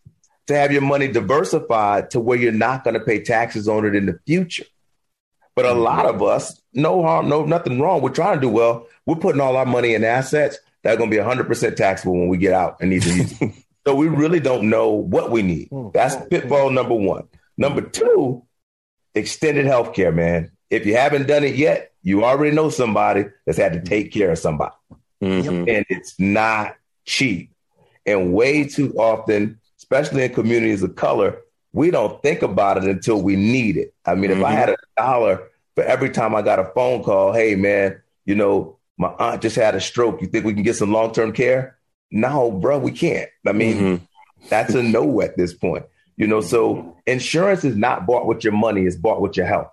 to 0.47 0.55
have 0.55 0.71
your 0.71 0.81
money 0.81 1.07
diversified 1.07 2.11
to 2.11 2.19
where 2.19 2.37
you're 2.37 2.51
not 2.51 2.83
going 2.83 2.95
to 2.95 2.99
pay 2.99 3.21
taxes 3.21 3.67
on 3.67 3.85
it 3.85 3.95
in 3.95 4.05
the 4.05 4.19
future. 4.25 4.65
But 5.55 5.65
a 5.65 5.69
mm-hmm. 5.69 5.81
lot 5.81 6.05
of 6.05 6.21
us, 6.21 6.59
no 6.73 7.01
harm, 7.03 7.29
no 7.29 7.45
nothing 7.45 7.79
wrong. 7.79 8.01
We're 8.01 8.09
trying 8.09 8.35
to 8.35 8.41
do 8.41 8.49
well. 8.49 8.87
We're 9.05 9.15
putting 9.15 9.41
all 9.41 9.55
our 9.55 9.65
money 9.65 9.93
in 9.93 10.03
assets 10.03 10.57
that 10.83 10.93
are 10.93 10.97
going 10.97 11.09
to 11.11 11.15
be 11.15 11.21
100% 11.21 11.75
taxable 11.75 12.13
when 12.13 12.27
we 12.27 12.37
get 12.37 12.53
out 12.53 12.77
and 12.81 12.89
need 12.89 13.03
to 13.03 13.09
use 13.09 13.41
it. 13.41 13.51
So 13.85 13.95
we 13.95 14.07
really 14.07 14.39
don't 14.39 14.69
know 14.69 14.89
what 14.89 15.31
we 15.31 15.41
need. 15.41 15.67
Hmm. 15.69 15.89
That's 15.93 16.15
pitfall 16.27 16.69
number 16.69 16.95
one. 16.95 17.27
Number 17.57 17.81
two, 17.81 18.43
extended 19.13 19.65
health 19.65 19.93
care, 19.93 20.11
man. 20.11 20.51
If 20.69 20.85
you 20.85 20.95
haven't 20.95 21.27
done 21.27 21.43
it 21.43 21.55
yet, 21.55 21.91
you 22.01 22.23
already 22.23 22.55
know 22.55 22.69
somebody 22.69 23.25
that's 23.45 23.57
had 23.57 23.73
to 23.73 23.81
take 23.81 24.11
care 24.11 24.31
of 24.31 24.39
somebody. 24.39 24.75
Mm-hmm. 25.21 25.69
And 25.69 25.85
it's 25.89 26.19
not 26.19 26.75
cheap. 27.05 27.51
And 28.05 28.33
way 28.33 28.65
too 28.65 28.93
often, 28.97 29.59
especially 29.77 30.23
in 30.23 30.33
communities 30.33 30.83
of 30.83 30.95
color, 30.95 31.39
we 31.71 31.91
don't 31.91 32.21
think 32.21 32.41
about 32.41 32.77
it 32.77 32.83
until 32.85 33.21
we 33.21 33.35
need 33.35 33.77
it. 33.77 33.93
I 34.05 34.15
mean, 34.15 34.31
mm-hmm. 34.31 34.39
if 34.39 34.45
I 34.45 34.49
mm-hmm. 34.49 34.59
had 34.59 34.69
a 34.69 34.77
dollar 34.97 35.43
for 35.75 35.83
every 35.83 36.09
time 36.09 36.35
I 36.35 36.41
got 36.41 36.59
a 36.59 36.65
phone 36.75 37.03
call, 37.03 37.33
hey, 37.33 37.55
man, 37.55 38.01
you 38.25 38.35
know, 38.35 38.77
my 38.97 39.09
aunt 39.19 39.41
just 39.41 39.55
had 39.55 39.75
a 39.75 39.81
stroke. 39.81 40.21
You 40.21 40.27
think 40.27 40.45
we 40.45 40.53
can 40.53 40.63
get 40.63 40.75
some 40.75 40.91
long 40.91 41.13
term 41.13 41.33
care? 41.33 41.77
No, 42.13 42.51
bro, 42.51 42.79
we 42.79 42.91
can't. 42.91 43.29
I 43.45 43.51
mean, 43.51 43.77
mm-hmm. 43.77 44.05
That's 44.49 44.73
a 44.73 44.83
no 44.83 45.21
at 45.21 45.37
this 45.37 45.53
point. 45.53 45.85
You 46.15 46.27
know, 46.27 46.41
so 46.41 46.95
insurance 47.07 47.63
is 47.63 47.75
not 47.75 48.05
bought 48.05 48.27
with 48.27 48.43
your 48.43 48.53
money, 48.53 48.83
it's 48.83 48.95
bought 48.95 49.21
with 49.21 49.35
your 49.35 49.45
health. 49.45 49.71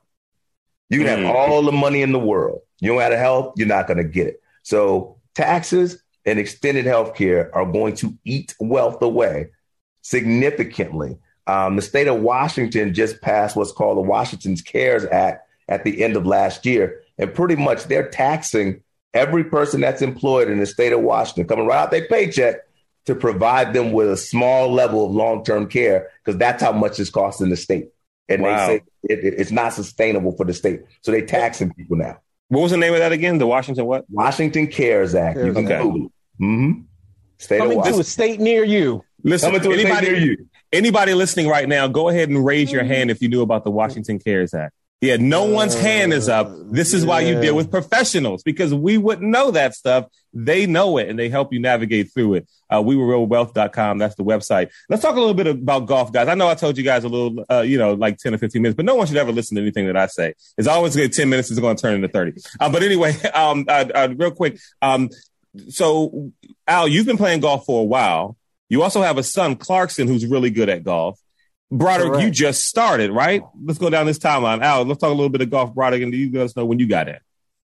You 0.89 0.99
can 1.01 1.07
have 1.07 1.19
mm. 1.19 1.29
all 1.29 1.63
the 1.63 1.73
money 1.73 2.03
in 2.03 2.13
the 2.13 2.19
world. 2.19 2.61
You 2.81 2.91
don't 2.91 3.01
have 3.01 3.13
a 3.13 3.19
health, 3.19 3.55
you're 3.57 3.69
not 3.69 3.87
going 3.87 3.99
to 3.99 4.05
get 4.05 4.27
it. 4.27 4.43
So 4.63 5.19
taxes 5.35 6.03
and 6.25 6.39
extended 6.39 6.87
health 6.87 7.15
care 7.15 7.55
are 7.55 7.67
going 7.67 7.95
to 7.97 8.17
eat 8.25 8.55
wealth 8.59 9.03
away 9.03 9.51
significantly. 10.03 11.19
Um, 11.47 11.77
the 11.77 11.83
state 11.83 12.09
of 12.09 12.21
Washington 12.21 12.95
just 12.95 13.21
passed 13.21 13.57
what's 13.57 13.73
called 13.73 13.99
the 13.99 14.03
Washington's 14.03 14.63
CARES 14.63 15.05
Act 15.05 15.47
at 15.69 15.85
the 15.85 16.03
end 16.03 16.17
of 16.17 16.27
last 16.27 16.65
year. 16.65 17.03
And 17.19 17.35
pretty 17.35 17.57
much 17.57 17.85
they're 17.85 18.09
taxing 18.09 18.83
every 19.15 19.45
person 19.45 19.81
that's 19.81 20.03
employed 20.03 20.49
in 20.49 20.59
the 20.59 20.67
state 20.67 20.93
of 20.93 21.01
Washington, 21.01 21.47
coming 21.47 21.67
right 21.67 21.79
out 21.79 21.91
their 21.91 22.07
paycheck 22.07 22.57
to 23.07 23.15
provide 23.15 23.73
them 23.73 23.93
with 23.93 24.11
a 24.11 24.17
small 24.17 24.73
level 24.73 25.07
of 25.07 25.13
long 25.13 25.45
term 25.45 25.69
care 25.69 26.11
because 26.25 26.39
that's 26.39 26.63
how 26.63 26.73
much 26.73 27.01
it's 27.01 27.11
costing 27.11 27.51
the 27.51 27.57
state. 27.57 27.91
And 28.29 28.43
wow. 28.43 28.67
they 28.67 28.79
say 28.79 28.85
it, 29.05 29.19
it, 29.25 29.35
it's 29.39 29.51
not 29.51 29.73
sustainable 29.73 30.33
for 30.37 30.45
the 30.45 30.55
state. 30.55 30.83
So 31.03 31.11
they're 31.11 31.27
taxing 31.27 31.73
people 31.73 31.97
now. 31.97 32.21
What 32.49 32.63
was 32.63 32.71
the 32.73 32.77
name 32.77 32.93
of 32.93 32.99
that 33.01 33.13
again? 33.13 33.39
The 33.39 33.47
Washington 33.47 33.87
what? 33.87 34.05
Washington 34.11 34.67
CARES 34.67 35.15
Act. 35.15 35.37
CARES 35.37 35.47
you 35.47 35.53
can 35.55 35.67
okay. 35.67 35.83
Google 35.83 36.13
Mm-hmm. 36.41 36.81
State 37.37 37.59
Coming 37.59 37.83
to 37.83 37.99
a 37.99 38.05
state 38.05 38.41
near 38.41 38.65
you. 38.65 39.05
Listen, 39.23 39.51
Coming 39.51 39.63
to 39.63 39.73
anybody, 39.73 39.93
a 39.93 39.97
state 39.97 40.13
near 40.13 40.21
you. 40.21 40.49
Anybody 40.73 41.15
listening 41.15 41.49
right 41.49 41.69
now, 41.69 41.87
go 41.87 42.09
ahead 42.09 42.29
and 42.29 42.45
raise 42.45 42.73
your 42.73 42.85
hand 42.85 43.11
if 43.11 43.21
you 43.21 43.29
knew 43.29 43.43
about 43.43 43.65
the 43.65 43.71
Washington 43.71 44.19
CARES 44.19 44.55
Act. 44.55 44.75
Yeah, 45.01 45.17
no 45.17 45.45
one's 45.45 45.75
hand 45.75 46.13
is 46.13 46.29
up. 46.29 46.53
This 46.71 46.93
is 46.93 47.07
why 47.07 47.21
you 47.21 47.41
deal 47.41 47.57
with 47.57 47.71
professionals 47.71 48.43
because 48.43 48.75
we 48.75 48.99
wouldn't 48.99 49.31
know 49.31 49.51
that 49.53 49.75
stuff. 49.75 50.07
They 50.35 50.67
know 50.67 50.99
it 50.99 51.09
and 51.09 51.19
they 51.19 51.31
help 51.31 51.55
you 51.55 51.59
navigate 51.59 52.13
through 52.13 52.35
it. 52.35 52.49
Uh, 52.69 52.83
we 52.83 52.97
revealwealth.com. 52.97 53.97
That's 53.97 54.15
the 54.17 54.25
website. 54.25 54.71
Let's 54.91 55.03
talk 55.03 55.17
a 55.17 55.19
little 55.19 55.35
bit 55.35 55.47
about 55.47 55.87
golf, 55.87 56.13
guys. 56.13 56.29
I 56.29 56.35
know 56.35 56.49
I 56.49 56.55
told 56.55 56.77
you 56.77 56.85
guys 56.85 57.05
a 57.05 57.09
little, 57.09 57.45
uh, 57.51 57.63
you 57.63 57.79
know, 57.79 57.95
like 57.95 58.19
10 58.19 58.35
or 58.35 58.39
15 58.39 58.61
minutes, 58.61 58.77
but 58.77 58.85
no 58.85 58.95
one 58.95 59.07
should 59.07 59.17
ever 59.17 59.33
listen 59.33 59.57
to 59.57 59.63
anything 59.63 59.87
that 59.87 59.97
I 59.97 60.07
say. 60.07 60.35
It's 60.59 60.69
always 60.69 60.95
good. 60.95 61.15
10 61.15 61.31
minutes 61.31 61.51
is 61.51 61.59
going 61.59 61.77
to 61.77 61.83
turn 61.83 61.95
into 61.95 62.09
30. 62.09 62.35
Uh, 62.61 62.71
but 62.71 62.83
anyway, 62.83 63.19
um, 63.35 63.65
uh, 63.69 63.87
uh, 63.95 64.09
real 64.15 64.33
quick. 64.33 64.59
Um, 64.83 65.09
so 65.71 66.33
Al, 66.67 66.87
you've 66.87 67.07
been 67.07 67.17
playing 67.17 67.41
golf 67.41 67.65
for 67.65 67.81
a 67.81 67.85
while. 67.85 68.37
You 68.69 68.83
also 68.83 69.03
have 69.03 69.19
a 69.19 69.23
son, 69.23 69.57
Clarkson, 69.57 70.07
who's 70.07 70.25
really 70.27 70.51
good 70.51 70.69
at 70.69 70.85
golf. 70.85 71.20
Broderick, 71.71 72.13
Correct. 72.13 72.25
you 72.25 72.31
just 72.31 72.67
started, 72.67 73.13
right? 73.13 73.43
Let's 73.65 73.79
go 73.79 73.91
down 73.91 74.07
this 74.07 74.19
timeline. 74.19 74.63
Al, 74.63 74.85
let's 74.85 75.01
talk 75.01 75.11
a 75.11 75.15
little 75.15 75.29
bit 75.29 75.41
of 75.41 75.51
golf, 75.51 75.75
Broderick, 75.75 76.03
and 76.03 76.13
you 76.13 76.31
let 76.33 76.45
us 76.45 76.57
know 76.57 76.65
when 76.65 76.79
you 76.79 76.89
got 76.89 77.09
in. 77.09 77.19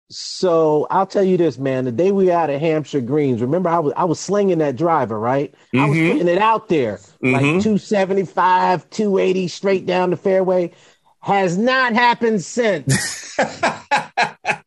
So 0.09 0.85
I'll 0.91 1.07
tell 1.07 1.23
you 1.23 1.37
this, 1.37 1.57
man. 1.57 1.85
The 1.85 1.91
day 1.91 2.11
we 2.11 2.31
out 2.31 2.49
at 2.49 2.61
Hampshire 2.61 3.01
Greens, 3.01 3.41
remember 3.41 3.69
I 3.69 3.79
was 3.79 3.93
I 3.97 4.03
was 4.03 4.19
slinging 4.19 4.59
that 4.59 4.75
driver, 4.75 5.19
right? 5.19 5.53
Mm-hmm. 5.73 5.79
I 5.79 5.85
was 5.87 5.97
mm-hmm. 5.97 6.11
putting 6.11 6.27
it 6.27 6.37
out 6.37 6.69
there, 6.69 6.97
mm-hmm. 7.23 7.33
like 7.33 7.41
275, 7.41 8.89
280 8.91 9.47
straight 9.47 9.85
down 9.85 10.11
the 10.11 10.17
fairway. 10.17 10.71
Has 11.21 11.57
not 11.57 11.93
happened 11.93 12.43
since. 12.43 13.35
I 13.39 14.61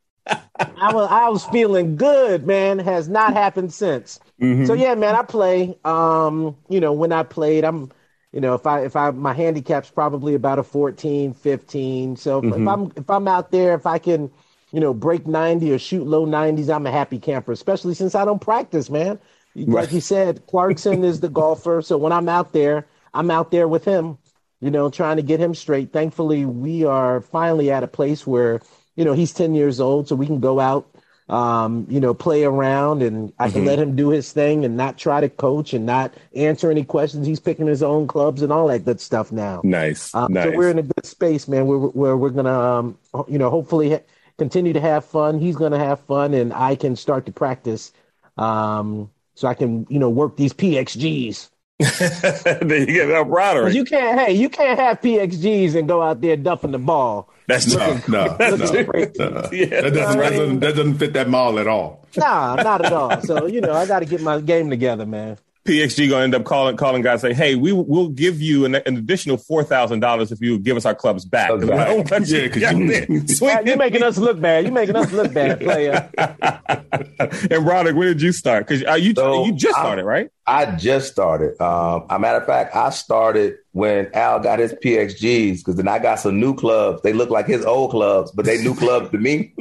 was 0.93 1.09
I 1.09 1.29
was 1.29 1.45
feeling 1.47 1.97
good, 1.97 2.47
man. 2.47 2.81
Has 2.81 3.09
not 3.09 3.33
happened 3.33 3.73
since. 3.73 4.19
Mm-hmm. 4.43 4.65
So 4.65 4.73
yeah, 4.73 4.97
man, 4.97 5.15
I 5.15 5.23
play. 5.23 5.79
Um, 5.85 6.57
you 6.69 6.81
know, 6.81 6.93
when 6.93 7.13
I 7.13 7.23
played, 7.23 7.63
I'm 7.63 7.93
you 8.33 8.41
know, 8.41 8.55
if 8.55 8.67
I 8.67 8.81
if 8.81 8.95
I 8.97 9.11
my 9.11 9.33
handicap's 9.33 9.91
probably 9.91 10.35
about 10.35 10.59
a 10.59 10.63
14, 10.63 11.33
15. 11.35 12.17
So 12.17 12.39
if, 12.39 12.45
mm-hmm. 12.45 12.63
if 12.63 12.69
I'm 12.69 12.93
if 12.97 13.11
I'm 13.11 13.29
out 13.29 13.51
there, 13.51 13.75
if 13.75 13.87
I 13.87 13.99
can, 13.99 14.31
you 14.71 14.81
know, 14.81 14.93
break 14.93 15.27
90 15.27 15.73
or 15.73 15.79
shoot 15.79 16.07
low 16.07 16.27
90s, 16.27 16.75
I'm 16.75 16.87
a 16.87 16.91
happy 16.91 17.19
camper, 17.19 17.53
especially 17.53 17.95
since 17.95 18.15
I 18.15 18.25
don't 18.25 18.41
practice, 18.41 18.91
man. 18.91 19.19
Right. 19.57 19.69
Like 19.69 19.93
you 19.93 20.01
said, 20.01 20.47
Clarkson 20.47 21.05
is 21.05 21.21
the 21.21 21.29
golfer. 21.29 21.83
So 21.83 21.97
when 21.97 22.13
I'm 22.13 22.29
out 22.29 22.53
there, 22.53 22.87
I'm 23.15 23.31
out 23.31 23.51
there 23.51 23.67
with 23.67 23.85
him, 23.85 24.19
you 24.61 24.71
know, 24.71 24.91
trying 24.91 25.17
to 25.17 25.23
get 25.23 25.41
him 25.41 25.55
straight. 25.55 25.93
Thankfully, 25.93 26.45
we 26.45 26.85
are 26.85 27.23
finally 27.23 27.71
at 27.71 27.83
a 27.83 27.89
place 27.89 28.27
where, 28.27 28.61
you 28.95 29.05
know, 29.05 29.15
he's 29.15 29.33
10 29.33 29.55
years 29.55 29.81
old, 29.81 30.07
so 30.07 30.15
we 30.15 30.27
can 30.27 30.39
go 30.39 30.61
out 30.61 30.89
um, 31.29 31.87
you 31.91 32.01
know, 32.01 32.15
play 32.15 32.45
around 32.45 33.03
and 33.03 33.33
I 33.39 33.51
can 33.51 33.61
mm-hmm. 33.61 33.69
let 33.69 33.79
him 33.79 33.97
do 33.97 34.09
his 34.09 34.33
thing 34.33 34.65
and 34.65 34.77
not 34.77 34.97
try 34.97 35.21
to 35.21 35.29
coach 35.29 35.75
and 35.75 35.85
not 35.85 36.15
answer 36.35 36.71
any 36.71 36.85
questions. 36.85 37.27
He's 37.27 37.41
picking 37.41 37.67
his 37.67 37.83
own 37.83 38.07
clubs 38.07 38.41
and 38.41 38.51
all 38.51 38.69
that 38.69 38.85
good 38.85 39.01
stuff 39.01 39.31
now. 39.31 39.61
Nice. 39.63 40.15
Um, 40.15 40.33
nice. 40.33 40.45
So 40.45 40.57
we're 40.57 40.71
in 40.71 40.79
a 40.79 40.83
good 40.83 41.05
space, 41.05 41.47
man, 41.47 41.67
where, 41.67 41.79
where 41.79 42.17
we're 42.17 42.31
going 42.31 42.47
to, 42.47 42.53
um, 42.53 42.99
you 43.29 43.39
know, 43.39 43.51
hopefully 43.51 43.91
ha- 43.91 44.03
continue 44.39 44.73
to 44.73 44.81
have 44.81 45.05
fun. 45.05 45.39
He's 45.39 45.57
going 45.57 45.73
to 45.73 45.79
have 45.79 46.01
fun 46.01 46.33
and 46.33 46.53
I 46.55 46.77
can 46.77 46.97
start 46.97 47.27
to 47.27 47.33
practice. 47.33 47.93
Um, 48.39 49.11
so 49.35 49.49
I 49.49 49.55
can, 49.55 49.87
you 49.91 49.99
know, 49.99 50.09
work 50.09 50.37
these 50.37 50.55
PXGs. 50.55 51.51
then 51.99 52.87
you 52.87 52.87
get 52.87 53.07
that 53.07 53.27
Broderick. 53.29 53.73
You 53.73 53.85
can't, 53.85 54.19
hey, 54.19 54.33
you 54.33 54.49
can't 54.49 54.79
have 54.81 55.01
PXGs 55.01 55.77
and 55.77 55.87
go 55.87 56.03
out 56.03 56.21
there 56.21 56.37
duffing 56.37 56.73
the 56.73 56.79
ball. 56.79 57.31
That's 57.47 57.73
no, 57.73 58.01
no, 58.09 58.37
no, 58.39 58.57
no. 58.57 59.49
Yeah, 59.53 59.83
that, 59.83 59.95
doesn't, 59.95 60.19
that, 60.19 60.31
doesn't, 60.31 60.61
that 60.61 60.75
doesn't 60.75 60.99
fit 60.99 61.13
that 61.13 61.29
mall 61.29 61.59
at 61.59 61.69
all. 61.69 62.05
Nah, 62.17 62.57
not 62.57 62.85
at 62.85 62.93
all. 62.93 63.21
So 63.23 63.47
you 63.47 63.61
know, 63.61 63.73
I 63.73 63.87
got 63.87 64.01
to 64.01 64.07
get 64.07 64.21
my 64.21 64.41
game 64.41 64.71
together, 64.71 65.07
man. 65.07 65.39
PXG 65.69 66.09
going 66.09 66.21
to 66.21 66.25
end 66.25 66.35
up 66.35 66.45
calling 66.45 66.79
calling 66.79 67.03
guys 67.03 67.21
say, 67.21 67.35
"Hey, 67.35 67.55
we 67.55 67.73
will 67.73 68.09
give 68.09 68.41
you 68.41 68.65
an, 68.65 68.77
an 68.77 68.97
additional 68.97 69.37
four 69.37 69.63
thousand 69.63 70.01
dollars 70.01 70.33
if 70.33 70.41
you 70.41 70.59
give 70.59 70.79
us 70.79 70.87
our 70.87 70.95
clubs 70.95 71.27
back." 71.27 71.51
Right. 71.51 71.63
yeah, 72.27 72.49
because 72.49 72.63
you, 72.63 73.49
are 73.49 73.77
making 73.77 74.03
us 74.03 74.17
look 74.17 74.41
bad. 74.41 74.65
You're 74.65 74.73
making 74.73 74.97
us 74.97 75.13
look 75.13 75.35
bad, 75.35 75.61
player. 75.61 76.09
and 76.19 77.65
Broderick, 77.65 77.97
when 77.97 78.09
did 78.09 78.23
you 78.23 78.33
start? 78.33 78.67
Because 78.67 78.83
uh, 78.87 78.95
you 78.95 79.13
so 79.15 79.45
you 79.45 79.53
just 79.53 79.77
started, 79.77 80.03
I, 80.03 80.07
right? 80.07 80.31
I 80.47 80.77
just 80.77 81.13
started. 81.13 81.61
Um, 81.61 82.07
a 82.09 82.19
matter 82.19 82.39
of 82.39 82.47
fact, 82.47 82.75
I 82.75 82.89
started 82.89 83.57
when 83.73 84.09
Al 84.15 84.41
got 84.41 84.61
his 84.61 84.73
PXGs 84.73 85.59
because 85.59 85.77
then 85.77 85.87
I 85.87 85.99
got 85.99 86.21
some 86.21 86.41
new 86.41 86.55
clubs. 86.55 87.03
They 87.03 87.13
look 87.13 87.29
like 87.29 87.47
his 87.47 87.67
old 87.67 87.91
clubs, 87.91 88.31
but 88.31 88.47
they 88.47 88.57
new 88.63 88.75
clubs 88.75 89.11
to 89.11 89.19
me. 89.19 89.53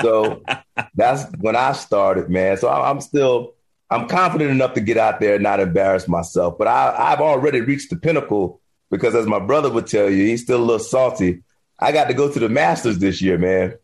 so 0.00 0.42
that's 0.94 1.30
when 1.40 1.56
I 1.56 1.72
started, 1.72 2.30
man. 2.30 2.56
So 2.56 2.70
I'm 2.70 3.02
still 3.02 3.55
I'm 3.90 4.08
confident 4.08 4.50
enough 4.50 4.74
to 4.74 4.80
get 4.80 4.96
out 4.96 5.20
there 5.20 5.34
and 5.34 5.42
not 5.42 5.60
embarrass 5.60 6.08
myself. 6.08 6.58
But 6.58 6.66
I, 6.66 7.10
have 7.10 7.20
already 7.20 7.60
reached 7.60 7.90
the 7.90 7.96
pinnacle 7.96 8.60
because, 8.90 9.14
as 9.14 9.26
my 9.26 9.38
brother 9.38 9.70
would 9.70 9.86
tell 9.86 10.10
you, 10.10 10.24
he's 10.24 10.42
still 10.42 10.58
a 10.58 10.64
little 10.64 10.78
salty. 10.78 11.42
I 11.78 11.92
got 11.92 12.08
to 12.08 12.14
go 12.14 12.30
to 12.30 12.38
the 12.38 12.48
Masters 12.48 12.98
this 12.98 13.22
year, 13.22 13.38
man. 13.38 13.74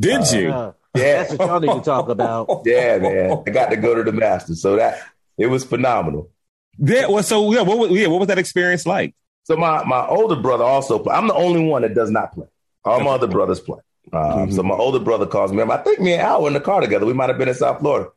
Did 0.00 0.22
uh, 0.22 0.36
you? 0.36 0.52
Uh, 0.52 0.72
yeah, 0.96 1.22
that's 1.22 1.34
what 1.34 1.48
y'all 1.48 1.60
need 1.60 1.72
to 1.72 1.80
talk 1.80 2.08
about. 2.08 2.62
yeah, 2.64 2.98
man, 2.98 3.42
I 3.46 3.50
got 3.50 3.70
to 3.70 3.76
go 3.76 3.94
to 3.94 4.02
the 4.02 4.12
Masters, 4.12 4.62
so 4.62 4.76
that 4.76 5.00
it 5.36 5.46
was 5.46 5.64
phenomenal. 5.64 6.30
Yeah, 6.78 7.06
well, 7.06 7.22
so 7.22 7.52
yeah, 7.52 7.62
what 7.62 7.78
was, 7.78 7.90
yeah, 7.90 8.06
what 8.08 8.20
was 8.20 8.28
that 8.28 8.38
experience 8.38 8.86
like? 8.86 9.14
So 9.44 9.56
my 9.56 9.84
my 9.84 10.06
older 10.06 10.36
brother 10.36 10.64
also 10.64 10.98
play. 10.98 11.14
I'm 11.14 11.28
the 11.28 11.34
only 11.34 11.64
one 11.64 11.82
that 11.82 11.94
does 11.94 12.10
not 12.10 12.32
play. 12.32 12.46
All 12.84 13.00
my 13.00 13.10
other 13.10 13.26
brothers 13.26 13.60
play. 13.60 13.80
Um, 14.12 14.20
mm-hmm. 14.20 14.52
So 14.52 14.62
my 14.62 14.74
older 14.74 14.98
brother 14.98 15.26
calls 15.26 15.52
me. 15.52 15.62
I 15.62 15.76
think 15.78 16.00
me 16.00 16.12
and 16.12 16.22
Al 16.22 16.42
were 16.42 16.48
in 16.48 16.54
the 16.54 16.60
car 16.60 16.80
together. 16.80 17.06
We 17.06 17.12
might 17.12 17.28
have 17.28 17.38
been 17.38 17.48
in 17.48 17.54
South 17.54 17.80
Florida. 17.80 18.10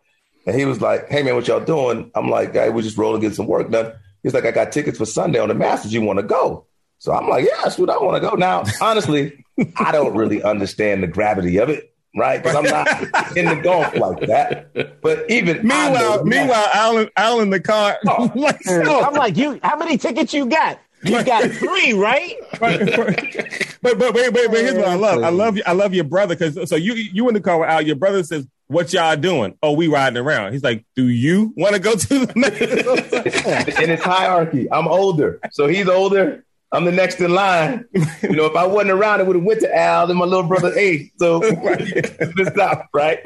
And 0.48 0.56
he 0.56 0.66
was 0.66 0.82
like, 0.82 1.10
"Hey 1.10 1.22
man, 1.22 1.36
what 1.36 1.48
y'all 1.48 1.60
doing?" 1.60 2.10
I'm 2.16 2.30
like, 2.30 2.54
"Guy, 2.54 2.70
we 2.70 2.82
just 2.82 2.98
rolling, 2.98 3.20
getting 3.20 3.36
some 3.36 3.48
work 3.48 3.70
done." 3.70 3.92
He's 4.24 4.34
like, 4.34 4.46
"I 4.46 4.52
got 4.52 4.72
tickets 4.72 4.98
for 4.98 5.06
Sunday 5.06 5.40
on 5.40 5.50
the 5.50 5.54
Masters. 5.54 5.94
You 5.94 6.02
want 6.02 6.20
to 6.20 6.24
go?" 6.24 6.66
So 7.00 7.12
I'm 7.14 7.28
like, 7.28 7.46
"Yeah, 7.46 7.70
dude, 7.76 7.90
I 7.90 7.98
want 7.98 8.16
to 8.16 8.28
go." 8.28 8.36
Now, 8.36 8.64
honestly, 8.82 9.44
I 9.78 9.92
don't 9.92 10.16
really 10.16 10.42
understand 10.42 11.04
the 11.04 11.08
gravity 11.08 11.58
of 11.58 11.70
it, 11.70 11.94
right? 12.16 12.42
Because 12.42 12.56
I'm 12.56 12.64
not 12.64 13.38
in 13.38 13.46
the 13.46 13.62
golf 13.62 13.94
like 13.98 14.22
that. 14.22 15.02
But 15.02 15.30
even 15.30 15.68
meanwhile, 15.68 16.24
meanwhile, 16.24 16.70
Alan, 16.74 17.10
Alan 17.18 17.50
the 17.50 17.60
car. 17.60 17.98
Oh, 18.08 18.32
like, 18.36 18.64
so. 18.64 19.04
I'm 19.04 19.14
like, 19.16 19.36
you. 19.36 19.60
How 19.64 19.76
many 19.76 19.98
tickets 19.98 20.34
you 20.34 20.46
got? 20.46 20.80
You 21.04 21.24
got 21.26 21.52
three, 21.52 21.92
right? 21.94 22.36
but 22.60 22.80
but 23.82 24.00
but 24.00 24.14
wait, 24.14 24.34
wait, 24.34 24.48
but 24.48 24.58
here's 24.60 24.76
what 24.76 24.88
I 24.88 24.96
love. 24.96 25.24
I 25.24 25.30
love 25.30 25.58
you. 25.58 25.64
I 25.66 25.74
love 25.74 25.94
your 25.94 26.06
brother 26.06 26.36
because 26.36 26.70
so 26.70 26.78
you 26.78 26.94
you 26.94 27.28
in 27.28 27.34
the 27.34 27.42
car 27.42 27.60
with 27.60 27.70
Al. 27.70 27.82
Your 27.82 27.98
brother 27.98 28.24
says, 28.24 28.48
"What 28.68 28.94
y'all 28.94 29.16
doing?" 29.16 29.58
Oh, 29.62 29.74
we 29.74 29.88
riding 29.88 30.18
around. 30.18 30.54
He's 30.54 30.64
like, 30.64 30.86
"Do 30.96 31.08
you 31.08 31.54
want 31.58 31.76
to 31.76 31.82
go 31.82 31.96
to 31.96 32.26
the?" 32.26 32.34
Next 32.36 33.78
and 33.80 33.92
it's 33.92 34.04
hierarchy. 34.04 34.68
I'm 34.72 34.88
older, 34.88 35.40
so 35.52 35.68
he's 35.68 35.88
older. 35.88 36.44
I'm 36.72 36.84
the 36.84 36.92
next 36.92 37.22
in 37.22 37.32
line. 37.32 37.86
You 38.22 38.36
know, 38.36 38.46
if 38.46 38.56
I 38.56 38.66
wasn't 38.66 38.92
around, 38.92 39.22
it 39.22 39.28
would 39.28 39.38
have 39.38 39.46
went 39.46 39.62
to 39.62 39.74
Al 39.74 40.10
and 40.10 40.20
my 40.20 40.26
little 40.26 40.48
brother 40.48 40.74
eight. 40.78 41.14
So 41.18 41.40
it's 41.44 42.50
stop, 42.50 42.90
right? 42.94 43.20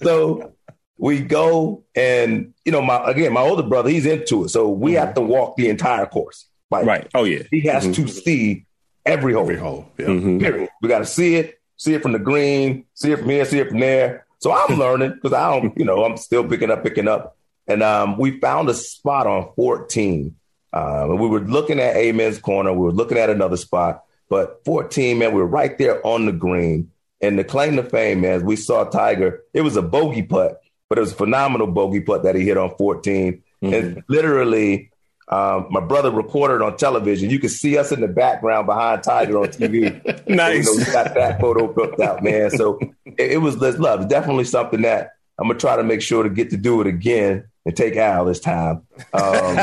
So 0.00 0.52
we 0.96 1.20
go 1.20 1.84
and 1.96 2.54
you 2.64 2.72
know, 2.72 2.82
my 2.82 3.02
again, 3.10 3.32
my 3.32 3.40
older 3.40 3.62
brother, 3.62 3.90
he's 3.90 4.06
into 4.06 4.44
it. 4.44 4.50
So 4.50 4.70
we 4.70 4.92
mm-hmm. 4.92 5.04
have 5.04 5.14
to 5.14 5.20
walk 5.20 5.56
the 5.56 5.68
entire 5.68 6.06
course. 6.06 6.46
Like, 6.70 6.86
right. 6.86 7.08
Oh 7.14 7.24
yeah. 7.24 7.42
He 7.50 7.60
has 7.62 7.84
mm-hmm. 7.84 8.04
to 8.04 8.08
see 8.08 8.66
every 9.04 9.32
hole. 9.32 9.42
Every 9.42 9.56
hole. 9.56 9.86
Yeah. 9.98 10.06
Mm-hmm. 10.06 10.38
Period. 10.38 10.68
We 10.80 10.88
got 10.88 11.00
to 11.00 11.06
see 11.06 11.36
it, 11.36 11.60
see 11.76 11.94
it 11.94 12.02
from 12.02 12.12
the 12.12 12.18
green, 12.18 12.86
see 12.94 13.12
it 13.12 13.18
from 13.18 13.28
here, 13.28 13.44
see 13.44 13.58
it 13.58 13.68
from 13.68 13.80
there. 13.80 14.26
So 14.44 14.52
I'm 14.52 14.78
learning 14.78 15.14
because 15.14 15.32
I 15.32 15.48
don't, 15.48 15.72
you 15.78 15.86
know, 15.86 16.04
I'm 16.04 16.18
still 16.18 16.46
picking 16.46 16.70
up, 16.70 16.82
picking 16.82 17.08
up. 17.08 17.38
And 17.66 17.82
um, 17.82 18.18
we 18.18 18.38
found 18.40 18.68
a 18.68 18.74
spot 18.74 19.26
on 19.26 19.50
14. 19.56 20.36
Um, 20.70 21.12
and 21.12 21.18
we 21.18 21.28
were 21.28 21.40
looking 21.40 21.80
at 21.80 21.96
Amen's 21.96 22.40
corner. 22.40 22.70
We 22.74 22.80
were 22.80 22.92
looking 22.92 23.16
at 23.16 23.30
another 23.30 23.56
spot, 23.56 24.04
but 24.28 24.60
14, 24.66 25.16
man, 25.16 25.32
we 25.32 25.40
were 25.40 25.46
right 25.46 25.78
there 25.78 26.06
on 26.06 26.26
the 26.26 26.32
green. 26.32 26.90
And 27.22 27.38
the 27.38 27.44
claim 27.44 27.76
to 27.76 27.84
fame, 27.84 28.20
man, 28.20 28.44
we 28.44 28.56
saw 28.56 28.84
Tiger. 28.84 29.42
It 29.54 29.62
was 29.62 29.78
a 29.78 29.82
bogey 29.82 30.24
putt, 30.24 30.60
but 30.90 30.98
it 30.98 31.00
was 31.00 31.12
a 31.12 31.16
phenomenal 31.16 31.68
bogey 31.68 32.02
putt 32.02 32.24
that 32.24 32.34
he 32.34 32.44
hit 32.44 32.58
on 32.58 32.76
14. 32.76 33.42
Mm-hmm. 33.62 33.72
And 33.72 34.04
literally 34.08 34.90
Um, 35.28 35.66
my 35.70 35.80
brother 35.80 36.10
recorded 36.10 36.62
on 36.62 36.76
television. 36.76 37.30
You 37.30 37.38
can 37.38 37.48
see 37.48 37.78
us 37.78 37.92
in 37.92 38.00
the 38.00 38.08
background 38.08 38.66
behind 38.66 39.02
Tiger 39.02 39.38
on 39.38 39.46
TV. 39.46 40.28
nice. 40.28 40.64
So, 40.66 40.72
you 40.72 40.78
know, 40.78 40.84
we 40.86 40.92
got 40.92 41.14
that 41.14 41.40
photo 41.40 41.72
booked 41.72 42.00
out, 42.00 42.22
man. 42.22 42.50
So 42.50 42.78
it, 43.06 43.32
it 43.32 43.38
was 43.40 43.56
let's 43.58 43.78
love. 43.78 44.08
Definitely 44.08 44.44
something 44.44 44.82
that 44.82 45.12
I'm 45.38 45.48
gonna 45.48 45.58
try 45.58 45.76
to 45.76 45.82
make 45.82 46.02
sure 46.02 46.22
to 46.22 46.28
get 46.30 46.50
to 46.50 46.56
do 46.56 46.80
it 46.80 46.86
again 46.86 47.44
and 47.66 47.74
take 47.76 47.96
Al 47.96 48.24
this 48.26 48.38
time. 48.40 48.82
Um, 49.14 49.58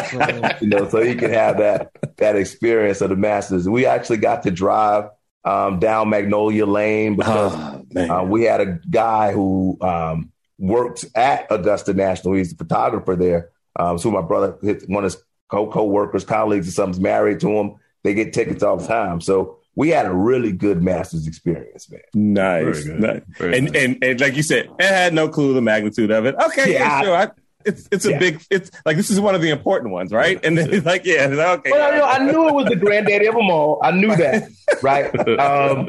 you 0.62 0.68
know, 0.68 0.88
so 0.89 1.01
he 1.01 1.16
can 1.16 1.32
have 1.32 1.57
that 1.59 1.91
that 2.18 2.36
experience 2.36 3.01
of 3.01 3.09
the 3.09 3.16
Masters. 3.16 3.70
We 3.70 3.86
actually 3.86 4.18
got 4.18 4.43
to 4.43 4.51
drive 4.51 5.09
um, 5.45 5.80
down 5.80 6.09
Magnolia 6.09 6.66
Lane 6.66 7.16
because 7.16 7.53
Oh, 7.95 8.09
uh, 8.09 8.24
we 8.24 8.43
had 8.43 8.62
a 8.62 8.80
guy 8.89 9.32
who 9.32 9.78
um, 9.82 10.32
worked 10.57 11.05
at 11.16 11.47
Augusta 11.51 11.93
National. 11.93 12.34
He's 12.36 12.53
a 12.53 12.55
photographer 12.57 13.16
there. 13.16 13.49
Um, 13.76 13.97
so 13.97 14.09
my 14.12 14.22
brother, 14.22 14.57
his- 14.62 14.86
one 14.88 15.03
of 15.05 15.12
his 15.14 15.22
co 15.52 15.68
co-workers, 15.68 16.24
colleagues, 16.26 16.68
or 16.68 16.72
something's 16.72 16.99
married 17.02 17.39
to 17.41 17.49
him. 17.49 17.76
They 18.04 18.14
get 18.14 18.34
tickets 18.34 18.64
all 18.64 18.78
the 18.78 18.88
time. 18.88 19.22
So 19.22 19.58
we 19.76 19.89
had 19.89 20.06
a 20.06 20.14
really 20.14 20.52
good 20.52 20.82
Masters 20.82 21.28
experience, 21.28 21.89
man. 21.91 22.02
Nice. 22.16 22.84
Very 22.84 22.84
good. 22.84 22.99
nice. 22.99 23.22
And, 23.39 23.66
nice. 23.74 23.84
and 23.84 24.04
and 24.04 24.20
like 24.22 24.36
you 24.36 24.43
said, 24.43 24.70
it 24.80 24.86
had 24.86 25.14
no 25.14 25.30
clue 25.30 25.54
the 25.54 25.62
magnitude 25.62 26.10
of 26.12 26.26
it. 26.26 26.36
Okay, 26.47 26.74
yeah, 26.74 26.80
Yeah. 26.80 27.02
sure. 27.04 27.16
I, 27.16 27.28
it's 27.64 27.88
it's 27.91 28.06
a 28.06 28.10
Yeah. 28.12 28.18
big. 28.18 28.41
It's 28.49 28.72
like 28.88 28.97
this 28.97 29.12
is 29.12 29.20
one 29.20 29.36
of 29.36 29.41
the 29.41 29.52
important 29.52 29.91
ones, 29.93 30.12
right? 30.12 30.43
And 30.43 30.58
then 30.58 30.72
he's 30.72 30.84
like, 30.84 31.06
yeah, 31.06 31.28
it's 31.28 31.38
like, 31.38 31.60
okay. 31.60 31.70
But 31.70 31.80
I, 31.82 31.95
knew, 31.95 32.04
I 32.04 32.32
knew 32.32 32.47
it 32.47 32.56
was 32.56 32.66
the 32.66 32.76
granddaddy 32.76 33.28
of 33.28 33.36
them 33.36 33.52
all. 33.52 33.80
I 33.84 33.91
knew 33.91 34.16
that, 34.16 34.49
right? 34.82 35.06
Um, 35.39 35.86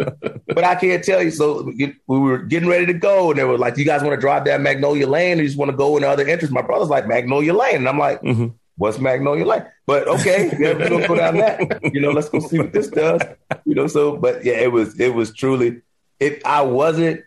but 0.48 0.64
I 0.64 0.74
can't 0.74 1.02
tell 1.02 1.22
you. 1.22 1.30
So 1.30 1.62
we 1.62 1.94
we 2.06 2.18
were 2.18 2.38
getting 2.38 2.68
ready 2.68 2.84
to 2.86 2.92
go, 2.92 3.30
and 3.30 3.38
they 3.38 3.44
were 3.44 3.56
like, 3.56 3.78
"You 3.78 3.86
guys 3.86 4.02
want 4.02 4.12
to 4.14 4.20
drive 4.20 4.44
down 4.44 4.62
Magnolia 4.62 5.08
Lane, 5.08 5.38
or 5.38 5.42
you 5.42 5.48
just 5.48 5.58
want 5.58 5.70
to 5.70 5.76
go 5.76 5.96
in 5.96 6.02
the 6.02 6.10
other 6.10 6.28
entrance?" 6.28 6.52
My 6.52 6.60
brother's 6.60 6.90
like, 6.90 7.08
"Magnolia 7.08 7.54
Lane," 7.54 7.76
and 7.76 7.88
I'm 7.88 7.98
like, 7.98 8.20
Mhm. 8.20 8.52
"What's 8.82 8.98
Magnolia 8.98 9.44
like? 9.46 9.64
But 9.86 10.08
okay, 10.08 10.50
yeah, 10.58 10.72
we're 10.74 10.88
gonna 10.88 11.08
go 11.08 11.14
down 11.16 11.36
that. 11.36 11.80
You 11.94 12.00
know, 12.00 12.10
let's 12.10 12.28
go 12.28 12.40
see 12.40 12.58
what 12.58 12.72
this 12.72 12.88
does. 12.88 13.20
You 13.64 13.74
know, 13.74 13.86
so 13.86 14.16
but 14.16 14.44
yeah, 14.44 14.54
it 14.66 14.72
was 14.72 14.98
it 14.98 15.14
was 15.14 15.32
truly. 15.32 15.82
If 16.18 16.44
I 16.44 16.62
wasn't 16.62 17.22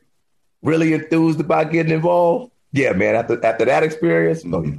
really 0.62 0.94
enthused 0.94 1.40
about 1.40 1.72
getting 1.72 1.94
involved, 1.94 2.52
yeah, 2.72 2.92
man. 2.94 3.16
After 3.16 3.44
after 3.46 3.66
that 3.66 3.84
experience, 3.84 4.44
oh 4.46 4.64
yeah, 4.64 4.76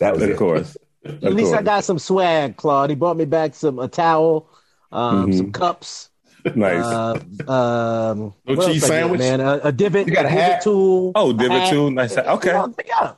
that 0.00 0.14
was 0.14 0.22
of 0.24 0.30
it. 0.30 0.36
course. 0.36 0.76
At 1.04 1.34
least 1.34 1.54
I 1.54 1.62
got 1.62 1.84
some 1.84 1.98
swag, 2.00 2.56
Claude. 2.56 2.90
He 2.90 2.96
brought 2.96 3.16
me 3.16 3.24
back 3.26 3.54
some 3.54 3.78
a 3.78 3.86
towel, 3.86 4.48
um, 4.90 5.30
Mhm. 5.30 5.36
some 5.36 5.52
cups. 5.52 6.10
Nice. 6.54 6.82
Uh, 6.84 7.14
um, 7.48 8.18
No 8.18 8.32
what 8.44 8.58
else 8.58 8.66
cheese 8.66 8.84
I 8.84 8.88
get, 8.88 8.94
sandwich? 9.02 9.18
man. 9.20 9.40
A, 9.40 9.60
a 9.64 9.72
divot, 9.72 10.06
You 10.06 10.14
got 10.14 10.26
a 10.26 10.28
divot 10.28 10.42
hat? 10.42 10.62
tool. 10.62 11.12
oh, 11.14 11.32
divot 11.32 11.60
hat. 11.62 11.70
too. 11.70 11.90
Nice. 11.90 12.16
Okay. 12.16 12.48
Yeah, 12.50 12.66
yeah. 12.86 13.12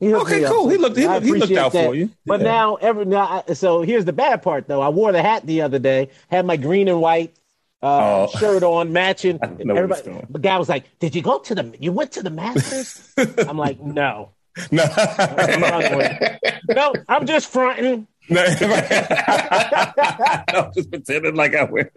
He 0.00 0.14
Okay, 0.14 0.44
cool. 0.44 0.68
He 0.68 0.76
looked. 0.76 0.96
He 0.96 1.06
looked, 1.08 1.26
he 1.26 1.32
looked 1.32 1.52
out 1.52 1.72
that. 1.72 1.86
for 1.86 1.94
you. 1.94 2.10
But 2.24 2.40
Yeah. 2.40 2.44
now, 2.46 2.74
every 2.76 3.04
now, 3.04 3.42
I- 3.48 3.52
so 3.54 3.82
here's 3.82 4.04
the 4.04 4.12
bad 4.12 4.42
part, 4.42 4.68
though. 4.68 4.80
I 4.80 4.88
wore 4.90 5.10
the 5.10 5.22
hat 5.22 5.44
the 5.44 5.62
other 5.62 5.78
day, 5.80 6.10
had 6.30 6.46
my 6.46 6.56
green 6.56 6.86
and 6.88 7.00
white 7.00 7.34
uh, 7.82 8.26
Oh. 8.32 8.38
shirt 8.38 8.62
on, 8.62 8.92
matching. 8.92 9.38
I 9.42 9.46
know 9.64 9.74
where 9.74 9.84
it's 9.86 10.02
going. 10.02 10.26
the 10.30 10.38
guy 10.38 10.56
was 10.58 10.68
like, 10.68 10.84
"Did 11.00 11.14
you 11.16 11.22
go 11.22 11.38
to 11.40 11.54
the? 11.54 11.74
You 11.80 11.92
went 11.92 12.12
to 12.12 12.22
the 12.22 12.30
Masters?" 12.30 13.12
I'm 13.48 13.56
like, 13.58 13.80
"No, 13.80 14.30
no. 14.70 14.84
I'm 14.96 15.98
no, 16.68 16.92
I'm 17.08 17.26
just 17.26 17.48
fronting." 17.48 18.06
No, 20.52 20.70
just 20.74 20.90
pretending 20.90 21.34
like 21.34 21.54
I 21.54 21.64
win. 21.64 21.88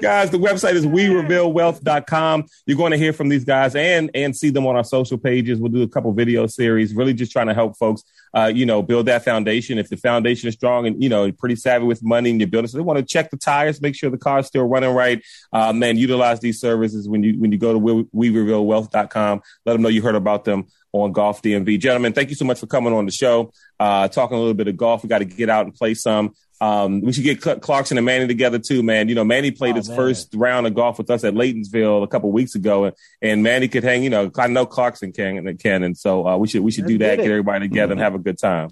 Guys, 0.00 0.30
the 0.30 0.38
website 0.38 0.74
is 0.74 0.86
werevealwealth.com. 0.86 2.46
You're 2.66 2.76
going 2.76 2.92
to 2.92 2.98
hear 2.98 3.12
from 3.12 3.28
these 3.28 3.44
guys 3.44 3.74
and 3.74 4.10
and 4.14 4.36
see 4.36 4.50
them 4.50 4.66
on 4.66 4.76
our 4.76 4.84
social 4.84 5.18
pages. 5.18 5.58
We'll 5.58 5.72
do 5.72 5.82
a 5.82 5.88
couple 5.88 6.12
video 6.12 6.46
series, 6.46 6.94
really 6.94 7.14
just 7.14 7.32
trying 7.32 7.48
to 7.48 7.54
help 7.54 7.76
folks, 7.76 8.04
uh, 8.34 8.50
you 8.52 8.66
know, 8.66 8.82
build 8.82 9.06
that 9.06 9.24
foundation. 9.24 9.78
If 9.78 9.88
the 9.88 9.96
foundation 9.96 10.48
is 10.48 10.54
strong 10.54 10.86
and, 10.86 11.02
you 11.02 11.08
know, 11.08 11.30
pretty 11.32 11.56
savvy 11.56 11.86
with 11.86 12.02
money 12.02 12.30
and 12.30 12.40
you're 12.40 12.48
building, 12.48 12.68
so 12.68 12.76
they 12.76 12.82
want 12.82 12.98
to 12.98 13.04
check 13.04 13.30
the 13.30 13.36
tires, 13.36 13.80
make 13.80 13.94
sure 13.94 14.10
the 14.10 14.18
car's 14.18 14.46
still 14.46 14.64
running 14.64 14.90
right. 14.90 15.22
Um, 15.52 15.82
and 15.82 15.98
utilize 15.98 16.40
these 16.40 16.60
services 16.60 17.08
when 17.08 17.22
you 17.22 17.38
when 17.38 17.52
you 17.52 17.58
go 17.58 17.72
to 17.72 17.78
we. 17.78 18.30
Let 18.30 19.72
them 19.72 19.82
know 19.82 19.88
you 19.88 20.02
heard 20.02 20.14
about 20.14 20.44
them 20.44 20.66
on 20.92 21.12
Golf 21.12 21.42
DMV. 21.42 21.78
Gentlemen, 21.78 22.12
thank 22.12 22.30
you 22.30 22.36
so 22.36 22.44
much 22.44 22.58
for 22.58 22.66
coming 22.66 22.92
on 22.92 23.06
the 23.06 23.12
show, 23.12 23.52
uh, 23.78 24.08
talking 24.08 24.36
a 24.36 24.40
little 24.40 24.54
bit 24.54 24.68
of 24.68 24.76
golf. 24.76 25.02
We 25.02 25.08
got 25.08 25.18
to 25.18 25.24
get 25.24 25.50
out 25.50 25.66
and 25.66 25.74
play 25.74 25.94
some. 25.94 26.34
Um, 26.64 27.00
we 27.02 27.12
should 27.12 27.24
get 27.24 27.40
Clarkson 27.60 27.98
and 27.98 28.04
Manny 28.06 28.26
together 28.26 28.58
too, 28.58 28.82
man. 28.82 29.08
You 29.08 29.14
know, 29.14 29.24
Manny 29.24 29.50
played 29.50 29.74
Oh, 29.74 29.78
his 29.78 29.88
man. 29.88 29.96
first 29.98 30.32
round 30.34 30.66
of 30.66 30.74
golf 30.74 30.96
with 30.98 31.10
us 31.10 31.22
at 31.24 31.34
Laytonsville 31.34 32.02
a 32.02 32.06
couple 32.06 32.30
weeks 32.32 32.54
ago, 32.54 32.84
and, 32.84 32.96
and 33.20 33.42
Manny 33.42 33.68
could 33.68 33.84
hang. 33.84 34.02
You 34.02 34.10
know, 34.10 34.30
I 34.38 34.46
know 34.46 34.64
Clarkson 34.64 35.12
can 35.12 35.46
and 35.46 35.58
can, 35.58 35.82
and 35.82 35.96
so 35.96 36.26
uh, 36.26 36.36
we 36.38 36.48
should 36.48 36.62
we 36.62 36.70
should 36.70 36.84
Let's 36.84 36.92
do 36.92 36.98
that, 36.98 37.16
get 37.16 37.24
get 37.24 37.30
everybody 37.30 37.68
together, 37.68 37.92
and 37.92 38.00
have 38.00 38.14
a 38.14 38.18
good 38.18 38.38
time. 38.38 38.70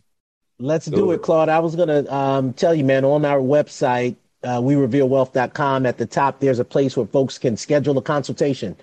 Let's 0.58 0.86
do 0.86 1.10
it, 1.12 1.22
Claude. 1.22 1.48
I 1.48 1.58
was 1.58 1.74
gonna 1.76 2.10
um, 2.10 2.52
tell 2.54 2.74
you, 2.74 2.84
man, 2.84 3.04
on 3.04 3.24
our 3.24 3.40
website, 3.40 4.16
uh, 4.44 4.60
werevealwealth.com, 4.60 5.86
at 5.86 5.98
the 5.98 6.06
top, 6.06 6.40
there's 6.40 6.58
a 6.60 6.64
place 6.64 6.96
where 6.96 7.06
folks 7.06 7.36
can 7.38 7.56
schedule 7.56 7.98
a 7.98 8.02
consultation. 8.02 8.76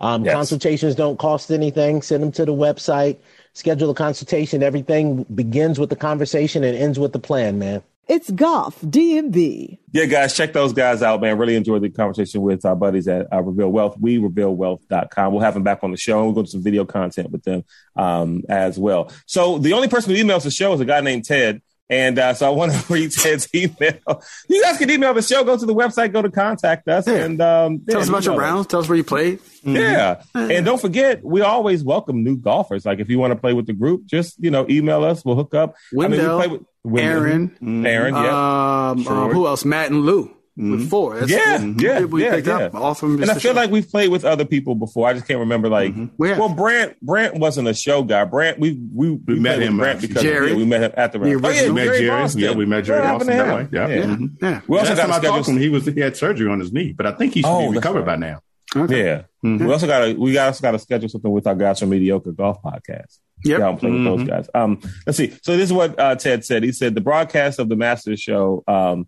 Um, 0.00 0.24
Yes. 0.24 0.34
Consultations 0.34 0.94
don't 0.94 1.18
cost 1.18 1.50
anything. 1.50 2.02
Send 2.02 2.22
them 2.22 2.32
to 2.32 2.44
the 2.44 2.52
website. 2.52 3.16
Schedule 3.54 3.90
a 3.90 3.94
consultation. 3.94 4.62
Everything 4.62 5.24
begins 5.34 5.78
with 5.78 5.88
the 5.90 5.96
conversation 5.96 6.64
and 6.64 6.76
ends 6.76 6.98
with 6.98 7.12
the 7.12 7.18
plan, 7.18 7.58
man. 7.58 7.82
It's 8.08 8.30
Golf 8.30 8.80
DMV. 8.82 9.78
Yeah, 9.90 10.04
guys, 10.04 10.36
check 10.36 10.52
those 10.52 10.72
guys 10.72 11.02
out, 11.02 11.20
man. 11.20 11.38
Really 11.38 11.56
enjoyed 11.56 11.82
the 11.82 11.90
conversation 11.90 12.40
with 12.40 12.64
our 12.64 12.76
buddies 12.76 13.08
at 13.08 13.26
uh, 13.32 13.42
Reveal 13.42 13.68
Wealth. 13.68 13.96
We 13.98 14.18
revealwealth.com. 14.18 15.32
We'll 15.32 15.42
have 15.42 15.54
them 15.54 15.64
back 15.64 15.82
on 15.82 15.90
the 15.90 15.96
show 15.96 16.18
and 16.18 16.26
we'll 16.26 16.34
go 16.34 16.42
to 16.42 16.48
some 16.48 16.62
video 16.62 16.84
content 16.84 17.32
with 17.32 17.42
them 17.42 17.64
um, 17.96 18.44
as 18.48 18.78
well. 18.78 19.10
So 19.26 19.58
the 19.58 19.72
only 19.72 19.88
person 19.88 20.14
who 20.14 20.22
emails 20.22 20.44
the 20.44 20.52
show 20.52 20.72
is 20.72 20.80
a 20.80 20.84
guy 20.84 21.00
named 21.00 21.24
Ted. 21.24 21.62
And 21.88 22.18
uh, 22.18 22.34
so 22.34 22.46
I 22.46 22.50
want 22.50 22.72
to 22.72 22.84
read 22.92 23.12
Ted's 23.12 23.48
email. 23.54 24.22
You 24.48 24.62
guys 24.62 24.76
can 24.78 24.90
email 24.90 25.14
the 25.14 25.22
show, 25.22 25.44
go 25.44 25.56
to 25.56 25.64
the 25.66 25.74
website, 25.74 26.12
go 26.12 26.20
to 26.20 26.30
contact 26.30 26.88
us, 26.88 27.06
Yeah. 27.06 27.14
and 27.24 27.40
um, 27.40 27.78
Tell 27.88 27.96
yeah, 27.98 28.02
us 28.02 28.08
about 28.08 28.24
your 28.24 28.36
rounds. 28.36 28.66
Tell 28.66 28.80
us 28.80 28.88
where 28.88 28.96
you 28.98 29.04
played. 29.04 29.38
Yeah. 29.62 30.22
And 30.34 30.66
don't 30.66 30.80
forget, 30.80 31.22
we 31.24 31.42
always 31.42 31.84
welcome 31.84 32.24
new 32.24 32.36
golfers. 32.36 32.84
Like 32.86 32.98
if 32.98 33.08
you 33.08 33.18
want 33.18 33.32
to 33.32 33.36
play 33.36 33.52
with 33.52 33.66
the 33.66 33.72
group, 33.72 34.04
just, 34.06 34.34
you 34.42 34.50
know, 34.50 34.66
email 34.68 35.04
us. 35.04 35.24
We'll 35.24 35.36
hook 35.36 35.54
up. 35.54 35.74
Wendell, 35.92 36.38
play 36.38 36.48
with 36.48 36.62
Wendell. 36.84 37.12
Aaron, 37.24 37.86
Aaron, 37.86 38.14
yeah. 38.14 38.90
Um, 38.90 39.02
Sure. 39.04 39.12
um, 39.12 39.30
who 39.32 39.46
else? 39.46 39.64
Matt 39.64 39.90
and 39.90 40.02
Lou 40.02 40.35
with 40.56 40.88
four. 40.88 41.18
That's 41.20 41.30
Yeah, 41.30 41.58
the 41.58 41.74
yeah, 41.78 42.00
we 42.04 42.24
yeah, 42.24 42.34
picked 42.36 42.46
yeah. 42.46 42.56
up. 42.58 42.74
All 42.74 42.94
from 42.94 43.20
and 43.20 43.30
I 43.30 43.34
feel 43.34 43.52
show. 43.52 43.52
like 43.52 43.70
we've 43.70 43.88
played 43.88 44.10
with 44.10 44.24
other 44.24 44.44
people 44.44 44.74
before. 44.74 45.06
I 45.08 45.12
just 45.12 45.26
can't 45.28 45.38
remember. 45.40 45.68
Like, 45.68 45.94
Yeah. 45.96 46.38
well, 46.38 46.48
Brant 46.48 46.98
Brant 47.00 47.34
wasn't 47.34 47.68
a 47.68 47.74
show 47.74 48.02
guy. 48.02 48.24
Brant, 48.24 48.58
we 48.58 48.80
we, 48.94 49.10
we, 49.12 49.38
met 49.38 49.60
him, 49.60 49.76
Brant 49.76 50.00
because 50.00 50.22
Jerry. 50.22 50.50
yeah, 50.52 50.56
we 50.56 50.64
met 50.64 50.82
him 50.82 50.92
at 50.96 51.12
the 51.12 51.18
The 51.18 51.24
round. 51.36 51.44
Oh, 51.44 51.48
yeah. 51.50 51.68
We 51.68 51.72
met 51.74 51.84
Jerry 51.84 51.98
Jerry. 51.98 52.08
Boston. 52.22 52.40
Yeah, 52.40 52.52
we 52.52 52.66
met 52.66 52.84
Jerry 52.84 53.00
What 53.00 53.06
happened 53.06 53.28
Boston 53.30 53.46
to 53.46 53.70
that 53.72 53.88
way. 53.88 53.94
Yeah. 53.94 53.96
Yeah. 54.08 54.16
Mhm. 54.16 54.30
yeah. 54.42 54.60
We 54.66 54.78
also 54.78 54.94
got 54.96 55.04
I 55.04 55.06
to 55.06 55.12
schedule. 55.14 55.30
talked 55.36 55.44
to 55.46 55.50
him, 55.52 55.58
he 55.58 55.68
was 55.68 55.86
he 55.86 56.00
had 56.00 56.16
surgery 56.16 56.48
on 56.50 56.58
his 56.60 56.72
knee, 56.72 56.92
but 56.92 57.06
I 57.06 57.12
think 57.12 57.34
he 57.34 57.42
should 57.42 57.48
Oh, 57.50 57.70
be 57.70 57.76
recovered 57.76 58.06
right. 58.06 58.18
by 58.20 58.26
now. 58.26 58.40
Okay. 58.74 59.04
Yeah, 59.06 59.22
Mhm. 59.44 59.64
we 59.66 59.72
also 59.72 59.86
got 59.86 60.00
to 60.06 60.14
we 60.14 60.36
also 60.38 60.60
got 60.62 60.72
to 60.72 60.78
schedule 60.78 61.08
something 61.08 61.30
with 61.30 61.46
our 61.46 61.54
guys 61.54 61.80
from 61.80 61.90
Mediocre 61.90 62.32
Golf 62.32 62.62
Podcast. 62.62 63.18
Yeah, 63.44 63.68
I'm 63.68 63.76
playing 63.76 64.04
with 64.04 64.18
those 64.20 64.28
guys. 64.28 64.48
Um, 64.54 64.80
let's 65.06 65.16
see. 65.18 65.32
So 65.42 65.56
this 65.56 65.66
is 65.66 65.72
what 65.72 65.98
uh, 66.00 66.14
Ted 66.16 66.44
said. 66.44 66.62
He 66.64 66.72
said 66.72 66.94
the 66.94 67.00
broadcast 67.00 67.58
of 67.58 67.68
the 67.68 67.76
Masters 67.76 68.18
show, 68.20 68.64
um, 68.66 69.06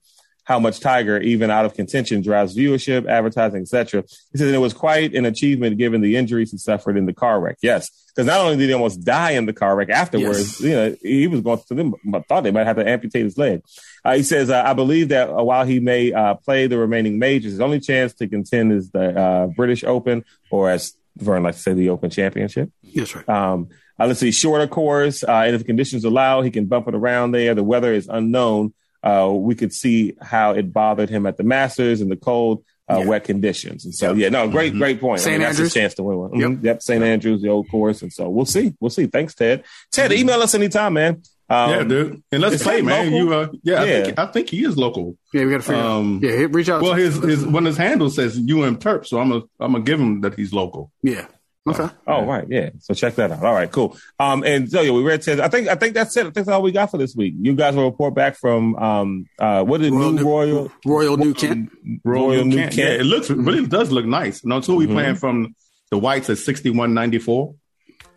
how 0.49 0.59
much 0.59 0.81
Tiger, 0.81 1.21
even 1.21 1.51
out 1.51 1.67
of 1.67 1.75
contention, 1.75 2.23
drives 2.23 2.57
viewership, 2.57 3.07
advertising, 3.07 3.61
etc. 3.61 4.03
He 4.33 4.39
said 4.39 4.49
it 4.55 4.57
was 4.57 4.73
quite 4.73 5.15
an 5.15 5.27
achievement 5.27 5.77
given 5.77 6.01
the 6.01 6.17
injuries 6.17 6.51
he 6.53 6.57
suffered 6.57 6.97
in 6.97 7.05
the 7.05 7.13
car 7.13 7.39
wreck. 7.39 7.59
Yes, 7.63 7.91
because 8.09 8.27
not 8.27 8.41
only 8.41 8.57
did 8.57 8.69
he 8.69 8.73
almost 8.73 9.05
die 9.05 9.33
in 9.33 9.45
the 9.45 9.53
car 9.53 9.77
wreck 9.77 9.91
afterwards, 9.91 10.59
Yes. 10.59 10.61
you 10.63 10.71
know, 10.71 10.97
he 11.03 11.27
was 11.27 11.43
going 11.43 11.61
to 11.69 11.75
them. 11.75 11.95
Thought 12.31 12.45
they 12.45 12.51
might 12.51 12.65
have 12.67 12.77
to 12.77 12.89
amputate 12.89 13.25
his 13.25 13.37
leg. 13.37 13.61
Uh, 14.03 14.15
he 14.15 14.23
says, 14.23 14.49
uh, 14.49 14.63
I 14.65 14.73
believe 14.73 15.11
that 15.11 15.29
uh, 15.29 15.43
while 15.45 15.67
he 15.67 15.81
may 15.81 16.15
uh, 16.15 16.35
play 16.37 16.67
the 16.67 16.79
remaining 16.79 17.19
majors, 17.19 17.53
his 17.53 17.61
only 17.61 17.79
chance 17.79 18.15
to 18.15 18.27
contend 18.27 18.73
is 18.73 18.91
the 18.91 19.21
uh, 19.21 19.47
British 19.49 19.85
Open, 19.85 20.25
or 20.51 20.71
as 20.71 20.95
Vern 21.19 21.43
likes 21.43 21.59
to 21.59 21.63
say, 21.65 21.73
the 21.75 21.91
Open 21.91 22.09
Championship. 22.09 22.71
Yes, 22.81 23.15
right. 23.15 23.29
Um, 23.29 23.69
let's 23.99 24.21
see, 24.21 24.31
shorter 24.31 24.67
course, 24.67 25.23
uh, 25.25 25.43
and 25.45 25.55
if 25.55 25.61
the 25.61 25.67
conditions 25.67 26.07
allow, 26.07 26.41
he 26.41 26.51
can 26.51 26.65
bump 26.65 26.89
it 26.89 26.95
around 26.95 27.33
there. 27.33 27.55
The 27.55 27.63
weather 27.65 27.93
is 27.93 28.09
unknown. 28.09 28.73
Uh, 29.09 29.31
we 29.33 29.55
could 29.55 29.73
see 29.73 30.15
how 30.21 30.53
it 30.53 30.73
bothered 30.73 31.09
him 31.09 31.25
at 31.27 31.37
the 31.37 31.45
Masters 31.45 32.01
in 32.01 32.09
the 32.09 32.17
cold, 32.17 32.65
uh, 32.91 32.99
Yeah. 32.99 33.07
wet 33.07 33.25
conditions. 33.25 33.85
And 33.85 33.95
so, 33.95 34.13
yeah, 34.15 34.29
no, 34.29 34.49
great, 34.49 34.75
great 34.75 35.01
point. 35.01 35.21
I 35.21 35.25
St. 35.25 35.33
mean, 35.35 35.41
that's 35.43 35.59
Andrews? 35.59 35.75
chance 35.75 35.95
to 35.95 36.03
win 36.03 36.19
one. 36.19 36.35
Yep. 36.41 36.51
Mhm. 36.51 36.65
Yep, 36.65 36.83
St. 36.83 37.03
Andrews, 37.05 37.43
the 37.43 37.49
old 37.49 37.69
course, 37.71 38.03
and 38.03 38.13
so 38.13 38.29
we'll 38.29 38.45
see, 38.47 38.75
we'll 38.81 38.91
see. 38.91 39.07
Thanks, 39.07 39.35
Ted. 39.35 39.63
Ted, 39.93 40.13
email 40.13 40.41
us 40.43 40.55
anytime, 40.55 40.93
man. 40.95 41.23
Um, 41.51 41.71
yeah, 41.71 41.83
dude. 41.85 42.23
And 42.31 42.43
let's 42.43 42.57
is 42.57 42.63
play, 42.63 42.83
man. 42.83 43.11
local? 43.11 43.19
You, 43.19 43.35
uh, 43.35 43.49
yeah, 43.63 43.81
I, 43.83 43.87
think, 44.05 44.19
I 44.19 44.27
think 44.27 44.51
he 44.51 44.65
is 44.65 44.77
local. 44.77 45.17
Yeah, 45.33 45.45
we 45.47 45.51
got 45.53 45.57
to 45.59 45.63
figure 45.63 45.81
Um, 45.83 46.17
out. 46.17 46.23
Yeah, 46.23 46.47
reach 46.51 46.69
out. 46.69 46.83
Well, 46.83 46.93
his 46.93 47.17
his 47.23 47.47
one 47.47 47.67
of 47.67 47.71
his 47.73 47.79
handles 47.79 48.17
says 48.17 48.37
UM 48.37 48.77
Terp, 48.77 49.07
so 49.07 49.19
I'm 49.19 49.31
gonna 49.31 49.43
I'm 49.59 49.73
gonna 49.73 49.85
give 49.85 49.99
him 49.99 50.21
that 50.23 50.35
he's 50.35 50.53
local. 50.53 50.91
Yeah. 51.03 51.25
Okay. 51.71 51.89
Oh, 52.07 52.25
right, 52.25 52.47
yeah. 52.49 52.71
So 52.81 52.95
check 52.95 53.15
that 53.17 53.31
out. 53.31 53.45
All 53.45 53.53
right, 53.55 53.71
cool. 53.71 53.97
Um, 54.19 54.43
and 54.45 54.71
so 54.71 54.81
yeah, 54.81 54.91
we 54.93 55.03
read 55.03 55.23
Ted. 55.23 55.41
I 55.41 55.49
think 55.49 55.69
I 55.69 55.75
think 55.75 55.95
that's 55.95 56.17
it. 56.17 56.21
I 56.21 56.23
think 56.25 56.35
that's 56.35 56.49
all 56.49 56.63
we 56.63 56.73
got 56.73 56.91
for 56.91 56.99
this 56.99 57.15
week. 57.17 57.35
You 57.41 57.55
guys 57.55 57.75
will 57.77 57.85
report 57.85 58.15
back 58.15 58.37
from 58.37 58.77
um 58.77 59.27
uh 59.39 59.65
what 59.65 59.81
is 59.83 59.91
Royal 59.91 60.13
New 60.13 60.19
New- 60.23 60.25
Royal 60.29 60.73
Royal 60.87 61.17
New 61.17 61.35
Kent. 61.35 61.71
Royal 62.05 62.45
New 62.45 62.57
Kent. 62.57 62.75
Kent. 62.75 62.77
Yeah, 62.77 63.01
it 63.01 63.05
looks 63.07 63.31
really 63.31 63.67
does 63.67 63.91
look 63.91 64.07
nice. 64.07 64.45
No, 64.45 64.61
so 64.61 64.75
we 64.75 64.87
Mhm. 64.87 64.93
playing 64.93 65.15
from 65.17 65.55
the 65.91 65.99
whites 65.99 66.29
at 66.31 66.39
sixty 66.39 66.71
one 66.71 66.95
ninety 66.95 67.19
four. 67.19 67.55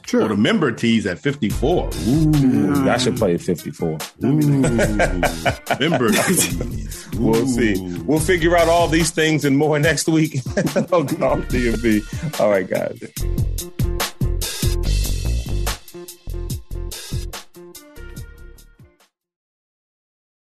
Sure. 0.06 0.24
Or 0.24 0.28
the 0.28 0.36
member 0.38 0.72
tees 0.72 1.06
at 1.06 1.20
54. 1.20 1.90
Ooh. 2.08 2.90
I 2.90 2.98
should 2.98 3.18
play 3.18 3.34
at 3.34 3.42
54. 3.42 3.98
member 4.20 6.12
tees. 6.12 7.10
We'll 7.18 7.48
see. 7.48 7.76
We'll 8.06 8.20
figure 8.20 8.58
out 8.58 8.68
all 8.68 8.88
these 8.88 9.12
things 9.12 9.46
and 9.46 9.58
more 9.58 9.80
next 9.92 10.08
week 10.08 10.36
on 10.58 11.06
Golf 11.06 11.46
DMV. 11.48 12.40
All 12.40 12.50
right, 12.50 12.68
guys. 12.68 13.78